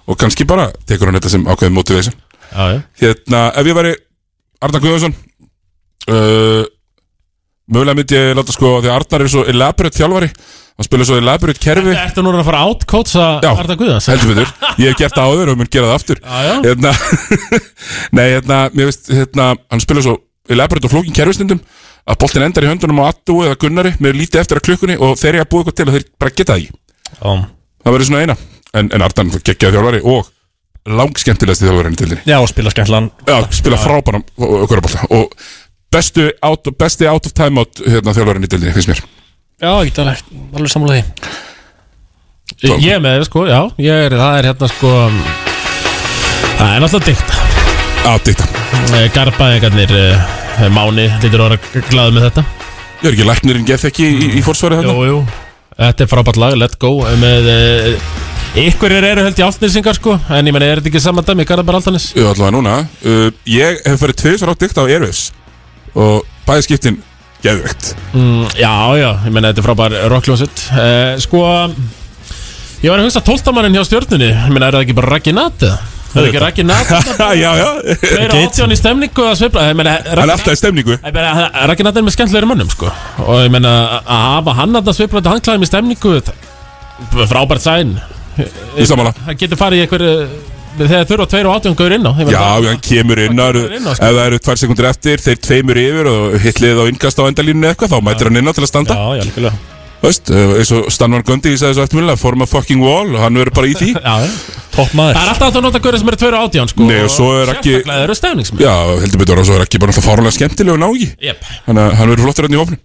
Og 0.04 0.18
kannski 0.20 0.46
bara 0.46 0.66
tekur 0.86 1.08
hann 1.10 1.18
þetta 1.18 1.32
sem 1.32 1.48
ákveðin 1.48 1.74
motivation. 1.78 2.14
Já, 2.52 2.64
já. 2.74 2.78
Hérna, 3.00 3.40
ef 3.56 3.66
ég 3.72 3.78
væri 3.80 3.94
Arnar 4.64 4.82
Guðjónsson. 4.84 5.14
Uh, 6.10 6.64
Mögulega 7.64 7.96
myndi 7.96 8.16
ég 8.18 8.34
láta 8.36 8.52
sko 8.52 8.74
Því 8.84 8.90
að 8.90 8.96
Arnar 8.98 9.22
er 9.24 9.30
svo 9.32 9.42
elaborate 9.48 9.96
þjálfari. 9.96 10.28
Hann 10.74 10.86
spila 10.88 11.06
svo 11.08 11.16
elaborate 11.20 11.62
kerfi. 11.62 11.94
Ertu 11.96 12.24
núna 12.26 12.42
að 12.42 12.48
fara 12.50 12.60
að 12.64 12.72
átkótsa 12.74 13.24
Arda 13.48 13.76
Guðans? 13.78 14.08
heldur 14.10 14.32
betur. 14.34 14.50
Ég 14.82 14.90
hef 14.90 14.98
gert 15.00 15.16
það 15.16 15.30
áður 15.30 15.52
og 15.52 15.60
mun 15.60 15.70
gera 15.70 15.88
það 15.88 15.96
aftur. 16.00 16.20
Já, 16.20 16.38
já. 16.48 16.54
Hérna, 16.66 16.92
Nei, 18.18 18.24
hérna, 18.34 18.58
mér 18.74 18.90
veist 18.90 19.08
hérna, 19.14 19.46
Hann 19.70 19.84
spila 19.84 20.04
svo 20.04 20.16
elaborate 20.50 20.90
og 20.90 20.92
flókin 20.92 21.16
kerfistundum 21.16 21.62
Að 22.04 22.18
boltin 22.20 22.44
endar 22.44 22.66
í 22.66 22.68
höndunum 22.68 23.00
á 23.00 23.08
Attu 23.14 23.38
eða 23.46 23.56
Gunnari. 23.62 23.94
Með 24.02 24.18
lítið 24.20 24.42
eftir 24.42 24.60
að 24.60 24.66
klukkunni 24.68 24.98
Og 25.00 25.14
þeir 25.16 25.38
eru 25.38 25.44
að 25.46 25.50
búa 25.54 25.62
eitthvað 25.62 25.78
til 25.80 25.86
og 25.88 25.94
þeir 25.96 26.06
bara 26.20 26.34
geta 26.36 26.52
það 26.52 26.64
ekki. 26.66 26.78
Já, 27.14 27.32
Það 27.84 27.94
verður 27.96 28.10
svona 28.10 28.24
eina. 28.26 28.36
En, 28.74 28.90
en 28.90 29.06
Arnar 29.06 29.44
geggjaði 29.46 29.76
þjálfari 29.78 30.02
og 30.10 30.28
langskemmtilegasti 30.84 31.64
þjálfarinn 31.64 31.94
í 31.96 32.00
tildinni 32.00 32.26
já 32.28 32.36
og 32.42 32.48
spila 32.50 32.72
skemmtlan 32.74 33.06
Já, 33.24 33.36
spila 33.56 33.78
frábæran 33.80 34.24
körubólta 34.36 35.06
og 35.16 35.32
bestu 35.94 36.28
out, 36.44 36.68
besti 36.78 37.08
out 37.08 37.26
of 37.26 37.32
time 37.36 37.62
out 37.62 37.80
hérna, 37.80 38.12
þjálfarinn 38.12 38.44
í 38.44 38.50
dildinni, 38.50 38.74
finnst 38.76 38.90
mér. 38.90 39.02
Já, 39.62 39.70
ég 39.80 39.92
get 39.92 40.00
alveg, 40.02 40.68
sammála 40.68 40.98
því. 40.98 41.04
Ég 42.64 42.90
er 42.92 43.00
með 43.02 43.16
þér 43.16 43.26
sko, 43.28 43.44
já 43.48 43.60
ég 43.80 44.06
er, 44.06 44.14
Það 44.20 44.38
er 44.38 44.48
hérna 44.50 44.68
sko 44.70 44.90
Það 46.58 46.74
er 46.74 46.82
náttúrulega 46.84 47.06
dykta 47.08 47.38
Já, 48.04 48.10
dykta 48.28 49.08
Garbaðingarnir 49.14 49.94
uh, 49.96 50.68
Máni 50.74 51.08
lítur 51.22 51.42
vera 51.42 51.58
glaðu 51.88 52.14
með 52.14 52.28
þetta. 52.28 52.44
Ég 53.00 53.08
er 53.08 53.16
ekki 53.16 53.26
læknirinn 53.26 53.66
gef 53.66 53.86
ekki 53.88 54.06
í, 54.06 54.28
í 54.38 54.42
fórsvari 54.44 54.78
þarna. 54.78 54.92
Jú, 54.94 55.06
jú. 55.08 55.16
Þetta 55.74 56.04
er 56.04 56.10
frábært 56.12 56.38
lag, 56.38 56.54
Let 56.60 56.76
Go 56.82 56.92
Með 57.18 57.48
uh, 58.54 58.60
Ykkurir 58.64 59.02
eru 59.10 59.24
held 59.26 59.40
í 59.40 59.44
áltnýsingar 59.46 59.96
sko 59.98 60.14
En 60.30 60.46
ég 60.46 60.54
menn, 60.54 60.62
er 60.66 60.78
þetta 60.80 60.92
ekki 60.92 61.02
saman 61.02 61.26
dæmi 61.26 61.46
Garðar 61.48 61.78
Altanis 61.80 62.10
Já, 62.14 62.26
allavega 62.30 62.52
núna. 62.54 62.76
Uh, 63.02 63.28
Ég 63.50 63.80
hef 63.86 63.98
farið 64.02 64.20
tveisar 64.22 64.52
á 64.52 64.54
dykta 64.54 64.84
á 64.84 64.90
Airwaves 64.90 65.24
og 65.94 66.24
bæði 66.46 66.64
skiptin 66.66 66.96
geðvegt 67.44 67.92
mm, 68.14 68.46
Já, 68.58 68.72
já, 68.98 69.08
ég 69.26 69.30
menn, 69.34 69.46
þetta 69.50 69.62
er 69.62 69.66
frábær 69.68 69.96
rockljósitt 70.10 70.64
uh, 70.74 71.14
Sko 71.22 71.42
Ég 72.84 72.90
var 72.92 73.00
að 73.00 73.06
hugsa 73.08 73.22
tóltamannin 73.24 73.76
hjá 73.78 73.84
stjórnunni 73.88 74.30
Ég 74.32 74.48
menn, 74.54 74.64
er 74.66 74.74
það 74.78 74.86
ekki 74.86 74.96
bara 74.98 75.12
Raggi 75.16 75.34
Nat 75.36 75.66
eða? 75.66 75.76
Er 76.14 76.20
það 76.22 76.26
ekki 76.30 76.40
Raggi 76.44 76.64
Nat? 76.68 76.90
Já, 77.42 77.48
já. 77.58 77.68
Þeir 77.98 78.34
átján 78.38 78.70
í 78.70 78.76
stemningu 78.78 79.24
að 79.26 79.40
Ég 79.48 79.78
menn, 79.78 79.88
Hann 79.90 80.12
er 80.14 80.30
alltaf 80.36 80.52
í 80.54 80.60
stemningu. 80.60 80.94
Ég 81.00 81.14
meina, 81.16 81.46
Raggi 81.66 81.86
Nat 81.88 81.98
er 81.98 82.04
með 82.06 82.14
skemmtlegri 82.14 82.46
mönnum 82.52 82.70
sko. 82.70 82.90
Og 83.24 83.40
ég 83.42 83.50
meina, 83.50 83.72
að 84.06 84.20
hafa 84.28 84.54
hann 84.60 84.78
að 84.78 84.92
svipla 84.94 85.18
þetta 85.18 85.32
handklæðum 85.34 85.66
í 85.66 85.70
stemningu 85.72 86.12
það- 86.28 87.26
Frábært 87.32 87.64
sæn 87.66 87.96
Í 88.80 88.86
sammála. 88.88 89.12
Það 89.26 89.38
getur 89.44 89.60
farið 89.60 89.78
í 89.80 89.86
einhver 89.86 90.04
Þegar 90.74 91.04
þurfa 91.06 91.26
tveir 91.30 91.46
og 91.46 91.52
átján 91.60 91.76
gaur 91.78 91.92
inn 91.94 92.02
á 92.02 92.12
Já, 92.26 92.40
hann 92.66 92.80
kemur 92.82 93.20
inn 93.22 93.38
og 93.38 93.54
á, 93.54 93.62
ef 93.62 93.84
sko. 93.94 94.08
það 94.08 94.16
eru 94.24 94.38
tvær 94.42 94.58
sekundur 94.58 94.88
eftir 94.88 95.20
þeir 95.22 95.38
tveimur 95.46 95.78
yfir 95.78 96.08
og 96.10 96.34
hitlið 96.42 96.80
á 96.82 96.84
innkast 96.90 97.20
á 97.22 97.30
endalínu 97.30 97.68
eitthvað 97.70 97.92
þá 97.94 98.00
mætir 98.02 98.26
hann 98.26 98.40
inn 98.40 98.50
á 98.50 98.52
til 98.56 98.64
að 98.66 98.70
standa. 98.72 98.96
Já, 98.98 99.20
já, 99.20 99.28
líkulega 99.28 99.54
Þú 100.04 100.08
veist, 100.10 100.30
eh, 100.34 100.50
eins 100.58 100.70
og 100.76 100.88
Stanvan 100.92 101.22
Gundi 101.24 101.52
í 101.54 101.56
sagði 101.56 101.78
svo 101.78 101.84
eftirmjöla 101.86 102.16
form 102.20 102.42
a 102.44 102.46
fucking 102.50 102.82
wall 102.82 103.14
og 103.14 103.22
hann 103.22 103.38
verður 103.38 103.54
bara 103.56 103.70
í 103.70 103.76
því. 103.78 103.92
Já, 104.04 104.26
Topp 104.74 104.90
Það 104.90 104.98
maður 104.98 105.20
er 105.22 105.30
alltaf 105.30 105.46
að 105.54 105.64
nota 105.64 105.80
gaurið 105.86 106.02
sem 106.02 106.10
eru 106.10 106.18
tveir 106.20 106.34
og 106.36 106.44
átján 106.50 106.68
sko 106.74 106.88
Nei, 106.90 106.98
og 107.06 107.12
svo 107.14 107.28
er 107.38 107.52
ekki- 107.54 107.72
Sérstaklega 107.78 108.04
eru 108.04 108.16
stefningsmenn 108.18 108.64
Já, 108.66 108.74
heldur 109.00 109.22
betur 109.22 109.40
og 109.40 109.46
svo 109.48 109.56
er 109.56 109.64
ekki 109.64 109.80
bara 109.80 109.94
alltaf 109.94 110.04
fárlega 110.10 110.34
skemmtileg 110.36 110.74
og 110.74 110.82
nági 110.82 111.08
Jep. 111.24 111.46
Þannig 111.70 111.82
að 111.86 111.96
hann 112.02 112.12
verður 112.12 112.26
flottur 112.26 112.48
hérna 112.48 112.58
í 112.58 112.62
hófnum 112.64 112.82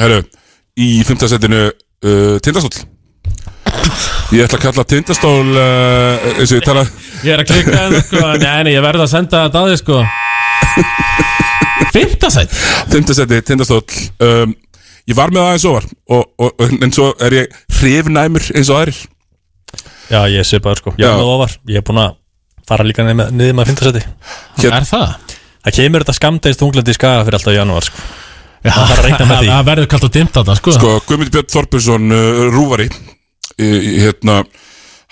Herru, 0.00 0.18
í 0.80 0.88
fimmtasettinu 1.06 1.60
uh, 1.68 2.36
Tindastóll 2.42 2.82
Ég 4.34 4.42
ætla 4.46 4.58
að 4.58 4.62
kalla 4.66 4.84
Tindastól 4.90 5.50
uh, 5.54 6.26
eins 6.36 6.50
og 6.52 6.58
ég 6.58 6.64
tala 6.66 6.82
Ég 7.24 7.32
er 7.36 7.42
að 7.42 7.50
klikka 7.50 7.82
en 7.86 7.96
sko. 8.02 8.22
Nei, 8.42 8.62
nei, 8.66 8.72
ég 8.74 8.84
verð 8.84 9.04
að 9.06 9.12
senda 9.12 9.42
þetta 9.46 9.62
að 9.62 9.72
þið 9.72 9.80
sko. 9.82 10.00
Fymta 11.94 12.30
sætt 12.32 12.54
Fimmtasetti, 12.92 13.40
Tindastóll 13.46 13.84
um, 14.24 14.54
Ég 15.06 15.14
var 15.14 15.30
með 15.30 15.44
aðeins 15.44 15.66
ofar 15.70 15.84
og, 16.10 16.22
og, 16.42 16.48
og, 16.58 16.72
en 16.82 16.92
svo 16.94 17.12
er 17.22 17.36
ég 17.36 17.58
hrifnæmur 17.78 18.42
eins 18.58 18.70
og 18.72 18.80
aðrir. 18.80 18.96
Já, 20.10 20.18
ég 20.34 20.46
sé 20.48 20.58
bara 20.62 20.78
sko, 20.80 20.96
ég 20.98 21.06
er 21.06 21.14
með 21.20 21.30
ofar. 21.30 21.52
Ég 21.70 21.78
er 21.78 21.84
búin 21.86 22.00
að 22.02 22.16
fara 22.66 22.86
líka 22.86 23.04
niður 23.06 23.20
með, 23.20 23.52
með 23.54 23.68
fintasæti 23.70 24.02
Hér- 24.64 24.74
Er 24.80 24.88
það? 24.88 25.36
Það 25.66 25.76
kemur 25.78 26.02
þetta 26.02 26.16
skamdegist 26.18 26.64
unglandi 26.66 26.90
í 26.94 26.98
skaga 26.98 27.22
fyrir 27.26 27.38
alltaf 27.38 27.54
janúar 27.54 27.86
sko. 27.86 28.02
Já, 28.66 28.72
Það. 28.74 29.46
Það 29.52 29.68
verður 29.70 29.88
kallt 29.92 30.08
og 30.08 30.12
dimmt 30.16 30.34
þarna 30.34 30.58
sko. 30.58 30.74
Sko, 30.74 30.92
Guðmundur 31.06 31.34
Björn 31.36 31.52
Þorpjursson 31.54 32.16
uh, 32.16 32.42
Rúvari 32.56 32.88
hérna, 33.60 34.42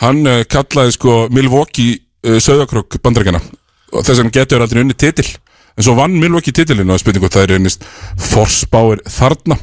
Hann 0.02 0.24
uh, 0.26 0.42
kallaði 0.50 0.96
sko 0.96 1.18
Milwaukee 1.34 2.00
uh, 2.26 2.38
Söðakrok 2.42 2.98
bandarækjana 3.04 3.40
og 3.94 4.02
þess 4.02 4.18
vegna 4.18 4.34
getur 4.34 4.64
aldrei 4.64 4.82
unni 4.82 4.96
titil. 4.98 5.26
En 5.78 5.86
svo 5.86 5.94
vann 5.98 6.16
Milwaukee 6.18 6.54
titilin 6.54 6.90
og 6.90 6.98
spurningu 6.98 7.30
það 7.30 7.44
er 7.46 7.60
einist 7.60 7.84
forspáir 8.18 9.04
þarna. 9.06 9.58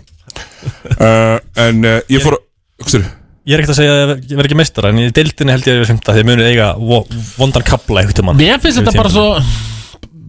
Uh, 0.96 1.38
en 1.66 1.84
uh, 1.84 1.98
ég 2.12 2.24
fór 2.24 2.38
Hugsaðu, 2.82 3.10
Ég 3.44 3.58
er 3.58 3.64
ekkert 3.64 3.74
að 3.74 3.80
segja 3.82 3.94
að 3.98 4.12
ég 4.30 4.38
verð 4.38 4.48
ekki 4.48 4.58
meistara 4.60 4.90
En 4.94 5.00
í 5.02 5.08
deildinni 5.14 5.52
held 5.52 5.66
ég 5.66 5.74
að 5.74 5.80
ég 5.80 5.84
er 5.84 5.90
fymta 5.90 6.14
Því 6.14 6.22
að 6.22 6.28
munið 6.30 6.50
eiga 6.52 6.68
vo- 6.78 7.02
vondan 7.36 7.66
kapla 7.66 8.04
einhvern 8.04 8.18
tímann. 8.20 8.38
Mér 8.40 8.62
finnst 8.62 8.80
þetta 8.80 8.94
bara 8.96 9.12
svo 9.12 9.26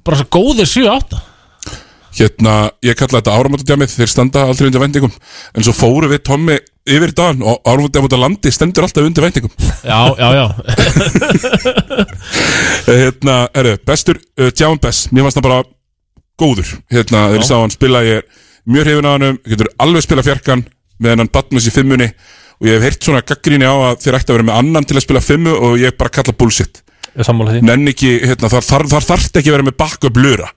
Bara 0.03 0.19
svo 0.19 0.27
góðir 0.33 0.69
7-8 0.69 1.21
hérna, 2.13 2.55
ég 2.85 2.97
kallaði 2.99 3.23
þetta 3.23 3.35
áramátadjamið 3.39 3.93
þeir 3.95 4.11
standa 4.13 4.43
aldrei 4.45 4.67
undir 4.69 4.83
vendingum 4.83 5.13
en 5.57 5.65
svo 5.65 5.73
fóru 5.73 6.11
við 6.11 6.21
Tommi 6.29 6.59
yfir 6.89 7.13
dagann 7.15 7.45
og 7.47 7.61
áramátadjamið 7.69 8.19
landi 8.19 8.53
stendur 8.55 8.87
alltaf 8.87 9.07
undir 9.07 9.23
vendingum 9.23 9.53
Já, 9.87 10.01
já, 10.19 10.29
já. 10.35 10.47
Hérna, 12.89 13.37
herru, 13.55 13.77
bestur 13.87 14.19
uh, 14.19 14.51
Djáman 14.51 14.81
Bess, 14.83 15.09
mér 15.13 15.27
fannst 15.27 15.39
það 15.39 15.47
bara 15.47 15.63
góður, 16.43 16.71
hérna, 16.91 17.29
þegar 17.31 17.39
ég 17.39 17.47
sá 17.47 17.57
hann 17.61 17.75
spila 17.75 18.03
ég 18.07 18.23
er 18.23 18.47
mjög 18.67 18.89
hrifin 18.89 19.07
á 19.07 19.13
hann, 19.15 19.39
getur 19.47 19.71
alveg 19.83 20.07
spila 20.07 20.25
fjarkan 20.27 20.65
með 21.03 21.15
hennan 21.15 21.31
Batmus 21.35 21.69
í 21.71 21.75
fimmunni 21.75 22.09
og 22.59 22.67
ég 22.67 22.79
hef 22.79 22.87
heyrt 22.89 23.07
svona 23.07 23.23
gaggríni 23.27 23.67
á 23.67 23.75
að 23.91 24.03
þeir 24.03 24.19
ætti 24.19 24.33
að 24.33 24.39
vera 24.39 24.49
með 24.51 24.59
annan 24.63 24.89
til 24.89 24.99
að 24.99 25.07
spila 25.07 25.23
fimmu 25.23 25.55
og 25.67 25.79
ég 25.83 25.97
bara 25.99 26.13
kalla 26.15 26.35
bullshit. 26.39 26.83
Nenn 27.67 27.91
ekki, 27.91 28.13
hérna, 28.23 28.51
þar, 28.53 28.67
þar, 28.67 28.85
þar 28.93 29.07
þarf 29.09 29.41
ekki 29.41 29.55
vera 29.55 29.67
með 29.67 29.79
backup 29.83 30.21
lura 30.23 30.51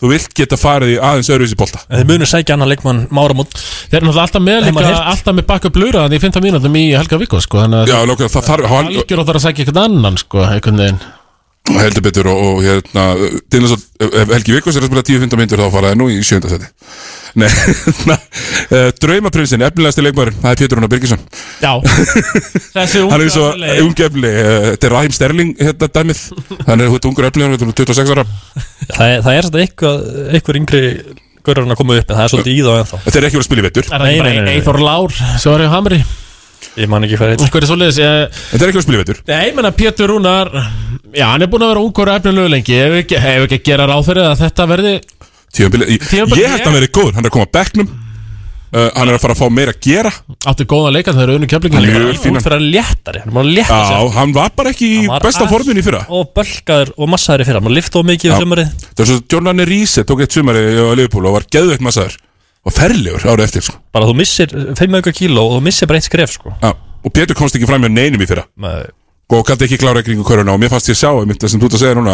þú 0.00 0.10
vilt 0.12 0.34
geta 0.36 0.58
farið 0.60 0.94
í 0.94 0.96
aðeins 1.00 1.30
öðruvísi 1.32 1.58
bolta. 1.58 1.82
En 1.88 2.02
þið 2.02 2.10
munið 2.12 2.30
sækja 2.32 2.56
annan 2.56 2.68
leikmann 2.72 3.04
Máramót 3.16 3.54
Þeir 3.56 4.00
eru 4.02 4.12
alltaf 4.20 4.42
með. 4.44 4.70
Alltaf 4.76 5.36
með 5.36 5.46
bakka 5.48 5.72
blura 5.72 6.04
Þannig 6.06 6.20
í 6.20 6.26
15 6.26 6.44
mínútum 6.44 6.76
í 6.76 6.86
Helga 6.92 7.20
Vikko 7.22 7.40
sko 7.44 7.62
Þannig 7.64 7.92
Já, 7.92 7.96
lókað, 8.08 8.32
það 8.34 8.50
þarf 8.50 8.72
hann, 8.74 8.90
Algjör 8.92 9.22
og 9.22 9.28
það 9.30 9.38
að 9.40 9.46
sækja 9.46 9.64
eitthvað 9.64 9.84
annan 9.86 10.20
sko 10.20 10.44
veginn 10.84 11.00
heldur 11.74 12.04
betur 12.04 12.30
og, 12.30 12.40
og 12.46 12.62
hérna, 12.64 13.04
til 13.50 13.62
þess 13.64 13.76
að 13.76 14.16
ef 14.22 14.32
Helgi 14.34 14.56
Vikos 14.56 14.78
er 14.78 14.86
að 14.86 14.90
spila 14.90 15.04
10-15 15.06 15.40
myndur 15.40 15.62
þá 15.62 15.68
fara 15.74 15.92
það 15.92 16.00
nú 16.00 16.08
í 16.12 16.18
sjönda 16.26 16.50
seti. 16.52 16.68
Nei, 17.36 17.48
uh, 18.72 18.88
Draumaprinsinn, 19.02 19.64
efnilegasti 19.66 20.04
leikmaður 20.04 20.32
það 20.40 20.50
er 20.52 20.60
Pétur 20.62 20.80
Rúnar 20.80 20.92
Birgisson. 20.92 21.26
Já. 21.60 21.72
Þessi 22.76 23.04
Hann 23.10 23.26
er 23.26 23.32
svo 23.34 23.50
unga 23.52 23.76
ungefli, 23.84 24.32
uh, 24.32 24.70
þetta 24.72 24.88
er 24.88 24.96
Rahim 24.96 25.16
Sterling 25.16 25.54
hérna 25.60 25.90
dæmið, 25.98 26.24
hann 26.64 26.84
er 26.84 26.92
hútt 26.92 27.08
ungur 27.10 27.28
efnilegur, 27.28 27.60
hann 27.60 27.74
er 27.74 27.78
26 27.82 28.14
ára. 28.16 28.26
Það 28.94 29.06
er, 29.06 29.24
það 29.26 29.32
er 29.34 29.48
þetta 29.50 29.64
eitthvað, 29.64 30.04
eitthvað 30.32 30.60
yngri 30.62 30.84
gaurarinn 31.46 31.74
að 31.74 31.82
koma 31.82 31.98
upp 32.00 32.10
en 32.10 32.16
það 32.16 32.24
er 32.24 32.32
svolítið 32.32 32.54
í 32.54 32.62
þá 32.66 32.70
ennþá. 32.76 33.02
Þetta 33.06 33.18
er 33.20 33.26
ekki 33.28 33.38
verið 33.38 33.44
að 33.44 33.50
spila 33.50 33.62
í 33.62 33.66
vetur. 33.66 33.90
Er 33.90 34.04
það 34.04 34.12
ekki 34.12 34.22
bara 34.24 34.54
Eithor 34.54 34.80
Lár? 34.82 35.18
Í 35.66 35.74
Hamri 35.76 36.00
Ég 36.76 36.90
man 36.92 37.06
ekki 37.06 37.18
hvað 37.20 37.32
heit 37.32 37.44
Hvað 37.46 37.62
er 37.62 37.68
svoleiðis? 37.70 37.98
Ég... 38.02 38.38
Þetta 38.52 38.64
er 38.64 38.70
ekki 38.70 38.76
verið 38.76 38.80
að 38.82 38.86
spila 38.86 38.98
í 38.98 39.02
vetur 39.02 39.20
Nei, 39.30 39.42
ég 39.48 39.54
menna 39.56 39.72
Pétur 39.76 40.12
Rúnar 40.12 40.50
Já, 41.16 41.26
hann 41.30 41.44
er 41.46 41.50
búin 41.52 41.64
að 41.64 41.72
vera 41.72 41.84
ungur 41.84 42.10
og 42.10 42.18
efnilegu 42.20 42.52
lengi. 42.52 42.74
Ef 42.76 42.96
ekki, 43.02 43.20
hef 43.22 43.46
ekki 43.46 43.60
að 43.60 43.68
gera 43.70 43.86
ráð 43.88 44.08
fyrir 44.10 44.26
að 44.26 44.42
þetta 44.42 44.66
verði 44.72 44.96
Tímabili, 45.56 45.86
ég, 45.94 46.02
held 46.12 46.34
að 46.36 46.66
hann 46.66 46.76
verið 46.76 46.92
góður, 46.92 47.14
hann 47.16 47.24
er 47.24 47.30
að 47.30 47.34
koma 47.38 47.46
að 47.46 47.54
bekknum. 47.56 47.94
Uh, 48.76 48.88
Hann 48.96 49.08
er 49.08 49.14
að 49.14 49.22
fara 49.22 49.32
að 49.36 49.38
fá 49.40 49.46
meira 49.56 49.72
að 49.72 49.78
gera. 49.86 50.10
Áttu 50.50 50.64
góða 50.68 50.90
leika 50.92 51.12
þegar 51.14 51.36
unnu 51.36 51.46
keflingin 51.48 51.78
Hann 51.78 51.86
er 51.86 52.02
mjög 52.10 52.18
fínan. 52.20 52.40
Út 52.40 52.44
fyrir 52.44 52.56
að 52.58 52.64
léttari, 52.74 53.20
hann 53.22 53.30
er 53.30 53.36
bara 53.38 53.46
að 53.46 53.52
létta 53.56 53.76
Já, 53.78 53.86
sér. 53.88 54.10
hann 54.18 54.34
var 54.36 54.50
bara 54.58 54.72
ekki 54.74 54.88
í 54.90 54.98
var 55.06 55.24
besta 55.24 55.44
allt 55.46 55.54
forminu 55.54 55.80
í 55.80 55.84
fyrra. 55.86 56.00
Og 56.12 56.32
bölkaður 56.36 56.90
og 56.98 57.10
massaður 57.14 57.44
í 57.44 57.48
fyrra. 57.48 57.62
Hann 57.62 57.76
lift 57.78 57.96
of 57.96 58.08
mikið 58.10 58.28
Já. 58.28 58.34
í 58.34 58.42
sumarið. 58.42 58.74
Það 58.90 59.04
er 59.06 59.10
svo 59.12 59.18
Jordan 59.32 59.64
Riese 59.70 60.04
tók 60.10 60.24
eitt 60.26 60.36
sumari 60.36 60.64
á 60.76 60.92
Liverpool 60.98 61.30
og 61.30 61.38
var 61.38 61.46
geðveitt 61.56 61.86
massaður 61.86 62.18
og 62.66 62.74
ferlegur 62.74 63.22
árið 63.30 63.44
eftir 63.46 63.62
sko. 63.68 63.78
Bara 63.94 64.08
þú 64.10 64.14
missir 64.18 64.50
5 64.50 64.96
auka 64.98 65.12
kíló 65.14 65.44
og 65.46 65.56
þú 65.58 65.62
missir 65.68 65.86
bara 65.90 66.00
eitt 66.00 66.08
skref 66.08 66.32
sko. 66.34 66.52
Já, 66.62 66.72
og 66.74 67.12
Pétur 67.14 67.38
komst 67.38 67.54
ekki 67.58 67.68
fram 67.70 67.84
með 67.86 67.94
neinum 67.94 68.22
í 68.24 68.28
fyrra. 68.28 68.46
Nei. 68.58 68.86
og 69.30 69.42
gæti 69.46 69.66
ekki 69.66 69.78
klára 69.82 70.02
kringu 70.06 70.22
köruna? 70.26 70.52
Og 70.54 70.60
mér 70.62 70.70
fannst 70.70 70.86
ég 70.90 70.94
sjá 70.98 71.08
einmitt 71.18 71.40
það 71.42 71.50
sem 71.50 71.60
þú 71.62 71.66
ert 71.66 71.74
að 71.78 71.80
segja 71.82 71.96
núna. 71.98 72.12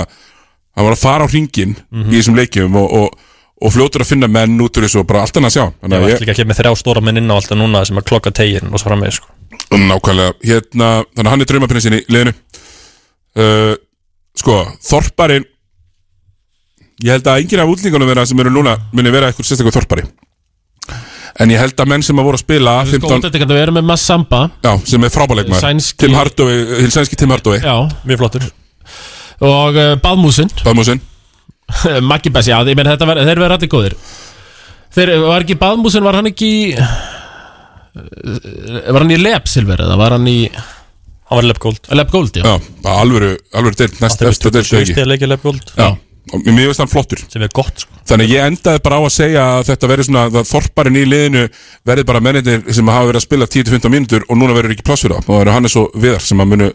Hann 0.76 0.86
var 0.86 0.94
að 0.94 1.02
fara 1.02 1.24
á 1.24 1.28
hringin 1.28 1.74
Mhm. 1.92 2.08
í 2.08 2.16
þessum 2.20 2.36
leikjum 2.38 2.76
og, 2.80 2.92
og, 2.92 3.18
og 3.62 3.72
fljótur 3.74 4.00
að 4.00 4.08
finna 4.08 4.28
menn 4.32 4.56
út 4.64 4.72
úr 4.80 4.86
þessu 4.86 5.00
og 5.02 5.06
bara 5.06 5.20
allt 5.20 5.36
annað 5.36 5.50
að 5.52 5.56
sjá. 5.58 5.64
Ég 5.68 5.80
Þannig 5.82 6.00
var 6.00 6.08
að 6.16 6.20
líka 6.24 6.32
ekki 6.32 6.46
með 6.48 6.58
þrjá 6.62 6.72
stóra 6.80 7.02
menn 7.04 7.16
inn 7.20 7.28
á 7.28 7.34
alltaf 7.36 7.58
núna 7.60 7.84
sem 7.86 8.00
að 8.00 8.06
klokka 8.08 8.32
tegin 8.32 8.72
og 8.72 8.80
svo 8.80 8.88
fram 8.88 9.00
með 9.04 9.12
sko. 9.18 9.28
Nákvæmlega, 9.76 10.32
hérna, 10.48 10.88
þannig 11.12 11.26
að 11.26 11.30
hann 11.34 11.40
er 11.44 11.50
draumaprinsinn 11.52 11.98
í 11.98 12.02
liðinu. 12.08 12.32
Uh, 13.36 13.74
Sko, 14.36 14.56
Þorparinn 14.80 15.44
Ég 17.02 17.10
held 17.16 17.26
að 17.28 17.40
enginn 17.42 17.60
af 17.60 17.68
útlendingunum 17.72 18.08
vera 18.08 18.24
sem 18.28 18.40
eru 18.40 18.50
núna 18.54 18.76
muni 18.94 19.10
vera 19.12 19.28
eitthvað 19.28 19.48
sérstaklega 19.48 19.76
Þorpari 19.76 20.04
En 21.40 21.48
ég 21.52 21.60
held 21.62 21.78
að 21.80 21.88
menn 21.88 22.02
sem 22.04 22.18
að 22.20 22.26
voru 22.28 22.36
að 22.36 22.42
spila 22.44 22.74
15, 22.84 23.06
Góð, 23.08 23.22
þetta 23.24 23.40
kannu 23.40 23.56
vera 23.56 23.72
með 23.72 23.86
Massamba 23.88 24.40
Já, 24.64 24.72
sem 24.90 25.06
er 25.06 25.12
frábæleikmaður 25.14 25.64
Sænski- 25.64 26.04
Tim 26.04 26.16
Hardaway, 26.18 26.90
sænski 26.92 27.16
Tim 27.16 27.32
Hardaway. 27.32 27.62
Já, 27.64 27.76
mjög 28.08 28.20
flottur. 28.20 28.44
Og 29.42 29.78
uh, 29.80 29.94
Baðmúsin 30.04 30.52
Baðmúsin 30.60 31.00
Maggi 32.10 32.28
Bess, 32.34 32.50
já, 32.52 32.58
ég 32.68 32.76
menn 32.76 32.90
þetta 32.90 33.08
ver, 33.08 33.22
þeir 33.24 33.40
verða 33.40 33.56
allir 33.56 33.72
góðir. 33.72 33.96
Þeir, 34.92 35.14
var 35.24 35.46
ekki 35.46 35.56
Baðmúsin, 35.62 36.04
var 36.04 36.20
hann 36.20 36.28
ekki 36.28 36.52
Var 37.92 39.00
hann 39.04 39.12
í 39.16 39.18
Lepsilver 39.20 39.80
eða 39.86 39.96
var 40.00 40.16
hann 40.18 40.28
í 40.28 40.36
Hann 40.52 41.38
var 41.40 41.46
Lep 41.48 41.60
Gold. 41.64 41.88
Lep 41.96 42.10
Gold, 42.12 42.36
já. 42.36 42.44
Já, 42.44 42.72
bara 42.84 43.00
alvöru, 43.06 43.32
alvöru 43.56 43.88
næst 43.88 44.20
Það 44.20 44.28
eftir 44.34 44.52
deild 44.52 44.68
27 44.68 44.82
ekki 44.82 44.96
stíða 44.98 45.10
leikja 45.14 45.28
Lep 45.32 45.44
Gold. 45.48 45.72
Já, 45.80 45.88
og 46.36 46.44
mér 46.44 46.68
finnst 46.68 46.82
hann 46.84 46.92
flottur. 46.92 47.24
Sem 47.32 47.44
er 47.46 47.52
gott 47.56 47.86
sko 47.86 47.91
Þannig 48.08 48.32
ég 48.32 48.46
endaði 48.50 48.82
bara 48.82 48.98
á 48.98 49.02
að 49.06 49.12
segja 49.14 49.42
að 49.58 49.68
þetta 49.70 49.90
verði 49.92 50.06
svona 50.08 50.24
að 50.26 50.40
Þorparinn 50.50 50.98
í 50.98 51.04
liðinu 51.06 51.44
verði 51.86 52.04
bara 52.08 52.20
mennir 52.24 52.64
sem 52.74 52.90
hafa 52.90 53.06
verið 53.10 53.20
að 53.20 53.26
spila 53.28 53.46
10-15 53.46 53.94
mínútur 53.94 54.26
og 54.28 54.40
núna 54.40 54.56
verður 54.56 54.74
ekki 54.74 54.86
pláss 54.88 55.04
fyrir 55.06 55.16
það 55.20 55.28
og 55.28 55.36
það 55.36 55.42
eru 55.44 55.54
Hannes 55.56 55.76
og 55.78 55.96
Viðar 56.02 56.24
sem 56.26 56.42
að 56.42 56.50
munu 56.52 56.68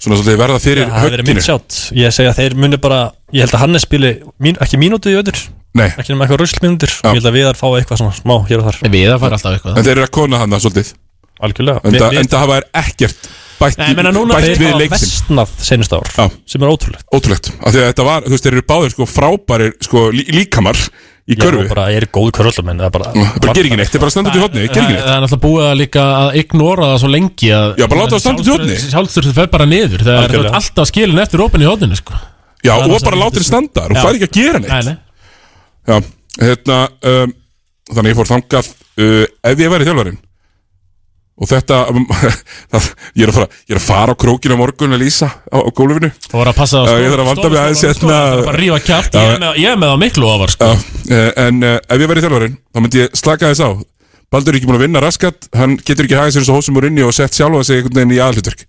svona 0.00 0.16
svolítið 0.16 0.38
verða 0.40 0.60
fyrir 0.64 0.86
Það 0.88 1.00
hefur 1.04 1.14
verið 1.16 1.26
mitt 1.28 1.36
högginu. 1.36 1.46
sjátt 1.46 1.80
Ég 2.00 2.14
segi 2.16 2.30
að 2.30 2.38
þeir 2.40 2.56
muni 2.64 2.78
bara 2.80 3.00
Ég 3.36 3.44
held 3.44 3.56
að 3.58 3.64
Hannes 3.66 3.84
spili 3.84 4.12
mín, 4.40 4.56
ekki 4.64 4.80
mínútu 4.80 5.12
í 5.12 5.18
öður 5.20 5.42
Nei, 5.76 5.86
Ekki 5.86 6.10
nema 6.16 6.24
eitthvað 6.26 6.40
ruslmínútur. 6.42 6.90
Og 7.04 7.12
ég 7.14 7.20
held 7.20 7.28
að 7.30 7.36
Viðar 7.36 7.58
fá 7.60 7.66
eitthvað 7.78 8.00
svona 8.00 8.16
smá 8.16 8.32
hér 8.48 8.58
og 8.58 8.64
þar. 8.66 8.78
Viðar 8.90 9.20
fær 9.22 9.36
alltaf 9.36 9.52
eitthvað. 9.54 9.76
En 9.78 9.84
þeir 9.86 9.92
eru 9.92 10.02
að 10.08 10.10
kona 10.16 10.40
hann 10.40 10.56
svolítið. 10.56 10.88
Algjörlega. 11.46 11.82
En 11.84 11.94
Við- 11.94 12.26
það 12.32 12.40
hafa 12.42 12.56
þær 12.56 12.66
ekkert 12.80 13.28
bætt, 13.60 13.78
Nei, 13.80 13.92
menna 13.98 14.12
núna 14.14 14.40
bætt 14.40 14.58
við 14.60 14.74
leiksin 14.80 15.06
vestnað 15.06 15.54
senust 15.68 15.94
ár 15.96 16.10
Já. 16.16 16.26
Sem 16.48 16.64
er 16.64 16.72
ótrúlegt 16.72 17.06
Ótrúlegt, 17.14 17.52
af 17.60 17.74
því 17.74 17.82
að 17.84 17.88
þetta 17.92 18.06
var, 18.08 18.26
þú 18.26 18.34
veist, 18.34 18.46
þeir 18.48 18.56
eru 18.58 18.66
báðir 18.72 18.94
sko 18.96 19.06
frábærir 19.10 19.74
sko 19.84 20.04
lí 20.14 20.24
líkamar 20.38 20.80
í 21.30 21.36
Já, 21.36 21.42
körfu 21.44 21.60
og 21.62 21.70
bara 21.70 21.84
er 21.94 22.06
góð 22.10 22.30
körlamenn 22.38 22.80
Það 22.80 22.88
er 22.88 22.94
bara 22.96 23.12
bara 23.44 23.54
gerir 23.54 23.68
ekki 23.70 23.78
neitt, 23.78 23.92
þeir 23.92 24.02
bara 24.02 24.14
standa 24.16 24.32
út 24.32 24.38
í 24.38 24.42
hodni, 24.42 24.64
gerir 24.66 24.70
ekki 24.70 24.80
Það 24.80 24.90
neitt 24.90 25.04
það 25.04 25.14
er 25.14 25.22
náttúrulega 25.26 25.44
búið 25.44 25.66
að 25.68 25.76
líka 25.80 26.06
að 26.20 26.38
ignora 26.42 26.88
það 26.90 26.98
svo 27.04 27.10
lengi 27.14 27.52
að 27.54 27.68
Já, 27.76 27.86
bara 27.86 28.00
láta 28.00 28.14
það 28.16 28.24
standa 28.24 28.42
út 28.42 28.48
í 28.50 28.54
horni. 28.54 28.78
Sjálfstöður 28.86 29.36
fer 29.36 29.52
bara 29.52 29.68
niður 29.70 30.04
Það 30.06 30.16
er 30.16 30.24
Algjörlega. 30.24 30.54
alltaf 30.60 30.90
skilin 30.90 31.22
eftir 31.22 31.44
opin 31.44 31.62
í 31.62 31.68
hodninu 31.70 32.00
sko. 32.00 32.18
Já, 32.64 32.72
og 32.80 32.96
bara 33.04 33.16
ég 33.16 33.22
láta 33.22 33.38
þeir 33.38 33.46
standa 33.46 33.84
og 33.86 33.94
Já. 33.94 34.00
fær 34.02 34.18
ekki 34.18 34.28
að 34.30 34.40
gera 34.40 34.62
neitt 34.64 34.72
Nei, 34.74 34.82
nei. 34.90 34.96
Já, 35.90 36.00
hérna 36.40 36.80
um, 37.12 37.36
Þannig 37.90 38.12
ég 38.12 38.18
fór 38.18 38.28
þangað 38.30 38.72
uh, 39.00 39.24
Ef 39.50 39.62
ég 39.64 39.72
væri 39.72 39.86
þjálfarinn 39.88 40.18
Og 41.40 41.48
þetta 41.48 41.76
það, 42.72 42.88
ég, 43.16 43.22
er 43.24 43.30
að 43.32 43.36
fara, 43.38 43.46
ég 43.64 43.72
er 43.74 43.78
að 43.80 43.84
fara 43.86 44.12
á 44.12 44.20
krókinu 44.20 44.56
á 44.56 44.60
morgun 44.60 44.92
að 44.96 45.00
lýsa 45.04 45.28
á, 45.48 45.56
á 45.56 45.70
gólfinu. 45.72 46.10
Það 46.26 46.36
voru 46.36 46.52
að 46.52 46.58
passa 46.58 46.82
Já, 46.84 46.90
ég 47.00 47.14
þarf 47.14 47.22
að 47.24 47.30
vanda 47.30 47.50
mig 47.54 47.60
aðeins 47.62 47.84
hérna. 47.86 48.10
Það 48.10 48.32
er 48.34 48.42
bara 48.44 48.52
að 48.52 48.58
rífa 48.60 48.80
kjátt 48.88 49.16
Já, 49.16 49.20
Ég 49.24 49.30
er 49.32 49.40
með- 49.40 49.60
ég 49.62 49.70
er 49.72 49.78
með 49.80 49.92
það 49.94 50.02
miklu 50.04 50.28
ofar 50.34 50.52
sko. 50.54 50.68
Uh, 51.10 51.30
en 51.46 51.62
uh, 51.64 51.78
ef 51.80 52.04
ég 52.04 52.10
væri 52.12 52.24
þjálfarinn 52.26 52.58
Þá 52.60 52.82
myndi 52.84 53.00
ég 53.00 53.16
slaka 53.22 53.48
þess 53.54 53.64
á. 53.64 53.70
Baldur 54.30 54.52
er 54.54 54.60
ekki 54.60 54.68
búin 54.68 54.78
að 54.78 54.84
vinna 54.84 55.00
raskat 55.02 55.48
Hann 55.56 55.78
getur 55.80 56.06
ekki 56.06 56.18
hagað 56.20 56.36
sér 56.36 56.44
eins 56.44 56.50
og 56.52 56.60
hósum 56.60 56.76
úr 56.78 56.86
inni 56.90 57.02
Og 57.02 57.16
sett 57.16 57.34
sjálfa 57.34 57.64
sig 57.66 57.80
einhvern 57.80 57.96
veginn 58.02 58.14
í 58.14 58.20
aðhlutverk 58.22 58.66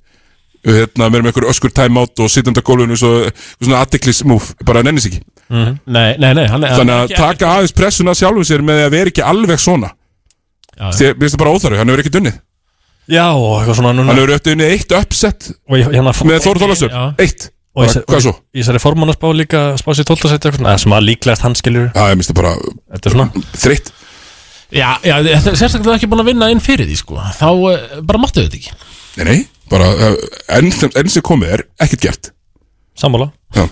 Hérna, 0.62 1.08
með 1.10 1.28
einhver 1.28 1.48
öskur 1.52 1.72
timeout 1.74 2.20
og 2.22 2.30
sittandi 2.34 2.62
á 2.62 2.66
gólfinu 2.66 2.96
Svo 2.98 3.12
svo 3.28 3.66
svona 3.68 3.80
addeklis 3.84 4.24
move 4.30 4.56
Bara 4.66 4.82
nennis 4.86 5.06
ekki. 5.10 5.20
Nei, 5.52 6.16
nei, 6.22 6.32
nei 6.38 6.46
hann, 6.50 6.64
Þannig 6.64 6.96
að 6.96 7.14
taka 7.18 7.50
aðeins 7.58 7.74
pressuna 7.76 8.14
sjálfum 8.18 8.46
sér 8.48 8.62
með 8.66 8.86
að 8.88 8.94
vera 8.96 9.12
ekki 9.12 9.24
alveg 9.26 9.60
svona. 9.60 9.90
Þið 10.80 11.18
finnst 11.20 11.36
það 11.36 11.42
bara 11.44 11.54
óþarfi, 11.58 11.80
hann 11.82 11.92
hefur 11.92 12.04
ekki 12.06 12.14
dunnið 12.16 12.38
Já, 13.12 13.26
og 13.36 13.58
eitthvað 13.60 13.80
svona 13.82 13.94
núna 13.98 14.14
Hann 14.14 14.22
hefur 14.22 14.36
eftir 14.38 14.56
unnið 14.56 14.76
eitt 14.76 14.94
uppset 14.96 15.50
Og 15.68 15.80
ég, 15.80 15.90
hérna, 15.92 16.14
með 16.30 16.46
Þór 16.46 16.62
Þólasur, 16.64 16.94
Já. 16.94 17.04
eitt 17.22 17.48
Og 17.76 17.86
ég, 17.86 17.96
Bara, 17.96 18.06
Hvað 18.08 18.24
svo? 18.28 18.34
Ég 18.56 18.68
særi 18.68 18.82
formann 18.84 19.12
að 19.12 19.18
spá 19.20 19.28
líka 19.36 19.64
Spá 19.80 19.92
sér 19.98 20.08
12. 20.08 20.32
seti 20.32 20.48
eitthvað 20.48 20.60
svona, 20.62 20.76
eða 20.76 20.84
Sem 20.86 20.96
að 20.96 21.08
líklegast 21.10 21.46
hann 21.46 21.58
skilur 21.60 21.90
Já, 21.92 22.04
ég 22.08 22.20
minnst 22.20 22.32
það 22.32 22.40
bara 22.40 22.54
Þetta 22.96 23.12
er 23.12 23.16
svona 23.18 23.46
þreytt 23.66 23.92
Já, 24.72 24.88
já, 25.04 25.18
þetta 25.28 25.52
er 25.52 25.58
sérstaklega 25.60 25.98
ekki 26.00 26.08
búin 26.08 26.24
að 26.24 26.30
vinna 26.32 26.48
inn 26.54 26.62
fyrir 26.64 26.88
því 26.88 26.98
sko. 27.02 27.18
Þá 27.36 27.48
uh, 27.52 27.98
bara 28.08 28.22
máttu 28.24 28.46
þetta 28.46 28.56
ekki 28.56 28.72
Nei, 29.20 29.26
nei, 29.28 29.40
bara 29.72 29.90
uh, 29.92 30.14
enn, 30.56 30.72
enn 30.72 31.12
sem 31.12 31.26
komið 31.28 31.58
er 31.58 31.64
ekkert 31.84 32.06
gert 32.06 32.30
Sammála. 33.02 33.28
Já. 33.58 33.64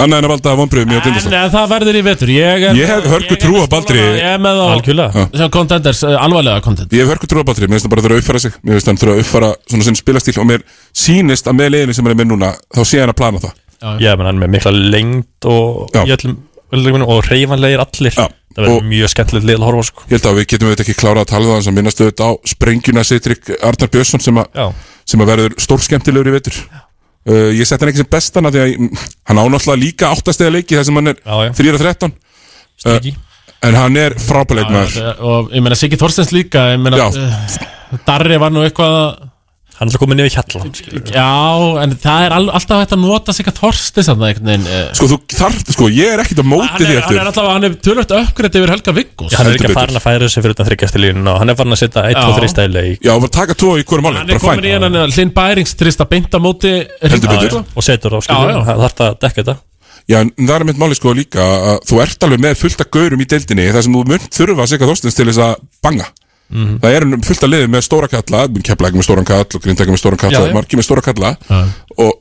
Annað 0.00 0.16
en 0.20 0.26
að 0.26 0.30
valda 0.32 0.54
vonbröðum 0.60 0.92
í 0.92 0.96
að 0.96 1.00
En 1.00 1.04
tindast 1.08 1.32
eh, 1.34 1.46
það 1.52 1.66
verður 1.74 1.98
í 1.98 2.02
vetur. 2.06 2.32
Ég, 2.32 2.64
er, 2.70 2.78
Ég 2.78 2.92
hef 2.92 3.08
hörku 3.10 3.38
trú 3.42 3.58
á 3.60 3.66
Baldri. 3.72 3.98
Ég 3.98 4.28
er 4.30 4.40
með 4.44 4.62
á 4.62 4.66
Algjörlega. 4.76 5.26
Sem 5.42 5.52
contenders, 5.56 6.02
uh, 6.06 6.16
alvarlega 6.22 6.62
content 6.64 6.94
Ég 6.96 7.04
hef 7.04 7.12
hörku 7.12 7.28
trú 7.30 7.42
á 7.42 7.46
Baldri, 7.48 7.68
mér 7.68 7.76
finnst 7.80 7.88
það 7.88 7.94
bara 7.96 8.06
þurfa 8.06 8.16
að 8.16 8.22
uppfæra 8.24 8.42
sig. 8.46 8.56
Mér 8.62 8.78
finnst 8.78 8.90
hann 8.92 9.00
þurfa 9.02 9.16
að 9.18 9.22
uppfæra 9.26 9.52
svona 9.66 9.88
sinn 9.90 10.00
spilastíl 10.00 10.38
Og 10.40 10.48
mér 10.48 10.64
sýnist 10.96 11.50
að 11.50 11.58
með 11.60 11.72
leiðinu 11.74 11.98
sem 11.98 12.06
hann 12.06 12.14
er 12.16 12.20
með 12.22 12.30
núna 12.32 12.52
Þá 12.72 12.82
sé 12.86 13.02
hann 13.02 13.12
að 13.12 13.18
plana 13.20 13.42
það. 13.44 13.54
Já, 14.00 14.12
menn 14.16 14.30
hann 14.30 14.38
er 14.38 14.42
með 14.46 14.52
mikla 14.56 14.72
lengd 14.76 15.50
og 15.52 15.92
Já. 15.92 16.04
í 16.06 16.14
öllum 16.16 16.36
öllum 16.74 17.04
og 17.06 17.22
reyfanlegir 17.28 17.82
allir. 17.82 18.16
Já. 18.16 18.26
Það 18.56 18.64
verður 18.64 18.78
Og- 18.80 18.86
mjög 18.88 19.10
skemmtilegt 19.12 19.46
lið 19.46 19.58
að 19.60 19.66
horfa 19.68 19.80
á, 19.84 19.86
sko. 19.86 20.02
Ég 20.08 20.16
held 20.16 20.26
að 20.26 20.36
við 20.38 20.46
getum 20.50 20.68
auðvitað 20.70 20.84
ekki 20.86 21.00
klárað 21.02 21.20
að 21.22 21.30
tala 21.30 21.44
um 21.44 21.50
það 21.52 21.64
sem 21.66 21.74
minnast 21.76 22.00
auðvitað 22.00 22.26
á 22.26 22.32
sprengjuna 22.48 23.04
Sitrik 23.04 23.50
Arnar 23.60 23.90
Björnsson 23.92 24.20
sem, 24.24 24.38
a, 24.40 24.44
Já. 24.56 24.66
sem 25.04 25.20
að 25.20 25.30
verður 25.30 25.56
stórskemmtilegur 25.60 26.30
í 26.30 26.34
vetur 26.38 26.56
uh, 27.26 27.50
Ég 27.56 27.66
sett 27.68 27.80
hann 27.82 27.92
ekki 27.92 28.02
sem 28.04 28.10
bestan 28.16 28.48
af 28.48 28.54
því 28.56 28.62
að 28.64 28.74
hann 29.30 29.40
ánáttúrulega 29.42 29.80
líka 29.82 30.10
áttastega 30.14 30.54
leiki 30.54 30.78
þar 30.78 30.88
sem 30.90 31.00
hann 31.00 31.12
er 31.14 31.20
Já, 31.22 31.36
já. 31.48 31.52
3-13 31.60 32.14
Sneaky. 32.76 33.14
En 33.66 33.74
hann 33.78 33.96
er 33.96 34.14
frábæleik 34.20 34.68
maður 34.70 34.98
Já, 35.00 35.12
Og 35.24 35.54
ég 35.56 35.64
meina 35.64 35.78
Siggi 35.78 35.98
Þorstens 36.00 36.32
líka 36.36 36.66
Ég 36.74 36.82
meina 36.82 37.08
uh, 37.08 37.56
Darri 38.06 38.36
var 38.42 38.52
nú 38.54 38.62
eitthvað 38.66 39.25
Hann 39.76 39.90
er 39.92 40.00
komið 40.00 40.16
niður 40.16 40.32
hjallan. 40.32 40.70
Já, 41.12 41.24
en 41.82 41.90
það 42.00 42.22
er 42.24 42.32
al 42.32 42.46
alltaf 42.56 42.78
hægt 42.80 42.94
að 42.96 43.00
nota 43.02 43.32
Þorstens 43.36 44.08
þarna 44.08 44.30
einhvern 44.30 44.48
veginn 44.48 44.68
uh, 44.72 44.86
Sko 44.96 45.08
þú 45.10 45.18
þarft, 45.36 45.72
sko 45.74 45.88
ég 45.92 46.14
er 46.14 46.22
ekkit 46.22 46.40
á 46.40 46.44
móti 46.48 46.70
Hann 46.70 46.80
því 46.80 46.86
er, 46.86 46.94
hann 46.94 47.02
eftir 47.02 47.20
er 47.20 47.28
alltaf, 47.30 47.48
hann 47.52 47.66
er 47.68 47.74
tölvöld 47.84 48.14
uppgreitt 48.16 48.56
yfir 48.56 48.72
Helga 48.72 48.94
Viggos 48.96 49.36
Hann 49.36 49.50
er 49.50 49.58
ekki 49.58 49.66
betur. 49.68 49.76
farin 49.76 50.00
að 50.00 50.04
færa 50.06 50.30
sig 50.32 50.44
fyrir 50.46 50.56
utan 50.56 50.68
þryggjast 50.70 50.96
í 50.96 51.02
línu 51.04 51.28
og 51.32 51.38
hann 51.42 51.52
er 51.52 51.58
farin 51.60 51.76
að 51.76 51.80
setja 51.82 52.06
1 52.08 52.16
Já. 52.16 52.24
og 52.24 52.40
3 52.40 52.50
stæli 52.54 52.84
í 52.86 52.96
Já, 53.04 53.12
var 53.20 53.32
taka 53.36 53.56
tvo 53.60 53.74
í 53.76 53.84
hverju 53.84 54.06
máli, 54.08 54.20
Hann 54.22 54.32
er 54.32 54.42
komin 54.42 54.64
í 54.64 54.72
fæn 54.72 54.86
hennan 54.88 55.14
Hlinn 55.16 55.32
Bærings 55.36 55.76
trist 55.76 56.00
að 56.04 56.10
beinta 56.16 56.40
móti 56.40 56.72
Heldur 57.04 57.12
Hringur, 57.12 57.36
betur. 57.36 57.48
sko. 57.52 57.64
og 57.76 57.88
setur 57.90 58.16
á 58.16 58.18
já. 58.20 58.26
skilur 58.30 58.60
það 58.70 58.84
þarf 58.86 59.06
að 59.06 59.18
dekka 59.26 59.42
þetta 59.44 59.58
Já, 60.06 60.20
en 60.22 60.30
það 60.38 60.54
er 60.60 60.64
mitt 60.70 60.78
máli 60.78 60.94
sko 60.96 61.12
líka 61.18 61.42
að 61.42 61.80
þú 61.90 61.96
ert 62.04 62.26
alveg 62.28 62.44
með 62.44 62.60
fullt 62.60 62.84
af 62.84 62.90
gaurum 62.94 63.24
í 63.24 63.26
deildinni 63.26 63.64
þar 63.74 63.82
sem 63.86 63.96
þú 63.96 64.04
munt 64.12 64.28
þurfa 64.36 64.62
að 64.62 64.70
segja 64.72 64.88
þorstins 64.92 65.18
til 65.18 65.26
þess 65.26 65.42
að 65.42 65.56
banga 65.82 66.06
Mhm. 66.50 66.76
Það 66.82 66.94
er 66.96 67.06
fullt 67.26 67.42
af 67.42 67.50
liðið 67.50 67.72
með 67.72 67.82
stóra 67.86 68.08
kalla 68.10 68.44
ekki 68.46 69.00
með 69.00 69.06
stóran 69.06 69.26
kall 69.26 69.42
og 69.46 69.62
grindækja 69.64 69.94
með 69.94 70.00
stóran 70.02 70.20
kalla 70.20 70.38
Já, 70.38 70.46
já. 70.46 70.54
margi 70.54 70.78
með 70.78 70.86
stóra 70.86 71.02
kalla. 71.02 71.30
Já. 71.48 71.60
og, 71.96 72.12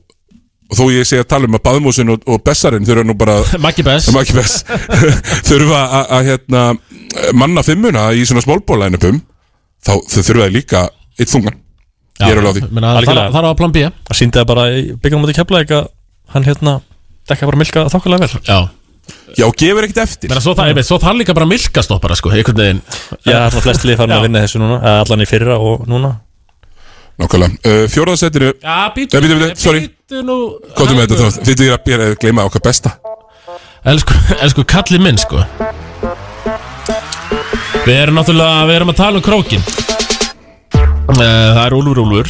og 0.65 0.79
þó 0.79 0.83
ég 0.95 1.05
sé 1.05 1.19
að 1.21 1.27
tala 1.29 1.49
um 1.49 1.57
að 1.59 1.63
Baðmúsin 1.67 2.09
og, 2.13 2.23
og 2.25 2.41
Bessarinn 2.45 2.87
þurfa 2.87 3.05
nú 3.05 3.15
bara 3.17 3.35
Maggi 3.65 3.85
Bess. 3.85 4.09
Maggi 4.15 4.33
Bess. 4.33 4.63
Þurfa 5.49 5.81
að, 5.83 6.07
að 6.17 6.31
hérna, 6.31 6.63
manna 7.37 7.63
fimmuna 7.65 8.07
í 8.17 8.25
svona 8.25 8.41
smólbólainupum 8.45 9.21
þá 9.85 9.93
þau 10.09 10.21
þurfa 10.23 10.49
líka 10.49 10.87
eitt 11.19 11.29
þungan. 11.29 11.61
Ég 12.23 12.31
er 12.31 12.39
alveg 12.39 12.49
á 12.49 12.55
því. 12.55 12.71
Meina, 12.71 12.95
það, 13.03 13.21
er 13.43 13.49
á 13.51 13.59
plan 13.59 13.75
B. 13.75 13.85
Það 14.07 14.17
síndi 14.21 14.39
það 14.39 14.49
bara 14.53 14.65
í 14.71 14.83
byggjum 15.03 15.21
mútið 15.21 15.37
kefla 15.41 15.61
að 15.67 15.87
hann 16.33 16.47
hérna 16.47 16.79
dekka 17.29 17.47
bara 17.49 17.59
milka 17.59 17.85
þokkulega 17.91 18.25
vel. 18.25 18.41
Já 18.47 18.59
Já, 19.35 19.45
gefur 19.59 19.85
ekkert 19.85 20.01
eftir. 20.05 20.31
Meina, 20.31 20.41
svo, 20.43 20.53
svo 20.87 20.99
það 21.01 21.17
líka 21.21 21.35
bara 21.37 21.47
milkastoppara 21.49 22.15
sko, 22.17 22.31
einhvern 22.31 22.61
veginn. 22.61 22.81
Já, 23.25 23.39
það 23.49 23.57
er 23.59 23.65
flest 23.65 23.87
lið 23.87 23.99
farin 23.99 24.15
Já. 24.15 24.19
að 24.19 24.27
vinna 24.27 24.43
þessu 24.45 24.61
núna 24.61 24.77
eða 24.79 25.01
allan 25.03 25.25
í 25.25 25.27
fyrra 25.29 25.57
og 25.59 25.83
núna. 25.91 26.13
Nákvæmlega. 27.19 27.59
Uh, 27.63 27.85
Já, 28.61 28.77
býtu, 28.95 29.15
Nei, 29.15 29.21
bíddu, 29.21 29.35
bíddu, 29.39 29.51
sorry. 29.59 29.85
býtu 29.87 30.23
nú. 30.27 30.37
Kóttum 30.75 30.97
með 30.99 31.07
þetta 31.07 31.29
þá 31.31 31.45
Fyrir 31.47 31.69
ég 31.69 32.01
að 32.05 32.15
gleyma 32.23 32.47
okkar 32.49 32.65
besta. 32.65 32.97
Elsku, 33.85 34.17
elsku 34.41 34.65
kalli 34.67 34.99
minn 34.99 35.19
sko. 35.21 35.43
Við 37.85 37.99
erum 37.99 38.17
náttúrulega, 38.17 38.65
við 38.65 38.79
erum 38.79 38.91
að 38.95 38.97
tala 39.03 39.21
um 39.21 39.25
krókin 39.25 39.61
Það 41.05 41.59
er 41.61 41.73
Úlfur 41.77 41.99
Úlfur. 42.01 42.29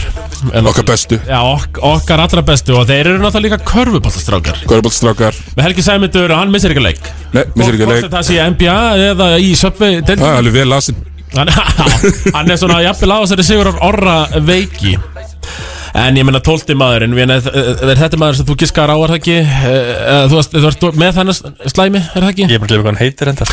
Okkar 0.68 0.86
bestu. 0.90 1.18
Já, 1.26 1.40
ok, 1.48 1.80
okkar 1.88 2.24
allra 2.26 2.44
bestu. 2.46 2.76
Og 2.76 2.88
þeir 2.90 3.08
eru 3.14 3.22
náttúrulega 3.24 3.56
líka 3.56 3.70
körfuboltastrákar. 3.72 4.60
Körfuboltastrákar. 4.68 5.38
Með 5.56 5.68
Helgi 5.70 5.86
Sæmundur, 5.86 6.34
hann 6.36 6.52
missir 6.54 6.74
ekki 6.76 6.84
leik. 6.84 7.00
Nei, 7.34 7.44
missir 7.56 7.78
ekki 7.78 7.88
Hvort 7.88 7.96
leik. 7.96 8.06
sem 8.08 8.16
Það 8.18 8.28
sé 8.28 8.36
í 8.36 8.42
NBA 8.52 8.80
eða 9.14 9.30
í 9.40 9.52
Subway 9.60 10.02
Það 10.04 10.26
er 10.28 10.40
alveg 10.42 10.58
vel 10.60 10.68
lasin. 10.74 11.00
Hann, 11.36 11.52
hann 12.36 12.52
er 12.52 12.60
svona 12.60 12.82
jafnvel 12.84 13.16
á 13.16 13.18
þessari 13.24 13.48
sigur 13.48 13.72
orra 13.80 14.18
veiki. 14.44 14.98
En 15.96 16.18
ég 16.20 16.28
meina 16.28 16.42
tólti 16.44 16.76
maðurinn 16.76 17.16
við, 17.16 17.32
er, 17.32 17.46
er 17.88 18.00
þetta 18.02 18.18
maður 18.20 18.42
sem 18.42 18.48
þú 18.50 18.58
giskar 18.60 18.92
á 18.92 18.98
er 19.00 19.14
það 19.14 19.20
ekki? 19.22 19.36
Eh, 19.40 20.26
Þú 20.28 20.36
varst, 20.42 20.52
þú 20.58 20.64
varst 20.68 20.84
með 21.00 21.14
þennan 21.22 21.38
slæmi, 21.72 22.02
er 22.04 22.26
það 22.26 22.32
ekki? 22.34 22.48
Ég 22.52 22.58
er 22.58 22.60
bara 22.60 22.68
að 22.68 22.74
glemja 22.74 22.84
hvað 22.84 22.92
hann 22.92 23.00
heitir 23.00 23.32
enda 23.32 23.48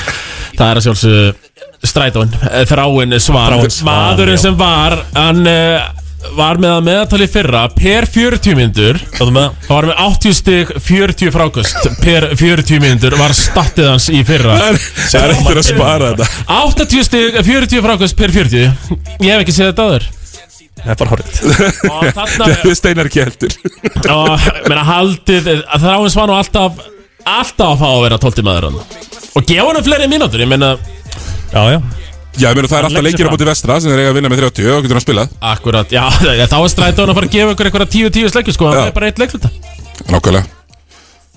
Það 0.58 0.64
er 0.66 0.80
að 0.80 0.86
sjálfsög 0.88 1.70
Þráin 1.82 3.16
Svan. 3.18 3.50
Þráinn 3.56 3.72
Svan, 3.74 3.88
Maðurinn 3.88 4.38
sem 4.40 4.54
var 4.58 4.94
Hann 5.16 5.42
uh, 5.50 5.82
var 6.36 6.60
með 6.62 6.72
að 6.76 6.84
meðatali 6.86 7.26
fyrra 7.30 7.62
Per 7.74 8.06
40 8.06 8.56
myndur 8.58 9.00
Það? 9.16 9.32
Var 9.66 9.88
með 9.90 10.02
80 10.04 10.36
stig 10.38 10.72
40 10.86 11.32
frákust 11.34 11.88
Per 12.04 12.28
40 12.38 12.82
myndur 12.84 13.16
var 13.18 13.34
statið 13.36 13.90
hans 13.90 14.06
í 14.12 14.22
fyrra. 14.26 14.56
Það 14.62 15.18
er 15.24 15.34
eftir 15.34 15.60
að 15.62 15.68
spara 15.72 16.12
þetta. 16.12 16.30
80 16.62 17.06
stig 17.08 17.38
40 17.50 17.84
frákust 17.88 18.18
per 18.18 18.34
40 18.38 18.62
Ég 18.62 19.32
hef 19.32 19.42
ekki 19.42 19.56
séð 19.56 19.72
þetta 19.72 19.88
áður. 19.90 20.08
Það 20.82 20.92
er 20.94 20.98
bara 21.02 21.12
horrið. 21.12 21.36
Þetta 22.16 22.48
er 22.48 22.74
steinar 22.80 23.10
ekki 23.10 23.22
heldur. 23.22 23.58
Og 24.14 24.48
meina 24.70 24.86
haldið 24.88 25.52
að 25.58 25.84
Þráin 25.84 26.14
Svan 26.14 26.32
og 26.32 26.40
alltaf 26.40 26.80
Alltaf 27.22 27.76
að 27.76 27.82
fá 27.82 27.88
að 27.90 28.02
vera 28.06 28.22
12 28.22 28.46
maður 28.46 28.70
Og 29.38 29.44
gefa 29.46 29.68
hann 29.68 29.84
fleiri 29.86 30.08
mínútur 30.10 30.42
Ég 30.42 30.50
meina 30.50 30.74
Já, 31.52 31.62
já. 31.74 31.78
Já, 32.40 32.48
ég 32.48 32.56
meina 32.56 32.68
það 32.70 32.78
er 32.78 32.86
alltaf 32.88 33.04
leikir 33.04 33.28
á 33.28 33.32
móti 33.34 33.44
vestra 33.44 33.74
sem 33.76 33.92
þeir 33.92 34.00
eiga 34.00 34.12
að 34.14 34.16
vinna 34.16 34.30
með 34.32 34.40
30 34.46 34.72
og 34.72 34.86
getur 34.86 34.96
hann 34.96 35.04
spilað? 35.04 35.36
Akkurat, 35.52 35.92
já, 35.92 36.04
þá 36.52 36.56
er 36.62 36.72
strætóin 36.72 37.12
að 37.12 37.18
fara 37.18 37.28
að 37.28 37.36
gefa 37.36 37.52
ykkur 37.52 37.68
eitthvað 37.68 37.92
10-10 37.92 38.32
sleikju 38.32 38.56
sko, 38.56 38.72
það 38.72 38.88
er 38.88 38.96
bara 38.96 39.12
eitt 39.12 39.20
leikluta 39.20 39.52
Nákvæmlega. 40.08 40.48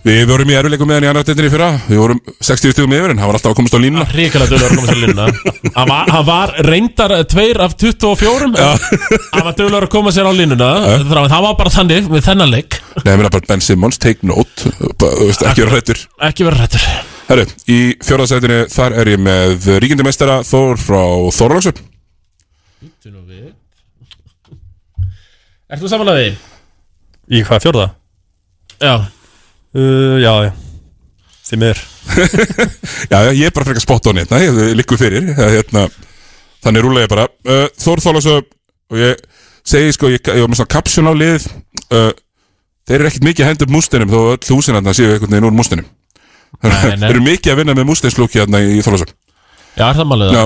Við 0.05 0.27
vorum 0.29 0.49
í 0.51 0.53
erfileikum 0.53 0.85
með 0.85 1.07
hann 1.07 1.17
í 1.17 1.33
í 1.33 1.49
fyrra. 1.49 1.67
Við 1.89 1.97
vorum 1.97 2.19
60 2.37 2.75
stugum 2.75 2.93
yfir 2.93 3.09
en 3.09 3.17
hann 3.17 3.25
var 3.31 3.39
alltaf 3.39 3.55
að 3.55 3.57
komast 3.57 3.73
á 3.73 3.81
línuna. 3.81 4.05
Ríkilega 4.13 4.51
dölur 4.51 4.69
að 4.69 4.75
koma 4.77 4.85
sér 4.91 4.99
línuna. 5.01 5.25
Hann 5.73 5.89
var, 5.89 6.11
hann 6.13 6.27
var 6.27 6.53
reyndar 6.67 7.13
tveir 7.25 7.57
af 7.65 7.73
24 7.81 8.45
en 8.45 8.53
Hann 8.61 9.47
var 9.47 9.57
dölur 9.57 9.87
að 9.87 9.93
koma 9.95 10.13
sér 10.13 10.29
á 10.29 10.33
línuna. 10.37 10.69
Það 11.09 11.41
var 11.47 11.57
bara 11.57 11.73
þannig 11.73 12.05
með 12.13 12.21
þennan 12.29 12.53
leik. 12.53 12.77
Nei, 13.01 13.15
Herru, 17.26 17.45
í 17.72 17.77
fjórðarsætinu 18.06 18.57
þar 18.69 18.95
er 19.02 19.10
ég 19.15 19.22
með 19.26 19.68
ríkindi 19.81 20.06
meistara 20.06 20.41
Þór 20.45 20.77
frá 20.77 21.02
Þorlóksöp 21.34 21.80
Ert 25.65 25.81
þú 25.81 25.89
samanlega 25.89 26.22
því? 26.22 26.34
Í 27.34 27.39
hvað, 27.47 27.64
fjórða? 27.64 27.85
Já. 28.77 28.93
Uh, 29.73 30.18
Já, 30.22 30.31
já. 30.45 30.52
Því 31.45 31.57
miður. 31.61 31.81
Já, 33.11 33.18
já, 33.26 33.31
ég 33.34 33.47
er 33.49 33.53
bara 33.53 33.65
frekar 33.68 33.84
spot 33.84 34.07
on 34.10 34.19
hérna. 34.22 34.39
Ég 34.41 34.77
likku 34.77 34.97
fyrir. 34.97 35.26
Hérna, 35.38 35.88
Þannig 36.65 36.85
rúlega 36.85 37.06
ég 37.07 37.11
bara. 37.11 37.26
Uh, 37.45 37.65
Þór 37.81 38.02
Þorlóksöp 38.06 38.53
Og 38.93 39.02
ég 39.02 39.26
segi 39.65 39.97
sko, 39.97 40.10
ég, 40.14 40.22
ég 40.22 40.45
var 40.45 40.52
með 40.53 40.61
svona 40.61 40.73
kapsjón 40.76 41.10
á 41.10 41.14
lið 41.18 41.49
uh, 41.89 42.11
Þeir 42.85 42.99
eru 42.99 43.10
ekkert 43.10 43.26
mikið 43.26 43.45
að 43.45 43.49
henda 43.52 43.65
upp 43.65 43.73
mústinum 43.73 44.14
Þó 44.14 44.19
öll 44.35 44.49
húsin 44.53 44.77
hérna 44.77 44.93
séu 44.93 45.10
einhvern 45.15 45.34
veginn 45.34 45.49
úr 45.49 45.57
mústinum. 45.57 45.88
Þeir 46.64 47.07
eru 47.11 47.26
mikið 47.26 47.53
að 47.53 47.60
vinna 47.61 47.76
með 47.77 47.90
mústinslúki 47.91 48.41
hérna 48.41 48.61
í 48.64 48.80
Þorlóksöp 48.86 49.11
Já, 49.76 49.86
er 49.90 49.99
það 49.99 50.10
málið 50.11 50.36
Já, 50.38 50.44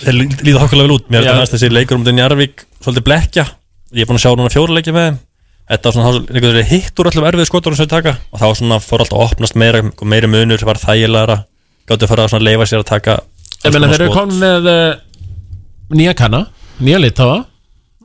Þeir 0.00 0.16
lí- 0.16 0.38
líða 0.48 0.62
hokkulega 0.64 0.88
vel 0.88 0.96
út. 0.96 1.08
Mér 1.12 1.26
er 1.28 1.40
næst 1.40 1.56
þessi 1.56 1.72
leikur 1.72 1.98
um 1.98 2.04
den 2.06 2.20
Jarvík 2.20 2.64
Svolítið 2.80 3.06
blekja 3.08 3.46
Ég 3.90 4.04
er 4.04 4.08
búin 4.10 4.20
að 4.20 4.24
sjá 4.24 4.34
núna 4.38 4.52
fjóra 4.52 4.76
leikja 4.76 4.94
með 4.94 5.06
þeim. 5.08 5.16
Þetta 5.70 5.90
var 5.90 5.94
svona 5.96 6.62
hitt 6.66 7.00
úr 7.02 7.08
öllum 7.10 7.24
erfið 7.26 7.48
skotur 7.48 7.74
sem 7.74 7.86
þau 7.86 7.94
taka. 7.96 8.12
Og 8.30 8.38
þá 8.38 8.46
svona 8.58 8.76
fór 8.82 9.02
alltaf 9.02 9.18
að 9.18 9.24
opnast 9.26 9.56
meira 9.58 9.80
meiri 10.06 10.30
munur, 10.30 10.62
var 10.66 10.78
þægilegra. 10.78 11.36
Gáttu 11.90 12.06
að 12.06 12.12
fara 12.12 12.26
að 12.26 12.32
svona 12.34 12.46
leifa 12.46 12.66
sér 12.70 12.84
að 12.84 12.88
taka 12.90 13.16
Ég 13.64 13.74
meina 13.74 13.88
þeir 13.90 14.04
eru 14.06 14.14
komin 14.14 14.38
með 14.40 14.68
uh, 14.70 14.92
nýja 15.98 16.14
kanna, 16.16 16.44
nýja 16.80 17.00
litafa 17.02 17.40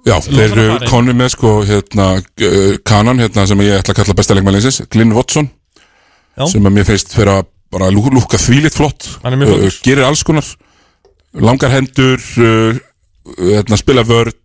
Já, 0.06 0.16
þeir 0.26 0.42
eru 0.46 0.66
konum 0.90 1.18
með 1.22 1.32
sko 1.36 1.52
hérna, 1.66 2.08
uh, 2.20 2.72
kanan 2.86 3.22
hérna, 3.24 3.46
sem 3.50 3.62
ég 3.66 3.78
ætla 3.80 3.94
að 3.96 4.00
kalla 4.02 4.18
besta 4.18 4.38
leikmælinsins 4.38 4.82
Glyn 4.92 5.14
Watson 5.16 5.48
Já. 6.36 6.46
sem 6.52 6.66
að 6.68 6.76
mér 6.76 6.88
finnst 6.88 7.14
fyrir 7.16 7.32
að 7.32 7.46
bara 7.76 7.90
lú, 7.92 8.04
lúka 8.14 8.38
þvílitt 8.40 8.76
flott. 8.78 9.08
Hann 9.24 9.34
er 9.36 9.40
mjög 9.42 9.54
flottur. 9.54 9.80
gerir 9.88 10.08
alls 10.08 10.24
konar 10.28 10.46
langar 11.36 11.72
hendur 11.74 12.22
uh, 12.40 12.78
hérna, 13.40 13.78
spila 13.80 14.04
vörn 14.08 14.36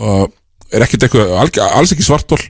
og 0.00 0.32
er 0.72 0.84
ekkert 0.86 1.04
eitthvað 1.06 1.34
alls 1.70 1.92
ekki 1.94 2.06
svartól 2.06 2.40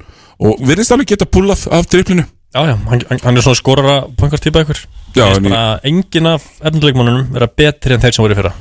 og 0.40 0.60
virðist 0.64 0.92
alveg 0.94 1.10
geta 1.12 1.26
pullað 1.28 1.66
af 1.74 1.88
triplinu. 1.90 2.24
Já, 2.50 2.64
já, 2.66 2.74
hann, 2.90 3.02
hann- 3.22 3.36
er 3.36 3.44
svona 3.44 3.58
skorara 3.58 3.96
poingartýpa 4.18 4.64
ykkur 4.64 4.78
Já, 5.14 5.26
en 5.36 5.44
ég- 5.46 5.84
engin 5.86 6.26
af 6.26 6.42
efnduleikmannunum 6.64 7.28
vera 7.34 7.46
betri 7.46 7.94
en 7.94 8.00
þeir 8.02 8.14
sem 8.16 8.24
voru 8.24 8.34
í 8.34 8.38
fyrra. 8.40 8.52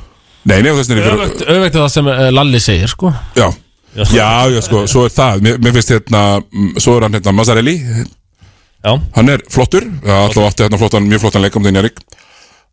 Nei, 0.44 0.60
nei, 0.62 0.70
þess 0.70 0.88
vegna 0.92 1.02
er 1.02 1.16
Öfugt 1.16 1.42
öfugt 1.42 1.74
við 1.74 1.80
það 1.80 1.90
sem 1.94 2.06
uh, 2.06 2.30
Lalli 2.30 2.60
segir 2.60 2.88
sko. 2.92 3.10
Já, 3.36 3.48
já, 3.96 4.04
já, 4.54 4.60
sko, 4.62 4.84
svo 4.86 5.04
er 5.08 5.14
það. 5.14 5.42
Mér, 5.46 5.58
mér 5.58 5.74
finnst 5.76 5.90
hérna, 5.90 6.22
svo 6.78 6.96
er 6.96 7.06
hann 7.08 7.18
hérna 7.18 7.34
Mazzarelli 7.34 7.74
Já. 8.80 8.94
Hann 9.12 9.28
er 9.28 9.42
flottur, 9.52 9.84
alltaf 10.08 10.46
átti 10.46 10.64
hérna 10.64 10.78
flottan, 10.80 11.08
mjög 11.08 11.26
flottan 11.26 11.44
leikum 11.44 11.66
þinn 11.66 11.82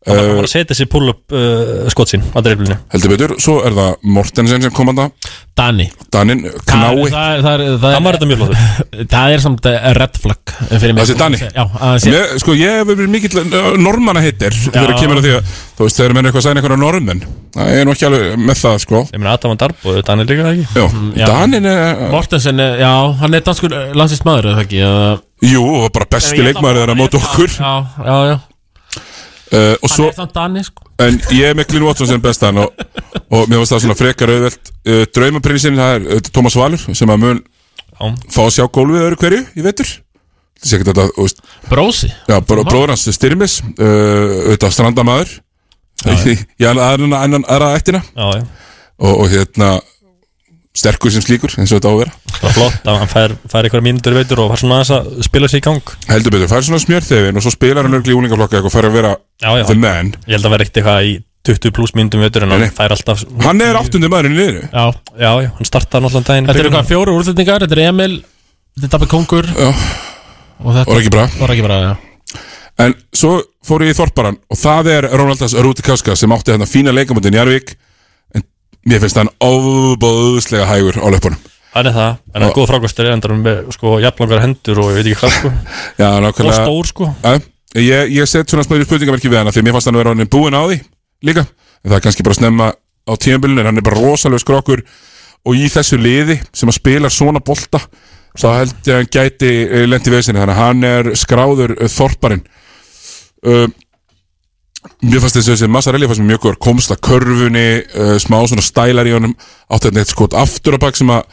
Jarik 0.05 0.27
Hann 0.29 0.37
var 0.37 0.45
að 0.45 0.51
setja 0.53 0.75
sér 0.77 0.87
pull-up 0.91 1.33
uh, 1.35 1.87
skot 1.91 2.11
sín 2.13 2.21
á 2.31 2.39
dreiflinu 2.45 2.77
Heldur 2.93 3.11
betur, 3.15 3.33
svo 3.43 3.57
er 3.65 3.73
það 3.75 3.95
Mortensen 4.15 4.61
sem 4.63 4.71
kom 4.75 4.91
hann 4.93 5.09
Dani. 5.57 5.87
Danin, 6.13 6.43
Knái. 6.69 7.07
Það 7.09 7.31
er, 7.33 7.39
það 7.41 7.53
er, 7.57 7.61
það 7.81 7.87
er, 7.89 7.93
Hann 7.95 8.05
var 8.05 8.13
þetta 8.19 8.27
mjög 8.29 8.41
flottur. 8.43 9.07
Það 9.15 9.31
er 9.33 9.41
samt 9.41 9.65
red 9.97 10.19
flag 10.21 10.51
fyrir 10.69 10.93
mig. 10.93 10.99
Það 11.01 11.07
sé 11.09 11.15
Dani. 11.17 11.39
Já, 11.41 11.63
að 11.63 11.81
það 11.81 12.03
sé 12.03 12.41
Sko, 12.43 12.55
ég 12.59 12.75
hef 12.77 12.91
verið 12.91 13.09
mikill 13.15 13.41
normanna 13.81 14.21
hittir 14.21 14.53
Þegar 14.53 14.93
Já. 14.93 14.99
kemur 15.01 15.17
að 15.17 15.25
því 15.25 15.33
að 15.39 15.55
Þú 15.77 15.87
veist, 15.87 15.97
þegar 15.97 16.13
menn 16.13 16.21
er 16.21 16.29
eitthvað 16.29 16.43
að 16.43 16.47
sæna 16.47 16.61
einhverja 16.61 16.79
normenn 16.83 17.23
Það 17.57 17.73
er 17.73 17.87
nú 17.89 17.95
ekki 17.97 18.07
alveg 18.11 18.37
með 18.45 18.61
það, 18.61 18.77
sko. 18.85 19.01
Ég 19.09 19.17
meina 19.23 19.33
Adam 19.33 19.53
Van 19.55 19.61
Darbo, 19.65 19.95
hann 19.97 20.21
er 20.23 20.29
líka 20.29 20.45
það 20.45 20.53
ekki? 20.53 20.67
Já, 20.77 20.85
Mm, 20.97 21.09
já. 21.17 21.25
Danin 21.33 21.65
er 21.73 22.03
Mortensen, 22.13 22.61
er- 22.61 22.77
já, 22.85 22.93
hann 23.23 23.33
er 23.37 23.43
danskur 23.49 23.73
landsist 23.97 24.25
maður, 24.29 24.51
eða 24.53 24.63
ekki 24.67 24.83
Jú, 25.47 25.63
bara 25.93 26.07
besti 26.09 26.41
leikmaður 26.41 26.79
þeirra 26.81 26.93
á 26.93 27.01
móti 27.01 27.17
okkur. 27.19 27.51
Já, 27.57 27.73
já, 28.05 28.15
já 28.31 28.37
uh, 29.51 29.75
Og 29.77 29.87
Hann 29.87 29.93
svo, 29.95 30.09
er 30.11 30.17
samt 30.17 30.35
Dani, 30.35 30.63
sko 30.65 30.87
en 31.03 31.19
ég 31.35 31.51
er 31.51 31.57
með 31.57 31.69
Glyn 31.71 31.85
Watson 31.87 32.09
sem 32.09 32.23
bestan 32.23 32.57
Og, 32.61 32.73
og 33.29 33.45
mér 33.45 33.61
finnst 33.61 33.75
það 33.75 33.83
svona 33.85 33.97
frekar 33.99 34.33
auðvelt 34.33 34.71
uh, 34.73 35.03
Draumaprinsinn, 35.15 35.77
það 35.77 35.95
er 35.95 36.09
uh, 36.17 36.21
Thomas 36.33 36.57
Valur 36.57 36.85
Sem 36.97 37.13
að 37.13 37.23
mun 37.23 37.41
Já. 37.97 38.11
fá 38.33 38.41
að 38.47 38.53
sjá 38.57 38.65
gólfið 38.77 39.07
öðru 39.07 39.19
hverju 39.23 39.41
í 39.57 39.65
vetur 39.65 39.93
Brósi 41.69 42.09
Já, 42.09 42.39
bara 42.41 42.65
bróður 42.65 42.93
hans 42.95 43.05
Styrmis 43.13 43.59
uh, 43.61 44.47
auðvitað 44.47 44.73
strandamaður 44.73 45.35
í 46.61 46.65
aðra 46.69 47.73
ættina 47.77 48.03
og, 48.97 49.13
og 49.13 49.29
hérna 49.31 49.77
sterkur 50.77 51.13
sem 51.13 51.23
slíkur 51.25 51.53
eins 51.57 51.71
og 51.73 51.79
þetta 51.79 51.89
á 51.89 51.93
að 51.95 52.01
vera. 52.03 52.13
Það 52.37 52.43
var 52.47 52.55
flott 52.57 52.89
að 52.91 52.99
hann 53.01 53.11
fær, 53.11 53.33
fær 53.51 53.67
eitthvað 53.67 53.85
mínútur 53.87 54.13
í 54.13 54.19
veitur 54.19 54.41
og 54.43 54.51
var 54.51 54.61
svona 54.61 54.77
aðeins 54.79 54.93
að 54.97 55.23
spila 55.27 55.49
sér 55.51 55.61
í 55.61 55.65
gang. 55.67 55.93
Heldur 56.11 56.35
betur, 56.35 56.51
fær 56.51 56.65
svona 56.67 56.81
smjörþefin 56.83 57.39
og 57.39 57.45
svo 57.45 57.53
spilar 57.55 57.87
hann 57.87 57.97
örgli 57.97 58.13
í 58.13 58.17
úlingaflokka 58.19 58.61
og 58.61 58.73
fær 58.73 58.89
að 58.89 58.97
vera 58.99 59.15
Já, 59.41 59.49
já, 59.57 59.63
the 59.65 59.73
hann- 59.73 59.81
man. 59.83 60.11
Ég 60.27 60.37
held 60.37 60.45
að 60.49 60.53
vera 60.55 60.67
eitthvað 60.67 61.09
í 61.09 61.15
20 61.47 61.71
pluss 61.73 61.95
mínútum 61.95 62.21
í 62.21 62.27
veitur 62.27 62.43
en 62.45 62.51
hann 62.53 62.65
nei. 62.67 62.73
fær 62.75 62.91
alltaf 62.93 63.23
hann 63.45 63.61
er 63.63 63.77
áttundi 63.79 64.09
maðurinn 64.11 64.35
í 64.35 64.41
liðinu. 64.41 64.65
Já 64.67 64.85
Já, 65.17 65.31
já, 65.41 65.49
hann 65.57 65.69
startaði 65.69 66.03
náttúrulega 66.05 66.27
daginn. 66.27 66.43
Í 66.43 66.47
Þetta 66.51 66.63
eru 66.65 66.73
hvað 66.75 66.89
fjóru 66.91 67.15
úrslendingar, 67.17 67.63
þetta 67.65 67.77
er 67.79 67.83
Emil 67.87 68.17
Þetta 68.77 68.85
er 68.85 68.91
Dabbi 68.93 69.07
Kongur. 69.09 69.47
Já. 69.57 69.69
Og 70.61 70.75
þetta 70.75 70.91
Var 71.39 71.55
ekki 71.55 71.65
bra. 71.65 71.97
En 72.77 72.93
svo 73.15 73.39
fór 73.65 73.81
ég 73.87 73.95
í 73.95 73.97
Þorparan 73.97 74.35
og 74.53 74.57
það 74.59 74.89
er 74.93 75.07
Rónaldas 75.17 75.55
Rúti 75.57 75.81
Kaska 75.85 76.13
sem 76.15 76.29
átti 76.35 76.53
hérna 76.53 76.67
fína 76.69 76.93
leikamöndin 76.93 77.33
Jarvík 77.33 77.73
mér 78.87 79.03
finnst 79.03 79.19
hann 79.19 79.31
óbóðslega 79.43 80.69
hægur 80.71 80.97
á 81.03 81.07
löpunum 81.13 81.43
Hann 81.75 81.89
er 81.91 81.93
það, 81.93 82.13
en 82.31 82.41
hann 82.41 82.47
er 82.47 82.55
góð 82.55 82.71
frákvæmstur 82.71 83.05
en 83.05 83.13
hann 83.19 83.27
er 83.27 83.41
með 83.43 83.57
sko 83.75 83.97
jafnlangar 84.01 84.41
hendur 84.41 84.79
og 84.81 84.87
ég 84.89 84.97
veit 84.97 85.09
ekki 85.11 85.19
hvað 85.19 85.33
sko. 85.35 85.49
Já, 85.99 86.07
nákvæmlega. 86.23 86.63
Og 86.63 86.63
stór, 86.63 86.87
sko. 86.89 87.09
ja, 87.21 87.33
Ég, 87.77 88.13
ég 88.15 88.29
set 88.29 88.49
svona 88.49 88.63
smöður 88.65 88.87
spurningamerki 88.87 89.29
við 89.29 89.41
hana 89.41 89.51
því 89.53 89.61
að 89.61 89.67
mér 89.67 89.75
fannst 89.75 89.89
hann 89.89 89.97
að 89.97 90.01
vera 90.01 90.13
hann 90.15 90.29
búinn 90.33 90.55
á 90.57 90.63
því 90.63 90.77
líka. 91.27 91.43
En 91.83 91.91
það 91.91 91.97
er 91.97 92.03
kannski 92.05 92.25
bara 92.25 92.33
að 92.33 92.39
snemma 92.39 92.69
á 92.71 93.13
tímabilinu 93.21 93.61
en 93.61 93.69
hann 93.69 93.81
er 93.81 93.85
bara 93.85 93.99
rosalega 93.99 94.41
skrokkur 94.41 94.83
og 95.47 95.57
í 95.59 95.67
þessu 95.71 95.99
liði 96.01 96.39
sem 96.55 96.71
að 96.71 96.77
spila 96.79 97.11
svona 97.13 97.43
bolta 97.43 97.81
þá 98.37 98.47
held 98.55 98.73
ég 98.87 98.95
að 98.95 99.01
hann 99.01 99.11
gæti 99.17 99.51
lendi 99.91 100.13
vesinni 100.13 100.41
þannig 100.41 100.55
að 100.55 100.63
hann 100.63 100.87
er 100.87 101.11
skráður 101.19 101.75
uh, 101.75 101.91
þorparinn. 101.91 102.43
Uh, 103.45 103.67
Mér 105.07 105.23
fannst 105.23 105.37
þessi, 105.39 105.53
þessi 105.53 105.69
Massarelli 105.73 106.09
fannst 106.09 106.25
mjög 106.25 106.41
góður. 106.45 106.59
Komst 106.67 106.93
að 106.93 107.01
körfunni, 107.09 107.67
uh, 107.97 108.15
smá 108.23 108.39
svona 108.47 108.65
stælar 108.65 109.09
í 109.09 109.13
honum. 109.17 109.35
Átti 109.71 109.89
þetta 109.91 110.03
eitt 110.03 110.13
skot 110.15 110.37
aftur 110.37 110.77
á 110.77 110.79
bak 110.87 110.97
sem 110.99 111.11
að 111.13 111.23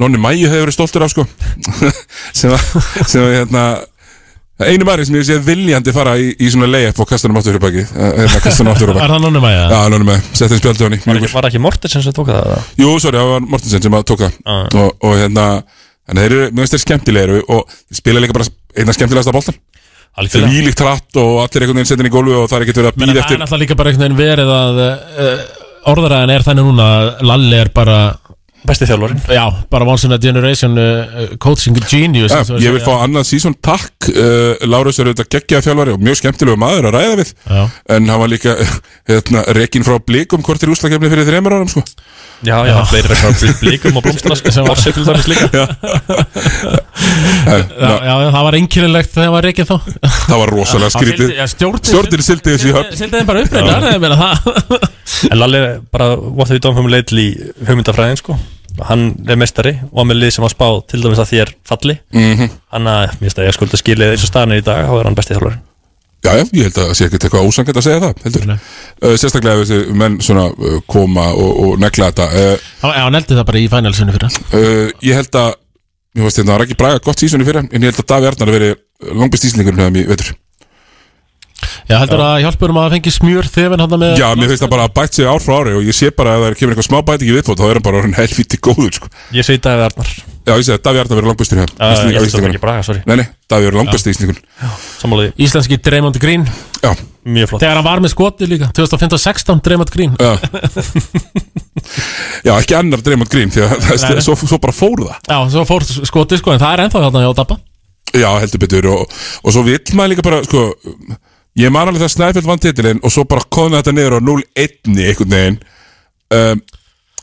Nonni 0.00 0.16
Mæju 0.20 0.48
hefur 0.48 0.64
verið 0.66 0.76
stoltur 0.78 1.04
af 1.04 1.10
sko. 1.12 1.26
Sem 2.38 2.52
að, 2.54 2.62
sem 3.04 3.20
að 3.26 3.34
hérna 3.36 3.64
Það 4.62 4.68
einu 4.68 4.86
maður 4.86 5.06
sem 5.08 5.16
ég 5.16 5.24
sé 5.26 5.36
viljandi 5.42 5.92
fara 5.96 6.12
í, 6.20 6.26
í 6.36 6.48
svona 6.52 6.68
layup 6.70 6.98
og 7.02 7.08
kasta 7.08 7.26
hann 7.26 7.38
aftur 7.40 7.56
fyrir 7.56 7.62
baki 7.64 7.82
Eða 8.22 8.40
kasta 8.44 8.60
hann 8.62 8.70
aftur 8.70 8.86
fyrir 8.86 8.98
baki 8.98 9.04
Er 9.08 9.12
það 9.14 9.22
nonni 9.24 9.42
með 9.42 9.54
Já, 9.56 9.78
er 9.88 10.04
með, 10.06 10.26
setja 10.36 10.48
hann 10.52 10.60
spjaldi 10.60 10.84
á 10.84 10.86
hann 10.86 10.96
Var 11.06 11.18
ekki, 11.20 11.30
var 11.32 11.48
ekki 11.48 11.62
Mortensen 11.64 12.04
sem 12.04 12.14
tók 12.16 12.28
það? 12.30 12.52
Jú, 12.78 12.90
sorry, 13.02 13.18
það 13.18 13.30
var 13.32 13.46
Mortensen 13.54 13.84
sem 13.86 13.96
að 13.98 14.04
tóka 14.12 14.28
Ah. 14.44 14.66
og, 14.76 14.92
og 15.08 15.16
hérna, 15.18 15.46
en 16.12 16.20
þeir 16.20 16.28
eru, 16.36 16.46
mér 16.52 16.62
finnst 16.66 16.76
þeir 16.76 16.84
skemmtilegir 16.84 17.34
og 17.56 17.74
spila 17.96 18.22
líka 18.22 18.36
bara 18.36 18.46
einna 18.76 18.94
skemmtilegasta 18.96 19.34
boltan 19.34 19.56
Þeir 19.56 19.71
Algjörlega. 20.12 20.52
výlíkt 20.52 20.80
hratt 20.84 21.18
og 21.22 21.38
allir 21.40 21.64
einhvern 21.64 21.80
veginn 21.80 22.02
inn 22.02 22.10
í 22.10 22.12
gólfi 22.12 22.34
og 22.36 22.48
það 22.50 22.58
er 22.58 22.64
ekkert 22.66 22.80
verið 22.80 22.90
að 22.90 22.98
býða 23.00 23.12
það 23.12 23.16
er 23.16 23.22
eftir 23.22 23.38
náttúrulega 23.40 23.62
líka 23.62 23.76
bara 23.80 23.92
einhvern 23.92 24.02
veginn 24.02 24.18
verið 24.20 24.50
að 24.56 24.80
uh, 24.82 25.44
orðaræðin 25.92 26.32
er 26.34 26.44
þannig 26.46 26.68
núna 26.68 26.88
að 26.98 27.06
Lalli 27.30 27.56
er 27.62 27.70
bara 27.72 27.98
Besti 28.62 28.86
þjálfarinn. 28.86 29.18
Já, 29.26 29.42
bara 29.72 29.86
once 29.90 30.06
in 30.06 30.12
a 30.14 30.18
generation 30.22 30.76
uh, 30.78 31.32
coaching 31.42 31.74
genius 31.90 32.30
Ja, 32.30 32.44
ég 32.62 32.70
vil 32.76 32.82
fá 32.84 32.92
annað 33.02 33.26
sísón 33.26 33.56
takk 33.58 34.06
uh, 34.12 34.54
Lárus 34.70 35.00
er 35.02 35.10
auðvitað 35.10 35.32
geggjaða 35.34 35.66
þjálfari 35.66 35.94
og 35.96 36.04
mjög 36.06 36.20
skemmtilegu 36.20 36.60
maður 36.62 36.86
að 36.92 36.94
ræða 36.98 37.16
við. 37.18 37.32
Já. 37.42 37.62
en 37.96 38.06
hann 38.12 38.22
var 38.22 38.30
líka 38.30 38.54
hérna, 39.10 39.42
rekin 39.58 39.82
frá 39.86 39.98
blikum 39.98 40.44
hvort 40.46 40.62
er 40.62 40.70
úslakefni 40.70 41.10
fyrir 41.10 41.26
þreymur 41.26 41.56
árum 41.58 41.72
sko. 41.74 41.82
Já, 42.42 42.56
já, 42.66 42.74
fleiri 42.90 43.10
vegna 43.10 43.32
frá 43.34 43.58
blíkum 43.62 43.98
og 43.98 44.02
blómstara 44.06 44.38
sem 44.54 44.66
var 44.66 44.78
til 44.82 45.04
dæmis 45.06 45.28
líka. 45.30 45.66
Eh, 47.42 47.62
Já, 47.82 47.90
já, 48.06 48.14
það 48.30 48.44
var 48.46 48.54
einkennilegt 48.56 49.10
þegar 49.10 49.24
það 49.26 49.32
var 49.34 49.46
reikið 49.48 49.66
þá. 49.70 49.76
Það 50.28 50.38
var 50.42 50.52
rosalega 50.52 50.88
Já, 50.88 50.94
skrítið. 50.94 51.32
já, 51.34 51.46
stjórnir 51.50 52.22
sildi 52.22 52.52
þessu 52.54 52.68
í 52.70 52.74
höfn. 52.76 52.96
Sildi 53.00 53.18
þeim 53.18 53.28
bara 53.28 53.42
upp 53.42 53.56
reyndar, 53.56 53.86
ég 53.90 54.02
meina 54.02 54.18
það. 54.20 54.36
En 55.32 55.40
Lalli 55.42 55.62
bara 55.90 56.12
What 56.16 56.50
Hann 58.88 59.08
er 59.28 59.36
mestari 59.40 59.74
og 59.90 59.98
hann 60.00 60.08
með 60.12 60.22
lið 60.22 60.32
sem 60.36 60.46
var 60.46 60.54
spáð 60.54 60.78
til 60.92 61.02
dæmis 61.02 61.20
að 61.22 61.34
er 61.42 61.52
falli. 61.68 61.98
Mhm. 62.14 62.54
Hann 62.72 62.88
að, 62.88 63.04
mér 63.18 63.28
finnst 63.28 63.42
að 63.42 63.50
ég 63.50 63.58
skulda 63.58 63.80
skilið 63.80 64.14
eins 64.14 64.24
og 64.24 64.32
staðan 64.32 64.56
er 64.56 64.62
í 64.62 64.66
dag 64.66 64.88
þá 64.88 64.94
er 64.98 65.10
hann 65.10 65.18
besti 65.18 65.36
þjálfari 65.36 65.60
Já, 66.22 66.36
já, 66.38 66.44
ég 66.54 66.68
held 66.68 66.76
að 66.78 66.84
það 66.86 66.92
sé 66.94 67.06
ekkert 67.08 67.24
eitthvað 67.26 67.46
ósangett 67.48 67.78
að 67.80 67.82
segja 67.82 68.02
það 68.02 68.20
heldur. 68.22 68.44
Uh, 69.02 69.14
Sérstaklega 69.18 69.56
ef 69.58 69.64
þessi 69.66 69.94
menn 69.98 70.18
svona 70.22 70.44
uh, 70.54 70.76
koma 70.86 71.24
og, 71.34 71.50
og 71.64 71.80
negla 71.82 72.12
þetta 72.12 72.28
uh, 72.30 72.68
Já, 72.78 73.00
hann 73.00 73.18
eldi 73.18 73.38
það 73.40 73.48
bara 73.48 73.58
í 73.58 73.64
finalsinu 73.72 74.14
fyrir 74.14 74.28
uh, 74.30 74.92
Ég 75.02 75.18
held 75.18 75.40
að 75.40 75.50
Mér 76.12 76.28
veist 76.28 76.38
hérna, 76.38 76.52
það 76.52 76.58
var 76.60 76.64
ekki 76.66 76.78
braga 76.78 77.02
gott 77.02 77.24
sísoni 77.24 77.46
fyrir 77.48 77.64
En 77.64 77.82
ég 77.82 77.90
held 77.90 77.98
að 78.04 78.08
Davi 78.12 78.30
Arnar 78.30 78.54
veri 78.54 78.70
langbest 79.18 79.48
íslendingur 79.48 79.74
með 79.80 79.88
þeim 79.88 79.98
í 79.98 80.06
vetur 80.12 80.30
Já, 81.88 81.96
heldur 81.98 82.22
að 82.22 82.42
hjálpur 82.44 82.72
um 82.72 82.80
að 82.82 82.92
fengi 82.96 83.12
smjör 83.12 83.48
þefin 83.52 83.82
hann 83.82 83.96
með 83.98 84.20
Já, 84.20 84.26
mér 84.38 84.52
finnst 84.52 84.64
það 84.64 84.72
bara 84.74 84.86
að 84.88 84.94
bætt 84.98 85.16
sig 85.18 85.26
ár 85.28 85.42
frá 85.42 85.54
ári 85.58 85.72
Og 85.78 85.86
ég 85.86 85.96
sé 85.96 86.10
bara 86.14 86.36
að 86.36 86.44
það 86.46 86.58
kemur 86.60 86.74
eitthvað 86.74 86.88
smá 86.88 86.98
bæti 87.08 87.26
ekki 87.26 87.36
viðbót 87.38 87.62
Þá 87.62 87.64
er 87.68 87.78
hann 87.78 87.86
bara 87.86 88.00
orðin 88.02 88.18
helvíti 88.18 88.60
góður 88.62 88.98
sko. 88.98 89.10
Ég 89.34 89.48
segi 89.48 89.62
Davíð 89.66 89.86
Arnar. 89.88 90.12
Já, 90.42 90.52
ég 90.58 90.66
segi 90.66 90.76
að 90.76 90.84
Davi 90.86 91.02
Arnar 91.02 91.18
veri 91.18 91.30
langbestur 91.30 91.62
hér 91.62 91.72
Já, 91.72 91.86
ég 91.86 92.20
að 92.20 92.28
það 92.34 92.48
ekki 92.52 92.62
Braga, 92.62 92.84
sorry. 92.86 93.02
Nei, 93.06 93.16
nei, 93.22 93.26
Davi 93.50 93.68
veri 93.68 93.80
langbest 93.80 94.10
íslendingur 94.12 94.42
Sammálaði 94.98 95.34
Íslenski 95.42 95.78
Draymond 95.82 96.18
Green. 96.22 96.46
Já. 96.82 96.92
Mjög 97.22 97.52
flott. 97.52 97.62
Þegar 97.62 97.78
hann 97.78 97.86
var 97.86 98.00
með 98.02 98.10
skoti 98.16 98.48
líka. 98.50 98.68
2015-16 98.74 99.60
Draymond 99.62 99.92
Green. 99.94 100.16
Já. 100.18 100.32
Já, 102.46 102.56
ekki 102.56 102.74
annar 102.78 103.02
Draymond 103.06 103.30
Green 103.30 103.52
Því 103.54 103.62
að 103.62 103.76
það, 103.86 104.06
nei. 104.16 104.24
svo, 104.26 104.34
svo 104.42 104.58
bara 104.62 104.74
fór 104.74 105.04
það. 105.04 105.20
Já, 105.30 105.38
svo 105.54 105.62
fór 105.68 105.86
skoti 105.86 106.38
sko 106.40 106.54
En 106.54 106.62
það 106.62 106.74
er 106.74 106.82
ennþá 106.86 107.04
þarna 107.06 107.22
hjá 107.22 107.36
Dabba. 107.38 107.58
Já, 108.12 108.28
heldur 108.42 108.60
betur 108.60 108.88
og, 108.92 109.14
og 109.40 109.54
svo 109.54 109.62
vill 109.64 109.80
maður 109.96 110.12
líka 110.12 110.24
bara 110.26 110.42
sko, 110.44 110.66
Ég 111.60 111.68
man 111.74 111.88
alveg 111.88 112.00
þegar 112.00 112.14
Snæfell 112.16 112.46
vann 112.48 112.58
titilinn 112.62 113.00
Og 113.04 113.12
svo 113.12 113.24
bara 113.28 113.44
kóðna 113.52 113.82
þetta 113.82 113.92
niður 113.96 114.16
á 114.16 114.20
0-1 114.24 114.92
einhvern 114.92 115.34
veginn. 115.36 115.58
Um, 116.32 116.62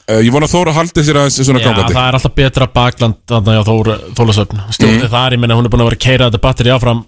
uh, 0.05 0.19
Ég 0.21 0.29
vona 0.35 0.45
að 0.45 0.53
Þóra 0.53 0.73
haldi 0.77 1.03
sér 1.07 1.17
aðeins 1.23 1.39
svona 1.41 1.61
Já, 1.63 1.69
gangandi. 1.71 1.93
það 1.97 2.07
er 2.11 2.17
alltaf 2.19 2.35
betra 2.37 2.67
bakland 2.73 3.17
Þarna 3.29 3.55
hjá 3.57 3.63
Þór, 3.71 3.89
Þólasöfn 4.19 4.61
Stjórnið 4.75 5.07
Mm. 5.07 5.13
þar, 5.15 5.33
ég 5.33 5.39
meina 5.41 5.55
hún 5.57 5.65
er 5.65 5.73
búin 5.73 5.81
að 5.81 5.89
vera 5.89 5.97
að 5.99 6.05
keira 6.05 6.29
þetta 6.29 6.41
batteri 6.45 6.75
áfram. 6.75 7.01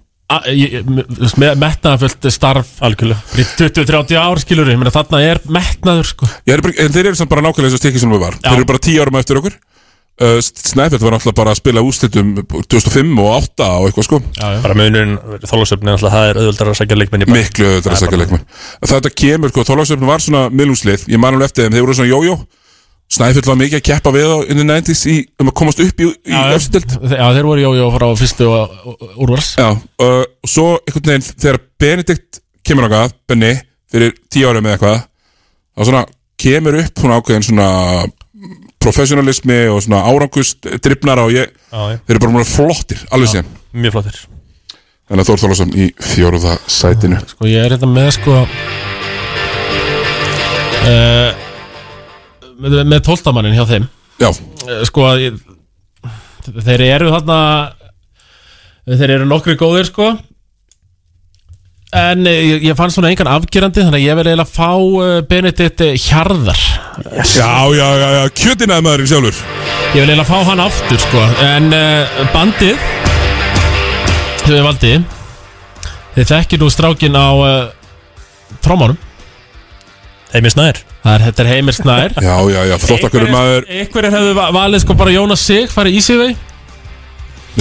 Metnaðafullt 1.62 2.28
starf 2.32 2.70
Algjörlega. 2.86 3.20
í 3.36 3.44
20-30 3.58 4.18
ár 4.20 4.40
skilur 4.42 4.70
ég 4.72 4.80
meina 4.80 4.94
þarna 4.94 5.20
er 5.28 5.40
metnaður 5.52 6.08
sko. 6.08 6.30
Ég 6.48 6.56
er 6.58 6.64
En 6.86 6.94
þeir 6.94 7.10
eru 7.12 7.20
samt 7.20 7.30
bara 7.30 7.44
nákvæmlega 7.46 7.70
eins 7.72 7.78
og 7.78 7.82
stekki 7.84 8.00
sem 8.02 8.12
við 8.14 8.22
var 8.24 8.38
Þeir 8.40 8.56
eru 8.62 8.66
bara 8.70 8.80
10 8.88 9.02
árum 9.04 9.20
eftir 9.20 9.40
okkur 9.42 9.58
uh, 10.20 10.38
Snæfell 10.42 11.02
var 11.02 11.16
náttúrulega 11.16 11.38
bara 11.38 11.54
að 11.54 11.60
spila 11.62 11.84
úslitum 11.86 12.32
2005 12.72 13.12
og 13.22 13.30
8 13.38 13.68
og 13.82 13.90
eitthvað 13.90 14.08
sko. 14.08 14.22
Já, 14.38 14.48
já. 14.56 14.62
Bara 14.66 14.78
munurinn 14.78 15.18
Þólasöfni 15.48 15.98
Það 16.02 16.30
er 16.30 16.40
auðvöldar 16.42 16.72
að 16.72 16.80
sækja 16.82 16.98
leikmenn 17.00 17.26
í 17.26 17.30
bak. 17.30 17.38
Miklu 17.38 17.68
auðvitað 17.68 17.94
að 17.96 18.02
segja 18.02 18.22
leikmenn. 18.22 18.48
Þetta 18.94 19.14
kemur, 19.24 19.54
sko, 19.54 19.68
Þorláksöfn 19.70 20.10
var 20.10 20.24
svona 20.24 20.44
miðlungslið. 20.52 21.06
Ég 21.12 21.22
man 21.22 21.38
alveg 21.38 21.52
eftir 21.52 21.68
þeim, 21.68 21.78
þeir 21.78 21.86
voru 21.88 21.98
svona 22.00 22.12
jójó. 22.12 22.36
Snæfell 23.12 23.44
var 23.44 23.58
mikið 23.60 23.80
að 23.82 23.88
keppa 23.90 24.12
við 24.16 24.30
á 24.32 24.38
in 24.48 24.62
the 24.62 24.64
90s 24.64 25.02
í, 25.12 25.18
um 25.42 25.50
að 25.52 25.56
komast 25.60 25.82
upp 25.84 26.00
í, 26.00 26.06
í 26.08 26.32
Já, 26.32 26.56
efstild 26.56 26.94
Já, 27.12 27.26
þeir 27.36 27.48
voru 27.50 27.66
jójó 27.66 27.90
frá 27.92 28.06
fyrstu 28.16 28.48
úrvars. 29.20 29.50
Já, 29.60 29.74
uh, 29.76 30.24
og 30.24 30.48
svo 30.48 30.68
einhvern 30.80 31.10
veginn 31.10 31.28
þegar 31.34 31.60
Benedikt 31.82 32.40
kemur 32.64 32.88
ákvað, 32.88 33.12
Benny 33.28 33.52
fyrir 33.92 34.16
tíu 34.32 34.48
árum 34.48 34.64
eða 34.64 34.78
eitthvað 34.78 35.00
professionalismi 38.82 39.58
og 39.72 39.82
svona 39.86 40.02
árangust 40.10 40.66
drifnara 40.84 41.26
og 41.28 41.34
ég, 41.36 41.52
Já, 41.72 41.82
já. 41.94 41.98
þeir 42.06 42.16
eru 42.16 42.24
bara 42.26 42.36
mjög 42.40 42.50
flottir 42.52 43.04
alveg 43.14 43.30
síðan, 43.36 43.52
Mjög 43.72 43.94
flottir. 43.98 44.18
Þannig 45.12 45.22
að 45.24 45.28
Þór 45.32 45.42
Þorlásson 45.44 45.72
í 45.76 45.86
fjóruða 46.14 46.54
sætinu. 46.72 47.18
Sko 47.34 47.48
ég 47.50 47.66
er 47.66 47.74
hérna 47.76 47.90
með 47.92 48.10
sko 48.16 48.36
uh, 50.88 51.32
með, 52.62 52.78
með 52.88 53.00
tóltamannin 53.08 53.56
hjá 53.58 53.66
þeim. 53.70 53.86
Já. 54.22 54.30
Eh, 54.32 54.82
Sko 54.88 55.08
ég, 55.20 55.40
þeir 56.62 56.84
eru 56.88 57.12
þarna 57.14 57.38
þeir 58.92 59.16
eru 59.18 59.28
nokkri 59.30 59.56
góðir 59.60 59.88
sko 59.90 60.12
en 61.92 62.28
eh, 62.30 62.40
ég, 62.48 62.64
ég 62.70 62.78
fann 62.80 62.92
svona 62.94 63.10
engan 63.12 63.28
afgerandi 63.28 63.84
þannig 63.84 64.00
að 64.00 64.06
ég 64.06 64.18
vil 64.20 64.28
eiginlega 64.30 64.48
fá 64.48 64.70
uh, 64.80 65.16
Benedikt 65.28 65.82
eh, 65.84 65.98
Hjarðar. 66.00 66.62
Já, 67.28 67.52
já, 67.76 67.88
já, 68.00 68.08
já, 68.16 68.22
kjötinaði 68.42 68.86
maðurinn 68.86 69.10
sjálfur. 69.12 69.42
Ég 69.92 69.98
vil 69.98 70.06
eiginlega 70.06 70.28
fá 70.30 70.38
hann 70.48 70.64
aftur 70.64 71.02
sko. 71.04 71.24
En 71.44 71.68
uh, 71.76 72.22
bandið 72.32 72.80
Sem 74.42 74.56
við 74.56 74.64
valdi 74.66 74.92
Þið 76.16 76.30
þekkir 76.32 76.62
nú 76.64 76.70
strákin 76.72 77.16
á 77.20 77.28
uh, 77.36 77.50
Trómánum 78.64 78.98
Heimir 80.32 80.54
Snær. 80.54 80.80
Það 81.02 81.12
er, 81.18 81.24
þetta 81.28 81.44
er 81.44 81.50
Heimir 81.52 81.76
Snær. 81.76 82.16
Já, 82.24 82.36
já, 82.54 82.62
já, 82.70 82.76
þótt 82.80 83.10
okkur 83.10 83.26
um 83.28 83.34
maður. 83.36 83.68
Einhverjir 83.68 84.16
hefðu 84.16 84.38
va- 84.38 84.48
valið 84.56 84.86
sko 84.86 84.96
bara 84.96 85.12
Jónas 85.12 85.44
Sig 85.44 85.68
Farið 85.74 86.00
í 86.00 86.06
sig 86.06 86.22
vei 86.22 86.32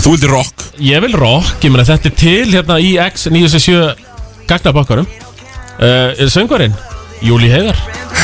Þú 0.01 0.13
vildi 0.15 0.29
rock. 0.31 0.63
Ég 0.79 1.03
vil 1.03 1.17
rock, 1.19 1.57
ég 1.67 1.73
meina 1.75 1.83
þetta 1.89 2.07
er 2.13 2.15
til 2.15 2.53
hérna 2.53 2.77
í 2.79 2.93
X97 3.03 4.07
gagnabokkarum 4.51 5.07
uh, 5.11 6.27
Söngvarinn? 6.33 6.75
Júli 7.25 7.51
Heiðar. 7.53 7.77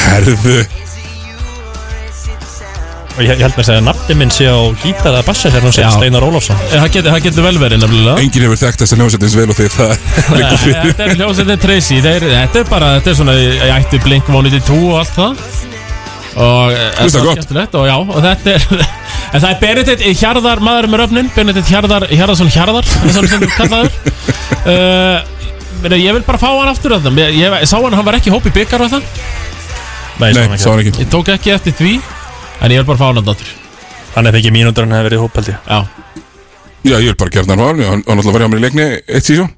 Herðu. 0.06 0.60
Og 3.16 3.22
ég, 3.24 3.30
ég 3.32 3.42
held 3.46 3.56
að 3.56 3.64
segja 3.64 3.80
að 3.80 3.86
nafni 3.86 4.14
minn 4.20 4.32
sé 4.32 4.44
á 4.44 4.56
gítar 4.82 5.14
eða 5.14 5.22
bassa 5.24 5.48
hún 5.54 5.72
sé 5.72 5.84
Já. 5.86 5.88
Steinar 5.94 6.24
Ólafsson. 6.26 6.58
Eh, 6.68 6.74
Það 6.82 6.90
getur, 6.96 7.10
það 7.14 7.22
getur 7.26 7.46
vel 7.46 7.60
verið 7.62 7.80
nefnilega. 7.80 8.16
Enginn 8.20 8.44
hefur 8.44 8.60
þekkt 8.60 8.82
þess 8.82 8.92
að 8.92 9.00
hljómsveit 9.00 9.24
eins 9.24 9.36
vel 9.38 9.46
og 9.48 9.56
því 9.56 9.68
það 9.72 9.94
liggur 10.36 10.60
fyrir. 10.60 10.90
Þetta 10.90 11.06
er 11.06 11.14
hljómsveitin 11.20 11.62
Tracy. 11.62 12.00
Þeir, 12.04 12.26
Þetta 12.34 12.60
er 12.60 12.68
bara, 12.68 12.90
þetta 12.98 13.12
er 13.12 13.16
svona 13.20 13.36
Ég 13.40 13.72
ætti 13.78 14.02
Blink 14.04 14.28
182 14.28 14.76
og 14.90 14.98
allt 15.00 15.14
það. 15.16 15.46
Og 16.36 16.74
eh, 16.76 16.90
var 17.00 17.24
gott? 17.24 17.40
skemmtilegt, 17.40 17.78
Og 17.80 17.86
já, 17.88 17.96
og 17.96 18.18
þetta 18.26 18.52
er 18.58 18.66
En 19.36 19.40
það 19.42 19.48
er 19.48 19.62
Benedikt 19.62 20.04
Hjarðar, 20.20 20.60
maður 20.64 20.90
með 20.92 21.02
röfnin. 21.06 21.30
Benedikt 21.32 21.72
Hjarðar, 21.72 22.04
Hjarðarsson 22.12 22.52
Hjarðar 22.52 22.92
eins 23.00 23.16
og 23.16 23.24
hann 23.24 23.32
sem 23.32 23.48
kallaður? 23.56 23.96
Uh, 24.66 25.24
meni, 25.82 26.00
Ég 26.04 26.16
vil 26.16 26.24
bara 26.26 26.40
fá 26.40 26.48
hann 26.52 26.70
aftur 26.70 26.96
að 26.96 27.08
það 27.08 27.20
Ég, 27.24 27.36
ég, 27.42 27.58
ég 27.62 27.68
sá 27.70 27.76
hann, 27.78 27.96
hann 27.96 28.06
var 28.06 28.18
ekki 28.18 28.32
í 28.32 28.34
hópi 28.34 28.52
byggar 28.54 28.86
og 28.86 28.94
það 28.96 29.04
Nei, 30.16 30.30
Nei, 30.32 30.56
sá 30.56 30.70
hann 30.72 30.80
ekki. 30.80 30.96
Ég 31.04 31.12
tók 31.12 31.28
ekki 31.34 31.52
eftir 31.56 31.76
því 31.76 31.92
En 32.64 32.72
ég 32.72 32.80
vil 32.80 32.88
bara 32.88 33.00
fá 33.00 33.10
hann 33.10 33.20
aftur. 33.20 33.52
Hann 34.16 34.28
er 34.28 34.36
fengið 34.36 34.54
mínútur 34.54 34.86
en 34.86 34.96
hefur 34.96 35.10
verið 35.10 35.18
í 35.18 35.22
hóp 35.22 35.34
held 35.36 35.50
ég. 35.52 35.58
Já. 35.68 35.78
Já, 36.86 36.94
ég 36.96 37.10
vil 37.10 37.18
bara 37.20 37.34
gera 37.34 37.52
hann 37.52 37.60
hann. 37.60 37.82
Hann 37.84 38.04
hann 38.06 38.20
alltaf 38.22 38.32
var 38.32 38.44
hjá 38.46 38.48
mér 38.48 38.62
í 38.62 38.64
leikni 38.64 38.86
eitt 39.04 39.28
sísón. 39.28 39.50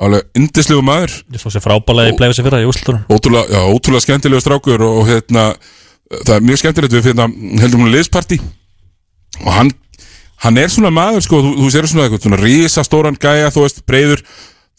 Alveg 0.00 0.40
indislegu 0.40 0.82
maður. 0.82 1.14
Ég 1.30 1.42
svo 1.42 1.52
sér 1.52 1.62
frábælega 1.62 2.10
í 2.10 2.16
bleiðu 2.18 2.38
sér 2.38 2.46
fyrra 2.48 2.62
í 2.62 2.66
úrslutunum 2.68 3.04
ótrúlega, 3.12 3.52
já, 3.52 3.60
ótrúlega 3.68 4.04
skemmtilegu 4.06 4.40
strákur 4.40 4.84
og, 4.86 5.00
hérna, 5.08 5.50
það 6.24 6.32
er 6.38 6.46
mjög 6.48 6.60
skemmtilegt 6.62 6.96
við 6.96 7.08
hérna, 7.10 7.26
heldum 7.60 7.84
hún 7.84 7.92
liðsparti 7.92 8.38
og 9.44 9.50
hann, 9.58 9.72
hann 10.46 10.60
er 10.62 10.72
svona 10.72 10.92
maður 10.94 11.26
sko, 11.26 11.42
þú, 11.44 11.52
þú 11.58 11.72
sér 11.74 11.90
svona 11.90 12.06
eitthvað 12.06 12.24
svona 12.24 12.40
risastóran 12.40 13.20
gæja, 13.20 13.52
þú 13.52 13.66
veist, 13.66 13.84
breyður 13.88 14.24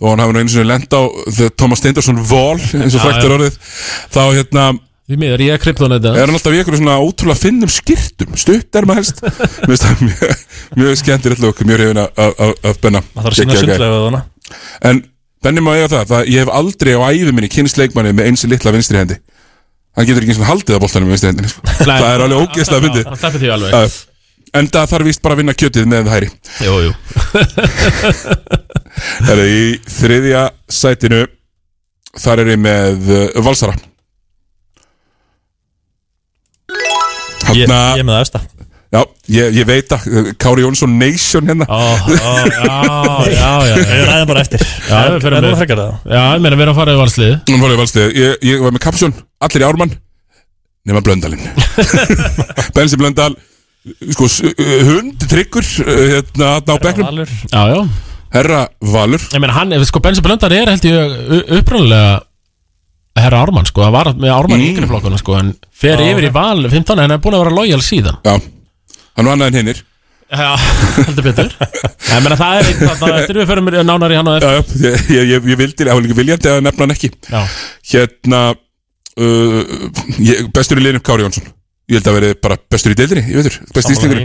og 0.02 0.07
hann 0.11 0.23
hafa 0.23 0.34
nú 0.36 0.41
einu 0.41 0.52
svona 0.53 0.72
lent 0.73 0.91
á 0.98 1.02
Thomas 1.60 1.80
Steindorsson 1.82 2.18
vol, 2.26 2.57
eins 2.57 2.95
og 2.95 2.99
Já, 2.99 3.03
frækt 3.06 3.22
já. 3.22 3.28
er 3.30 3.36
orðið. 3.38 3.60
Þá 4.15 4.22
hérna 4.38 4.65
Því 5.11 5.18
miður, 5.19 5.41
ég 5.44 5.56
er 5.57 5.60
kryptonæta 5.60 6.11
er 6.15 6.22
hann 6.30 6.38
alltaf 6.38 6.53
í 6.56 6.60
einhverju 6.61 6.80
svona 6.80 6.94
ótrúlega 7.03 7.41
finnum 7.41 7.72
skýrtum 7.73 8.36
stutt 8.40 8.78
er 8.80 8.86
maður 8.88 9.02
helst. 9.02 9.18
Mér 9.68 9.73
finnst 9.73 9.88
það 9.88 10.03
mjög, 10.07 10.44
mjög 10.80 10.99
skemmtilegt 11.02 11.41
lúk 11.44 11.64
mjög 11.68 11.82
hefina 11.84 12.06
af 12.15 12.80
Benna. 12.84 13.02
Það 13.11 13.26
þarf 13.26 13.34
að 13.34 13.40
sína 13.41 13.57
Geggjaður 13.57 13.68
gæi. 13.68 13.73
sundlega 13.73 13.98
við 13.98 14.06
hana. 14.07 14.22
En 14.88 15.02
Benni 15.41 15.64
má 15.65 15.72
eiga 15.73 15.90
það, 15.91 16.06
það 16.14 16.32
Ég 16.32 16.45
hef 16.45 16.53
aldrei 16.61 16.94
á 16.95 17.02
æfi 17.11 17.34
minni 17.36 17.49
kynst 17.52 17.82
leikmanni 17.82 18.14
með 18.15 18.30
eins 18.30 18.45
litla 18.48 18.73
vinstri 18.78 19.02
hendi. 19.02 19.18
Hann 19.98 20.07
getur 20.07 20.23
ekki 20.23 20.36
eins 20.36 20.44
og 20.45 20.48
haldið 20.53 20.78
að 20.78 20.84
boltanum 20.86 21.10
með 21.10 21.18
vinstri 21.18 21.32
hendinni 21.34 21.52
sko. 21.52 21.76
Það 21.82 22.07
er 22.14 22.26
alveg 22.30 22.45
ógeðslega 22.45 22.86
fyndið 22.88 23.99
Uh, 24.52 24.60
Enda 24.60 24.84
þarf 24.90 25.07
víst 25.07 25.22
bara 25.23 25.38
að 25.38 25.41
vinna 25.44 25.56
kjötið 25.56 25.86
með 25.88 26.10
hæri. 26.11 26.32
Jú, 26.65 26.73
jú. 26.88 26.91
Það 29.26 29.38
er 29.38 29.45
í 29.48 29.61
þriðja 29.88 30.41
sætinu 30.68 31.22
Þar 32.19 32.41
er 32.44 32.49
ég 32.52 32.60
með 32.60 33.07
uh, 33.07 33.22
Valsara. 33.45 33.78
Ég, 37.52 37.64
Hanna, 37.68 37.80
ég 37.95 38.03
er 38.03 38.07
með 38.07 38.18
það 38.18 38.26
efsta. 38.26 38.41
Já, 38.91 38.99
ég, 39.32 39.53
ég 39.56 39.68
veit 39.68 39.94
að 39.95 40.07
uh, 40.11 40.30
Kári 40.40 40.65
Jónsson 40.65 40.98
Nation 40.99 41.48
hérna. 41.48 41.68
Ó, 41.72 41.80
ó, 41.80 42.34
já, 42.52 42.76
já, 43.32 43.52
já. 43.72 43.76
Við 43.80 44.06
ræðum 44.10 44.32
bara 44.34 44.44
eftir. 44.44 44.68
Já, 44.68 44.98
við 44.98 45.15
Er 45.15 45.23
fyrir 45.23 45.38
nú 45.38 45.48
með 45.48 45.60
frekar 45.64 45.82
það? 45.86 45.94
Já, 46.11 46.19
ég 46.19 46.44
meina 46.44 46.60
við 46.60 46.65
erum 46.65 46.76
að 46.76 46.82
fara 46.82 46.95
í 46.98 46.99
valslið 46.99 48.03
ég 48.03 48.19
ég, 48.19 48.40
ég 48.52 48.65
var 48.65 48.76
með 48.76 48.84
kapsjón, 48.90 49.15
allir 49.48 49.64
í 49.64 49.69
ármann. 49.69 49.95
Nefna 50.82 51.03
Blöndalinn 51.06 51.44
Bensi 52.76 52.98
Blöndal 52.98 53.36
Sko, 53.82 54.28
uh, 54.30 54.82
hund, 54.86 55.24
tryggur 55.26 55.66
uh, 55.66 55.91
Hérna, 56.14 56.58
á 56.62 56.76
Já, 57.49 57.62
já. 57.74 57.80
Herra 58.32 58.70
Valur. 58.80 59.20
Ég 59.34 59.41
meina 59.41 59.56
hann, 59.58 59.74
sko 59.86 59.99
Bensi 59.99 60.22
Blöndar 60.24 60.53
er 60.56 60.70
held 60.70 60.86
ég 60.88 61.56
uppræðulega 61.58 62.22
Herra 63.20 63.41
Ármann 63.44 63.68
sko, 63.68 63.84
hann 63.84 63.95
var 63.95 64.14
með 64.16 64.32
Ármann 64.32 64.62
mm. 64.62 64.64
í 64.64 64.70
yngri 64.72 64.88
flokkuna 64.88 65.20
sko 65.20 65.36
En 65.40 65.53
fer 65.76 65.99
Já, 65.99 66.14
yfir 66.14 66.30
í 66.30 66.34
val 66.36 66.62
15 66.64 66.94
en 66.95 67.03
hann 67.03 67.16
er 67.18 67.24
búin 67.24 67.36
að 67.36 67.44
vera 67.44 67.56
lojal 67.58 67.82
síðan. 67.84 68.22
Já, 68.24 68.38
hann 69.18 69.28
var 69.28 69.34
annað 69.36 69.49
en 69.52 69.60
hinnir 69.60 69.82
Já, 70.32 70.52
heldur 71.10 71.26
betur. 71.26 71.49
Ég 72.08 72.22
meina 72.24 72.38
það 72.40 72.60
er 72.62 72.70
einn 72.70 72.84
þarna 72.86 73.16
eftir 73.20 73.40
við 73.41 73.49
förum 73.49 73.72
nánar 73.84 74.14
í 74.14 74.20
hann 74.22 74.30
og 74.32 74.45
Já, 74.45 74.52
eftir. 74.62 74.78
Já, 74.86 74.91
ég, 74.94 75.10
ég, 75.12 75.32
ég, 75.34 75.49
ég 75.52 75.60
vildi, 75.60 75.84
það 75.84 75.98
var 75.98 76.06
líka 76.06 76.20
viljandi 76.22 76.52
að 76.53 76.62
nefna 76.70 76.86
hann 76.86 76.95
ekki. 76.95 77.10
Já, 77.28 77.41
Hérna 77.91 78.44
uh, 78.56 79.74
ég, 80.24 80.45
Bestur 80.56 80.80
í 80.80 80.86
liðinu 80.86 81.03
Kári 81.03 81.28
Jónsson 81.28 81.52
Ég 81.92 82.00
held 82.00 82.08
að 82.08 82.18
veri 82.20 82.32
bara 82.48 82.58
bestur 82.72 82.94
í 82.94 82.98
deildinni, 83.02 83.26
ég 83.28 83.42
veitur 83.42 83.60
Besti 83.76 83.98
íslingur 83.98 84.24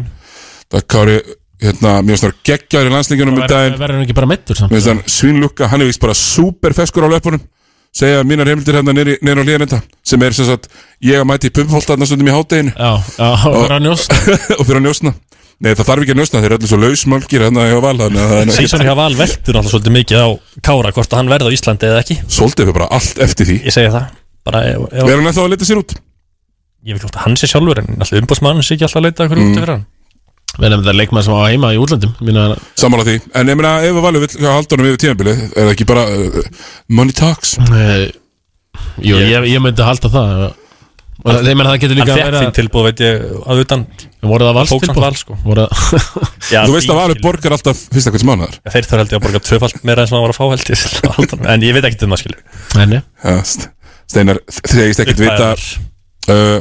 Það 0.71 0.87
Kári, 0.93 1.17
hérna, 1.63 1.93
mjög 2.07 2.21
snar 2.23 2.33
geggjaður 2.47 2.89
í 2.89 2.95
landslingunum 2.95 3.37
í 3.39 3.45
daginn. 3.51 3.77
verður 3.81 3.99
hann 3.99 4.07
ekki 4.07 4.17
bara 4.19 4.31
meittur 4.31 4.59
samt? 4.59 5.11
Svínlukka, 5.11 5.69
hann 5.71 5.83
er 5.85 5.91
vist 5.91 6.03
bara 6.03 6.15
super 6.19 6.75
feskur 6.75 7.07
á 7.07 7.09
löpunum. 7.11 7.43
Segja 7.97 8.25
mínar 8.29 8.51
heimildir 8.51 8.77
hérna 8.77 8.93
nýri 8.93 9.15
á 9.17 9.41
hlýðanenda 9.41 9.79
sem 10.05 10.23
er 10.27 10.35
sem 10.37 10.45
sagt, 10.51 10.67
ég 11.01 11.23
að 11.23 11.29
mæti 11.31 11.49
í 11.49 11.55
pumpholt 11.57 11.87
þarna 11.89 12.09
stundum 12.11 12.29
í 12.29 12.35
hátteginu 12.35 12.75
Já, 12.75 12.91
já, 13.17 13.29
og 13.49 13.55
fyrir 13.63 13.77
að 13.79 13.87
njósta 13.87 14.19
og 14.59 14.65
fyrir 14.67 14.81
að 14.83 14.85
njósna. 14.85 15.13
Nei, 15.57 15.71
það 15.73 15.87
þarf 15.89 16.03
ekki 16.05 16.13
að 16.13 16.19
njósna, 16.21 16.43
þeir 16.43 16.51
eru 16.51 16.59
allir 16.59 16.73
svo 16.73 16.81
lausmálgir 16.83 17.45
hérna 17.47 17.65
hjá 17.71 17.79
val 17.81 17.95
að 18.05 18.19
Sísson 18.59 18.85
hjá 18.85 18.93
Val 18.99 19.15
veldur 19.17 19.57
náttúrulega 19.57 19.71
svolítið 19.73 19.95
mikið 19.97 20.21
á 20.21 20.29
Kára 20.69 20.93
hvort 20.93 21.15
að 21.15 21.23
hann 21.23 21.33
verði 21.33 21.49
á 21.49 21.57
Íslandi 21.57 21.89
eða 21.89 22.03
ekki. 22.03 22.19
Svolítið 22.29 22.69
fyrir 22.69 22.77
bara 22.77 22.91
allt 22.99 23.23
eftir 23.25 23.49
því. 23.49 23.57
Ég 23.65 23.77
segi 23.79 23.95
það. 23.95 24.11
Verður 24.53 25.17
hann 25.17 25.31
ennþá 25.33 25.47
að 25.47 25.55
leita 25.55 25.71
sér 25.71 25.81
út? 25.81 25.97
Ég 26.87 26.97
veit 26.97 27.07
að 27.11 27.21
hann 27.25 27.37
sé 27.41 27.49
sjálfur 27.51 27.81
en 27.83 27.89
alltaf 27.99 28.21
umbóðsmann 28.21 28.63
sé 28.63 28.77
ekki 28.77 28.87
alltaf 28.87 29.01
að 29.03 29.07
leita 29.09 29.25
eitthvað 29.27 29.41
Mm. 29.43 29.53
út 29.53 29.61
yfir 29.63 29.73
hann. 29.75 29.87
Við 30.57 30.67
erum 30.71 30.83
þetta 30.85 30.93
leikmann 30.97 31.25
sem 31.27 31.35
var 31.35 31.49
heima 31.51 31.73
í 31.75 31.81
útlöndum 31.83 32.13
Sammála 32.81 33.05
því, 33.05 33.17
en 33.35 33.51
ég 33.51 33.57
meina 33.59 33.73
ef 33.85 33.97
að 33.99 34.05
Valur 34.07 34.23
vill 34.23 34.47
halda 34.47 34.77
honum 34.77 34.87
yfir 34.93 35.01
tímabilið 35.03 35.41
er 35.51 35.67
það 35.67 35.73
ekki 35.75 35.87
bara 35.91 36.05
uh, 36.07 36.39
money 36.89 37.13
talks? 37.17 37.57
Nei, 37.67 38.07
Jú, 39.05 39.19
ég, 39.21 39.49
ég 39.51 39.61
myndi 39.65 39.85
halda 39.85 40.09
það. 40.13 40.47
Og 41.27 41.33
það, 41.33 41.49
ég 41.51 41.57
meina 41.59 41.71
það 41.73 41.81
getur 41.83 41.97
líka 41.99 42.17
fekk 42.17 42.35
þín 42.37 42.55
tilbúð 42.61 42.85
veit 42.87 43.01
ég 43.03 43.23
að 43.51 43.61
utan 43.65 43.85
Voru 44.27 44.47
það 44.47 44.59
Tók 44.71 44.85
samt 44.87 44.97
valstilbúð? 44.97 45.03
Val, 45.05 45.17
sko. 45.21 45.37
Voru 45.47 45.65
það 45.67 45.71
Já, 46.55 46.61
Þú 46.69 46.75
veist 46.77 46.93
að 46.93 46.99
Valur 47.01 47.21
borgar 47.25 47.57
alltaf 47.57 47.81
fyrsta 47.93 48.13
hvers 48.15 48.27
mánuðar. 48.29 48.57
Já, 48.61 48.71
Þeir 48.77 48.89
þarf 48.91 49.01
held 49.03 49.15
ég 49.15 49.19
að 49.21 49.25
borga 49.27 49.41
tvöfald 49.49 49.81
meira 49.89 50.05
en 50.05 50.11
sem 50.11 50.17
hann 50.19 50.25
var 50.27 50.35
að 50.35 50.39
fá 50.39 50.45
held 50.53 50.71
ég 50.71 50.81
að. 51.09 51.47
En 51.57 51.67
ég 51.67 51.77
veit 51.77 51.89
ekkert 51.89 52.05
um 52.07 52.15
það 52.17 52.23
ja, 53.25 53.37
St- 53.43 53.69
Steinar, 54.13 54.41
þegist 54.61 55.03
ekkert 55.07 55.25
vita 55.25 55.49
uh, 55.57 56.61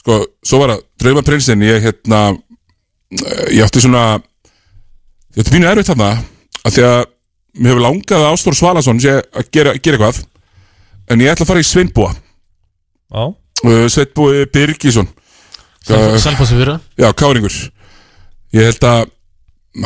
Sko, 0.00 0.18
svo 0.46 0.62
var 0.62 0.74
það 0.74 0.82
Draumaprinsinn, 1.02 1.64
ég 1.66 1.84
hérna 1.84 2.20
uh, 2.32 3.46
Ég 3.52 3.62
átti 3.66 3.82
svona 3.84 4.04
Ég 5.34 5.42
átti 5.42 5.54
pínu 5.54 5.68
erfitt 5.68 5.92
þarna 5.92 6.10
af 6.64 6.74
Því 6.74 6.84
að 6.86 6.98
mér 7.60 7.72
hefur 7.72 7.84
langað 7.84 8.24
að 8.24 8.34
Ástór 8.34 8.56
Svalason 8.56 9.00
sé 9.02 9.18
að 9.20 9.48
gera, 9.52 9.76
gera 9.76 9.98
eitthvað 9.98 10.24
En 11.10 11.22
ég 11.24 11.32
ætla 11.32 11.42
að 11.42 11.50
fara 11.50 11.62
í 11.62 11.66
Sveinbúa. 11.66 12.12
Uh, 13.66 13.86
Sveinbúi 13.90 14.44
Birgisson. 14.54 15.08
Uh, 15.90 16.14
Selfossi 16.22 16.54
fyrir 16.54 16.76
Já, 17.00 17.08
Káringur. 17.18 17.56
Ég 18.54 18.68
held 18.68 18.86
að 18.86 19.08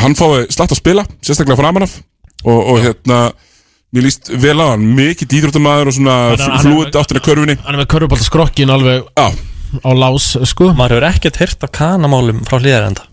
hann 0.01 0.17
fái 0.17 0.47
slatt 0.53 0.73
að 0.73 0.81
spila 0.81 1.05
Sérstaklega 1.21 1.59
framan 1.61 1.85
af 1.87 1.97
Og, 2.45 2.59
og 2.75 2.79
hérna, 2.85 3.19
mér 3.95 4.05
líst 4.05 4.29
vel 4.29 4.59
á 4.61 4.75
hann. 4.75 4.85
Mikið 4.99 5.31
dýðrúttamæður 5.33 5.89
og 5.89 5.97
svona 5.97 6.17
Flúið 6.61 6.99
áttina 7.01 7.23
körfunni. 7.25 7.57
Hann 7.65 7.79
er 7.79 7.81
með 7.81 7.91
körfubolta 7.95 8.27
skrokkin 8.27 8.73
alveg 8.75 9.07
Já, 9.17 9.31
á 9.83 9.91
lás 9.97 10.31
sko. 10.51 10.71
Maður 10.77 10.99
hefur 10.99 11.09
ekkert 11.11 11.41
heyrt 11.43 11.67
af 11.67 11.75
kanamálum 11.75 12.45
frá 12.47 12.61
hlýðarenda 12.61 13.09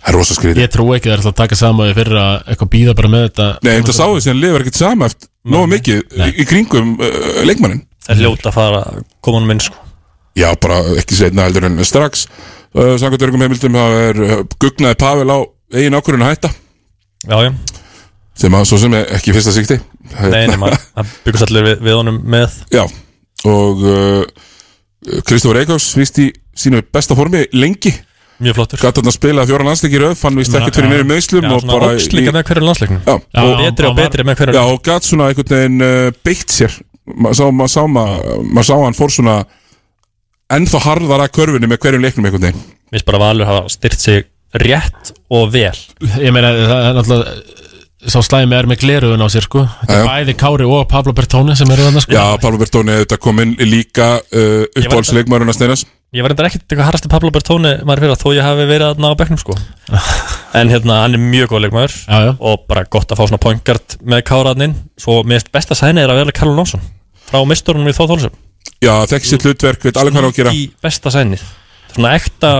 það 0.00 0.08
er 0.10 0.16
rosa 0.16 0.36
skriði 0.36 0.64
Ég 0.64 0.72
trú 0.72 0.86
ekki 0.96 1.10
að 1.10 1.14
það 1.14 1.26
er 1.26 1.30
að 1.30 1.38
taka 1.40 1.58
saman 1.58 1.92
fyrir 1.96 2.18
að 2.20 2.34
eitthvað 2.52 2.70
býða 2.74 2.94
bara 2.98 3.10
með 3.12 3.26
þetta. 3.26 3.48
Nei, 3.66 3.72
þetta 3.74 3.96
sáðu 3.96 4.22
síðan 4.24 4.40
lifur 4.44 4.64
ekkert 4.64 4.80
sama 4.80 5.08
eftir 5.10 5.30
Nóa 5.50 5.68
mikið 5.70 6.00
í, 6.30 6.46
kringum 6.48 6.94
uh, 7.00 7.40
leikmannin 7.48 7.82
Það 8.06 8.14
er 8.16 8.22
ljóta 8.24 8.50
að 8.50 8.56
fara 8.56 8.80
að 8.80 9.02
koma 9.24 9.40
hann 9.40 9.48
minn 9.50 9.62
sko. 9.62 9.76
Já, 10.38 10.48
bara 10.62 10.78
ekki 10.98 11.18
setna 11.18 11.44
heldur 11.46 11.66
en 11.68 11.76
strax. 11.84 12.24
Uh, 12.72 12.94
Samkvæmt 13.00 13.24
örgum 13.26 13.44
heimildum 13.44 13.76
Það 13.76 13.96
er 14.00 14.20
uh, 14.24 14.34
gugnaði 14.62 14.98
Pavel 15.00 15.28
á 15.28 15.38
eigin 15.76 15.96
ákvörðun 15.98 16.26
að 16.26 16.32
hætta. 16.32 16.52
Já, 17.28 17.36
já. 17.44 17.50
Sem 18.40 18.56
að 18.56 18.68
svo 18.70 18.78
sem 18.80 18.96
er 18.96 19.10
ekki 19.18 19.34
fyrsta 19.36 19.52
sikti 19.52 19.76
Nei, 20.16 20.46
nei, 20.48 20.56
maður 20.58 20.80
það 20.96 21.10
byggast 21.26 21.46
allir 21.46 21.66
við, 21.68 21.82
við 21.86 21.98
honum 22.00 22.20
með. 22.32 22.56
Já, 22.72 22.82
og 23.46 23.84
Kristófur 25.26 25.60
Eikós 25.62 25.88
Vist 25.98 26.18
í 26.20 26.30
sínu 26.60 26.82
besta 26.92 27.16
formi 27.16 27.46
lengi. 27.56 27.92
Mjög 28.40 28.56
flottur. 28.56 28.80
Gat 28.80 28.96
hann 28.96 29.08
að 29.10 29.16
spila 29.16 29.44
fjóra 29.48 29.66
landsleiki 29.68 29.98
í 29.98 30.00
röð 30.00 30.14
Fann 30.16 30.38
vist 30.40 30.54
ekkert 30.56 30.78
fyrir 30.78 30.90
nýri 30.94 31.06
meðslum 31.08 31.44
Já, 31.44 31.50
og 31.52 31.62
svona 31.62 31.74
bara 31.76 31.90
ógst 31.94 32.14
líka 32.16 32.32
með 32.32 32.44
hverju 32.48 32.66
landsleiknum. 32.66 33.00
Já, 33.04 33.14
Já, 33.20 33.40
og, 33.42 33.54
Betri 33.60 33.86
og 33.86 33.90
hann 33.90 33.98
betri 34.00 34.24
með 34.24 34.38
hverju 34.40 34.56
já, 34.56 34.62
og 34.64 34.82
gat 34.88 35.08
svona 35.08 35.28
einhvern 35.28 35.52
veginn 35.52 35.84
uh, 35.84 36.10
beitt 36.24 36.54
sér. 36.54 36.76
Maður 37.10 37.68
sá, 37.68 37.82
mað, 37.90 38.14
mað 38.56 38.68
sá 38.70 38.74
hann 38.80 38.96
fór 38.96 39.12
svona 39.12 39.36
ennþá 40.56 40.82
harðara 40.86 41.28
að 41.28 41.34
körfunni 41.36 41.68
með 41.70 41.82
hverjum 41.84 42.04
leiknum 42.06 42.28
einhvern 42.30 42.46
veginn. 42.48 42.64
Mér 42.90 42.98
finnst 42.98 43.08
bara 43.10 43.22
Valur 43.26 43.50
hafa 43.50 43.72
styrt 43.76 44.00
sig 44.00 44.24
rétt 44.64 45.12
og 45.30 45.52
vel. 45.52 45.76
Ég 46.16 46.32
meina 46.34 46.54
það 46.56 46.86
er 46.88 46.96
náttúrulega 46.96 47.34
Sá 48.08 48.22
slæmi 48.24 48.56
er 48.56 48.64
með 48.64 48.80
gleruðun 48.80 49.20
á 49.20 49.28
sér 49.28 49.44
sko. 49.44 49.66
Þetta 49.82 49.96
er 49.98 50.06
bæði 50.08 50.34
Kári 50.40 50.64
og 50.64 50.86
Pablo 50.88 51.12
Bertone 51.12 51.52
sem 51.58 51.68
eru 51.68 51.84
þarna 51.84 52.00
sko. 52.00 52.14
Já, 52.16 52.22
Pálma 52.40 52.60
Bertóni 52.62 52.94
þetta 53.02 53.18
kom 53.20 53.42
inn 53.44 53.56
líka 53.60 54.14
uh, 54.22 54.62
uppáhaldsleikmæruna 54.72 55.52
Steinas 55.52 55.84
Ég 56.10 56.24
var 56.24 56.32
reyndar 56.32 56.48
ekkert 56.48 56.64
eitthvað 56.64 56.88
harrasti 56.88 57.10
Pablo 57.12 57.30
Bertone 57.30 57.74
maður 57.86 58.00
fyrir 58.02 58.14
að 58.16 58.22
þó 58.24 58.30
ég 58.34 58.46
hafi 58.46 58.64
verið 58.66 58.86
aðna 58.88 59.10
á 59.12 59.18
bekknum 59.20 59.38
sko. 59.38 59.54
En 60.58 60.72
hérna, 60.72 60.96
hann 61.04 61.14
er 61.14 61.22
mjög 61.22 61.52
góð 61.52 61.68
já. 61.70 62.32
Og 62.40 62.64
bara 62.66 62.82
gott 62.90 63.12
að 63.12 63.20
fá 63.20 63.28
svona 63.28 63.38
pointgard 63.38 63.94
með 64.02 64.24
káraðnin 64.26 64.74
Svo 64.98 65.20
finnst 65.22 65.52
besta 65.54 65.76
sæni 65.78 66.02
er 66.02 66.10
að 66.10 66.24
vera 66.24 66.34
Karl 66.34 66.56
Lónsson 66.56 66.82
Frá 67.28 67.44
misturunum 67.46 67.86
í 67.86 67.94
Þóþólsum 67.94 68.34
Já, 68.82 68.94
þekki 69.06 69.28
sitt 69.30 69.46
hlutverk, 69.46 69.84
veit 69.86 70.00
alveg 70.00 70.16
hvað 70.16 70.18
hann 70.18 70.26
á 70.26 70.32
að 70.32 70.40
gera. 70.40 70.56
Í 70.56 70.64
besta 70.82 71.12
sæni 71.14 71.38
Svona 71.92 72.16
ekta 72.18 72.52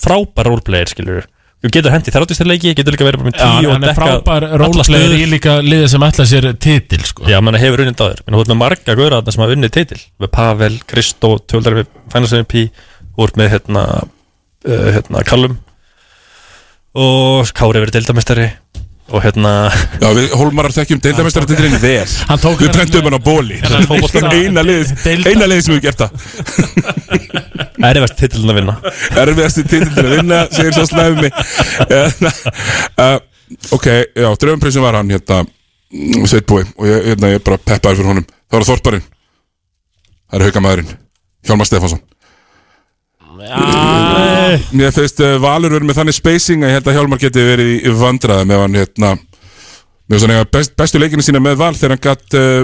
frábær 0.00 0.50
roleplayer 0.50 0.90
skilur 0.90 1.28
Þú 1.60 1.70
getur 1.74 1.92
hendi 1.92 2.12
þráttistarleiki, 2.14 2.70
getur 2.72 2.94
líka 2.94 3.04
verið 3.04 3.26
með 3.26 3.34
tíu 3.36 3.68
og 3.68 3.82
dekka 3.82 3.96
frábær 4.24 4.46
stöður. 4.88 5.16
í 5.18 5.26
líka 5.28 5.58
liðið 5.60 5.90
sem 5.92 6.04
ætla 6.06 6.24
sér 6.30 6.46
titil 6.56 7.00
sko. 7.04 7.26
Já, 7.28 7.36
menn 7.44 7.58
hefur 7.60 7.82
unnið 7.84 7.98
dáður 7.98 8.22
Menn 8.24 8.38
þú 8.38 8.44
ert 8.44 8.52
með 8.52 8.60
marga 8.62 8.94
gauðra 8.94 9.18
þarna 9.18 9.34
sem 9.34 9.44
hafa 9.44 9.56
unnið 9.58 9.74
titil. 9.76 9.98
Með 10.24 10.30
Pavel, 10.38 10.70
Kristó, 10.88 11.34
tjóldar 11.52 11.76
við 11.76 11.90
Finals 12.14 12.32
MVP 12.38 12.62
Þú 13.20 13.26
ert 13.26 13.36
með 13.36 13.50
hérna, 13.52 13.84
uh, 14.64 14.88
hérna 14.96 15.22
Callum. 15.28 15.58
Og 16.96 17.52
Kári 17.52 17.82
verið 17.82 17.98
deildamestari 17.98 18.46
Og 19.10 19.22
hérna 19.24 19.52
Já, 20.00 20.06
við 20.14 20.34
Hólmarar 20.38 20.74
þekkjum 20.74 21.00
þinn 21.64 21.78
vel. 21.82 22.04
Við 22.60 22.68
hérna 22.68 22.74
prentum 22.76 23.08
hann 23.08 23.16
á 23.18 23.22
bóli 23.26 23.56
fótbolta- 23.88 24.30
Eina 25.30 25.48
liðið 25.50 25.64
sem 25.66 25.74
við 25.74 25.82
gert 25.88 26.04
það. 26.04 26.10
Erfast 27.90 28.16
titilin 28.20 28.52
að 28.52 28.58
vinna. 28.60 28.74
Erfiðasti 29.24 29.64
titill 29.66 29.90
til 29.96 30.04
að 30.04 30.14
vinna 30.18 30.40
segir 30.52 30.76
svo 30.76 30.86
slæmi. 30.90 31.30
Uh, 31.90 33.18
Ok, 33.74 33.86
já, 34.14 34.28
dröfumprinsum 34.38 34.84
var 34.86 34.94
hann 35.00 35.10
hérna 35.10 35.40
Sveitbúi 36.30 36.62
og 36.78 36.84
ég, 36.86 37.00
hérna, 37.08 37.32
ég 37.32 37.40
er 37.40 37.42
bara 37.42 37.58
peppaður 37.58 37.96
fyrir 37.98 38.10
honum. 38.12 38.26
Það 38.46 38.60
var 38.60 38.66
Þorparinn. 38.68 39.08
Það 40.30 40.36
er 40.38 40.44
haukamæðurinn 40.46 40.92
Hjálmar 41.48 41.66
Stefánsson 41.66 42.02
Mér 44.76 44.92
finnst 44.94 45.20
uh, 45.24 45.36
Valur 45.42 45.72
verið 45.76 45.88
með 45.90 45.98
þannig 46.00 46.16
spacing 46.16 46.64
að 46.64 46.72
ég 46.72 46.78
held 46.80 46.90
að 46.90 46.96
Hjálmar 46.98 47.20
geti 47.22 47.44
verið 47.46 47.70
í 47.76 47.94
vandraði 48.00 48.48
með 48.50 48.62
hann 48.64 48.78
hérna 48.80 49.12
með 50.10 50.24
svona 50.24 50.42
best, 50.50 50.74
bestu 50.78 51.00
leikinu 51.00 51.22
sína 51.24 51.40
með 51.42 51.58
Val 51.60 51.72
þegar 51.78 51.94
hann 51.96 52.04
gatt 52.08 52.36
uh, 52.38 52.60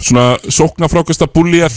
svona 0.00 0.26
sóknafrákasta 0.48 1.28
búlíað 1.34 1.76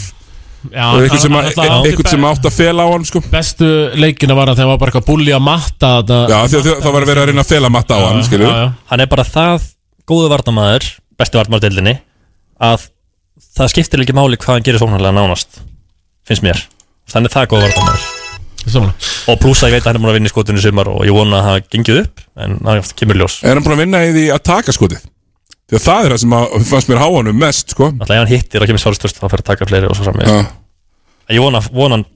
Já, 0.69 0.84
og 0.93 1.01
einhvern 1.01 1.18
sem, 1.23 1.34
að- 1.34 2.09
sem 2.11 2.26
átt 2.30 2.43
að 2.45 2.53
fela 2.53 2.84
á 2.85 2.88
hann 2.93 3.05
sko. 3.09 3.18
Bestu 3.34 3.68
leikina 3.97 4.35
var 4.38 4.51
að 4.51 4.59
þegar 4.59 4.69
var 4.76 4.81
bara 4.84 4.91
eitthvað 4.93 5.07
bulli 5.07 5.34
að 5.34 5.41
matta 5.41 5.89
þetta. 6.03 6.19
Já, 6.30 6.38
að 6.45 6.68
það 6.85 6.93
var 6.93 7.01
að 7.01 7.09
vera 7.09 7.23
að 7.23 7.31
reyna 7.31 7.41
að 7.41 7.49
fela 7.55 7.72
matta 7.73 7.97
á 7.97 8.01
hann, 8.05 8.22
skilju 8.27 8.45
já, 8.45 8.53
já. 8.61 8.68
Hann 8.93 9.01
er 9.01 9.09
bara 9.09 9.26
það 9.26 9.65
góðu 10.11 10.30
varnamaður 10.35 10.85
Besti 11.18 11.41
varnamaður 11.41 11.65
deildinni 11.65 11.95
Að 12.61 12.85
það 13.57 13.73
skiptir 13.73 14.05
ekki 14.05 14.15
máli 14.22 14.38
hvað 14.38 14.59
hann 14.59 14.68
gerir 14.69 14.84
sóknarlega 14.85 15.18
nánast 15.18 15.63
Finnst 16.30 16.45
mér. 16.45 16.61
Þannig 17.09 17.34
það 17.34 17.47
er 17.47 17.53
góðu 17.55 17.65
varnamaður 17.72 18.05
Samanlega. 18.05 18.20
Og 19.31 19.39
pluss 19.41 19.63
að 19.63 19.71
ég 19.71 19.79
veit 19.79 19.85
að 19.85 19.89
hann 19.89 19.97
er 19.97 20.03
búin 20.03 20.11
að 20.11 20.17
vinna 20.19 20.29
í 20.29 20.33
skotinu 20.33 20.61
sumar 20.63 20.89
og 20.91 21.01
ég 21.07 21.15
vona 21.15 21.39
að 21.39 21.47
það 21.47 21.67
gengið 21.75 21.99
upp 22.03 22.23
en 22.45 22.55
það 22.67 22.93
kemur 23.01 23.19
ljós. 23.21 23.38
Er 23.43 23.57
hann 23.57 23.65
búin 23.65 23.75
að 23.75 23.83
vinna 23.83 24.01
í 24.05 24.13
því 24.15 24.25
að 24.35 24.41
taka 24.51 24.75
skotið? 24.75 25.05
Því 25.71 25.77
að 25.79 25.85
það 25.85 26.05
er 26.05 26.13
það 26.13 26.21
sem 26.23 26.33
að, 26.35 26.55
fannst 26.67 26.89
mér 26.91 27.01
háanum 27.01 27.38
mest 27.41 27.75
sko. 27.75 27.91
Alltaf 27.91 28.15
ef 28.15 28.21
hann 28.21 28.31
hittir 28.31 28.63
og 28.63 28.71
kemur 28.71 28.83
sjálfstöðst 28.83 29.21
þá 29.21 29.27
fer 29.27 29.43
að 29.43 29.49
taka 29.51 29.69
fleiri 29.69 29.88
og 29.88 29.95
svo 29.95 30.11
Já. 30.11 30.41
En 30.41 31.38
Ég 31.38 31.43
vona, 31.43 31.61
vona 31.71 31.99
hann 31.99 32.07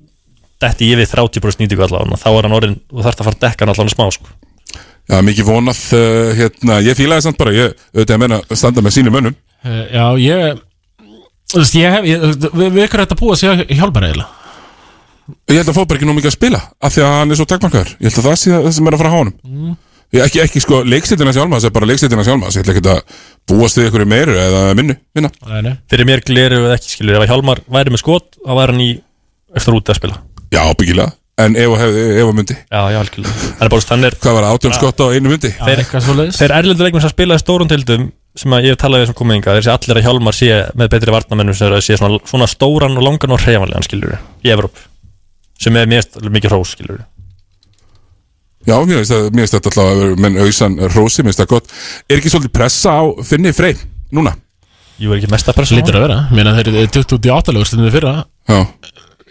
detti 0.59 0.89
yfir 0.91 1.07
30% 1.07 1.63
nýtingu 1.63 1.85
allavega 1.85 2.19
þá 2.19 2.27
er 2.33 2.47
hann 2.47 2.57
orðin 2.57 2.75
og 2.91 3.05
þarf 3.05 3.21
að 3.21 3.29
fara 3.29 3.37
að 3.37 3.45
dekka 3.45 3.65
hann 3.65 3.73
allavega 3.73 3.95
smá 3.95 4.09
sko. 4.11 4.35
Já, 5.05 5.19
mikið 5.21 5.47
vonað 5.47 5.81
uh, 5.95 6.31
hérna, 6.35 6.79
Ég 6.83 6.97
fílaði 6.97 7.27
samt 7.27 7.37
bara, 7.39 7.53
ég 7.55 7.75
auðvitað 7.93 8.15
að 8.15 8.23
menna 8.25 8.39
að 8.41 8.59
standa 8.59 8.83
með 8.83 8.95
sínum 8.97 9.15
mönnum. 9.15 9.35
Eh, 9.63 9.83
Já, 9.93 10.05
ég 10.19 10.63
Þú 11.45 11.61
veist, 11.61 11.75
ég 11.77 11.93
hef, 11.93 12.07
ég, 12.09 12.23
við, 12.41 12.71
við 12.73 12.83
ykkur 12.87 13.03
þetta 13.03 13.17
búið 13.19 13.35
að 13.35 13.41
segja 13.43 13.77
hjálpar 13.77 14.07
eiginlega 14.07 14.34
Ég 15.49 15.57
held 15.59 15.71
að 15.71 15.79
bara 15.81 15.97
ekki 15.97 16.07
nú 16.09 16.15
mikið 16.17 16.31
að 16.31 16.37
spila 16.37 16.61
af 16.81 16.93
því 16.93 17.03
að 17.05 17.15
hann 17.15 17.33
er 17.33 17.39
svo 17.39 17.47
takmarkaður. 17.49 17.91
Ég 17.97 18.07
held 18.09 18.21
að 18.21 18.27
það 18.29 18.37
sé 18.41 18.53
það 18.53 18.71
sem 18.77 18.87
er 18.89 18.95
að 18.95 19.03
fara 19.03 19.11
að 19.11 19.17
hánum 19.19 19.35
Mm. 19.45 19.75
Ég 20.13 20.21
ekki, 20.21 20.39
ekki 20.43 20.61
sko, 20.61 20.79
leikstildina 20.85 21.33
sjálfma 21.33 21.57
það 21.59 21.69
er 21.71 21.73
bara 21.75 21.87
leikstildina 21.89 22.23
sjálfma 22.23 22.51
Ég 22.53 22.61
ætla 22.61 22.75
ekki 22.75 22.91
að 22.93 22.99
búast 23.49 23.79
við 23.79 23.87
ykkur 23.89 24.05
meiru 24.07 24.35
eða 24.37 24.61
minnu 24.77 24.95
minna. 25.17 25.31
Fyrir 25.91 26.07
mér 26.07 26.21
gleru 26.23 26.61
við 26.67 26.75
ekki 26.77 26.91
skilur 26.93 27.17
Ef 27.17 27.25
að 27.25 27.31
Hjálmar 27.33 27.61
væri 27.65 27.93
með 27.95 28.03
skot 28.03 28.37
þá 28.37 28.51
væri 28.53 28.75
hann 28.75 28.83
í 28.85 28.89
eftir 29.57 29.75
úti 29.75 29.91
að 29.91 29.99
spila. 29.99 30.19
Já, 30.53 30.61
byggilega 30.77 31.09
En 31.35 31.57
ef 31.59 31.67
að 31.67 31.81
hefði, 31.81 32.03
ef 32.15 32.29
að 32.29 32.35
myndi. 32.37 32.55
Já, 32.55 32.81
já, 32.93 32.97
algjörlega. 33.01 33.39
Hann 33.57 33.65
er 33.65 33.71
bara, 33.73 33.85
hann 33.89 34.07
er 34.07 34.15
Hvað 34.23 34.35
var 34.37 34.45
það, 34.45 34.53
átjón 34.55 34.75
skott 34.77 35.01
á 35.03 35.05
einu 35.11 35.31
myndi? 35.33 35.51
Þeir, 35.51 35.81
þeir 36.37 36.53
erlendu 36.55 36.85
leikmenn 36.85 37.03
sem 37.03 37.11
spila 37.11 37.35
í 37.35 37.41
stórum 37.41 37.71
tildum 37.71 38.05
sem 38.39 38.55
að 38.55 38.67
ég 38.69 38.75
hef 38.75 38.79
talað 38.79 39.03
við 39.03 39.09
sem 39.09 39.17
kominga 39.19 39.55
þeir 39.57 39.65
sé 39.67 39.73
allir 39.73 39.99
að 39.99 40.07
Hjálmar 40.07 40.35
sé 40.37 40.49
með 40.79 40.91
betri 40.95 41.15
varnamennum 41.15 41.55
sem 41.55 41.67
er 41.67 41.75
að 41.75 41.83
sé 41.83 41.97
svona, 41.99 42.21
svona 42.27 42.47
stóran 42.51 42.95
og 42.95 43.03
langan 43.03 43.35
og 43.35 43.43
hreyfanlegan 43.43 43.87
skilur 43.87 44.15
í 44.15 44.51
Evróp 44.55 44.79
sem 45.59 45.75
er 45.79 45.87
mest 45.91 46.17
mikið 46.21 46.51
hrós 46.55 46.73
skilur 46.75 47.03
Já, 48.65 48.79
mér 48.81 48.97
finnst 49.03 49.11
það- 49.13 49.27
mér 49.29 49.43
finnst 49.45 49.53
þetta 49.59 49.69
alltaf 49.69 49.85
að 49.91 49.99
vera 50.01 50.15
menn 50.25 50.37
auðsan 50.41 50.75
rósi, 50.95 51.21
mér 51.21 51.29
finnst 51.29 51.41
það 51.43 51.51
gott. 51.51 51.67
Er 52.09 52.17
ekki 52.17 52.31
svolítið 52.33 52.53
pressa 52.57 52.89
á 52.97 53.03
Finni 53.21 53.51
Frey 53.53 53.75
núna? 54.11 54.33
Jú, 54.97 55.11
er 55.13 55.19
ekki 55.19 55.29
mesta 55.29 55.53
pressa 55.53 55.75
Lítur 55.77 55.99
að 55.99 56.07
vera, 56.07 56.17
mér 56.33 56.89
dutt 56.89 57.13
út 57.13 57.27
í 57.29 57.33
átalegu 57.35 57.65
stundum 57.67 57.91
fyrra. 57.93 58.25
Já. 58.49 58.65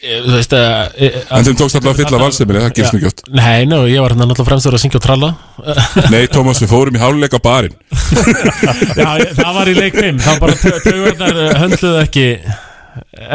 Ég- 0.05 0.23
Þú 0.23 0.33
veist 0.37 0.53
að 0.53 0.93
En 1.33 1.45
þeim 1.49 1.57
tókst 1.59 1.75
alltaf 1.81 1.91
að 1.95 2.01
fylla 2.05 2.19
valseminni, 2.21 2.61
það 2.61 2.75
gerist 2.77 2.95
mikið 2.95 3.07
oft. 3.11 3.23
Nei, 3.33 3.65
ná, 3.65 3.77
ég 3.89 4.01
var 4.05 4.11
hérna 4.13 4.27
náttúrulega 4.29 4.51
fremstur 4.51 4.75
að 4.77 4.83
syngja 4.85 5.01
og 5.01 5.05
tralla. 5.07 5.31
Nei, 6.13 6.27
Tómas, 6.29 6.61
við 6.61 6.69
fórum 6.71 6.95
í 6.95 7.01
háluleik 7.03 7.35
á 7.35 7.41
barinn. 7.43 7.75
Já, 9.01 9.11
það 9.35 9.55
var 9.59 9.67
í 9.67 9.75
leik 9.79 9.95
5 9.99 10.21
Það 10.21 10.41
bara 10.45 10.55
taugarnar 10.85 11.59
höndluðu 11.63 12.03
ekki 12.05 12.27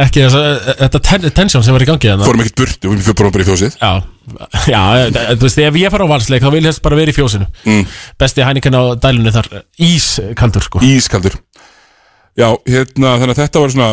ekki 0.03 0.23
þess 0.23 0.37
að 0.39 0.69
þetta 0.83 1.01
ten, 1.07 1.27
tensjón 1.39 1.65
sem 1.65 1.75
var 1.75 1.83
í 1.83 1.87
gangi. 1.89 2.13
Fórum 2.23 2.43
ekkert 2.43 2.61
burtu, 2.61 2.91
við 2.93 3.09
fórum 3.09 3.33
bara 3.35 3.45
í 3.45 3.47
fjósið. 3.49 3.75
Já, 3.79 3.91
já, 4.69 4.81
eh, 4.99 5.33
þú 5.33 5.47
veist, 5.47 5.61
ef 5.65 5.79
ég 5.81 5.93
fara 5.93 6.07
á 6.07 6.13
valsleik 6.13 6.45
þá 6.45 6.51
vil 6.55 6.63
ég 6.63 6.79
bara 6.85 6.99
vera 6.99 7.13
í 7.13 7.17
fjósinu. 7.17 7.49
Mm. 7.65 7.97
Besti 8.21 8.45
hæningan 8.47 8.79
á 8.79 8.83
dælunni 9.03 9.33
þar, 9.35 9.49
ískaldur 9.89 10.65
sko. 10.67 10.83
Ískaldur. 10.85 11.39
Já, 12.39 12.47
hérna, 12.69 13.17
þannig 13.19 13.35
að 13.35 13.41
þetta 13.43 13.63
var 13.63 13.73
svona 13.75 13.91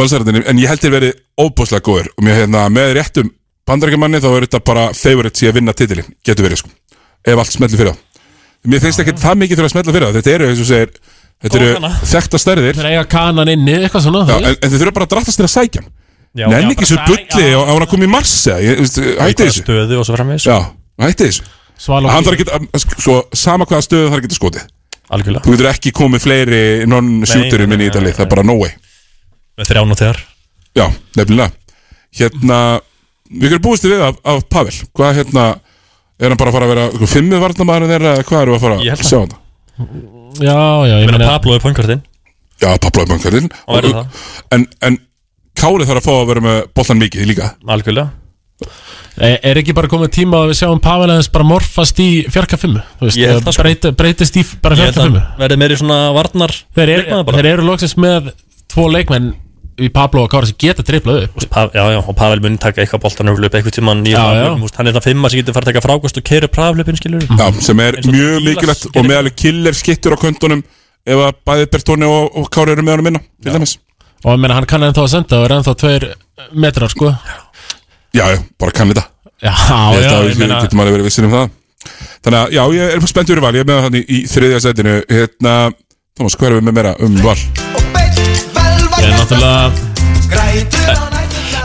valsarðinni, 0.00 0.46
en 0.50 0.62
ég 0.62 0.72
held 0.72 0.82
þér 0.82 0.96
verið 0.96 1.20
óbúslega 1.38 1.84
góður 1.84 2.08
og 2.14 2.24
mér 2.24 2.40
hérna, 2.42 2.64
með 2.72 2.96
réttum 2.98 3.30
bandarækjumanni 3.68 4.22
þá 4.24 4.30
er 4.32 4.46
þetta 4.48 4.64
bara 4.64 4.88
favorite 4.96 5.44
í 5.44 5.50
að 5.50 5.60
vinna 5.60 5.76
titilin, 5.76 6.08
getur 6.24 6.48
verið 6.48 6.64
sko. 6.64 6.72
Ef 7.24 7.38
allt 7.40 7.52
smellir 7.52 7.80
fyrir 7.80 7.92
það 7.92 8.02
Mér 8.64 8.80
finnst 8.80 9.02
ekki 9.02 9.12
það 9.20 9.40
mikið 9.42 9.58
fyrir 9.58 9.68
að 9.68 9.72
smella 9.74 9.92
fyrir 9.92 10.06
það, 10.06 10.14
þetta 10.18 10.32
eru, 10.32 10.46
eins 10.48 10.60
og 10.62 10.68
segir 10.70 10.92
þetta 11.42 11.60
eru 11.60 11.90
þekta 12.14 12.40
stærðir. 12.40 12.78
Þeir 12.78 12.90
eiga 12.92 13.04
kanan 13.10 13.50
inni, 13.52 13.74
eitthvað 13.82 14.06
svona 14.06 14.24
Já, 14.28 14.36
en, 14.38 14.54
en 14.54 14.70
þið 14.70 14.80
þurfa 14.84 14.94
bara 14.98 15.06
að 15.08 15.12
drattast 15.16 15.40
þér 15.40 15.48
að 15.50 15.54
sækja 15.58 15.82
Nenni 16.34 16.74
ekki 16.74 16.86
svo 16.88 16.98
bulli 17.06 17.50
og 17.54 17.62
á 17.62 17.70
hann 17.70 17.84
að 17.84 17.90
koma 17.92 18.06
í 18.06 18.10
mars 18.10 18.30
eða, 18.50 18.62
ég- 18.64 18.78
þú 18.80 18.84
veist, 18.84 18.96
hætti 19.22 19.44
þessu. 19.46 19.62
stöðu 19.62 19.98
og 20.00 20.06
svo 20.08 20.16
framvegis? 20.16 20.46
Já, 20.50 20.56
hætti 21.04 21.28
þessu. 21.28 21.44
Hann 21.86 22.26
þarf 22.26 22.34
ekki 22.34 22.46
að, 22.50 22.64
sko, 22.98 23.18
sama 23.38 23.68
hvaða 23.70 23.84
stöðu 23.86 24.08
þarf 24.10 24.18
ekki 24.24 24.30
að 24.32 24.38
skotið. 24.40 24.64
Algjörlega. 25.14 25.44
Þú 25.44 25.54
getur 25.54 25.68
ekki 25.70 25.92
komið 25.94 26.24
fleiri 26.24 26.62
non-shooterum 26.90 27.76
inn 27.76 27.84
í 27.84 27.86
Ítali, 27.86 28.10
það 28.16 28.26
er 28.26 28.32
bara 28.34 28.46
no 28.50 28.56
way. 28.58 28.74
Með 29.60 29.70
þrján 29.70 29.94
og 29.94 30.00
þegar 30.00 30.24
Já, 30.74 30.86
nefnilega. 31.20 31.50
Hérna, 32.18 32.58
við 33.30 33.52
erum 33.52 33.62
búist 33.68 33.86
við 33.86 34.02
af, 34.02 34.18
af 34.26 34.42
Pavel. 34.50 34.74
Hvað 34.90 35.20
hérna, 35.20 35.46
er 36.18 36.34
hann 36.34 36.40
bara 36.40 36.50
að 36.50 36.58
fara 36.58 36.66
að 36.66 36.74
vera 36.74 36.90
sko, 36.96 37.10
Fimmið 37.14 37.46
varnamæður 37.46 37.94
þeirra, 37.94 38.16
eða 38.18 38.26
hvað 38.26 38.46
við 38.48 38.56
að 38.58 38.64
fara 38.66 38.82
Ég 38.82 38.94
held 38.96 39.04
að 39.04 39.10
sjá 39.12 39.18
hann 39.20 39.34
Já, 39.74 40.58
já, 40.86 40.94
ég 41.02 41.08
Meina 41.10 41.30
Pablo 41.34 41.56
er 41.56 41.62
poinkartinn 41.64 42.02
Já, 42.62 42.70
Pablo 42.78 43.02
er 43.02 43.10
verður 43.66 43.96
það. 43.98 44.22
En, 44.54 44.66
en 44.86 44.98
Káli 45.58 45.86
þarf 45.88 46.00
að 46.02 46.06
fá 46.06 46.12
að 46.14 46.28
vera 46.30 46.42
með 46.44 46.56
boltan 46.76 46.98
mikið 47.00 47.26
líka. 47.30 47.48
Algjörlega. 47.70 48.10
Er, 49.14 49.36
er 49.46 49.58
ekki 49.60 49.74
bara 49.76 49.90
komið 49.90 50.10
tíma 50.16 50.40
að 50.42 50.48
við 50.50 50.58
sjáum 50.58 50.80
Pavel 50.82 51.06
aðeins 51.06 51.28
bara 51.34 51.46
morfast 51.46 52.00
í 52.02 52.08
fjarka 52.34 52.58
fimmu 52.58 52.80
Þú 52.98 53.06
veist, 53.06 53.18
Ég 53.20 53.30
held 53.30 53.44
það, 53.46 53.54
sko. 53.54 53.62
breyta, 53.62 53.92
breytist 54.00 54.38
í 54.40 54.42
bara 54.62 54.74
Ég 54.78 54.88
held 54.88 54.96
fjarka 54.96 55.04
að 55.04 55.10
fimmu? 55.12 55.22
verði 55.42 55.58
meiri 55.62 55.78
svona 55.78 55.98
varnar 56.16 56.54
Þeir, 56.74 56.92
er, 56.96 57.04
þeir 57.30 57.48
eru 57.52 57.66
loksins 57.68 57.94
með 58.02 58.32
tvo 58.74 58.88
leikmenn 58.90 59.28
í 59.82 59.88
Pablo 59.94 60.24
og 60.24 60.30
Kára 60.30 60.46
sem 60.48 60.56
geta 60.60 60.84
triplað 60.86 61.24
upp. 61.26 61.46
Pa 61.50 61.64
Já, 61.74 61.82
já, 61.94 61.98
og 61.98 62.14
Pavel 62.18 62.40
mun 62.44 62.58
taka 62.62 62.82
eitthvað 62.82 63.02
boltan 63.04 63.30
öflup 63.32 63.54
eitthvað 63.54 63.74
tíma 63.78 63.94
Já, 64.06 64.24
já. 64.38 64.50
Hann 64.76 64.86
er 64.90 64.94
það 64.96 65.06
fimma 65.08 65.30
sem 65.30 65.38
getur 65.40 65.56
fara 65.56 65.64
að 65.66 65.70
taka 65.72 65.84
frákvæmst 65.84 66.20
og 66.20 66.24
keira 66.28 66.48
praflöpin 66.48 66.98
Já, 67.00 67.46
sem 67.60 67.80
er 67.80 67.98
mjög 68.06 68.44
gerir. 68.44 68.74
og 68.94 69.02
með 69.08 69.16
alveg 69.18 69.34
killer 69.36 69.74
skittur 69.74 70.14
á 70.14 70.18
köntunum 70.20 70.62
ef 71.04 71.18
að 71.26 71.32
bæði 71.46 71.66
Bertoni 71.72 72.06
og, 72.08 72.36
og 72.38 72.50
Kári 72.50 72.70
eru 72.74 72.82
með 72.82 72.92
honum 72.96 73.04
minna 73.10 73.20
til 73.42 73.52
dæmis. 73.52 73.78
Og 74.24 74.30
ég 74.32 74.40
meina 74.40 74.54
hann 74.56 74.66
kann 74.66 74.82
ennþá 74.86 75.02
að 75.04 75.12
senda 75.12 75.40
og 75.40 75.44
er 75.48 75.56
ennþá 75.58 75.74
tveir 75.82 76.02
metrar 76.52 76.90
sko. 76.92 77.12
Já, 78.14 78.24
já, 78.30 78.38
bara 78.60 78.72
kann 78.72 78.88
þetta. 78.92 79.04
Já, 79.42 79.52
já, 79.52 80.08
að 80.08 80.30
ég 80.30 80.32
við 80.32 80.38
meina 80.46 80.62
getum 80.62 80.80
alveg 80.80 80.94
verið 80.96 81.08
vissir 81.10 81.26
um 81.26 81.34
það. 81.34 81.46
Þannig 82.24 82.38
að, 82.40 82.48
já, 82.54 82.62
ég 82.72 82.84
er 82.94 82.98
spennt 83.10 83.28
Ég 88.98 89.06
er 89.08 89.14
náttúrulega 89.18 89.72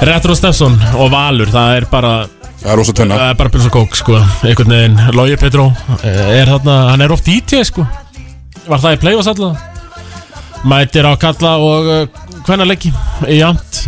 Retro 0.10 0.35
Steffson 0.38 0.76
og 0.97 1.10
Valur 1.14 1.49
Það 1.51 1.76
er 1.77 1.85
bara 1.91 2.11
Það 2.60 2.72
er 2.73 2.77
rosa 2.80 2.93
tvenna 2.95 3.18
Það 3.19 3.31
er 3.31 3.38
bara 3.39 3.51
pils 3.53 3.68
og 3.69 3.73
kók 3.76 3.93
sko. 3.95 4.15
Einhvern 4.43 4.73
veginn. 4.73 4.97
Lógi 5.15 5.38
Petró 5.39 5.65
eh, 6.03 6.39
er 6.41 6.49
þarna 6.51 6.76
Hann 6.91 7.03
er 7.06 7.14
oft 7.15 7.27
DJ 7.27 7.61
sko. 7.68 7.85
Var 8.68 8.80
það 8.84 8.95
í 8.97 9.01
play-offs 9.03 9.30
alltaf 9.31 9.53
Mætir 10.68 11.07
á 11.07 11.14
kalla 11.22 11.51
og 11.64 11.81
Hvenna 12.47 12.65
leiki 12.68 12.91
í 13.31 13.39
jamt 13.39 13.84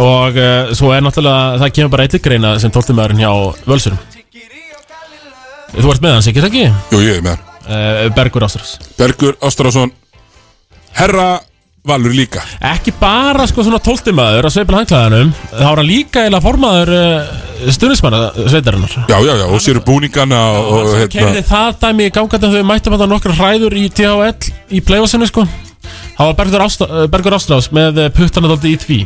Og 0.00 0.32
uh, 0.40 0.72
svo 0.74 0.92
er 0.96 1.04
náttúrulega 1.04 1.58
Það 1.62 1.74
kemur 1.76 1.92
bara 1.92 2.06
eitthvað 2.06 2.24
greina 2.28 2.54
sem 2.62 2.72
tóltumæðurinn 2.74 3.20
hjá 3.22 3.32
Völsurum. 3.68 4.00
Þú 5.74 5.90
ert 5.90 6.02
með 6.04 6.12
hans, 6.16 6.28
ekki 6.30 6.40
það 6.42 6.52
ekki? 6.52 6.64
Jú, 6.94 6.98
ég 7.02 7.16
er 7.18 7.24
með 7.26 7.34
hann. 7.34 7.44
Uh, 7.64 8.06
Bergur 8.14 8.44
Ástrás 8.46 8.70
Bergur 8.98 9.34
Ástrásson 9.44 9.90
Herra 10.94 11.28
Valur 11.84 12.14
líka. 12.16 12.40
Ekki 12.64 12.94
bara 12.96 13.44
sko 13.44 13.60
svona 13.66 13.76
tóltumæður 13.84 14.46
að 14.48 14.52
sveifla 14.54 14.78
hangklæðanum 14.80 15.32
þá 15.50 15.58
er 15.58 15.66
hann 15.68 15.84
líka 15.84 16.22
eða 16.24 16.38
formaður 16.40 16.92
uh, 16.96 17.32
stuðnismanna 17.76 18.20
sveitarinnar. 18.48 18.94
Já, 19.10 19.18
já, 19.20 19.32
já, 19.36 19.44
og 19.44 19.60
sér 19.60 19.80
búningana 19.84 20.38
og, 20.62 20.70
og 20.78 20.94
hérna 20.94 21.10
Keiriði 21.12 21.42
það 21.50 21.76
dæmi 21.82 22.06
í 22.06 22.14
gangandi 22.14 22.40
þegar 22.46 22.56
við 22.56 22.64
mættum 22.70 22.96
þetta 22.96 23.08
nokkra 23.10 23.36
hræður 23.36 23.76
í 23.76 23.82
THL 24.00 24.54
í 24.72 24.80
playoffsinu 24.86 25.28
sko. 25.28 25.44
Það 26.14 26.30
var 26.30 26.38
Bergur, 26.38 26.64
Ásta, 26.64 26.88
uh, 26.88 27.04
Bergur 27.12 27.36
Ástrás 27.36 27.68
með 27.76 28.00
uh, 28.00 28.08
puttana 28.16 28.48
dálítið 28.48 28.72
í 28.72 28.80
tví 28.86 28.98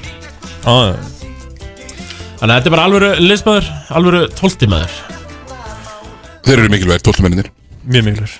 Þannig 0.62 2.44
að 2.46 2.54
þetta 2.54 2.70
er 2.70 2.76
bara 2.76 2.86
alvöru 2.86 3.10
liðsmaður, 3.24 3.72
alvöru 3.98 4.22
tóltimæður 4.38 4.94
Þeir 6.46 6.54
eru 6.60 6.70
mikilvægir, 6.76 7.04
tóltumennir 7.10 7.50
Mjög 7.88 8.08
mikilvægir. 8.12 8.38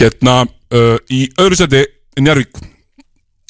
Hérna, 0.00 0.40
uh, 0.72 0.96
í 1.12 1.26
öðru 1.36 1.60
seti 1.60 1.84
Njarvík 2.16 2.64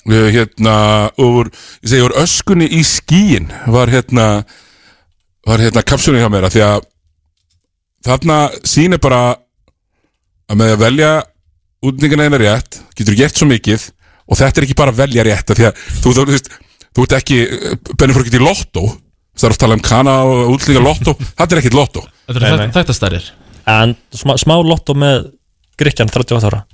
Hérna, 0.08 0.76
úr 1.20 1.50
Ég 1.82 1.90
segi, 1.90 2.04
úr 2.06 2.14
öskunni 2.22 2.68
í 2.78 2.80
skíin 2.86 3.50
Var 3.68 3.90
hérna 3.92 4.28
Var 5.44 5.64
hérna 5.66 5.84
kapsunni 5.84 6.22
hjá 6.22 6.30
mér 6.32 6.48
að 6.48 6.56
Því 6.56 6.62
að 6.64 6.86
Þarna 8.08 8.38
sýnir 8.64 9.02
bara 9.02 9.22
Að 10.48 10.60
með 10.60 10.72
að 10.76 10.84
velja 10.84 11.10
Útningina 11.84 12.28
eina 12.28 12.40
rétt 12.40 12.80
Getur 12.96 13.18
gert 13.18 13.36
svo 13.36 13.50
mikið 13.50 13.90
Og 14.28 14.40
þetta 14.40 14.60
er 14.60 14.68
ekki 14.68 14.78
bara 14.78 14.94
að 14.94 15.02
velja 15.02 15.26
rétt 15.28 15.52
af 15.52 15.60
Því 15.60 15.68
að 15.68 15.82
þú, 15.82 15.98
þú, 16.06 16.14
þú, 16.14 16.26
veist, 16.32 16.50
þú 16.96 17.04
ert 17.04 17.18
ekki 17.18 17.42
Bennir 17.92 18.16
fór 18.16 18.24
ekki 18.24 18.40
í 18.40 18.46
lottó 18.46 18.86
Það 19.38 19.48
er 19.48 19.54
að 19.54 19.60
tala 19.62 19.76
um 19.78 19.84
kana 19.84 20.16
og 20.26 20.54
útlíka 20.56 20.82
lottó 20.82 21.14
Þetta 21.38 21.52
er 21.52 21.60
ekkit 21.60 21.76
lottó. 21.76 22.06
Þetta 22.30 22.82
er 22.82 22.96
stærðir 22.96 23.28
En 23.68 23.92
smá, 24.16 24.32
smá 24.40 24.56
lotto 24.64 24.96
með 24.96 25.28
Gríkjan 25.78 26.08
38 26.10 26.48
ára 26.48 26.64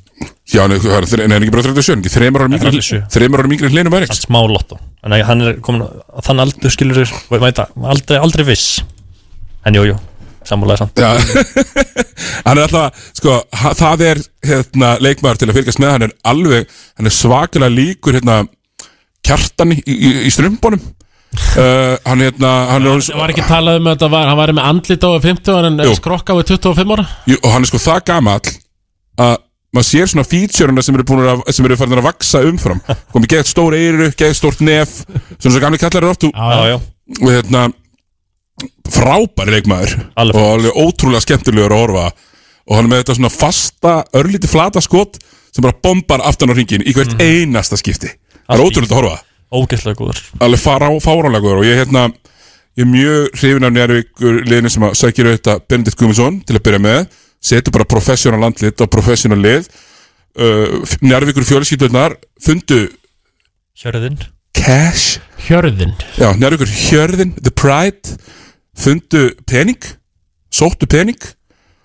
Já, 0.45 0.66
nei, 0.69 0.77
það? 0.77 1.15
Er 1.16 1.23
er 1.25 1.41
ekki 1.41 1.53
bara 1.55 1.65
37 1.65 1.95
ekki 2.03 2.11
Þreymur 2.12 2.43
ára 2.45 2.53
mingri 2.53 2.73
37. 2.75 3.07
Þreymur 3.15 3.41
ára 3.41 3.49
mingri 3.49 3.71
hlinu 3.73 3.93
væri 3.95 4.09
Smá 4.12 4.43
lotto 4.45 4.77
En 5.05 5.12
hann 5.29 5.45
er 5.45 5.61
komin 5.65 5.85
á 5.85 6.21
þann 6.25 6.43
aldur 6.45 6.73
skilur 6.73 7.01
aldrei, 7.33 8.16
aldrei 8.16 8.45
viss. 8.49 8.79
En 9.65 9.77
jú, 9.77 9.83
jú, 9.89 9.97
sammálaði 10.49 10.81
samt. 10.81 11.01
Já, 11.01 11.12
hann 12.47 12.57
er 12.57 12.65
alltaf, 12.65 13.05
sko, 13.16 13.37
það 13.81 14.05
er 14.09 14.21
hérna, 14.49 14.95
leikmaður 15.05 15.43
til 15.43 15.49
að 15.51 15.59
fylgjast 15.59 15.81
með, 15.83 15.93
hann 15.95 16.07
er 16.09 16.15
alveg, 16.33 16.75
hann 16.97 17.09
er 17.11 17.16
svakalega 17.16 17.73
líkur 17.75 18.16
hérna, 18.16 18.39
kjartan 19.25 19.77
í, 19.77 19.79
í, 19.85 20.12
í 20.29 20.33
strumbunum 20.33 20.81
uh, 20.81 21.97
Hann 22.05 22.25
hérna 22.25 22.53
Hann 22.73 22.89
er 22.89 23.05
Það 23.05 23.21
var 23.21 23.33
ekki 23.33 23.49
talað 23.49 23.81
um 23.81 23.89
að 23.89 23.97
þetta 23.97 24.12
var, 24.16 24.29
hann 24.31 24.41
var 24.41 24.53
með 24.57 24.71
andlit 24.71 25.09
á 25.09 25.11
50 25.29 25.69
en 25.71 25.83
Jú. 25.85 25.97
skrokka 26.01 26.37
á 26.37 26.41
25 26.41 26.97
ára. 26.97 27.07
Jú, 27.29 27.41
og 27.41 27.51
hann 27.53 27.65
er 27.65 27.73
sko 27.73 27.81
það 27.81 28.05
gamall 28.12 28.55
að 29.25 29.37
maður 29.74 29.88
sér 29.88 30.10
svona 30.10 30.26
featurena 30.28 30.84
sem 30.84 30.96
eru 30.96 31.06
búin 31.09 31.24
að 31.28 31.44
sem 31.55 31.66
eru 31.66 31.78
farin 31.78 31.98
að 31.98 32.06
vaksa 32.06 32.42
umfram. 32.48 32.82
Komið 33.14 33.34
gett 33.34 33.51
stór 33.51 33.76
eyru, 33.78 34.10
gett 34.14 34.38
stórt 34.38 34.62
nef 34.64 35.01
svona 35.36 35.55
svo 35.55 35.62
gamli 35.62 35.80
kallar 35.82 36.05
eru 36.05 36.12
oft. 36.14 36.28
Já, 36.30 36.74
já. 36.74 36.76
og 37.20 37.28
hérna 37.32 37.66
frábæri 38.94 39.59
leikmaður. 39.59 39.96
Alveg 40.20 40.40
og 40.40 40.51
alveg 40.55 40.80
ótrúlega 40.84 41.24
skemmtilegur 41.24 41.74
að 41.74 41.84
horfa 41.84 42.09
og 42.64 42.78
hann 42.78 42.86
er 42.86 42.90
með 42.92 43.02
þetta 43.02 43.16
svona 43.18 43.32
fasta 43.34 43.94
örlíti 44.16 44.48
flata 44.48 44.80
skot 44.84 45.18
sem 45.52 45.64
bara 45.64 45.76
bombar 45.84 46.22
aftan 46.24 46.52
á 46.52 46.55
ringin 46.56 46.84
í 46.86 46.94
hvert 46.96 47.18
einasta 47.20 47.76
skipti. 47.80 48.12
Það 48.46 48.56
er 48.56 48.64
ótrúlega 48.64 48.94
að 48.94 49.01
horfa 49.02 49.22
Ógeðslega 49.55 49.98
góður. 49.98 50.20
Alveg 50.42 50.62
fara 50.62 50.88
á 50.90 50.94
fárálegur 51.02 51.60
og 51.60 51.66
ég 51.68 51.78
hérna 51.78 52.09
ég 52.74 52.82
er 52.82 52.90
mjög 52.90 53.36
hrifin 53.38 53.66
af 53.68 53.74
Njárvíkur 53.74 54.40
liðinu 54.48 54.72
sem 54.72 54.86
að 54.86 54.96
sækir 54.98 55.28
auðvitað 55.28 55.60
Benedikt 55.70 56.01
Guðmundsson 56.01 56.40
til 56.46 56.56
að 56.56 56.64
byrja 56.66 56.82
með 56.82 57.05
setur 57.45 57.75
bara 57.75 57.89
professional 57.89 58.41
landlit 58.43 58.81
og 58.81 58.91
professional 58.93 59.41
lið. 59.45 59.69
Uh, 60.35 60.83
Njárvíkur 61.05 61.47
fjölskyldunar 61.47 62.16
fundu 62.43 62.89
Hjörðin. 63.79 64.19
Cash. 64.55 65.21
Hjörðin. 65.47 65.93
Já, 66.19 66.33
Njárvíkur 66.39 66.71
hjörðin, 66.71 67.35
the 67.43 67.53
pride 67.55 68.16
fundu 68.75 69.29
pening 69.47 69.79
sóttu 70.55 70.87
pening 70.91 71.19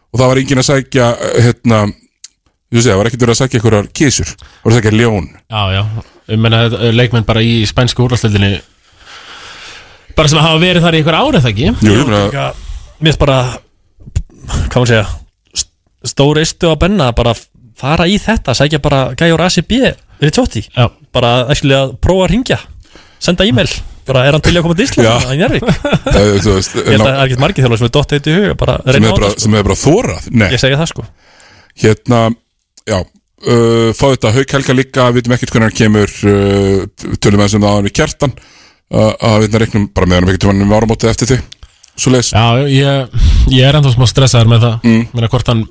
og 0.10 0.22
það 0.22 0.32
var 0.32 0.42
enginn 0.42 0.62
að 0.62 0.70
sækja 0.72 1.10
uh, 1.14 1.38
hérna 1.46 1.82
ég 2.70 2.82
sé, 2.82 2.90
það 2.90 3.00
var 3.02 3.10
ekkert 3.10 3.26
verið 3.26 3.36
að 3.36 3.40
sækja 3.44 3.60
einhverjar 3.60 3.90
kísur 4.00 4.34
það 4.34 4.66
var 4.66 4.74
að 4.74 4.78
sækja 4.80 4.96
ljón. 4.98 5.30
Já, 5.50 5.62
já, 5.76 5.82
ég 6.34 6.42
menna 6.42 6.66
eh, 6.70 6.90
leikmenn 6.94 7.30
bara 7.30 7.46
í 7.46 7.56
spænsku 7.70 8.06
úrlastöldinni 8.06 8.60
bara 10.18 10.30
sem 10.32 10.42
hafa 10.42 10.62
verið 10.62 10.86
þar 10.86 10.98
í 10.98 11.02
einhver 11.02 11.18
árið 11.22 11.46
það 11.46 11.54
ekki? 11.54 11.72
Jú, 11.86 11.96
ég 11.96 12.10
meina 12.10 12.50
Mér 13.00 13.14
finnst 13.14 13.22
bara 13.22 13.40
Hvað 14.50 14.80
maður 14.82 14.90
segja 14.92 15.08
st- 16.04 16.12
Stór 16.14 16.40
eistu 16.42 16.72
á 16.72 16.76
benna 16.80 17.12
bara 17.16 17.34
fara 17.80 18.08
í 18.08 18.18
þetta 18.20 18.54
Sækja 18.56 18.80
bara 18.84 19.14
gæjur 19.20 19.42
ACB 19.46 19.72
Við 20.20 20.34
tjótti 20.36 20.66
Já. 20.76 20.90
Bara 21.16 21.46
actually 21.52 21.76
að 21.76 21.94
prófa 22.04 22.26
að 22.28 22.32
ringja 22.34 22.58
Senda 23.20 23.46
e-mail 23.48 23.70
Bara 24.10 24.24
er 24.26 24.34
hann 24.34 24.42
til 24.42 24.56
að 24.58 24.64
koma 24.66 24.76
til. 24.80 24.88
Ísland 24.88 25.06
Eh, 26.20 26.40
þú 26.42 26.56
veist, 26.56 26.76
Ég 26.80 26.88
held 26.96 27.04
að 27.04 27.06
það 27.06 27.14
er 27.14 27.24
ekkert 27.28 27.42
margir 27.44 27.64
þjóðlega 27.66 27.80
sem 27.80 27.88
er 27.90 27.94
dott 28.00 28.14
eitt 28.18 28.28
í 28.30 28.36
huga 28.36 28.56
Bara 28.60 28.78
sem 28.80 28.96
reyna 28.96 29.06
á 29.06 29.10
hefur 29.10 29.20
bara, 29.20 29.30
þetta 29.30 29.40
sko. 29.40 29.44
sem 29.46 29.58
hefur 29.60 29.68
bara 29.70 29.80
þórað 29.84 30.30
Nei. 30.34 30.48
Ég 30.56 30.64
segja 30.64 30.80
það 30.82 30.92
sko 30.94 31.06
Hérna, 31.84 32.22
já 32.90 32.98
uh, 33.00 33.90
Fá 33.96 34.06
þetta, 34.16 34.34
Hauk 34.40 34.56
Helga 34.58 34.76
líka 34.80 35.06
Við 35.12 35.20
veitum 35.22 35.36
ekkert 35.38 35.54
hvernig 35.54 35.70
hann 35.70 35.80
kemur 35.80 36.16
uh, 36.32 37.14
Tölum 37.22 37.44
með 37.44 37.54
sem 37.54 37.64
það 37.68 37.78
hann 37.78 37.90
í 37.92 37.94
kjartan 38.00 38.34
uh, 38.36 39.14
að 39.30 39.46
við 39.46 39.60
reiknum 39.64 39.88
bara 39.94 40.10
með 40.10 40.20
hann 40.24 40.34
ekkert 40.34 40.50
um 40.56 40.76
áramótið 40.80 41.12
eftir 41.14 41.32
því 41.34 41.40
Já, 42.32 42.46
ég, 42.72 43.20
ég 43.52 43.66
er 43.68 43.76
ennþá 43.76 43.92
smá 43.94 44.06
stressaður 44.10 44.50
með 44.54 44.66
það 44.66 44.88
mm. 44.90 45.02
Meina 45.14 45.30
hvort 45.32 45.50
hann 45.52 45.66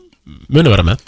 muni 0.48 0.72
vera 0.72 0.84
með. 0.86 1.02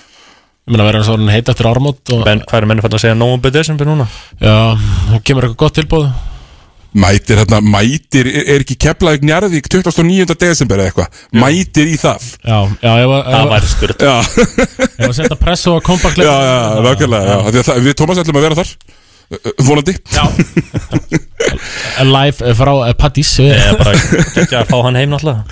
Ég 0.68 0.74
meina 0.74 0.84
vera 0.86 0.98
hann 1.00 1.06
svo 1.08 1.16
hann 1.16 1.30
heit 1.32 1.48
eftir 1.50 1.66
áramót 1.70 2.10
og, 2.14 2.26
hvað 2.26 2.58
er 2.60 2.66
menni 2.68 2.82
fann 2.84 2.92
að 2.94 3.00
segja 3.02 3.16
Nóvember, 3.18 3.50
desember 3.54 3.88
núna? 3.88 4.04
Já, 4.38 4.52
það 5.08 5.22
kemur 5.26 5.46
eitthvað 5.48 5.62
gott 5.64 5.78
tilbúð 5.80 6.10
Mætir 7.00 7.38
hérna, 7.38 7.60
mætir 7.62 8.26
Er, 8.26 8.38
er 8.54 8.62
ekki 8.64 8.74
Keflavík 8.82 9.22
Njarðvík 9.26 9.68
29. 9.70 10.34
desember 10.42 10.82
eða 10.82 10.90
eitthvað? 10.90 11.20
Mætir 11.38 11.86
í 11.90 11.96
það. 12.02 12.24
Já, 12.42 12.56
já, 12.82 12.92
ef 12.98 13.12
að- 13.14 13.28
Það 13.30 13.50
væri 13.54 13.70
sturt 13.72 14.02
Já, 14.02 14.14
Ef 14.20 15.04
að 15.08 15.14
setja 15.20 15.38
pressu 15.38 15.74
á 15.74 15.78
kompakt 15.86 16.18
já, 16.18 16.30
já, 16.34 16.56
nákvæmlega 16.86 17.30
já. 17.30 17.36
Að 17.46 17.60
það- 17.70 17.82
Við 17.86 17.96
Tómas 18.02 18.22
ætlum 18.24 18.40
að 18.40 18.46
vera 18.48 18.58
þar. 18.60 18.74
Volandi 19.62 19.94
Já. 20.10 20.24
Live 22.14 22.42
eh, 22.50 22.54
frá 22.58 22.72
uh, 22.74 22.92
Paddís 22.98 23.30
Ég 23.38 23.54
er 23.54 23.78
bara 23.78 23.94
ekki 23.94 24.58
að 24.58 24.70
fá 24.70 24.76
hann 24.86 24.98
heim 24.98 25.12
náttúrulega. 25.14 25.44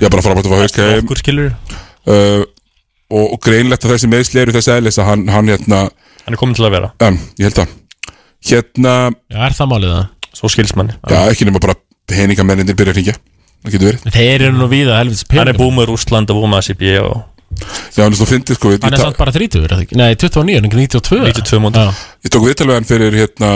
Já, 0.00 0.08
bara 0.08 0.24
frábært 0.24 0.48
að 0.48 0.52
fá 0.54 0.60
Hauk 0.64 0.80
heim. 0.80 1.02
Okkur 1.04 1.20
skilur 1.20 1.50
uh, 2.08 2.46
og, 3.12 3.24
og 3.36 3.38
greinlegt 3.44 3.86
að 3.86 3.94
þessi 3.94 4.10
meðsli 4.10 4.42
eru 4.42 4.54
þessi 4.56 4.74
eðlis 4.76 4.98
að 5.02 5.10
hann, 5.10 5.24
hann 5.32 5.52
hérna 5.52 5.86
Hann 6.26 6.34
er 6.34 6.40
komin 6.40 6.56
til 6.58 6.64
að 6.66 6.72
vera. 6.74 6.88
En, 7.06 7.20
ég 7.38 7.46
held 7.46 7.60
að 7.62 7.74
hérna, 8.50 8.94
Já, 9.30 9.38
er 9.46 9.54
það 9.54 9.70
málið 9.72 9.92
það? 9.94 10.32
Svo 10.36 10.50
skils 10.52 10.74
manni 10.76 10.96
já, 10.98 11.20
ekki 11.30 11.46
nema 11.48 11.62
bara 11.62 11.76
peningamennindir 12.10 12.76
byrja 12.78 12.94
að 12.94 13.00
ringja 13.00 13.14
það 13.16 13.76
getur 13.76 13.88
verið. 13.90 14.10
Þeir 14.16 14.44
eru 14.48 14.58
nú 14.58 14.68
víða 14.70 14.98
helvitis 15.00 15.24
Hann 15.32 15.50
er 15.52 15.58
búið 15.58 15.78
með 15.78 15.88
Rússland 15.92 16.32
og 16.32 16.40
búið 16.40 16.52
með 16.52 16.62
ACB 16.64 16.84
og 17.04 17.14
já, 17.94 18.02
hann 18.02 18.10
er 18.10 18.18
svo 18.18 18.28
fyndið 18.28 18.58
sko, 18.58 18.72
ég, 18.74 18.82
Hann 18.84 18.98
er 18.98 19.04
samt 19.04 19.20
bara 19.20 19.34
30, 19.34 19.62
er 19.62 19.74
það 19.74 19.84
ekki? 19.86 19.98
Nei, 20.00 20.10
29, 20.18 20.58
en 20.58 20.68
ekki 20.68 20.80
92 20.82 21.22
92 21.30 21.62
móti. 21.62 21.86
Já, 21.86 22.04
ég 22.26 22.34
tók 22.34 22.44
viðtal 22.46 22.68
við 22.68 22.76
hann 22.76 22.90
fyrir 22.90 23.18
hérna, 23.22 23.52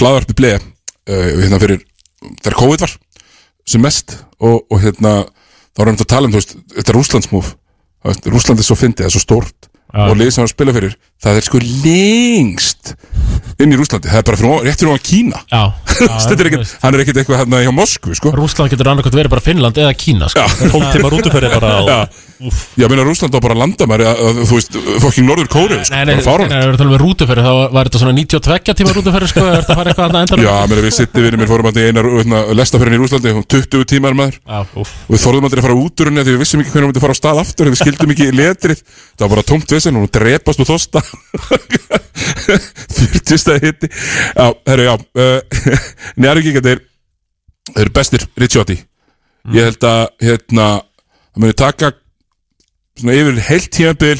flaðarpi 0.00 0.36
ble 0.40 0.54
uh, 0.56 1.28
hérna 1.44 1.60
fyrir, 1.62 1.84
þegar 2.40 2.58
COVID 2.58 2.84
var 2.86 2.96
sem 3.70 3.84
mest 3.84 4.16
og, 4.40 4.64
og 4.66 4.80
hérna 4.82 5.14
þá 5.76 5.84
erum 5.84 6.00
við 6.00 6.06
að 6.06 6.12
tala 6.16 6.28
um, 6.28 6.34
þú 6.34 6.40
veist, 6.40 6.56
þetta 6.74 6.92
er 6.92 6.98
Rúslandsmúf 6.98 7.52
Rúsland 8.04 8.60
er 8.60 8.66
svo 8.66 8.78
fyndið, 8.78 9.04
það 9.04 9.10
er 9.10 9.14
svo 9.16 9.24
stórt 9.24 9.68
Já. 9.90 10.06
og 10.06 10.14
liðið 10.16 10.32
sem 10.34 10.42
hann 10.42 10.48
að 10.48 10.54
spila 10.54 10.76
fyrir 10.76 10.96
það 11.20 11.40
er 11.40 11.46
sko 11.46 11.60
lengst 11.60 12.94
inn 13.60 13.74
í 13.74 13.76
Rúslandi, 13.76 14.08
það 14.08 14.20
er 14.22 14.26
bara 14.26 14.38
fyrir, 14.40 14.62
rétt 14.64 14.80
fyrir 14.80 14.96
á 14.96 15.00
Kína. 15.04 15.40
Já, 15.50 15.62
já 16.00 16.32
er 16.32 16.48
ekkert, 16.48 16.70
hann 16.80 16.96
er 16.96 17.02
ekkert 17.04 17.20
eitthvað 17.20 17.40
hérna 17.42 17.60
hjá 17.60 17.72
Moskvu 17.76 18.16
sko. 18.16 18.32
Rússland 18.36 18.72
getur 18.72 18.88
annarkvæmt 18.88 19.18
verið 19.18 19.34
bara 19.34 19.44
Finnland 19.44 19.80
eða 19.80 19.92
Kína 20.00 20.30
sko. 20.32 20.40
Já. 20.40 20.70
12 20.72 20.94
tíma 20.94 21.10
rútuferði 21.12 21.50
bara 21.58 21.72
á 21.76 21.80
Já, 21.84 21.98
já 22.80 22.86
meina 22.88 23.04
Rúsland 23.04 23.36
á 23.36 23.40
bara 23.44 23.56
landamæri 23.60 24.06
að, 24.08 24.22
að, 24.24 24.40
þú 24.48 24.56
veist, 24.56 24.78
fokking 25.04 25.28
Norður 25.28 25.50
Kóru 25.52 25.76
sko, 25.82 25.92
Nei, 25.92 26.06
nei, 26.08 26.14
nei, 26.14 26.22
ef 26.22 26.24
við 26.24 26.72
að 26.72 26.78
tala 26.80 26.88
um 26.88 27.00
rútuferði 27.02 27.44
þá 27.44 27.52
var 27.76 27.90
þetta 27.90 28.00
svona 28.00 28.14
92 28.16 28.76
tíma 28.80 28.94
rútuferði 28.96 29.28
sko, 29.28 29.44
er 29.44 29.58
þetta 29.60 29.74
að 29.74 29.80
fara 29.80 29.92
eitthvað 29.92 30.08
annað 30.08 30.24
endur 30.24 30.44
Já, 30.46 30.54
meina 30.70 30.86
við 30.86 30.96
sittum 30.96 31.26
við 31.26 31.36
mér 31.36 31.50
fórum 31.50 31.68
að 31.68 31.80
einar 31.84 32.08
hérna, 32.16 32.40
lestaferðin 32.56 32.96
í 32.96 33.02
Rúslandi, 33.02 33.34
hún 33.36 33.44
20 33.44 33.84
tímar 33.92 34.16
maður. 34.16 34.40
Við 35.10 35.24
þorðum 35.26 35.48
aldrei 35.50 35.60
að 35.60 35.66
fara 35.68 35.78
út 35.84 36.00
úr 36.00 36.10
henni 36.10 36.24
því 36.24 36.36
við 36.36 36.42
vissum 36.46 36.64
ekki 36.64 36.72
hvernig 36.72 36.86
við 36.86 36.94
myndum 36.94 37.04
fara 37.04 37.16
á 37.16 37.20
stað 37.20 37.42
aftur 37.44 37.70
við 37.70 37.80
skildum 37.82 38.14
ekki 38.14 38.30
letrið, 38.32 38.82
það 39.18 39.26
var 39.26 39.34
bara 39.34 39.46
tómt 39.50 39.74
vissin 39.76 40.00
og 40.00 40.06
hún 40.06 40.14
drepast 40.16 40.64
og 40.64 40.70
þosta 40.70 41.04
40 42.50 43.40
stæði 43.40 43.66
hitti 43.66 43.90
Já, 43.90 44.46
herru, 44.68 44.86
já 44.86 44.94
uh, 44.94 45.40
Njárvíkingarnir 46.20 46.84
þeir 47.70 47.84
eru 47.84 47.94
bestir 47.96 48.26
Ricciotti 48.40 48.78
ég 49.48 49.70
held 49.70 49.84
að 49.86 50.02
hérna 50.20 50.66
það 51.32 51.42
muni 51.42 51.56
taka 51.56 51.92
svona 52.98 53.16
yfir 53.16 53.40
heilt 53.48 53.70
tímabil 53.74 54.18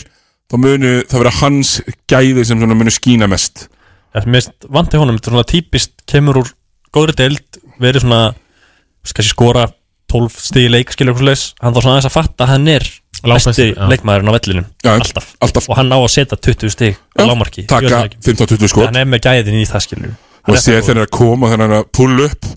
þá 0.50 0.56
muni 0.58 0.94
það 1.10 1.22
vera 1.22 1.34
hans 1.40 1.74
gæði 2.10 2.46
sem 2.46 2.62
muni 2.62 2.94
skína 2.94 3.28
mest. 3.30 3.68
Ég 4.16 4.26
mist 4.30 4.66
vanti 4.66 4.98
honum, 4.98 5.18
þetta 5.18 5.30
er 5.30 5.36
svona 5.36 5.50
típist 5.50 5.92
kemur 6.10 6.40
úr 6.42 6.48
góðri 6.94 7.14
deild 7.20 7.60
verið 7.82 8.06
svona, 8.06 8.22
kannski 9.04 9.28
skora 9.28 9.68
12 10.10 10.40
stíði 10.50 10.72
leik, 10.74 10.92
skilur 10.94 11.14
okkur 11.16 11.28
leis 11.30 11.44
hann 11.62 11.74
þá 11.76 11.80
svona 11.82 11.94
aðeins 11.96 12.08
að 12.10 12.16
fatta 12.16 12.46
að 12.46 12.52
hann 12.54 12.68
er 12.74 12.88
besti 13.20 13.66
leikmaðurinn 13.76 14.30
á 14.32 14.34
vellinum. 14.38 14.66
Já, 14.84 14.90
alltaf. 14.96 15.26
alltaf. 15.44 15.66
og 15.68 15.76
hann 15.76 15.92
á 15.92 15.98
að 16.00 16.08
setja 16.14 16.38
20 16.40 16.72
stíg 16.72 16.96
á 17.16 17.22
lámarki 17.28 17.66
taka 17.68 18.06
15-20 18.16 18.70
skot. 18.72 18.86
Hann 18.88 18.96
er 19.02 19.08
með 19.10 19.26
gæðin 19.28 19.58
í 19.60 19.66
það 19.68 19.84
skilur. 19.86 20.14
Og 20.48 20.56
sér 20.56 20.80
þegar 20.80 20.88
hann 20.94 21.02
er 21.02 21.06
að 21.08 21.14
koma 21.18 21.50
þegar 21.50 21.62
hann 21.66 21.74
er 21.76 21.82
að 21.82 21.90
pull 21.98 22.16
up 22.24 22.48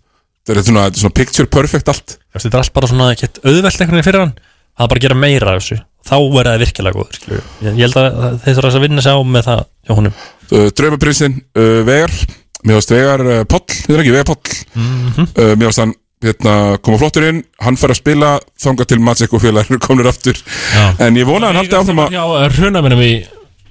þetta 0.44 0.60
er 0.60 0.66
svona, 0.68 0.86
þetta 0.88 0.98
er 0.98 1.04
svona 1.04 1.18
picture 1.20 1.50
perfect 1.52 1.92
allt. 1.92 2.16
Þetta 2.36 2.54
er 2.58 2.62
allt 2.64 2.74
bara 2.78 2.90
svona 2.92 3.10
ekkert 3.16 3.42
auðvelt 3.44 3.82
einhvern 3.84 3.98
veginn 4.00 4.08
fyrir 4.08 4.24
hann. 4.24 4.34
Hann 4.80 4.90
bara 4.90 5.00
að 5.02 5.06
gera 5.06 5.18
meira 5.20 5.52
af 5.54 5.60
þessu. 5.62 5.78
Þá 6.04 6.16
er 6.20 6.48
það 6.50 6.64
virkilega 6.64 6.98
góður 6.98 7.20
skilur. 7.20 7.44
Ég, 7.64 7.76
ég 7.78 7.84
held 7.86 8.00
að 8.00 8.40
þeir 8.44 8.56
þurfa 8.58 8.72
að 8.80 8.84
vinna 8.88 9.04
sig 9.06 9.14
á 9.16 9.20
með 9.36 9.46
það 9.50 9.62
hjá 9.88 9.94
honum. 10.00 10.16
Uh, 10.50 10.66
Draumaprinsinn, 10.80 11.36
uh, 11.60 11.76
Vegar. 11.88 12.16
Mér 12.64 12.80
varst 12.80 12.92
Vegar 12.96 13.24
uh, 13.28 13.44
Poll, 13.52 13.64
þetta 13.68 13.94
er 13.98 14.02
ekki? 14.04 14.16
Vegar 14.16 14.28
Poll 14.32 14.58
Mhm. 14.74 15.28
uh, 15.38 15.54
mér 15.60 15.68
varst 15.70 15.84
hann 15.84 15.94
hérna, 16.24 16.56
koma 16.84 17.00
flottur 17.02 17.28
inn, 17.30 17.44
hann 17.64 17.78
fær 17.80 17.94
að 17.94 18.00
spila 18.02 18.34
þanga 18.64 18.88
til 18.90 19.00
Matsek 19.04 19.34
og 19.36 19.44
félagur 19.44 19.82
komnir 19.84 20.10
aftur. 20.10 20.40
Já. 20.74 20.86
en 21.06 21.20
ég 21.20 21.28
vona 21.30 21.50
að 21.50 21.54
hann 21.54 21.62
haldi 21.62 21.80
áfram 21.80 22.04
að 22.06 22.16
Já, 22.18 22.24
hruna 22.58 22.84
minnum 22.86 23.04
í 23.04 23.14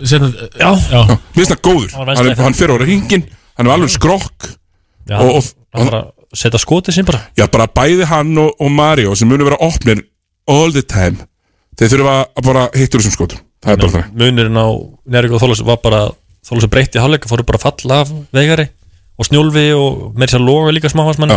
setjum, 0.03 0.33
Já, 0.59 0.73
mér 0.73 1.21
finnst 1.37 1.55
það 1.55 1.63
góður, 1.69 1.95
Hann 1.97 2.13
hann, 2.17 2.33
er- 2.53 2.59
fer 2.59 2.75
á 2.75 2.77
ringin 2.81 3.27
hann 3.57 3.69
er 3.69 3.75
alveg 3.77 3.93
skrokk. 3.93 4.49
Já, 5.09 5.19
og, 5.19 5.37
og, 5.39 5.53
hann 5.77 5.91
bara 5.91 6.03
setja 6.37 6.61
skotið 6.63 6.97
sín 6.97 7.09
bara. 7.09 7.21
Já, 7.37 7.47
bara 7.53 7.69
bæði 7.69 8.09
hann 8.09 8.33
og, 8.41 8.55
og 8.61 8.73
Mario 8.73 9.15
sem 9.19 9.29
munu 9.29 9.47
vera 9.49 9.61
opnir 9.65 10.05
all 10.51 10.73
the 10.75 10.83
time. 10.83 11.27
Þeir 11.79 11.97
þurfa 11.97 12.17
að 12.25 12.47
bara 12.49 12.67
hittur 12.77 13.03
þessum 13.03 13.17
skotum. 13.17 13.43
Það 13.63 13.75
er 13.75 13.83
bara 13.83 13.93
þannig 13.95 14.23
munurinn 14.23 14.59
á 14.59 14.67
og 14.67 15.43
Þólas 15.43 15.65
var 15.67 15.81
bara 15.83 16.03
Þólas 16.43 16.67
breytti 16.71 16.99
hálfleika, 16.99 17.31
fóru 17.31 17.45
bara 17.47 17.61
að 17.61 17.67
falla 17.69 18.01
af 18.03 18.09
vegari 18.35 18.67
og 19.19 19.29
snjólfi 19.29 19.67
og 19.77 20.15
með 20.17 20.27
þess 20.29 20.39
að 20.39 20.47
loga 20.49 20.75
líka 20.77 20.93
smáhansmann 20.93 21.35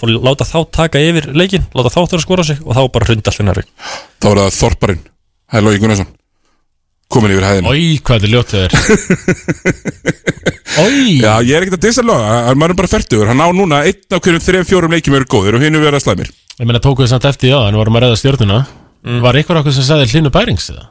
fóru 0.00 0.18
að 0.18 0.26
láta 0.26 0.48
þá 0.48 0.58
taka 0.72 1.02
yfir 1.02 1.30
leikin 1.36 1.64
láta 1.76 1.92
þá 1.92 2.00
þurfa 2.02 2.18
að 2.18 2.26
skora 2.26 2.44
sig 2.46 2.60
og 2.64 2.76
þá 2.76 2.82
bara 2.94 3.08
hrundi 3.08 3.30
allir 3.30 3.48
Njárvík 3.48 3.72
þá 4.20 4.28
er 4.30 4.40
það 4.42 4.58
Þorparinn, 4.58 5.02
er 5.52 5.64
Lógi 5.64 5.82
Gunnarsson 5.82 6.12
komin 7.14 7.34
yfir 7.34 7.44
hæðina. 7.46 7.70
Ói, 7.70 7.98
hvað 8.02 8.24
þetta 8.24 8.28
er 8.28 8.48
þau 8.50 8.62
er 8.64 8.72
Ói 10.74 11.20
Já, 11.20 11.34
ég 11.44 11.54
er 11.54 11.62
ekkert 11.62 11.76
að 11.78 11.84
dissa 11.84 12.02
loga, 12.02 12.30
hann 12.48 12.58
maður 12.58 12.74
er 12.74 12.78
bara 12.80 12.90
færtugur 12.90 13.28
Hann 13.30 13.44
á 13.44 13.48
núna 13.54 13.82
einn 13.86 14.16
af 14.16 14.24
hverjum 14.24 14.42
þrejum 14.42 14.66
fjórum 14.66 14.96
leikjum 14.96 15.18
eru 15.20 15.28
góðir 15.30 15.58
og 15.58 15.62
hinn 15.62 15.76
er 15.78 15.84
verið 15.84 16.00
að 16.00 16.06
slæmir. 16.08 16.32
Ég 16.58 16.66
meina 16.66 16.80
tókuðu 16.82 17.06
samt 17.12 17.28
eftir 17.28 17.52
já, 17.52 17.58
en 17.68 17.78
vorum 17.78 18.00
að 18.00 18.08
reyða 18.08 18.18
stjórnuna 18.18 18.58
Var 19.04 19.36
ykkur 19.42 19.60
okkur 19.60 19.74
sem 19.76 19.84
sagði 19.84 20.08
hlínu 20.14 20.32
bærings 20.32 20.70
eða? 20.72 20.86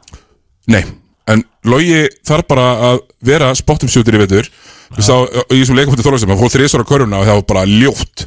Nei, 0.70 0.84
en 1.32 1.44
Logi 1.70 2.04
þarf 2.28 2.48
bara 2.52 2.68
að 2.92 3.02
vera 3.24 3.54
spottum 3.56 3.92
sjútur 3.92 4.18
í 4.18 4.24
vetur. 4.26 4.50
Við 4.94 5.08
sá 5.08 5.16
í 5.24 5.62
þessum 5.62 5.80
leikum 5.80 5.96
fyrir 5.96 6.10
Þorlarsson, 6.10 6.34
hann 6.34 6.42
fór 6.42 6.54
þrísvara 6.54 6.88
körfuna 6.90 7.22
og 7.22 7.30
það 7.30 7.40
var 7.40 7.48
bara 7.54 7.64
ljótt 7.70 8.26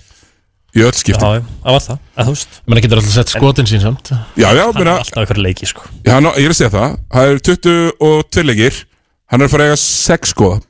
í 0.76 0.82
öll 0.84 0.96
skipti. 0.96 1.20
Já, 1.20 1.38
já, 1.38 1.44
það 1.62 1.76
var 1.76 1.84
það, 1.86 2.02
að 2.16 2.28
þú 2.28 2.34
veist. 2.34 2.58
Menn 2.66 2.82
getur 2.84 3.00
alltaf 3.00 3.14
sett 3.14 3.32
skotin 3.36 3.68
sín 3.70 3.84
samt. 3.84 4.10
Já, 4.36 4.48
já, 4.50 4.64
Það 4.72 4.82
er 4.82 4.92
alltaf 4.96 5.22
eitthvað 5.22 5.44
leiki, 5.44 5.68
sko. 5.70 5.86
Já, 6.08 6.16
ná, 6.20 6.32
ég 6.34 6.48
er 6.48 6.52
að 6.52 6.58
segja 6.58 6.74
það. 6.74 6.98
Það 7.14 7.30
er 7.32 7.42
22 7.52 8.46
leikir. 8.50 8.82
Hann 9.26 9.42
er 9.42 9.48
að 9.48 9.54
fara 9.56 9.66
að 9.66 9.72
eiga 9.72 9.80
6 9.82 10.32
skoða 10.32 10.60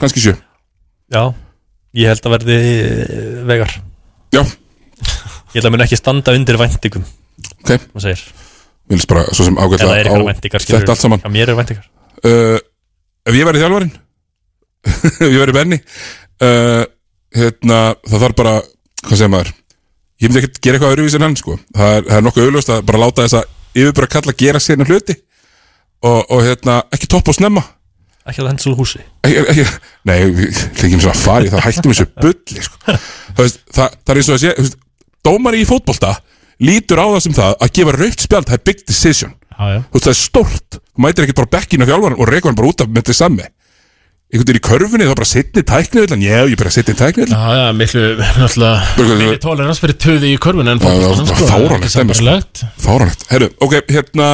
Kannski 0.00 0.20
7 0.20 0.34
Já, 1.12 1.22
ég 1.96 2.10
held 2.12 2.28
að 2.28 2.34
verði 2.36 2.56
eh, 2.58 3.38
vegar 3.48 3.72
Já. 4.32 4.42
Ég 4.42 5.58
held 5.58 5.68
að 5.68 5.74
mun 5.74 5.84
ekki 5.86 6.00
standa 6.00 6.34
undir 6.36 6.60
væntingum 6.60 7.06
Ok. 7.62 7.78
Hvað 7.94 8.04
segir 8.04 8.26
Við 8.88 8.96
viljum 8.96 9.10
bara 9.12 9.24
svo 9.30 9.46
sem 9.46 9.58
ágætla 9.58 9.96
skilur 10.60 10.82
Þetta 10.82 10.94
allt 10.94 11.02
saman. 11.02 11.22
Já, 11.22 11.30
mér 11.32 11.52
er 11.52 11.58
væntingar. 11.58 11.88
Uh, 12.22 12.58
Ef 13.22 13.38
ég 13.38 13.46
væri 13.46 13.62
þjálfarinn? 13.62 13.92
Ef 15.22 15.28
ég 15.28 15.38
væri 15.38 15.54
Benni 15.56 15.78
uh, 15.78 16.84
hérna, 17.38 17.80
Það 18.02 18.24
þarf 18.24 18.38
bara 18.38 18.54
Hvað 19.02 19.18
segir 19.18 19.32
maður? 19.32 19.52
Ég 20.22 20.30
myndi 20.30 20.42
ekki 20.42 20.62
gera 20.62 20.78
eitthvað 20.78 20.94
öðruvísi 20.94 21.18
en 21.18 21.24
hann 21.26 21.36
sko. 21.38 21.56
það, 21.74 21.96
er, 21.96 22.04
það 22.06 22.16
er 22.16 22.24
nokkuð 22.26 22.44
auðlust 22.46 22.68
að 22.70 22.82
bara 22.86 23.00
láta 23.02 23.24
þess 23.24 23.38
að 23.40 23.80
Yfirbara 23.82 24.08
kalla 24.12 24.34
gera 24.38 24.60
sérna 24.62 24.86
hluti. 24.86 25.16
Og, 26.06 26.18
og 26.30 26.42
hérna, 26.46 26.76
ekki 26.94 27.08
topp 27.10 27.30
og 27.32 27.34
snemma. 27.34 27.62
Ekki 28.22 28.38
að 28.38 28.44
það 28.44 28.50
hendur 28.52 28.66
svo 28.68 28.74
húsi. 28.78 29.00
Ekki, 29.26 29.42
ekki, 29.50 29.64
Nei, 30.06 30.18
við 30.28 30.60
líkjum 30.78 31.02
svona 31.02 31.40
í 31.42 31.50
það 31.50 31.64
Hættum 31.66 31.94
þessu 31.94 32.06
bulli 32.22 32.66
sko. 32.68 32.78
það, 33.38 33.56
það, 33.74 34.12
er 34.12 34.20
eins 34.20 34.30
og 34.30 34.36
að 34.36 34.44
sé 34.44 34.68
Dómari 35.26 35.62
í 35.62 35.66
fótbolta 35.66 36.12
lítur 36.60 36.98
á 37.00 37.06
það 37.08 37.20
sem 37.24 37.32
það 37.38 37.54
að 37.62 37.72
gefa 37.78 37.92
raukt 37.96 38.20
spjald 38.26 38.46
Það 38.50 38.58
er 38.58 38.64
big 38.68 38.84
decision 38.86 39.32
Já, 39.52 39.64
já. 39.72 39.78
Þú 39.88 39.92
veist, 39.96 40.04
það 40.06 40.12
er 40.14 40.20
stórt 40.20 40.78
Þú 40.92 41.02
mætir 41.06 41.24
ekki 41.26 41.38
bara 41.40 41.52
bekkinu 41.56 41.84
á 41.84 41.88
þjálfaran 41.92 42.18
og 42.20 42.28
reykur 42.28 42.50
hann 42.50 42.56
bara 42.60 42.68
út 42.72 42.80
af 42.84 42.88
með 42.88 43.02
þetta 43.02 43.14
sami 43.18 43.46
Einhvern 44.32 44.48
veginn 44.48 44.60
í 44.60 44.64
körfunni 44.64 45.04
þá 45.10 45.14
bara 45.18 45.28
setni 45.28 45.62
tækni 45.68 46.00
villan 46.06 46.22
Já, 46.24 46.38
ég 46.48 46.56
bara 46.56 46.70
setni 46.72 46.94
tækni 46.96 47.26
villan 47.26 47.36
Já, 47.36 47.52
já, 47.58 47.72
miklu, 47.76 48.04
náttúrulega 48.40 49.40
tolerans 49.44 49.80
fyrir 49.82 49.98
töði 50.00 50.30
í 50.32 50.38
körfun 50.40 50.72
en 50.72 50.80
bara 50.80 51.10
sko, 51.12 51.26
sko. 51.26 51.50
Fáránlegt 52.80 53.26
Herru, 53.28 53.50
ok, 53.60 53.74
hérna 53.92 54.30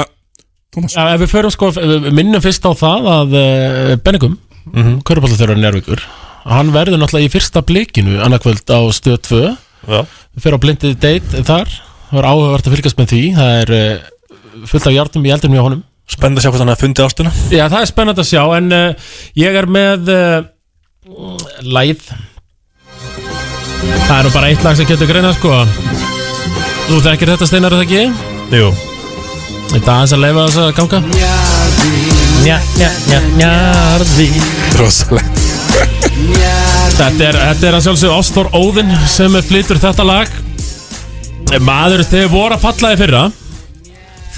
Já, 0.95 1.03
ef 1.16 1.20
við 1.24 1.32
förum 1.32 1.51
sko, 1.51 1.73
við 1.74 2.07
minnum 2.15 2.43
fyrst 2.45 2.62
á 2.62 2.70
það 2.78 3.09
að 3.16 3.35
uh, 3.40 3.97
Benningum, 4.07 4.36
mm 4.39 4.47
Mhm. 4.69 4.82
-hmm. 4.85 4.97
körubáltaþjörður 5.09 5.59
Njárvíkur 5.65 6.01
hann 6.49 6.70
verður 6.74 7.01
náttúrulega 7.01 7.27
í 7.27 7.32
fyrsta 7.32 7.62
blikinu 7.65 8.19
annarkvöld 8.23 8.69
á 8.69 8.78
stöð 8.93 9.19
2 9.24 9.39
Já. 9.89 10.01
við 10.36 10.43
fyrir 10.45 10.57
á 10.61 10.62
blindið 10.62 10.95
date 11.01 11.43
þar 11.43 11.69
það 12.09 12.17
var 12.19 12.31
áhugavert 12.33 12.69
að 12.69 12.75
fylgjast 12.77 12.99
með 13.01 13.13
því. 13.13 13.23
Það 13.39 13.55
er 13.59 13.75
uh, 13.79 14.67
fullt 14.73 14.89
af 14.89 14.97
hjartum 14.97 15.29
í 15.29 15.35
eldinum 15.35 15.59
hjá 15.59 15.65
honum. 15.67 15.85
Spennandi 16.09 16.41
að 16.41 16.47
sjá 16.47 16.53
hvað 16.55 16.63
hann 16.63 16.73
að 16.73 16.81
fundi 16.81 17.05
ástuna 17.05 17.31
Já, 17.53 17.67
það 17.69 17.83
er 17.83 17.89
spennandi 17.91 18.23
að 18.23 18.29
sjá 18.31 18.41
en 18.57 18.71
uh, 18.73 19.11
ég 19.37 19.59
er 19.61 19.67
með 19.69 20.09
uh, 20.09 20.39
læð 21.69 22.07
það 24.09 24.15
er 24.17 24.25
nú 24.25 24.33
bara 24.33 24.49
eitt 24.49 24.65
lag 24.65 24.77
sem 24.79 24.89
getur 24.89 25.09
greina 25.11 25.33
sko. 25.37 25.53
Þú 26.89 27.01
þekkir 27.05 27.33
þetta 27.35 27.49
steinar 27.49 27.75
er 27.77 27.83
það 27.83 27.87
ekki? 27.87 28.57
Jú. 28.57 28.71
Þetta 29.69 29.95
aðeins 29.95 30.15
að 30.17 30.23
leifa 30.25 30.47
þess 30.47 30.61
að 30.63 30.71
ganga. 30.79 31.01
Nja, 32.39 32.59
nja, 32.79 32.91
nja, 33.11 33.21
njarði 33.37 34.29
Rosalegt. 34.79 35.45
Þetta 36.99 37.29
er, 37.29 37.41
þetta 37.45 37.69
er 37.69 37.77
að 37.77 37.85
sjálfsögðu 37.85 38.17
Ástór 38.17 38.53
Óðinn 38.57 38.95
sem 39.13 39.41
flytur 39.45 39.81
þetta 39.83 40.07
lag 40.09 40.33
Maður 41.65 42.02
þegar 42.05 42.32
voru 42.32 42.56
að 42.56 42.65
falla 42.65 42.94
í 42.94 42.98
fyrra 43.01 43.23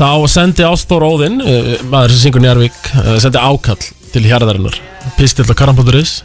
Þá 0.00 0.10
sendi 0.32 0.64
Ástór 0.64 1.04
Óðinn 1.04 1.40
uh, 1.42 1.72
Maður 1.90 2.14
sem 2.14 2.26
syngur 2.26 2.44
Njarvík 2.44 2.76
uh, 2.96 3.14
Sendi 3.22 3.40
ákall 3.40 3.80
til 4.10 4.24
hjarðarinnar. 4.26 4.74
Pistill 5.14 5.46
og 5.46 5.54
karamboturis 5.58 6.16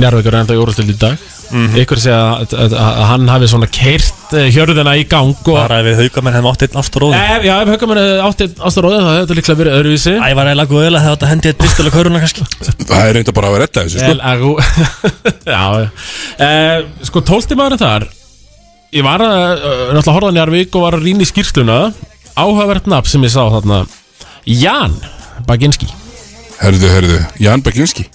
Njarvík 0.00 0.26
er 0.30 0.36
enda 0.40 0.54
í 0.56 0.58
úrústild 0.58 0.88
í 0.90 0.94
dag. 0.98 1.20
Mhm. 1.54 1.76
Ykkur 1.82 2.00
segja 2.00 2.16
að, 2.40 2.54
að, 2.58 2.72
að 2.80 3.02
hann 3.10 3.28
hafi 3.30 3.48
svona 3.52 3.68
keirt 3.70 4.32
uh, 4.34 4.46
hjörðina 4.50 4.94
í 4.98 5.04
gang 5.06 5.34
og 5.36 5.50
Bara 5.52 5.76
ef 5.82 5.86
við 5.90 6.00
haugamenn 6.00 6.34
hefum 6.38 6.48
átt 6.50 6.64
einn 6.66 6.80
Ástór 6.80 7.06
Óðinn. 7.06 7.44
Já, 7.44 7.52
ef 7.60 7.70
haugamenn 7.74 8.00
átti 8.24 8.48
Ástór 8.56 8.88
Óðinn 8.88 9.04
þá 9.04 9.10
hefði 9.12 9.20
þetta 9.26 9.38
líklega 9.38 9.60
verið 9.60 9.78
öðruvísi. 9.78 10.16
Æ, 10.16 10.26
var 10.40 10.50
eiginlega 10.50 10.72
góð 10.72 10.88
eða 10.88 11.04
þetta 11.06 11.30
hendi 11.30 11.52
eitt 11.52 11.60
pistil 11.62 11.86
og 11.90 11.94
köruna 11.94 12.24
kannski. 12.24 12.48
Það 12.82 12.98
er 13.04 13.16
reynda 13.18 13.36
bara 13.36 13.52
að 13.52 13.56
vera 13.58 13.68
þetta 13.68 13.86
þessu 13.86 13.98
sko. 14.02 14.52
Eh, 16.44 16.78
Sko, 17.06 17.22
tólti 17.22 17.54
maðurinn 17.58 17.84
þar 17.84 18.08
Ég 18.94 19.02
var 19.02 19.22
að, 19.24 19.44
uh, 19.58 19.84
náttúrulega 19.96 20.14
horfða 20.14 20.32
Njarvík 20.36 20.76
og 20.78 20.84
var 20.86 20.96
að 20.98 21.06
rýna 21.08 21.24
í 21.24 21.30
skýrsluna. 21.30 21.78
Áhugavert 22.38 22.86
nafn 22.90 23.10
sem 23.10 23.22
ég 23.26 23.32
sá 23.34 23.42
þarna. 23.50 23.80
Jan 24.46 24.94
Baginski. 25.48 25.88
Herðu, 26.60 26.90
herðu, 26.92 27.16
Jan 27.42 27.62
Baginski? 27.66 28.06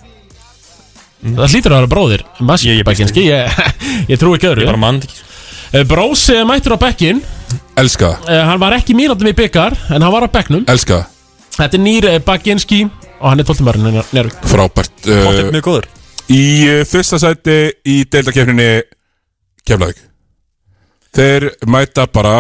Það 1.20 1.52
hlýtur 1.52 1.74
að 1.76 1.82
vera 1.82 1.92
bróðir. 1.92 2.24
Mas 2.40 2.64
Ég- 2.64 2.80
ég 2.80 2.86
Baginski. 2.88 3.26
Ég, 3.28 3.60
ég 4.12 4.20
trú 4.22 4.32
ekki 4.38 4.48
öðru. 4.54 4.64
Ég 4.64 4.72
bara 4.72 4.82
mann 4.88 5.02
ekki 5.04 5.26
Eh, 5.70 5.84
Brósi 5.86 6.34
er 6.34 6.48
mættur 6.50 6.74
á 6.74 6.82
bekkin 6.82 7.20
Elska. 7.78 8.08
Eh, 8.26 8.40
Hann 8.42 8.58
var 8.58 8.74
ekki 8.74 8.96
mínútum 8.98 9.28
í 9.30 9.36
byggar 9.38 9.76
En 9.94 10.02
hann 10.02 10.10
var 10.12 10.26
á 10.26 10.30
bekknum. 10.34 10.64
Elska. 10.66 11.04
Þetta 11.54 11.78
er 11.78 11.84
nýr 11.84 12.08
eh, 12.10 12.18
Baginski 12.26 12.80
Og 13.20 13.28
hann 13.30 13.38
er 13.44 13.46
tólti 13.46 13.62
maðurinn 13.68 14.00
Njarvík 14.10 14.40
Frábært 14.50 15.06
Óttið 15.06 15.44
uh, 15.44 15.52
mjög 15.54 15.68
góður. 15.68 15.86
Í 16.34 16.42
fyrsta 16.90 17.20
sæti 17.22 17.60
í 17.86 18.00
deildakefninni 18.10 18.70
Keflavík 19.62 20.02
Þeir 21.16 21.50
mæta 21.68 22.06
bara 22.14 22.36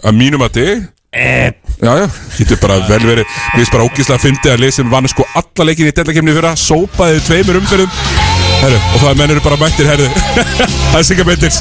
að 0.00 0.16
mínum 0.16 0.46
að 0.46 0.56
þig 0.60 0.88
Eh, 1.10 1.50
Já, 1.82 1.90
já, 1.98 2.04
getur 2.38 2.58
bara 2.62 2.76
vel 2.86 3.00
verið. 3.02 3.24
Mér 3.26 3.64
finnst 3.64 3.72
bara 3.74 3.86
ógíslega 3.88 4.18
að 4.20 4.24
fyndi 4.28 4.50
að 4.52 4.60
liðsinn 4.62 4.90
vann 4.92 5.08
sko 5.10 5.24
alla 5.40 5.64
leikin 5.66 5.88
í 5.88 5.94
deildakefni 5.96 6.34
fyrra 6.36 6.52
Sópaði 6.60 7.22
tveimur 7.24 7.58
umferðum. 7.58 7.90
Herru, 8.60 8.78
og 8.78 9.00
það 9.00 9.16
menn 9.18 9.32
eru 9.34 9.42
bara 9.42 9.58
mættir, 9.58 9.88
herru. 9.88 10.06
Það 10.92 11.14
er 11.16 11.24
Bendins 11.24 11.58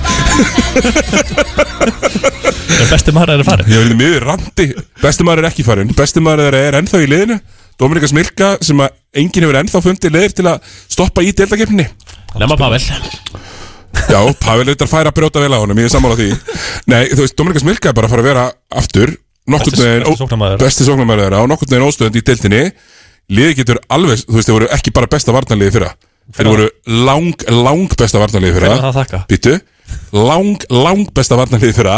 Er 2.79 2.89
besti 2.91 3.13
maður 3.15 3.31
að 3.31 3.39
er 3.39 3.47
farið 3.47 3.71
Ég 3.71 3.83
verði 3.83 3.97
miður 3.99 4.25
randi. 4.27 4.65
Besti 5.01 5.25
maður 5.27 5.41
er 5.43 5.49
ekki 5.49 5.65
farin 5.67 5.93
Besti 5.95 6.23
maður 6.23 6.57
er 6.59 6.77
ennþá 6.81 7.01
í 7.05 7.09
liðinu. 7.09 7.39
Dominika 7.79 8.09
Smilka 8.11 8.51
sem 8.65 8.83
að 8.83 9.21
enginn 9.23 9.47
hefur 9.47 9.61
ennþá 9.61 9.83
fundið 9.85 10.17
liðir 10.17 10.35
til 10.35 10.49
að 10.51 10.73
stoppa 10.91 11.23
í 11.23 11.31
deildakefni 11.31 11.87
Lemma 12.35 12.59
Pavel 12.59 12.83
Já, 14.09 14.19
Pavel 14.41 14.67
eitthvað 14.71 14.91
færa 14.91 15.11
brjóta 15.15 15.41
vel 15.43 15.53
á 15.53 15.59
honum, 15.61 15.77
ég 15.77 15.89
er 15.89 15.93
sammála 15.93 16.17
því. 16.19 16.29
Nei, 16.89 17.03
þú 17.13 17.23
veist, 17.23 17.35
Dominika 17.37 17.61
Smilka 17.63 17.89
er 17.91 17.97
bara 17.97 18.07
að 18.09 18.13
fara 18.15 18.23
að 18.23 18.29
vera 18.29 18.45
aftur 18.81 19.15
Besti- 20.61 20.85
sóknarmaður. 20.85 21.23
þeirra 21.25 21.41
og 21.43 21.49
nokkurn 21.49 21.71
veginn 21.73 21.87
óstöðund 21.89 22.19
í 22.19 22.23
deildinni. 22.27 22.61
Liði 23.29 23.55
getur 23.61 23.79
alveg, 23.93 24.23
þú 24.25 24.37
veist, 24.37 24.49
þeir 24.49 24.57
voru 24.57 24.69
ekki 24.73 24.93
bara 24.93 25.07
besta 25.09 25.33
varnarliði 25.33 25.73
fyrra. 25.77 25.89
Þeir 26.37 26.49
voru 26.49 26.69
lang, 27.05 27.43
lang 27.49 27.95
besta 27.97 28.21
varnarliði 28.21 28.55
fyrra. 28.57 28.69
Það? 28.69 29.25
Býtu, 29.29 29.53
lang, 30.13 30.65
lang 30.69 31.05
besta 31.13 31.37
varnarliði 31.37 31.73
fyrra. 31.77 31.97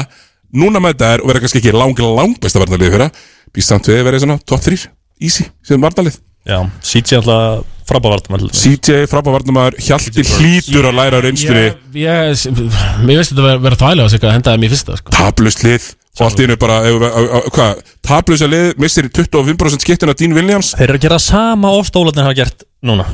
Núna 0.53 0.79
með 0.83 0.95
þetta 0.95 1.13
er 1.15 1.23
og 1.23 1.31
verða 1.31 1.43
kannski 1.45 1.61
ekki 1.61 1.73
lang, 1.75 1.99
lang 1.99 2.35
besta 2.43 2.59
varnarliði 2.59 2.91
fyrra. 2.95 3.09
Býst 3.55 3.71
samt 3.71 3.87
við 3.91 4.03
vera 4.07 4.19
svona 4.19 4.39
top 4.47 4.63
3, 4.63 4.87
easy, 5.19 5.47
sem 5.63 5.79
varnarlið. 5.83 6.19
Já, 6.47 6.57
CJ 6.81 7.19
alltaf 7.21 7.65
frábævartum 7.91 8.51
CJ, 8.55 9.05
frábæð 9.11 9.35
varnarmaður, 9.37 9.77
Hjalti 9.85 10.23
hlýtur 10.33 10.87
að 10.89 10.97
læra 10.97 11.21
ég, 11.21 12.45
mér 13.03 13.19
veist 13.19 13.33
þetta 13.33 13.45
vera, 13.45 13.61
vera 13.61 13.79
þvælega 13.79 14.07
á 14.07 14.11
sig 14.11 14.23
að 14.23 14.35
henda 14.37 14.53
þeim 14.55 14.65
í 14.65 14.71
fyrsta 14.71 14.97
sko. 14.99 15.13
tablust 15.15 15.65
lið 15.65 15.89
og 16.19 16.23
allt 16.27 16.39
í 16.39 16.45
hennu 16.45 16.57
bara, 16.59 16.77
tablust 18.05 18.45
að 18.45 18.53
lið 18.53 18.71
missir 18.81 19.07
25% 19.07 19.85
skiptuna 19.85 20.15
Dean 20.17 20.35
Williams. 20.35 20.73
Þeir 20.77 20.89
eru 20.89 20.99
að 20.99 21.05
gera 21.07 21.19
sama 21.23 21.71
og 21.77 21.85
stólarnir 21.87 22.27
hafa 22.27 22.37
gert 22.41 22.65
núna. 22.83 23.05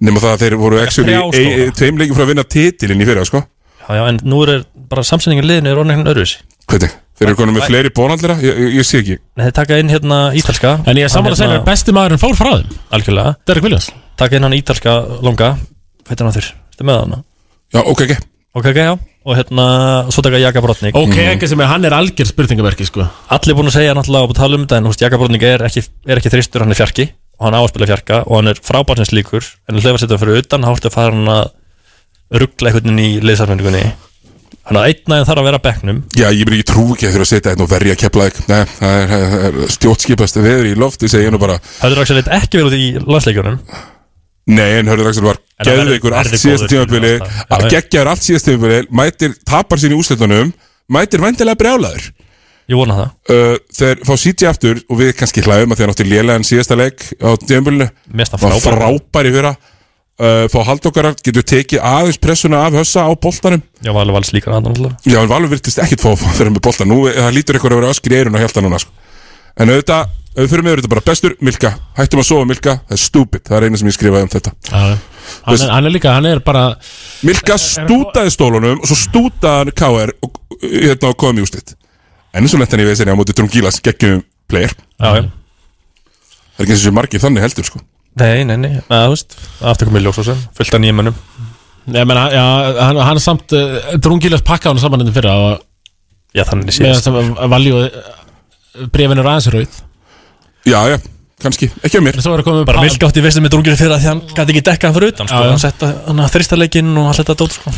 Nema 0.00 0.22
það 0.22 0.34
að 0.34 0.42
þeir 0.44 0.56
voru 0.60 0.80
actually 0.80 1.12
Þrjá 1.12 1.22
stóra. 1.28 1.50
e- 1.50 1.66
e- 1.66 1.74
tveim 1.76 2.00
leikin 2.00 2.16
frá 2.16 2.24
að 2.24 2.32
vinna 2.32 2.44
titilinn 2.56 3.02
í 3.04 3.06
fyrir, 3.06 3.26
sko. 3.28 3.42
Já, 3.84 3.90
já, 3.98 4.02
en 4.08 4.20
nú 4.24 4.42
er 4.46 4.64
bara 4.90 5.02
samsendingin 5.06 5.46
liðinu 5.46 5.70
er 5.70 5.80
orðin 5.82 5.94
einhvern 5.94 6.12
öðruvísi. 6.14 6.40
Hvernig, 6.70 6.94
þeir 7.20 7.28
eru 7.28 7.38
konum 7.38 7.56
með 7.58 7.66
fleiri 7.68 7.92
bónaldira 7.94 8.36
ég, 8.40 8.60
ég, 8.78 8.86
sé 8.88 9.02
ekki. 9.02 9.18
Nei, 9.36 9.44
þeir 9.46 9.56
taka 9.60 9.78
inn 9.82 9.92
hérna 9.92 10.20
ítalska. 10.36 10.72
En 10.88 11.00
ég 11.00 11.06
er 11.06 11.12
saman 11.12 11.34
að 11.34 11.42
segja 11.42 11.58
að 11.60 11.68
besti 11.68 11.94
maðurinn 11.94 12.22
fór 12.22 12.38
frá 12.38 12.50
þeim. 12.54 12.80
Algjörlega. 12.96 13.34
Derek 13.50 13.66
Williams. 13.66 13.90
Taka 14.20 14.38
inn 14.38 14.48
hann 14.48 14.56
ítalska 14.56 14.96
longa. 15.20 15.52
Hvað 16.08 16.16
er 16.16 16.26
hann 16.26 16.36
þurr? 16.38 16.50
Þetta 16.72 16.88
með 16.88 17.00
hann? 17.04 17.24
já, 17.76 17.80
ok, 17.84 18.04
ok. 18.06 18.14
Ok, 18.50 18.66
ok, 18.72 18.80
já. 18.80 18.92
Og 19.20 19.36
hérna, 19.36 19.64
svo 20.08 20.22
taka 20.24 20.38
Jaka 20.40 20.62
Brotnik 20.64 20.96
Ok, 20.96 21.12
ekki 21.34 21.48
sem 21.50 21.60
er 21.60 21.68
hann 21.68 21.84
er 21.84 21.92
algjör 21.92 22.30
spurningamerki 22.30 22.86
sko. 22.88 23.04
Allir 23.36 23.58
búin 23.58 23.68
að 23.68 23.76
segja 23.76 23.92
náttúrulega 23.94 24.32
og 24.32 24.38
tala 24.38 24.56
um 24.56 24.64
þetta 24.64 24.78
En 24.80 24.88
húst, 24.88 25.04
Jaka 25.04 25.20
Brotnik 25.20 25.44
er 25.44 25.66
ekki, 25.68 25.84
er 26.08 26.22
ekki 26.22 26.32
þristur, 26.32 26.64
hann 26.64 26.72
er 26.72 26.80
fjarki. 26.80 27.10
Og 27.36 27.46
hann 27.46 27.58
á 27.58 27.60
að 27.60 27.68
spila 27.74 27.90
fjarka 27.92 28.22
Og 28.24 28.40
hann 28.40 28.48
er 28.48 28.62
frábærsins 28.64 29.12
líkur 29.12 29.44
En 29.68 29.76
hann 29.76 30.00
fyrir 30.00 30.40
utan 30.40 30.64
Háttu 30.64 30.88
að 30.88 30.96
fara 30.96 31.12
hann 31.12 31.28
að 31.36 31.52
ruggla 32.40 32.70
einhvern 32.70 32.86
veginn 32.86 33.02
í 33.02 33.20
liðsarfendingunni 33.26 33.84
Þannig 34.70 34.84
að 34.84 34.90
einn 34.92 35.14
aðeins 35.14 35.26
þarf 35.26 35.40
að 35.40 35.46
vera 35.48 35.58
á 35.58 35.66
bekknum. 35.66 35.96
Já, 36.14 36.28
ég 36.30 36.46
myndi 36.46 36.60
ekki 36.60 36.70
trú 36.70 36.82
ekki 36.94 37.06
að 37.08 37.14
þurfa 37.16 37.24
að 37.24 37.30
setja 37.32 37.50
einn 37.50 37.62
og 37.64 37.70
verja 37.72 37.94
keplæk 37.98 38.36
nei, 38.46 38.60
það 38.76 38.92
er, 39.00 39.14
er 39.48 39.72
stjórnskipast 39.74 40.36
veður 40.38 40.68
í 40.68 40.74
lofti, 40.78 41.10
ég 41.10 41.32
nú 41.34 41.40
bara. 41.42 41.56
Hörður 41.80 42.02
Axel 42.04 42.18
leit 42.20 42.30
ekki 42.36 42.60
vel 42.60 42.68
út 42.68 42.76
í 42.78 42.84
landsleikjunum. 43.02 43.56
Nei, 44.54 44.68
en 44.76 44.92
Hörður 44.92 45.10
Axel 45.10 45.26
var 45.26 45.40
geðveikur 45.66 46.14
allt. 46.20 46.38
Já, 46.38 46.54
já. 46.62 47.66
geggjar 47.74 48.12
allt 48.12 48.22
síðasta 48.22 48.52
tímabili 48.52 48.86
mætir, 48.94 49.34
tapar 49.50 49.82
sín 49.82 49.96
í 49.96 49.98
úslitunum 49.98 50.54
mætir 50.86 51.26
vendilega 51.26 51.58
brjálaður. 51.58 52.06
Ég 52.70 52.78
vona 52.78 52.94
það. 52.94 53.10
Uh, 53.34 53.56
Þeir 53.74 54.06
fá 54.06 54.14
CJ 54.22 54.50
aftur 54.52 54.78
og 54.86 55.02
við 55.02 55.10
kannski 55.18 55.42
hlæðum 55.42 55.74
að 55.74 55.82
þeir 55.82 55.90
náttu 55.90 56.06
lélega 56.06 56.38
en 56.38 56.46
síðasta 56.46 56.78
leik 56.78 57.02
á 57.18 57.34
tímabilinu. 57.42 57.90
Mér 58.14 58.30
finnst 58.30 58.38
uh, 60.20 60.44
fá 60.52 60.60
haldokkarar, 60.68 61.16
getur 61.24 61.44
tekið 61.46 61.82
aðeins 61.82 62.20
pressuna 62.22 62.62
af 62.66 62.76
hössa 62.76 63.06
á 63.08 63.12
boltanum? 63.16 63.62
Já, 63.82 63.90
Valur 63.96 64.16
vals 64.18 64.32
líka 64.36 64.52
hann 64.52 64.68
alltaf. 64.68 64.96
Já, 65.08 65.18
en 65.22 65.30
Valur 65.30 65.50
virtist 65.52 65.80
ekkit 65.82 66.02
fá 66.04 66.12
að 66.12 66.24
þeirra 66.36 66.54
með 66.54 66.64
boltan 66.66 66.90
Nú, 66.90 67.02
það 67.08 67.36
lítur 67.36 67.58
eitthvað 67.58 67.76
að 67.76 67.80
vera 67.82 67.92
öskri 67.94 68.16
í 68.16 68.20
eirun 68.20 68.36
og 68.38 68.44
hjálta 68.44 68.64
núna 68.64 68.80
sko. 68.82 68.92
En 69.60 69.72
auðvitað, 69.72 70.12
við 70.36 70.50
fyrir 70.52 70.66
með 70.66 70.76
auðvitað 70.76 70.94
bara 70.94 71.06
bestur 71.10 71.36
Milka, 71.44 71.72
hættum 71.98 72.22
að 72.22 72.28
sofa 72.30 72.48
Milka, 72.50 72.76
það 72.86 72.96
er 72.96 73.02
stúpid. 73.04 73.44
Það 73.48 73.58
er 73.58 73.66
eina 73.66 73.80
sem 73.80 73.90
ég 73.90 73.96
skrifaði 73.96 74.28
um 74.28 74.32
þetta. 74.36 74.54
Já, 74.70 74.80
hann, 74.80 75.58
er, 75.58 75.74
hann 75.74 75.90
er 75.90 75.94
líka, 75.96 76.14
hann 76.16 76.30
er 76.30 76.42
bara 76.46 76.64
Milka 77.26 77.58
stútaði 77.60 78.34
stólunum 78.36 78.80
og 78.80 78.88
svo 78.88 78.98
stútaði 78.98 79.64
hann 79.64 79.74
KR 79.80 80.14
og 80.26 80.40
hérna 80.60 81.12
og 81.12 81.18
kom 81.20 81.38
í 81.40 81.44
úslit 81.44 81.76
En 82.30 82.44
eins 82.44 82.54
og 82.54 82.60
lent 82.62 82.70
hann 82.70 82.82
í 82.82 82.86
vesinni 82.86 83.10
á 83.10 83.18
móti 83.18 83.34
Drungilas 83.34 83.80
geggjum 83.82 84.20
player. 84.50 84.70
Já, 85.00 85.18
já. 85.18 85.24
Það 86.54 86.60
er 86.60 86.66
ekki 86.66 86.74
eins 86.74 86.82
og 86.82 86.86
sé 86.86 86.92
margir 86.94 87.22
þannig 87.22 87.42
heldur 87.46 87.66
sko 87.66 87.80
Nei, 88.18 88.42
nei, 88.44 88.56
nei, 88.58 88.72
að, 88.90 89.04
þú 89.06 89.12
veist. 89.14 89.36
Aftur 89.70 89.88
komið 89.90 90.02
ljós 90.08 90.18
og 90.20 90.26
sem, 90.26 90.40
fullt 90.58 90.74
af 90.74 90.82
nýjum 90.82 90.98
mönnum. 90.98 91.18
Ég 91.90 92.06
meina, 92.06 92.24
já, 92.34 92.42
hann, 92.82 92.98
hann 93.00 93.18
er 93.18 93.22
samt 93.24 93.54
uh, 93.56 93.94
Drungilas 94.02 94.42
pakka 94.46 94.70
hann 94.70 94.78
saman 94.82 95.00
þetta 95.02 95.14
fyrra 95.16 95.36
og, 95.40 95.62
Já, 96.36 96.44
þannig 96.46 96.68
Með 96.68 96.76
séð 96.76 96.98
þetta 97.00 97.46
valjú 97.50 97.78
Brefin 98.94 99.18
er 99.18 99.26
aðeins 99.30 99.48
rauð 99.50 99.78
Já, 100.68 100.76
já, 100.92 100.96
kannski, 101.42 101.70
ekki 101.80 101.98
að 101.98 102.04
mér. 102.06 102.18
Svo 102.22 102.34
er 102.36 102.42
að 102.44 102.46
koma 102.50 102.66
Bara 102.68 102.84
Milka 102.84 103.08
átti 103.08 103.24
veist 103.24 103.40
með 103.42 103.54
drungir 103.56 103.78
fyrir 103.80 103.96
að 103.96 104.04
því 104.04 104.10
hann 104.12 104.20
gæti 104.28 104.54
ekki 104.54 104.64
dekka 104.68 104.90
hann 104.90 104.96
fyrir 104.98 105.14
utan 105.14 105.30
sko. 105.32 105.40
Já, 105.40 105.48
já. 105.48 105.54
Hann 105.54 105.62
setta 105.64 105.90
hann 106.06 106.22
að 106.22 106.32
þristarleikinn 106.36 106.92
og 107.00 107.08
allt 107.10 107.22
þetta 107.24 107.38
dót 107.40 107.56
sko. 107.56 107.74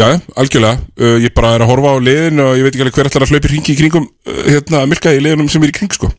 Já, 0.00 0.06
já, 0.10 0.18
algjörlega. 0.42 0.80
Uh, 0.98 1.14
Ég 1.22 1.34
bara 1.36 1.52
er 1.58 1.62
að 1.66 1.70
horfa 1.74 1.92
á 1.94 1.96
liðin 2.08 2.42
og 2.42 2.56
ég 2.56 2.66
veit 2.66 2.72
ekki 2.74 2.86
alveg 2.88 2.98
hver 2.98 3.10
ætlar 3.12 3.26
að 3.28 3.34
hlaupa 3.36 3.48
í 3.48 3.52
hringi 3.52 3.76
í 3.76 3.78
kringum 3.84 4.08
uh, 4.08 4.40
hérna, 4.48 4.82
Milka 4.90 5.12
í 5.14 5.20
liðunum 5.22 5.52
sem 5.52 5.62
er 5.68 5.70
í 5.70 5.76
kring 5.76 5.94
sko. 5.94 6.10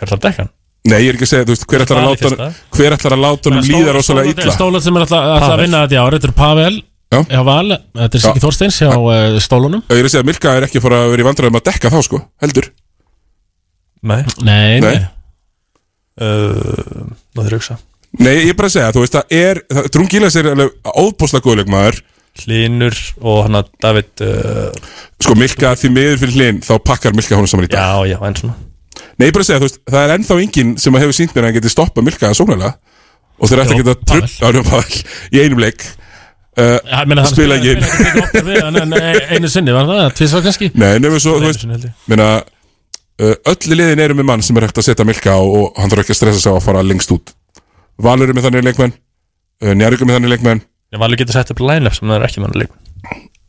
Hver 0.00 0.16
að 0.16 0.24
dekka 0.24 0.46
hann? 0.48 0.54
Nei, 0.88 0.98
ég 1.04 1.08
er 1.10 1.16
ekki 1.18 1.26
að 1.26 1.32
segja, 1.32 1.44
þú 1.48 1.52
veist, 1.54 1.64
hver 1.68 1.82
ætlar 1.84 1.98
að 1.98 2.06
láta 2.08 2.28
honum- 2.28 2.54
hver 2.78 2.94
ætlar 2.96 3.14
að 3.16 3.22
láta 3.24 3.50
honum 3.50 3.64
líða 3.66 3.92
rosalega 3.96 4.30
illa? 4.32 4.52
Stólan 4.54 4.80
sem 4.84 4.96
er 4.96 5.04
alltaf 5.04 5.26
að 5.26 5.40
Pavel. 5.42 5.58
vinna 5.66 5.80
þetta 5.84 5.96
í 5.96 6.00
ár 6.04 6.14
Þetta 6.16 6.28
er 6.30 6.36
Pavel. 6.38 6.82
Já. 7.08 7.18
hjá 7.24 7.40
Val 7.44 7.68
Þetta 7.96 8.14
er 8.18 8.22
Siggi 8.22 8.40
Þorsteins 8.44 8.78
hjá 8.82 8.90
uh, 8.92 9.38
stólunum. 9.40 9.82
Ég 9.88 9.98
er 9.98 10.04
að 10.04 10.12
segja 10.12 10.22
að 10.22 10.28
Milka 10.28 10.54
er 10.56 10.66
ekki 10.68 10.78
að 10.78 10.84
fara 10.86 10.98
að 11.04 11.10
vera 11.14 11.24
í 11.24 11.26
vandræðum 11.28 11.56
að 11.60 11.64
dekka 11.68 11.90
þá 11.92 11.98
sko, 12.04 12.20
heldur. 12.44 12.68
Nei. 14.02 14.22
Nei, 14.44 14.80
Nei. 14.80 14.92
nei. 14.92 14.98
Uh, 16.18 17.08
þeir 17.38 17.56
hugsa. 17.58 17.76
Nei, 18.18 18.34
ég 18.46 18.52
er 18.52 18.56
bara 18.58 18.68
að 18.70 18.74
segja, 18.78 18.92
þú 18.96 19.02
veist, 19.04 19.16
það 19.18 19.34
er 19.38 19.60
Drungilas 19.94 20.36
er 20.40 20.48
alveg 20.54 20.94
óbúslega 20.96 21.44
góðleikmaður 21.44 21.98
Hlynur 22.38 22.96
og 23.26 23.42
hann 23.44 23.58
að 23.60 23.68
David 23.82 24.22
uh, 24.24 24.70
Sko, 25.20 25.34
Milka 25.38 25.74
því 25.78 25.90
miður 25.92 26.20
fyrir 26.22 26.36
hlinn 26.38 26.60
þá 26.64 26.72
pakkar 26.86 27.14
Milka 27.18 27.36
honum 27.36 27.50
saman 27.50 27.66
í 27.68 27.70
dag. 27.72 27.78
Já, 27.82 28.14
já, 28.14 28.18
en 28.28 28.38
svona 28.40 28.56
Nei, 29.18 29.28
ég 29.28 29.34
bara 29.34 29.46
segja, 29.46 29.60
þú 29.60 29.66
veist, 29.66 29.80
það 29.88 30.04
er 30.04 30.12
ennþá 30.14 30.36
enginn 30.44 30.74
sem 30.78 30.98
hefur 31.02 31.16
sínt 31.16 31.32
mér 31.34 31.44
að 31.44 31.48
hann 31.48 31.56
geti 31.58 31.72
stoppað 31.72 32.06
Milka 32.06 32.28
að 32.28 32.36
sóknarlega 32.38 32.74
og 33.38 33.50
þeir 33.50 33.62
ætti 33.64 33.74
að 33.74 33.80
geta 33.80 33.94
Pavel. 34.12 35.00
í 35.34 35.40
einum 35.42 35.62
leik. 35.62 35.86
Uh, 36.58 36.78
hann 36.90 37.24
spila 37.30 37.58
ekki 37.58 37.74
hann 38.66 38.94
einu. 39.30 39.50
sinni, 39.50 39.74
var 39.74 39.86
það? 39.90 40.06
Tvisvar 40.18 40.46
kannski? 40.46 40.70
Nei, 40.74 40.96
nefnum 41.02 41.22
svo, 41.22 41.36
þú 41.38 41.50
veist, 41.50 41.66
meina 42.10 42.30
uh, 42.42 43.34
öll 43.52 43.74
liðin 43.74 44.02
eru 44.06 44.16
með 44.18 44.30
mann 44.30 44.42
sem 44.46 44.58
er 44.58 44.66
hægt 44.66 44.80
að 44.82 44.88
setja 44.88 45.06
Milka 45.06 45.34
á 45.34 45.42
og 45.42 45.78
hann 45.78 45.90
þarf 45.92 46.06
ekki 46.06 46.16
að 46.16 46.20
stressa 46.22 46.42
sig 46.42 46.54
á 46.54 46.58
að 46.58 46.64
fara 46.66 46.86
lengst 46.86 47.14
út. 47.14 47.34
Valur 48.02 48.30
er 48.30 48.38
með 48.38 48.48
þannig 48.48 48.66
leikmenn 48.70 48.94
uh, 48.94 49.74
Njarvík 49.74 50.02
er 50.02 50.10
með 50.10 50.18
þannig 50.18 50.34
leikmenn. 50.34 50.64
Valur 50.96 51.20
getur 51.20 51.36
sett 51.36 51.50
upp 51.52 51.60
line-up 51.60 51.94
sem 51.96 52.08
það 52.08 52.16
er 52.16 52.26
ekki 52.28 52.42
mann 52.42 52.54
leik 52.56 52.70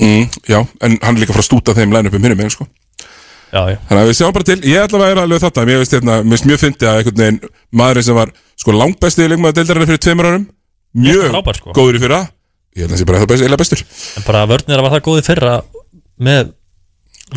mm, 0.02 0.26
Já, 0.50 0.60
en 0.84 0.98
hann 1.00 1.16
er 1.16 1.22
líka 1.22 1.36
fara 1.36 1.46
að 1.46 1.48
stúta 1.48 1.76
þeim 1.78 1.94
line-upum 1.96 2.26
megin, 2.26 2.52
sko 2.52 2.68
Þannig 3.50 4.02
að 4.04 4.10
við 4.12 4.18
sjáum 4.20 4.36
bara 4.36 4.48
til, 4.48 4.60
ég 4.62 4.84
ætla 4.86 5.00
að 5.00 5.08
vera 5.08 5.26
alveg 5.26 5.42
þetta 5.42 5.66
Mér 5.66 5.82
veist 5.82 5.96
hérna, 5.96 6.20
finnst 6.22 6.48
mjög 6.50 6.62
fyndi 6.62 6.86
að 6.86 7.00
einhvern 7.00 7.22
veginn 7.24 7.40
maðurinn 7.82 8.06
sem 8.06 8.18
var 8.20 8.34
sko 8.60 8.76
langbesti 8.76 9.26
leikmaður 9.26 9.58
deildarinnar 9.58 9.90
fyrir 9.90 10.04
tveimur 10.06 10.30
árum 10.30 10.46
Mjög 10.98 11.28
frábær, 11.30 11.58
sko. 11.60 11.74
góður 11.78 12.00
í 12.00 12.02
fyrra. 12.02 12.20
Ég 12.78 12.86
held 12.86 12.90
að 12.90 12.96
það 12.96 13.02
sé 13.02 13.08
bara 13.10 13.28
best, 13.30 13.46
eða 13.46 13.60
bestur. 13.62 13.84
En 14.18 14.26
bara 14.26 14.46
vörnir 14.50 14.82
var 14.82 14.94
það 14.96 15.04
góði 15.06 15.26
fyrra 15.28 15.56
með 16.30 16.54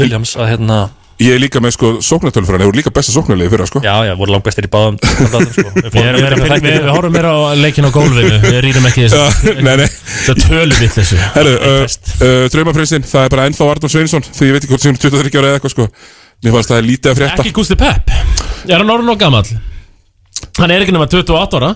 Williams 0.01 0.33
að 0.41 0.53
hérna 0.55 0.79
Ég 1.21 1.37
er 1.37 1.41
líka 1.43 1.61
með 1.63 1.75
sko 1.77 1.89
sóknartölu 2.03 2.47
fyrir 2.49 2.57
hann, 2.57 2.65
hefur 2.65 2.79
líka 2.79 2.91
besta 2.95 3.13
sóknarlegi 3.15 3.53
fyrra 3.53 3.67
sko. 3.69 3.83
Já, 3.85 3.93
já, 4.09 4.13
voru 4.19 4.33
langt 4.35 4.47
bestir 4.47 4.67
í 4.67 4.71
báðum 4.73 4.97
báðum, 5.03 5.51
sko. 5.53 5.69
Við 5.93 6.89
horfum 6.89 7.15
meira 7.15 7.35
á 7.37 7.53
leikin 7.59 7.87
á 7.87 7.91
gólfinu. 7.95 8.41
Við 8.47 8.59
rýnum 8.65 8.89
ekki 8.89 9.07
þessu 9.07 9.55
Nei, 9.61 9.75
nei. 9.83 9.87
Það 10.25 10.43
tölum 10.47 10.81
við 10.81 10.97
þessu. 10.97 11.21
Herru, 11.37 11.55
uh, 11.59 11.85
uh, 12.17 12.49
Draumaprinsinn, 12.55 13.07
það 13.07 13.29
er 13.29 13.35
bara 13.37 13.47
ennþá 13.51 13.71
Arnór 13.75 13.93
Sveinsson 13.93 14.27
Því 14.27 14.51
ég 14.51 14.57
veit 14.57 14.65
ekki 14.65 14.75
hvort 14.75 14.87
sem 14.87 14.99
23 14.99 15.39
ára 15.39 15.53
eða 15.53 15.61
eitthvað 15.61 15.75
sko. 15.77 15.89
Mér 16.43 16.57
fannst 16.57 16.73
það 16.73 16.81
er 16.81 16.89
lítið 16.89 17.13
að 17.13 17.19
frétta. 17.21 17.43
Ekki 17.45 17.57
Gusti 17.61 17.79
Pepp. 17.79 18.13
Er 18.67 18.81
hann 18.81 18.93
orðin 18.97 19.13
og 19.13 19.21
gamall? 19.21 19.47
Hann 20.59 20.75
er 20.75 20.83
ekki 20.83 20.95
nema 20.97 21.11
28 21.11 21.61
ára. 21.61 21.75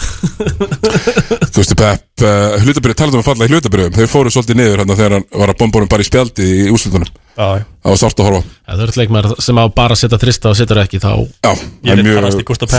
Gusti 1.54 1.76
Pepp, 1.76 2.22
uh, 2.24 2.56
hlutabrið, 2.62 2.96
talaðu 2.96 3.18
um 3.18 3.24
að 3.24 3.26
falla 3.26 3.48
í 3.48 3.52
hlutabriðum 3.52 3.96
Þeir 3.98 4.08
fóru 4.08 4.32
svolítið 4.32 4.60
niður 4.60 4.82
hann 4.82 4.92
þegar 4.94 5.16
hann 5.18 5.26
var 5.42 5.52
að 5.52 5.58
bomba 5.60 5.80
honum 5.80 5.90
bara 5.92 6.04
í 6.04 6.08
spjaldi 6.08 6.46
í 6.46 6.70
já 6.70 7.10
Það 7.36 7.92
var 7.92 7.98
sárt 8.00 8.20
að 8.20 8.28
horfa. 8.28 8.42
Það 8.66 8.82
er 8.84 8.92
leikmar 9.00 9.28
sem 9.40 9.60
á 9.60 9.64
bara 9.72 9.96
að 9.96 10.00
setja 10.02 10.18
þrista 10.20 10.50
og 10.50 10.58
setur 10.58 10.80
ekki 10.82 11.00
þá 11.00 11.12
Já, 11.20 11.52
Ég 11.86 12.00
veit 12.00 12.10
farast 12.18 12.42
í 12.42 12.46
Gustaf 12.48 12.74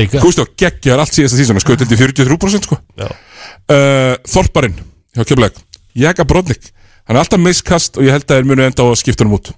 líka. 0.00 0.22
Gústi 0.22 0.42
á 0.42 0.46
geggjar 0.64 1.02
allt 1.04 1.14
síðasta 1.14 1.38
sísona 1.38 1.62
Skoði 1.62 1.86
til 1.86 2.00
43% 2.00 2.68
sko. 2.68 2.80
Já. 2.98 3.08
uh, 3.08 4.14
Þorparinn 4.26 4.78
hjá 5.14 5.24
Keflæk 5.28 5.60
Jaka 5.98 6.26
Brodnik. 6.28 6.70
Hann 7.08 7.16
er 7.16 7.22
alltaf 7.22 7.40
miskast 7.40 7.98
og 7.98 8.06
ég 8.06 8.16
held 8.16 8.26
að 8.28 8.40
þeir 8.40 8.48
munu 8.48 8.64
enda 8.66 8.84
á 8.84 8.86
að 8.88 8.98
skipta 9.00 9.24
hann 9.24 9.34
út. 9.38 9.52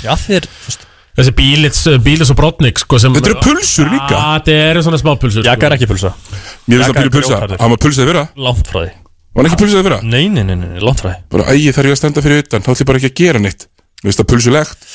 Já, 0.00 0.14
þeir, 0.20 0.48
Þessi 1.20 1.32
bílits, 1.36 1.80
bílits 2.00 2.30
og 2.32 2.38
brotnik 2.38 2.78
sko, 2.80 2.96
Þetta 3.02 3.32
eru 3.32 3.40
pulsur 3.42 3.90
líka. 3.90 4.20
Þetta 4.38 4.58
eru 4.70 4.84
svona 4.86 5.00
smá 5.02 5.10
pulsur 5.20 5.44
Jaka 5.44 5.68
er 5.68 5.76
ekki 5.76 5.88
pulsa. 5.90 6.14
Mér 6.70 6.80
finnst 6.80 6.86
það 6.86 6.94
er 6.94 7.00
pílu 7.02 7.14
pulsa. 7.18 7.40
Hann 7.60 7.74
var 7.74 7.82
pulsaði 7.82 8.10
fyrra. 8.12 8.26
Langt 8.40 8.70
frá 8.70 8.84
því 8.84 8.99
Var 9.30 9.44
hann 9.44 9.48
ekki 9.50 9.60
pulsaði 9.62 9.84
fyrra? 9.86 9.98
Nei, 10.02 10.24
nei, 10.32 10.42
nei, 10.48 10.56
nei, 10.58 10.80
langt 10.82 11.00
frá 11.02 11.12
því. 11.12 11.18
Bara 11.30 11.44
ægi 11.54 11.72
þarf 11.76 11.86
ég 11.90 11.94
að 11.94 12.00
stenda 12.00 12.22
fyrir 12.24 12.40
utan 12.42 12.64
Þá 12.64 12.70
ætlum 12.72 12.82
ég 12.82 12.88
bara 12.90 13.00
ekki 13.00 13.10
að 13.12 13.18
gera 13.20 13.42
neitt. 13.44 13.66
Mér 14.00 14.08
finnst 14.10 14.22
það 14.22 14.28
pulsulegt. 14.32 14.88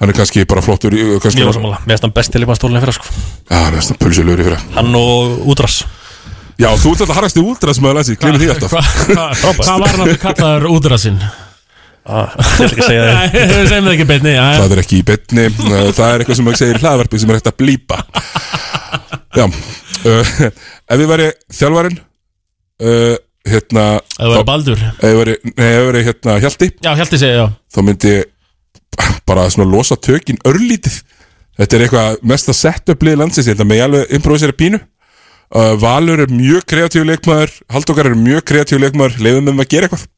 Hann 0.00 0.10
er 0.10 0.16
kannski 0.18 0.44
bara 0.50 0.62
flottur 0.64 0.94
í- 0.96 1.04
kannski 1.22 1.42
Mjög 1.44 1.52
samanlega 1.58 1.84
Mér 1.84 1.92
finnst 1.94 2.06
hann 2.08 2.14
best 2.16 2.32
til 2.34 2.42
í 2.42 2.56
stólunni 2.58 2.80
fyrra 2.82 2.94
sko. 2.96 3.12
Já, 3.50 3.58
hann 3.60 3.76
er 3.78 3.84
svona 3.84 4.00
pulsulegur 4.00 4.40
í 4.40 4.46
fyrra. 4.48 4.60
Hann 4.78 4.96
og 4.98 5.44
Údras 5.52 5.82
Já, 6.54 6.68
þú 6.78 6.92
ert 6.94 7.00
alltaf 7.04 7.16
harrasti 7.18 7.42
úldra 7.42 7.74
sem 7.74 7.86
að 7.90 7.96
lasi 7.98 8.14
Gleimi 8.16 8.38
því 8.40 8.48
alltaf. 8.54 8.74
Hvað 9.10 9.58
hva 9.58 9.76
var 9.82 9.90
hann 9.90 10.04
að 10.06 10.18
kallaður 10.22 10.66
útrasinn? 10.70 11.16
ah, 12.04 12.30
Ég 12.38 12.58
vil 12.60 12.68
ekki 12.68 12.84
segja 12.88 13.04
Nei, 13.10 13.28
þér 13.34 13.52
við 13.54 13.68
segjum 13.70 13.86
það 13.88 13.94
ekki 13.94 14.06
beinni 14.10 14.32
já, 14.34 14.42
já. 14.44 14.58
Það 14.60 14.74
er 14.76 14.82
ekki 14.84 14.98
í 15.00 15.04
betni 15.08 15.46
Það 15.56 16.08
er 16.08 16.22
eitthvað 16.24 16.38
sem 16.38 16.46
maður 16.48 16.60
segir 16.62 16.78
í 16.78 16.82
hlaðvarpi 16.84 17.20
sem 17.22 17.30
er 17.32 17.38
hægt 17.40 17.50
að 17.50 17.56
blípa. 17.62 17.98
Já 19.34 19.44
uh, 19.46 20.34
Ef 20.84 21.00
við 21.00 21.08
væri 21.10 21.28
þjálfarin 21.58 21.96
uh, 21.98 23.16
Hérna 23.44 23.84
Það 24.14 24.30
var 24.32 24.46
Baldur. 24.48 24.80
við 25.02 25.18
nei, 25.44 25.66
við 25.68 25.82
væri 25.88 26.04
hérna 26.06 26.38
Hjalti. 26.40 26.70
Já, 26.84 26.94
Hjalti 26.96 27.20
segi, 27.20 27.36
já. 27.42 27.46
Þá 27.74 27.80
myndi 27.84 28.14
ég 28.14 28.30
bara 29.28 29.44
svona 29.52 29.68
losa 29.68 29.98
tökin 30.00 30.40
örlítið. 30.48 31.02
Þetta 31.58 31.76
er 31.76 31.84
eitthvað 31.86 32.24
mesta 32.32 32.54
setup 32.56 33.04
lið 33.06 33.20
landsins 33.20 33.46
Þetta 33.50 33.66
með 33.68 33.80
ég 33.80 33.86
alveg 33.88 34.14
improvisera 34.18 34.56
pínu. 34.56 34.80
Uh, 35.54 35.74
Valur 35.78 36.24
er 36.24 36.32
mjög 36.32 36.64
kreatív 36.72 37.04
leikmaður. 37.06 37.52
Haldókar 37.70 38.08
er 38.10 38.16
mjög 38.18 38.46
kreatív 38.48 38.80
leikmaður. 38.82 39.20
Leifum 39.22 39.50
þeim 39.50 39.62
að 39.62 39.70
gera 39.70 39.88
eitthvað 39.90 40.08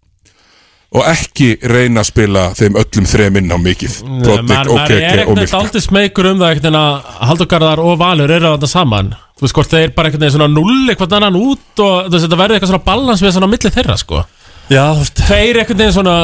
Og 0.95 1.03
ekki 1.11 1.49
reyna 1.67 2.03
að 2.05 2.09
spila 2.13 2.43
þeim 2.57 2.77
öllum 2.79 3.07
þrem 3.11 3.39
inn 3.41 3.51
á 3.53 3.59
mikið. 3.59 3.97
Brodnik 4.23 4.51
Maður 4.51 4.71
og 4.71 4.79
maður 4.79 4.95
er 4.95 5.01
KK 5.03 5.07
og 5.07 5.17
ekkert 5.17 5.41
Milka 5.41 5.61
aldrei 5.61 5.83
smeykur 5.83 6.29
um 6.31 6.39
það 6.39 6.53
einhvern 6.53 6.63
veginn 6.63 6.79
að 6.81 7.09
Halldókarðar 7.31 7.83
og 7.83 7.99
Valur 8.01 8.35
eru 8.37 8.49
að 8.49 8.55
þetta 8.57 8.71
saman. 8.71 9.11
Þú 9.37 9.47
veist 9.47 9.59
hvort 9.59 9.75
þeir 9.75 9.93
bara 9.97 10.09
einhvern 10.09 10.25
veginn 10.25 10.37
svona 10.37 10.49
null 10.53 10.93
eitthvað 10.93 11.17
annan 11.19 11.41
út 11.41 11.83
og 11.83 12.07
þú 12.07 12.15
veist 12.15 12.27
þetta 12.29 12.41
verður 12.41 12.59
eitthvað 12.59 12.73
svona 12.73 12.87
balans 12.87 13.25
við 13.25 13.35
svona 13.35 13.51
á 13.51 13.55
milli 13.57 13.75
þeirra 13.75 13.99
sko. 14.01 14.23
Já, 14.71 14.85
þú 14.87 15.03
veist. 15.03 15.25
Þeir 15.27 15.61
einhvern 15.63 15.83
veginn 15.83 15.99
svona 15.99 16.17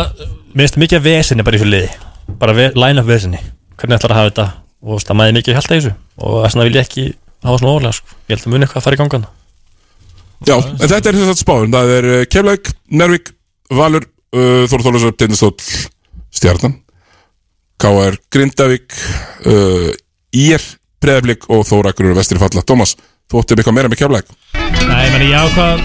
Mér 0.53 0.67
finnst 0.67 0.81
mikið 0.83 0.99
af 0.99 1.05
vesinni 1.07 1.45
bara 1.47 1.57
í 1.57 1.61
þessu 1.63 1.73
liði. 1.73 1.93
Bara 2.39 2.55
ve 2.57 2.71
line-up 2.77 3.07
vesinni. 3.09 3.39
Hvernig 3.81 3.97
ætlar 3.97 4.13
að 4.13 4.19
hafa 4.21 4.31
þetta? 4.31 4.49
Og 4.85 4.99
það 5.01 5.17
mæði 5.17 5.37
mikið 5.39 5.57
held 5.57 5.69
að 5.71 5.79
þessu. 5.79 5.93
Og 6.21 6.35
þess 6.43 6.57
vegna 6.59 6.67
vil 6.69 6.77
ég 6.77 6.85
ekki 6.85 7.05
hafa 7.47 7.63
svona 7.63 7.73
ólega 7.73 7.97
sko. 7.97 8.19
Ég 8.29 8.35
held 8.37 8.45
að 8.45 8.53
muni 8.53 8.67
eitthvað 8.67 8.83
að 8.83 8.87
fara 8.87 8.99
í 8.99 9.01
gangan 9.01 9.25
Já, 10.43 10.57
en 10.59 10.91
þetta 10.91 11.11
er 11.11 11.19
þess 11.21 11.33
að 11.33 11.39
spáðum 11.39 11.75
Það 11.75 11.93
er 11.97 12.09
uh, 12.11 12.21
Keflæk, 12.31 12.71
Nervík, 12.99 13.33
Valur 13.73 14.07
uh, 14.33 14.65
Þór 14.71 14.87
Þólusar, 14.89 15.17
Tindastóll, 15.19 15.57
Stjarnan. 16.33 16.79
K.R. 17.83 18.19
Grindavík 18.31 18.95
uh, 19.51 19.91
Ír, 20.39 20.63
Breðablik 21.03 21.49
og 21.51 21.65
Þóra 21.67 21.95
Grur 21.99 22.15
Vestri 22.15 22.39
Falla. 22.39 22.63
Tómas, 22.67 22.95
þú 23.31 23.43
óttið 23.43 23.63
eitthvað 23.63 23.79
meira 23.79 23.91
með 23.91 24.05
Keflæk 24.05 24.31
Nei, 24.87 25.07
meni, 25.11 25.33
ég 25.33 25.41
ákvað 25.41 25.83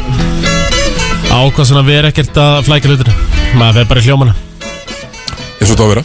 ákvað 1.27 1.69
svona 1.69 1.83
vera 1.85 2.11
ekkert 2.11 2.37
að 2.39 2.59
flækja 2.67 2.91
hlutina. 2.91 3.13
Maður 3.57 3.79
verður 3.79 3.89
bara 3.91 4.01
í 4.01 4.07
hljómana. 4.07 4.35
Eins 5.57 5.69
og 5.69 5.73
þetta 5.73 5.83
á 5.83 5.87
að 5.87 5.91
vera? 5.93 6.03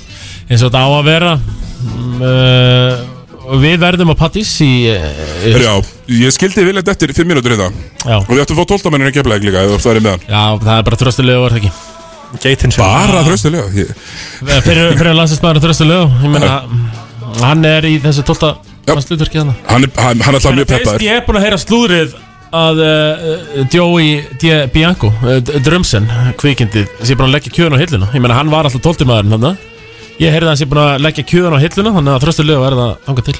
Eins 0.48 0.62
og 0.62 0.66
þetta 0.66 0.82
á 0.82 0.88
að 0.88 1.08
vera. 1.08 1.32
Uh, 2.22 3.56
við 3.62 3.78
verðum 3.82 4.12
á 4.12 4.16
Pattís 4.18 4.50
í, 4.64 4.72
uh, 4.92 5.62
Já, 5.62 5.72
ég 6.14 6.34
skildi 6.34 6.66
viljandi 6.66 6.92
eftir 6.92 7.14
5 7.16 7.28
mínútur 7.28 7.56
hérna. 7.56 7.70
Já. 8.02 8.18
og 8.18 8.30
við 8.32 8.44
ættum 8.44 8.58
að 8.58 8.62
fá 8.62 8.76
12 8.76 8.92
mennir 8.94 9.12
í 9.12 9.16
Keflæk 9.16 9.48
líka 9.48 9.64
eða 9.66 9.80
það 9.82 9.96
er 9.96 10.04
með 10.04 10.14
hann. 10.16 10.28
Já, 10.28 10.44
það 10.68 10.76
er 10.76 10.86
bara 10.90 11.02
þröstulega 11.04 11.42
var 11.42 11.56
það 11.56 11.64
ekki 11.64 11.91
Geitin 12.40 12.72
Bara 12.78 13.22
þröstulega 13.26 13.86
fyrir, 14.64 14.92
fyrir 14.96 15.16
landsinsmaður 15.16 15.64
þröstulega 15.66 16.60
hann 17.42 17.64
er 17.68 17.88
í 17.88 17.96
þessu 18.02 18.24
12 18.28 18.52
Fannst 18.88 19.12
hlutverkið 19.12 19.44
hana 19.44 19.56
Hann 19.68 19.86
er, 19.86 19.92
hann, 20.02 20.20
er 20.22 20.36
alltaf 20.36 20.54
mjög 20.56 20.70
peppaður. 20.72 21.04
Ég 21.06 21.18
er 21.20 21.26
búin 21.26 21.38
að 21.38 21.44
heyra 21.46 21.58
slúðrið 21.62 22.16
að 22.52 22.80
uh, 22.84 23.60
Joey 23.72 24.16
D. 24.42 24.56
Bianco 24.74 25.12
uh, 25.22 25.38
Drumsen, 25.64 26.08
kvikindið 26.40 26.90
sem 27.00 27.14
er 27.14 27.20
búin 27.20 27.30
að 27.30 27.36
leggja 27.38 27.54
kjöðun 27.56 27.78
á 27.78 27.82
hilluna. 27.82 28.10
Ég 28.12 28.24
meina 28.24 28.36
hann 28.36 28.52
var 28.52 28.68
alltaf 28.68 28.82
tóltimaðurinn 28.84 29.36
þannig 29.36 29.68
ég 30.20 30.34
heyrði 30.34 30.48
að 30.48 30.50
hann 30.50 30.60
sé 30.60 30.68
búin 30.68 30.82
að 30.82 31.04
leggja 31.06 31.24
kjöðun 31.30 31.56
á 31.56 31.62
hilluna 31.62 31.94
þannig 31.96 32.16
að 32.16 32.24
þröstu 32.26 32.46
lög 32.48 32.64
verða 32.66 32.88
þangað 33.06 33.28
til 33.30 33.36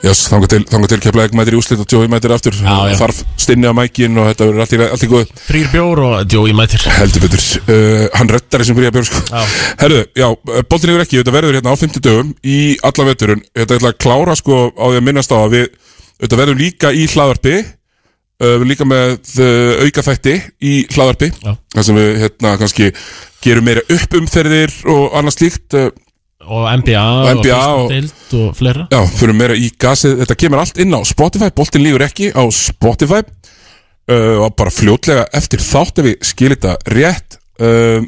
Jás, 0.00 0.20
þangar 0.32 0.48
til, 0.48 0.60
til 0.64 0.98
keflaðið 1.04 1.34
mætir 1.36 1.54
í 1.54 1.58
úslit 1.60 1.80
og 1.82 1.90
Joey 1.92 2.08
mætir 2.08 2.32
aftur 2.32 2.54
Já, 2.56 2.76
já. 2.88 2.94
Þarf 2.96 3.18
stinni 3.44 3.68
á 3.68 3.74
mækin 3.76 4.16
og 4.16 4.30
þetta 4.30 4.46
verður 4.48 4.62
allt 4.64 4.72
í, 4.72 4.78
allt 4.86 5.04
í 5.04 5.08
góð 5.10 5.32
Þrýr 5.44 5.66
bjór 5.74 6.00
og 6.06 6.32
Joey 6.32 6.54
mætir 6.56 6.86
Heldur 6.96 7.24
betur 7.26 7.42
uh, 7.44 8.06
Hann 8.16 8.32
rettar 8.32 8.64
þessum 8.64 8.78
fría 8.78 8.92
bjór 8.94 9.08
sko. 9.10 9.20
Já. 9.28 9.58
Herðu, 9.82 10.00
já, 10.16 10.26
boltin 10.72 10.94
yfir 10.94 11.04
ekki 11.04 11.20
Þetta 11.20 11.34
verður 11.36 11.58
hérna 11.58 11.74
á 11.76 11.82
50 11.82 12.04
dögum 12.06 12.32
í 12.40 12.58
alla 12.88 13.06
veturun 13.10 13.44
Þetta 13.52 13.76
ætla 13.80 13.92
að 13.92 14.00
klára 14.06 14.38
sko 14.40 14.62
á 14.72 14.84
því 14.88 15.02
að 15.02 15.06
minnast 15.10 15.36
á 15.36 15.38
að 15.42 15.56
við 15.58 15.68
Þetta 16.24 16.40
verður 16.40 16.60
líka 16.64 16.94
í 16.96 17.04
hlaðarpi 17.12 17.56
uh, 17.60 18.56
Við 18.62 18.68
líka 18.72 18.88
með 18.88 19.16
uh, 19.44 19.84
auka 19.84 20.06
þætti 20.08 20.36
í 20.64 20.74
hlaðarpi. 20.94 21.28
Það 21.76 21.86
sem 21.90 22.00
við 22.00 22.10
hérna 22.24 22.54
kannski 22.60 22.92
gerum 23.44 23.68
meira 23.68 23.84
upp 23.92 24.16
umferðir 24.16 24.72
og 24.92 25.16
annað 25.20 25.36
slíkt 25.36 25.76
uh, 25.76 25.90
og 26.50 26.68
NBA 26.82 27.00
Og 27.00 27.24
og, 27.24 27.40
NBA 27.40 27.58
og, 27.58 27.92
og- 27.94 28.54
fleira. 28.58 28.86
Já, 28.90 29.00
fyrir 29.16 29.36
meira 29.38 29.56
í 29.56 29.70
gasið. 29.80 30.18
Þetta 30.24 30.38
kemur 30.42 30.62
allt 30.62 30.80
inn 30.82 30.94
á 30.94 31.00
Spotify. 31.06 31.50
Boltin 31.54 31.84
lífur 31.86 32.06
ekki 32.06 32.32
á 32.34 32.42
Spotify. 32.54 33.22
Uh, 34.10 34.42
og 34.42 34.56
bara 34.58 34.72
fljótlega 34.74 35.28
eftir 35.38 35.62
þátt 35.62 36.00
ef 36.02 36.08
við 36.08 36.16
skilir 36.26 36.58
þetta 36.58 36.94
rétt. 36.96 37.38
Uh, 37.60 38.02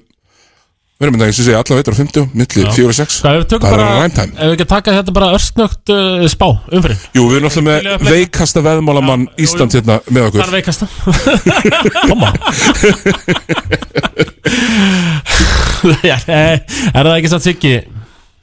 Við 1.03 1.09
erum 1.09 1.17
með 1.19 1.23
það 1.25 1.31
eins 1.33 1.39
og 1.43 1.47
segja 1.49 1.59
alla 1.59 1.77
veitur 1.81 1.95
á 1.95 1.99
50 1.99 2.27
milli 2.39 2.63
4 2.77 2.83
og 2.87 2.95
6 2.95 3.15
Hvað, 3.25 3.33
ef 3.35 3.41
við 3.41 3.49
tökum 3.51 3.65
Það 3.67 3.73
bara, 3.75 3.87
er 3.91 3.97
ræmtæm 4.05 4.31
ef 4.31 4.39
við 4.39 4.53
ekki 4.55 4.67
taka 4.71 4.93
þetta 4.95 5.15
bara 5.17 5.31
örsknögt 5.35 5.91
uh, 5.91 6.27
spá, 6.31 6.45
umfyrir 6.79 7.01
Jú, 7.17 7.25
við 7.27 7.37
erum 7.41 7.49
alltaf 7.49 7.65
með 7.67 7.79
veikasta 8.07 8.63
veðmálamann 8.63 9.25
Ísland 9.43 9.75
hérna 9.75 9.97
með 10.07 10.29
okkur. 10.29 10.39
Hvað 10.39 10.47
er 10.47 10.57
veikasta? 10.61 10.87
Koma 12.07 12.31
eh, 16.39 16.63
er 16.63 17.03
það 17.03 17.17
ekki 17.17 17.33
satt 17.35 17.47
Siggi? 17.51 17.75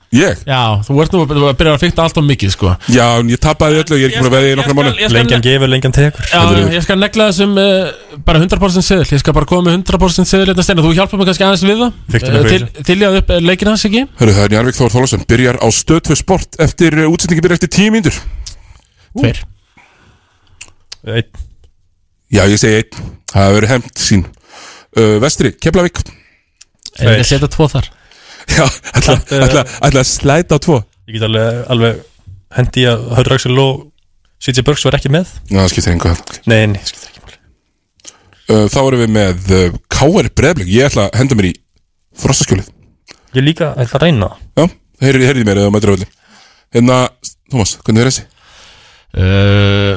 Ég? 0.09 0.39
Já, 0.41 0.81
þú 0.87 0.95
ert 1.03 1.11
nú 1.13 1.19
að 1.21 1.51
byrja 1.59 1.71
að 1.75 1.81
fykta 1.83 2.01
allt 2.07 2.15
of 2.17 2.23
mikið 2.25 2.53
sko. 2.55 2.71
Já, 2.89 3.19
en 3.19 3.27
ég 3.29 3.37
tapaði 3.41 3.77
öllu, 3.83 3.97
ég 3.99 4.07
er 4.07 4.15
ekki 4.15 4.23
búin 4.23 4.31
að 4.31 4.35
veðja 4.39 4.53
í 4.53 4.57
nokkra 4.57 4.75
mánu 4.79 5.09
Lengjan 5.13 5.43
gefur, 5.45 5.69
lengjan 5.69 5.93
tekur. 5.93 6.25
Já, 6.33 6.39
ég 6.73 6.81
skal 6.81 6.97
negla 6.97 7.27
þessum 7.29 7.53
uh, 7.61 8.17
bara 8.25 8.41
100% 8.41 8.87
seðil. 8.87 9.05
Ég 9.05 9.21
skal 9.21 9.35
bara 9.37 9.45
koma 9.49 9.67
með 9.67 9.83
100% 9.83 10.31
seðil 10.31 10.47
hérna 10.49 10.65
steina 10.65 10.85
Þú 10.87 10.95
hjálpar 10.97 11.21
mig 11.21 11.29
kannski 11.29 11.45
aðeins 11.45 11.65
við 11.67 11.83
það. 11.83 11.99
Fyrir. 12.15 12.49
til, 12.49 12.83
Til 12.89 12.97
ég 12.97 13.05
að 13.05 13.19
upp 13.21 13.29
eh, 13.35 13.43
leikinn 13.45 13.69
hans 13.69 13.85
ekki? 13.85 14.03
Hörru, 14.17 14.35
það 14.39 14.47
er 14.47 14.55
Jarvik 14.57 14.79
Þór 14.79 14.93
Þólasson 14.95 15.25
Byrjar 15.29 15.61
á 15.61 15.67
stöð 15.77 16.01
2 16.09 16.19
sport 16.23 16.59
eftir 16.65 16.97
uh, 16.97 17.13
útsetningi 17.13 17.45
byrjar 17.45 17.61
eftir 17.61 17.73
10 17.77 17.93
mínútur. 17.93 18.17
Tveir. 19.13 19.43
Einn. 21.05 21.29
Já, 22.33 22.47
ég 22.49 22.57
segi 22.57 22.81
einn. 22.81 23.05
Það 23.29 23.45
hefur 23.45 23.59
verið 23.59 23.75
hefnt 23.75 24.07
sín. 24.09 24.25
Uh, 24.97 25.19
Vestri, 25.21 25.53
Keflavík 25.53 26.01
Já, 28.57 28.65
ætla, 28.97 29.15
ætla, 29.45 29.61
ætla 29.87 30.01
að 30.03 30.07
slæta 30.09 30.57
á 30.57 30.59
tvo. 30.63 30.77
Ég 31.09 31.13
get 31.17 31.25
alveg, 31.27 31.59
alveg 31.73 31.93
hendi 32.57 32.81
að 32.89 32.99
Hörður 33.17 33.35
Axel 33.37 33.57
og 33.61 33.73
CJ 34.41 34.63
Burks 34.67 34.85
var 34.87 34.97
ekki 34.99 35.11
með. 35.13 35.27
Já, 35.51 35.59
það 35.61 35.71
skiptir 35.73 35.93
einhvað 35.95 36.17
Nei, 36.49 36.61
nei, 36.73 36.81
skiptir 36.87 37.09
ekki 37.11 37.21
uh, 38.55 38.65
Þá 38.71 38.79
erum 38.85 39.01
við 39.03 39.11
með 39.15 39.37
uh, 39.53 39.57
K.R. 39.91 40.27
Breiðblik 40.39 40.69
Ég 40.73 40.83
ætla 40.89 41.03
að 41.09 41.17
henda 41.21 41.33
mér 41.39 41.47
í 41.51 41.53
Frostaskjólið 42.19 42.67
Ég 43.37 43.43
líka 43.45 43.65
ætla 43.77 43.95
að 43.99 44.03
reyna. 44.07 44.29
Já, 44.57 44.63
heyrði, 45.03 45.43
mér 45.45 45.57
eða 45.65 45.73
mætur 45.75 45.93
öllum 45.97 46.11
Hérna, 46.73 46.95
Thomas, 47.51 47.71
hvernig 47.85 48.01
er 48.05 48.09
þessi? 48.11 48.23
uh, 49.19 49.95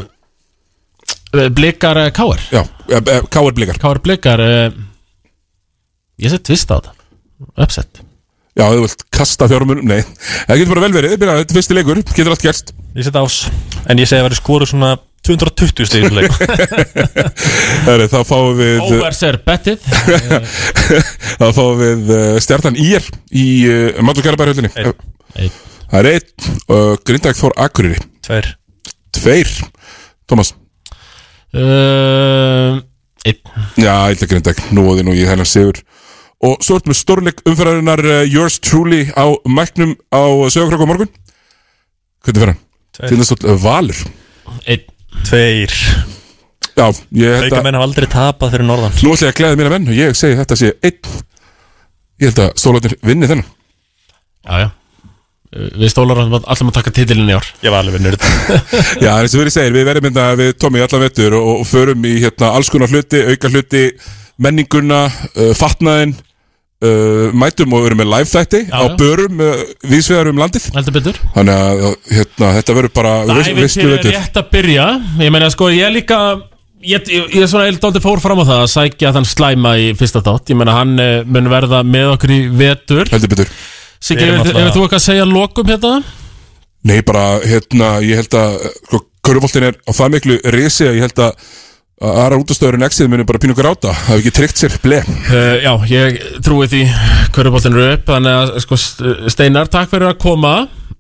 Blikar 1.57 1.99
Káar 2.17 2.41
Já, 2.53 2.63
K.R. 3.33 3.53
Blikar. 3.57 3.77
Káar 3.81 3.99
Blikar 4.05 4.41
uh, 4.45 4.69
Ég 6.23 6.31
set 6.33 6.45
tvist 6.47 6.71
á 6.71 6.77
þetta. 6.79 6.93
Upset 7.65 7.91
Já, 8.53 8.67
þú 8.69 8.83
vilt 8.85 9.07
kasta 9.15 9.49
fjármunum, 9.49 9.87
nei. 9.89 10.03
Það 10.45 10.59
getur 10.61 10.75
bara 10.75 10.85
vel 10.85 10.97
verið, 10.99 11.15
þetta 11.17 11.37
er 11.41 11.57
fyrsti 11.57 11.77
leikur. 11.79 12.03
Getur 12.13 12.35
allt 12.35 12.45
gerst. 12.45 12.75
Ég 12.93 13.07
set 13.07 13.17
ás. 13.17 13.39
En 13.89 14.01
ég 14.01 14.09
segi 14.11 14.21
að 14.21 14.27
verði 14.29 14.41
skoru 14.43 14.69
svona 14.69 14.91
220 15.25 15.87
stegin 15.87 16.17
leik. 16.19 16.35
Þá 18.13 18.19
fáum 18.27 18.57
við 18.59 18.81
Overs 18.85 19.23
er 19.25 19.39
bettið. 19.47 19.85
Þá 21.41 21.47
fáum 21.55 21.79
við 21.81 22.11
uh, 22.11 22.25
stjarnan 22.43 22.77
IR 22.77 23.07
Í 23.31 23.47
uh, 23.71 24.01
Mátur 24.05 24.27
Kærabærhjöldinni 24.27 24.73
Einn. 24.75 25.55
Það 25.93 25.99
er 26.01 26.09
einn 26.11 26.27
uh, 26.67 26.97
Grindag 27.07 27.39
Þór 27.39 27.55
Akureyri. 27.63 28.03
Tveir. 28.27 28.51
Tveir. 29.15 29.55
Thomas 30.29 30.53
uh, 31.55 32.83
Einn. 33.23 33.41
Já, 33.79 33.95
eitthvað 34.11 34.35
Grindag 34.35 34.63
Nóði 34.75 35.07
nú 35.07 35.15
í 35.17 35.25
hennar 35.29 35.49
sigur 35.49 35.81
Og 36.43 36.59
svo 36.65 36.79
ertu 36.79 36.91
með 36.91 36.99
stórleik 36.99 37.43
umferðarinnar 37.47 38.03
uh, 38.03 38.17
Yours 38.27 38.59
Truly 38.63 39.05
á 39.15 39.31
mæknum 39.47 39.95
á 40.11 40.23
sögurkrokku 40.51 40.89
á 40.89 40.91
morgun. 40.91 41.13
Hvernig 42.27 42.43
fer 42.43 42.51
hann? 42.53 42.63
Tindastóll 42.99 43.47
uh, 43.47 43.59
Valur? 43.63 44.01
Einn 44.67 44.89
Tveir. 45.29 45.75
Já, 46.73 46.87
ég 47.15 47.37
held 47.45 47.55
að 47.55 47.67
menn 47.67 47.77
hafa 47.77 47.87
aldrei 47.87 48.09
tapað 48.11 48.55
fyrir 48.57 48.67
norðan. 48.67 48.95
Nú 49.05 49.13
ætla 49.15 49.29
ég 49.29 49.35
að 49.35 49.39
gleða 49.39 49.59
mína 49.61 49.73
menn 49.75 49.91
og 49.93 49.99
ég 49.99 50.17
segi 50.19 50.39
þetta 50.41 50.59
sé 50.59 50.71
einn. 50.83 51.19
Ég 52.23 52.31
held 52.31 52.41
að 52.47 52.55
stólarnir 52.63 52.97
vinni 53.05 53.29
þennan. 53.31 53.51
Já, 54.43 54.55
já. 54.65 54.69
Uh, 55.53 55.69
Við 55.79 55.93
stólar 55.93 56.23
alltaf 56.25 56.65
að 56.65 56.75
taka 56.79 56.95
titilin 56.97 57.31
í 57.31 57.37
ár. 57.37 57.53
Ég 57.63 57.75
var 57.75 57.85
alveg 57.85 58.03
nörd 58.03 58.23
Já, 59.05 59.13
eins 59.21 59.37
og 59.37 59.45
við 59.45 59.53
segir, 59.55 59.77
við 59.77 59.87
verðum 59.91 60.09
hérna 60.09 60.27
við 60.41 60.53
Tommy 60.59 60.83
allan 60.83 61.05
vettur 61.05 61.37
og, 61.39 61.49
og 61.61 61.65
förum 61.69 62.07
í 62.09 62.17
hérna 62.25 62.51
alls 62.57 62.73
konar 62.73 62.91
hluti, 62.91 63.21
auka 63.31 63.53
hluti 63.53 63.87
menninguna, 64.43 65.05
uh, 65.37 65.53
fatnaðin 65.59 66.17
uh, 66.83 67.33
mætum 67.39 67.75
og 67.77 67.85
verum 67.87 68.03
með 68.03 68.11
live 68.13 68.31
þætti 68.31 68.63
á 68.75 68.83
börum 68.99 69.43
uh, 69.43 69.65
viðsvegar 69.89 70.31
um 70.33 70.41
landið. 70.43 70.71
Heldur 70.77 70.97
betur. 70.99 71.21
Þannig 71.37 71.61
að 71.67 71.85
hérna, 72.13 72.55
þetta 72.59 72.79
verður 72.79 72.95
bara 73.01 73.13
Ævintýri 73.27 73.93
er 73.99 74.09
rétt 74.09 74.41
að 74.43 74.49
byrja. 74.55 74.89
Ég 75.23 75.35
meina 75.35 75.53
sko, 75.55 75.71
ég 75.73 75.87
er 75.89 75.95
líka 75.95 76.23
Ég, 76.83 76.99
ég, 77.07 77.29
ég 77.31 77.45
er 77.45 77.47
svona 77.47 77.69
eildóldi 77.71 78.01
fór 78.03 78.19
fram 78.19 78.41
á 78.43 78.45
það 78.49 78.61
að 78.65 78.71
sækja 78.73 79.13
þann 79.15 79.27
slæma 79.31 79.77
í 79.79 79.93
fyrsta 79.95 80.19
þátt. 80.27 80.51
Ég 80.51 80.59
meina 80.59 80.73
hann 80.75 80.97
eh, 80.99 81.21
mun 81.23 81.47
verða 81.53 81.85
með 81.87 82.09
okkur 82.17 82.33
í 82.35 82.39
vetur. 82.59 83.07
Heldur 83.13 83.31
betur. 83.31 83.53
Hefur 84.03 84.33
alltaf- 84.33 84.57
hefur 84.59 84.75
þú 84.75 84.83
eitthvað 84.83 84.99
að 84.99 85.05
segja 85.05 85.27
lokum 85.31 85.71
hérna? 85.71 85.93
Nei, 86.91 86.97
bara, 87.07 87.23
hérna, 87.47 87.93
ég 88.03 88.19
held 88.19 88.35
að 88.35 88.57
sko, 88.81 89.05
Köruboltin 89.23 89.69
er 89.69 89.77
á 89.87 89.91
það 89.95 90.15
miklu 90.17 90.41
risi 90.51 90.89
að 90.89 90.97
ég 90.99 91.07
held 91.07 91.23
að 91.23 91.53
aðra 92.03 92.39
útastöðurinn 92.43 92.87
exið 92.87 93.11
muni 93.13 93.27
bara 93.29 93.41
pínu 93.43 93.55
gráta. 93.57 93.93
Hefur 94.09 94.21
ekki 94.21 94.35
tryggt 94.35 94.63
sér 94.63 94.77
ble. 94.83 95.01
Uh, 95.31 95.57
já, 95.63 95.73
ég 95.93 96.21
trúi 96.45 96.69
því 96.71 96.83
Köruboltin 97.33 97.77
eru 97.77 97.89
upp 97.95 98.07
Þannig 98.11 98.39
að 98.39 98.55
sko, 98.65 98.79
Steinar, 99.33 99.71
takk 99.73 99.91
fyrir 99.93 100.11
að 100.11 100.21
koma. 100.23 100.55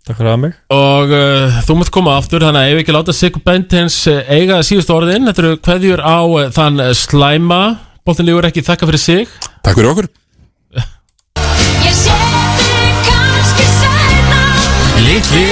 Takk 0.06 0.18
fyrir 0.18 0.32
að 0.32 0.42
mig. 0.44 0.52
Og 0.74 1.14
uh, 1.14 1.60
þú 1.66 1.78
mátt 1.78 1.92
koma 1.94 2.16
aftur 2.18 2.46
Þannig 2.46 2.62
að 2.62 2.72
ef 2.74 2.82
ekki 2.82 2.96
láta 2.96 3.16
Sigur 3.16 3.42
Bentins 3.46 3.98
uh, 4.10 4.22
eiga 4.30 4.62
síðustu 4.66 4.94
orðin 4.96 5.28
Þetta 5.30 5.42
eru 5.44 5.62
kveðjur 5.62 6.00
á 6.02 6.18
þann 6.54 6.76
slæma 6.98 7.62
Boltin 8.02 8.26
lífur 8.26 8.48
ekki 8.48 8.64
þakka 8.66 8.88
fyrir 8.88 8.98
sig. 8.98 9.30
Takk 9.62 9.76
fyrir 9.78 9.92
okkur. 9.92 10.06
Ég 15.02 15.22
sé 15.28 15.42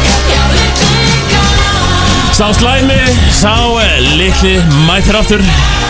Sá 2.34 2.48
slæmi, 2.50 2.98
sá 3.30 3.52
uh, 3.70 3.78
litli 4.18 4.56
mætir 4.88 5.14
aftur. 5.14 5.42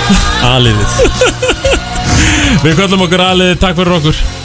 Aliðið 0.53 0.99
Við 2.67 2.77
kvöllum 2.77 3.07
okkur 3.07 3.23
alið, 3.31 3.55
takk 3.63 3.79
fyrir 3.79 3.97
okkur 3.97 4.44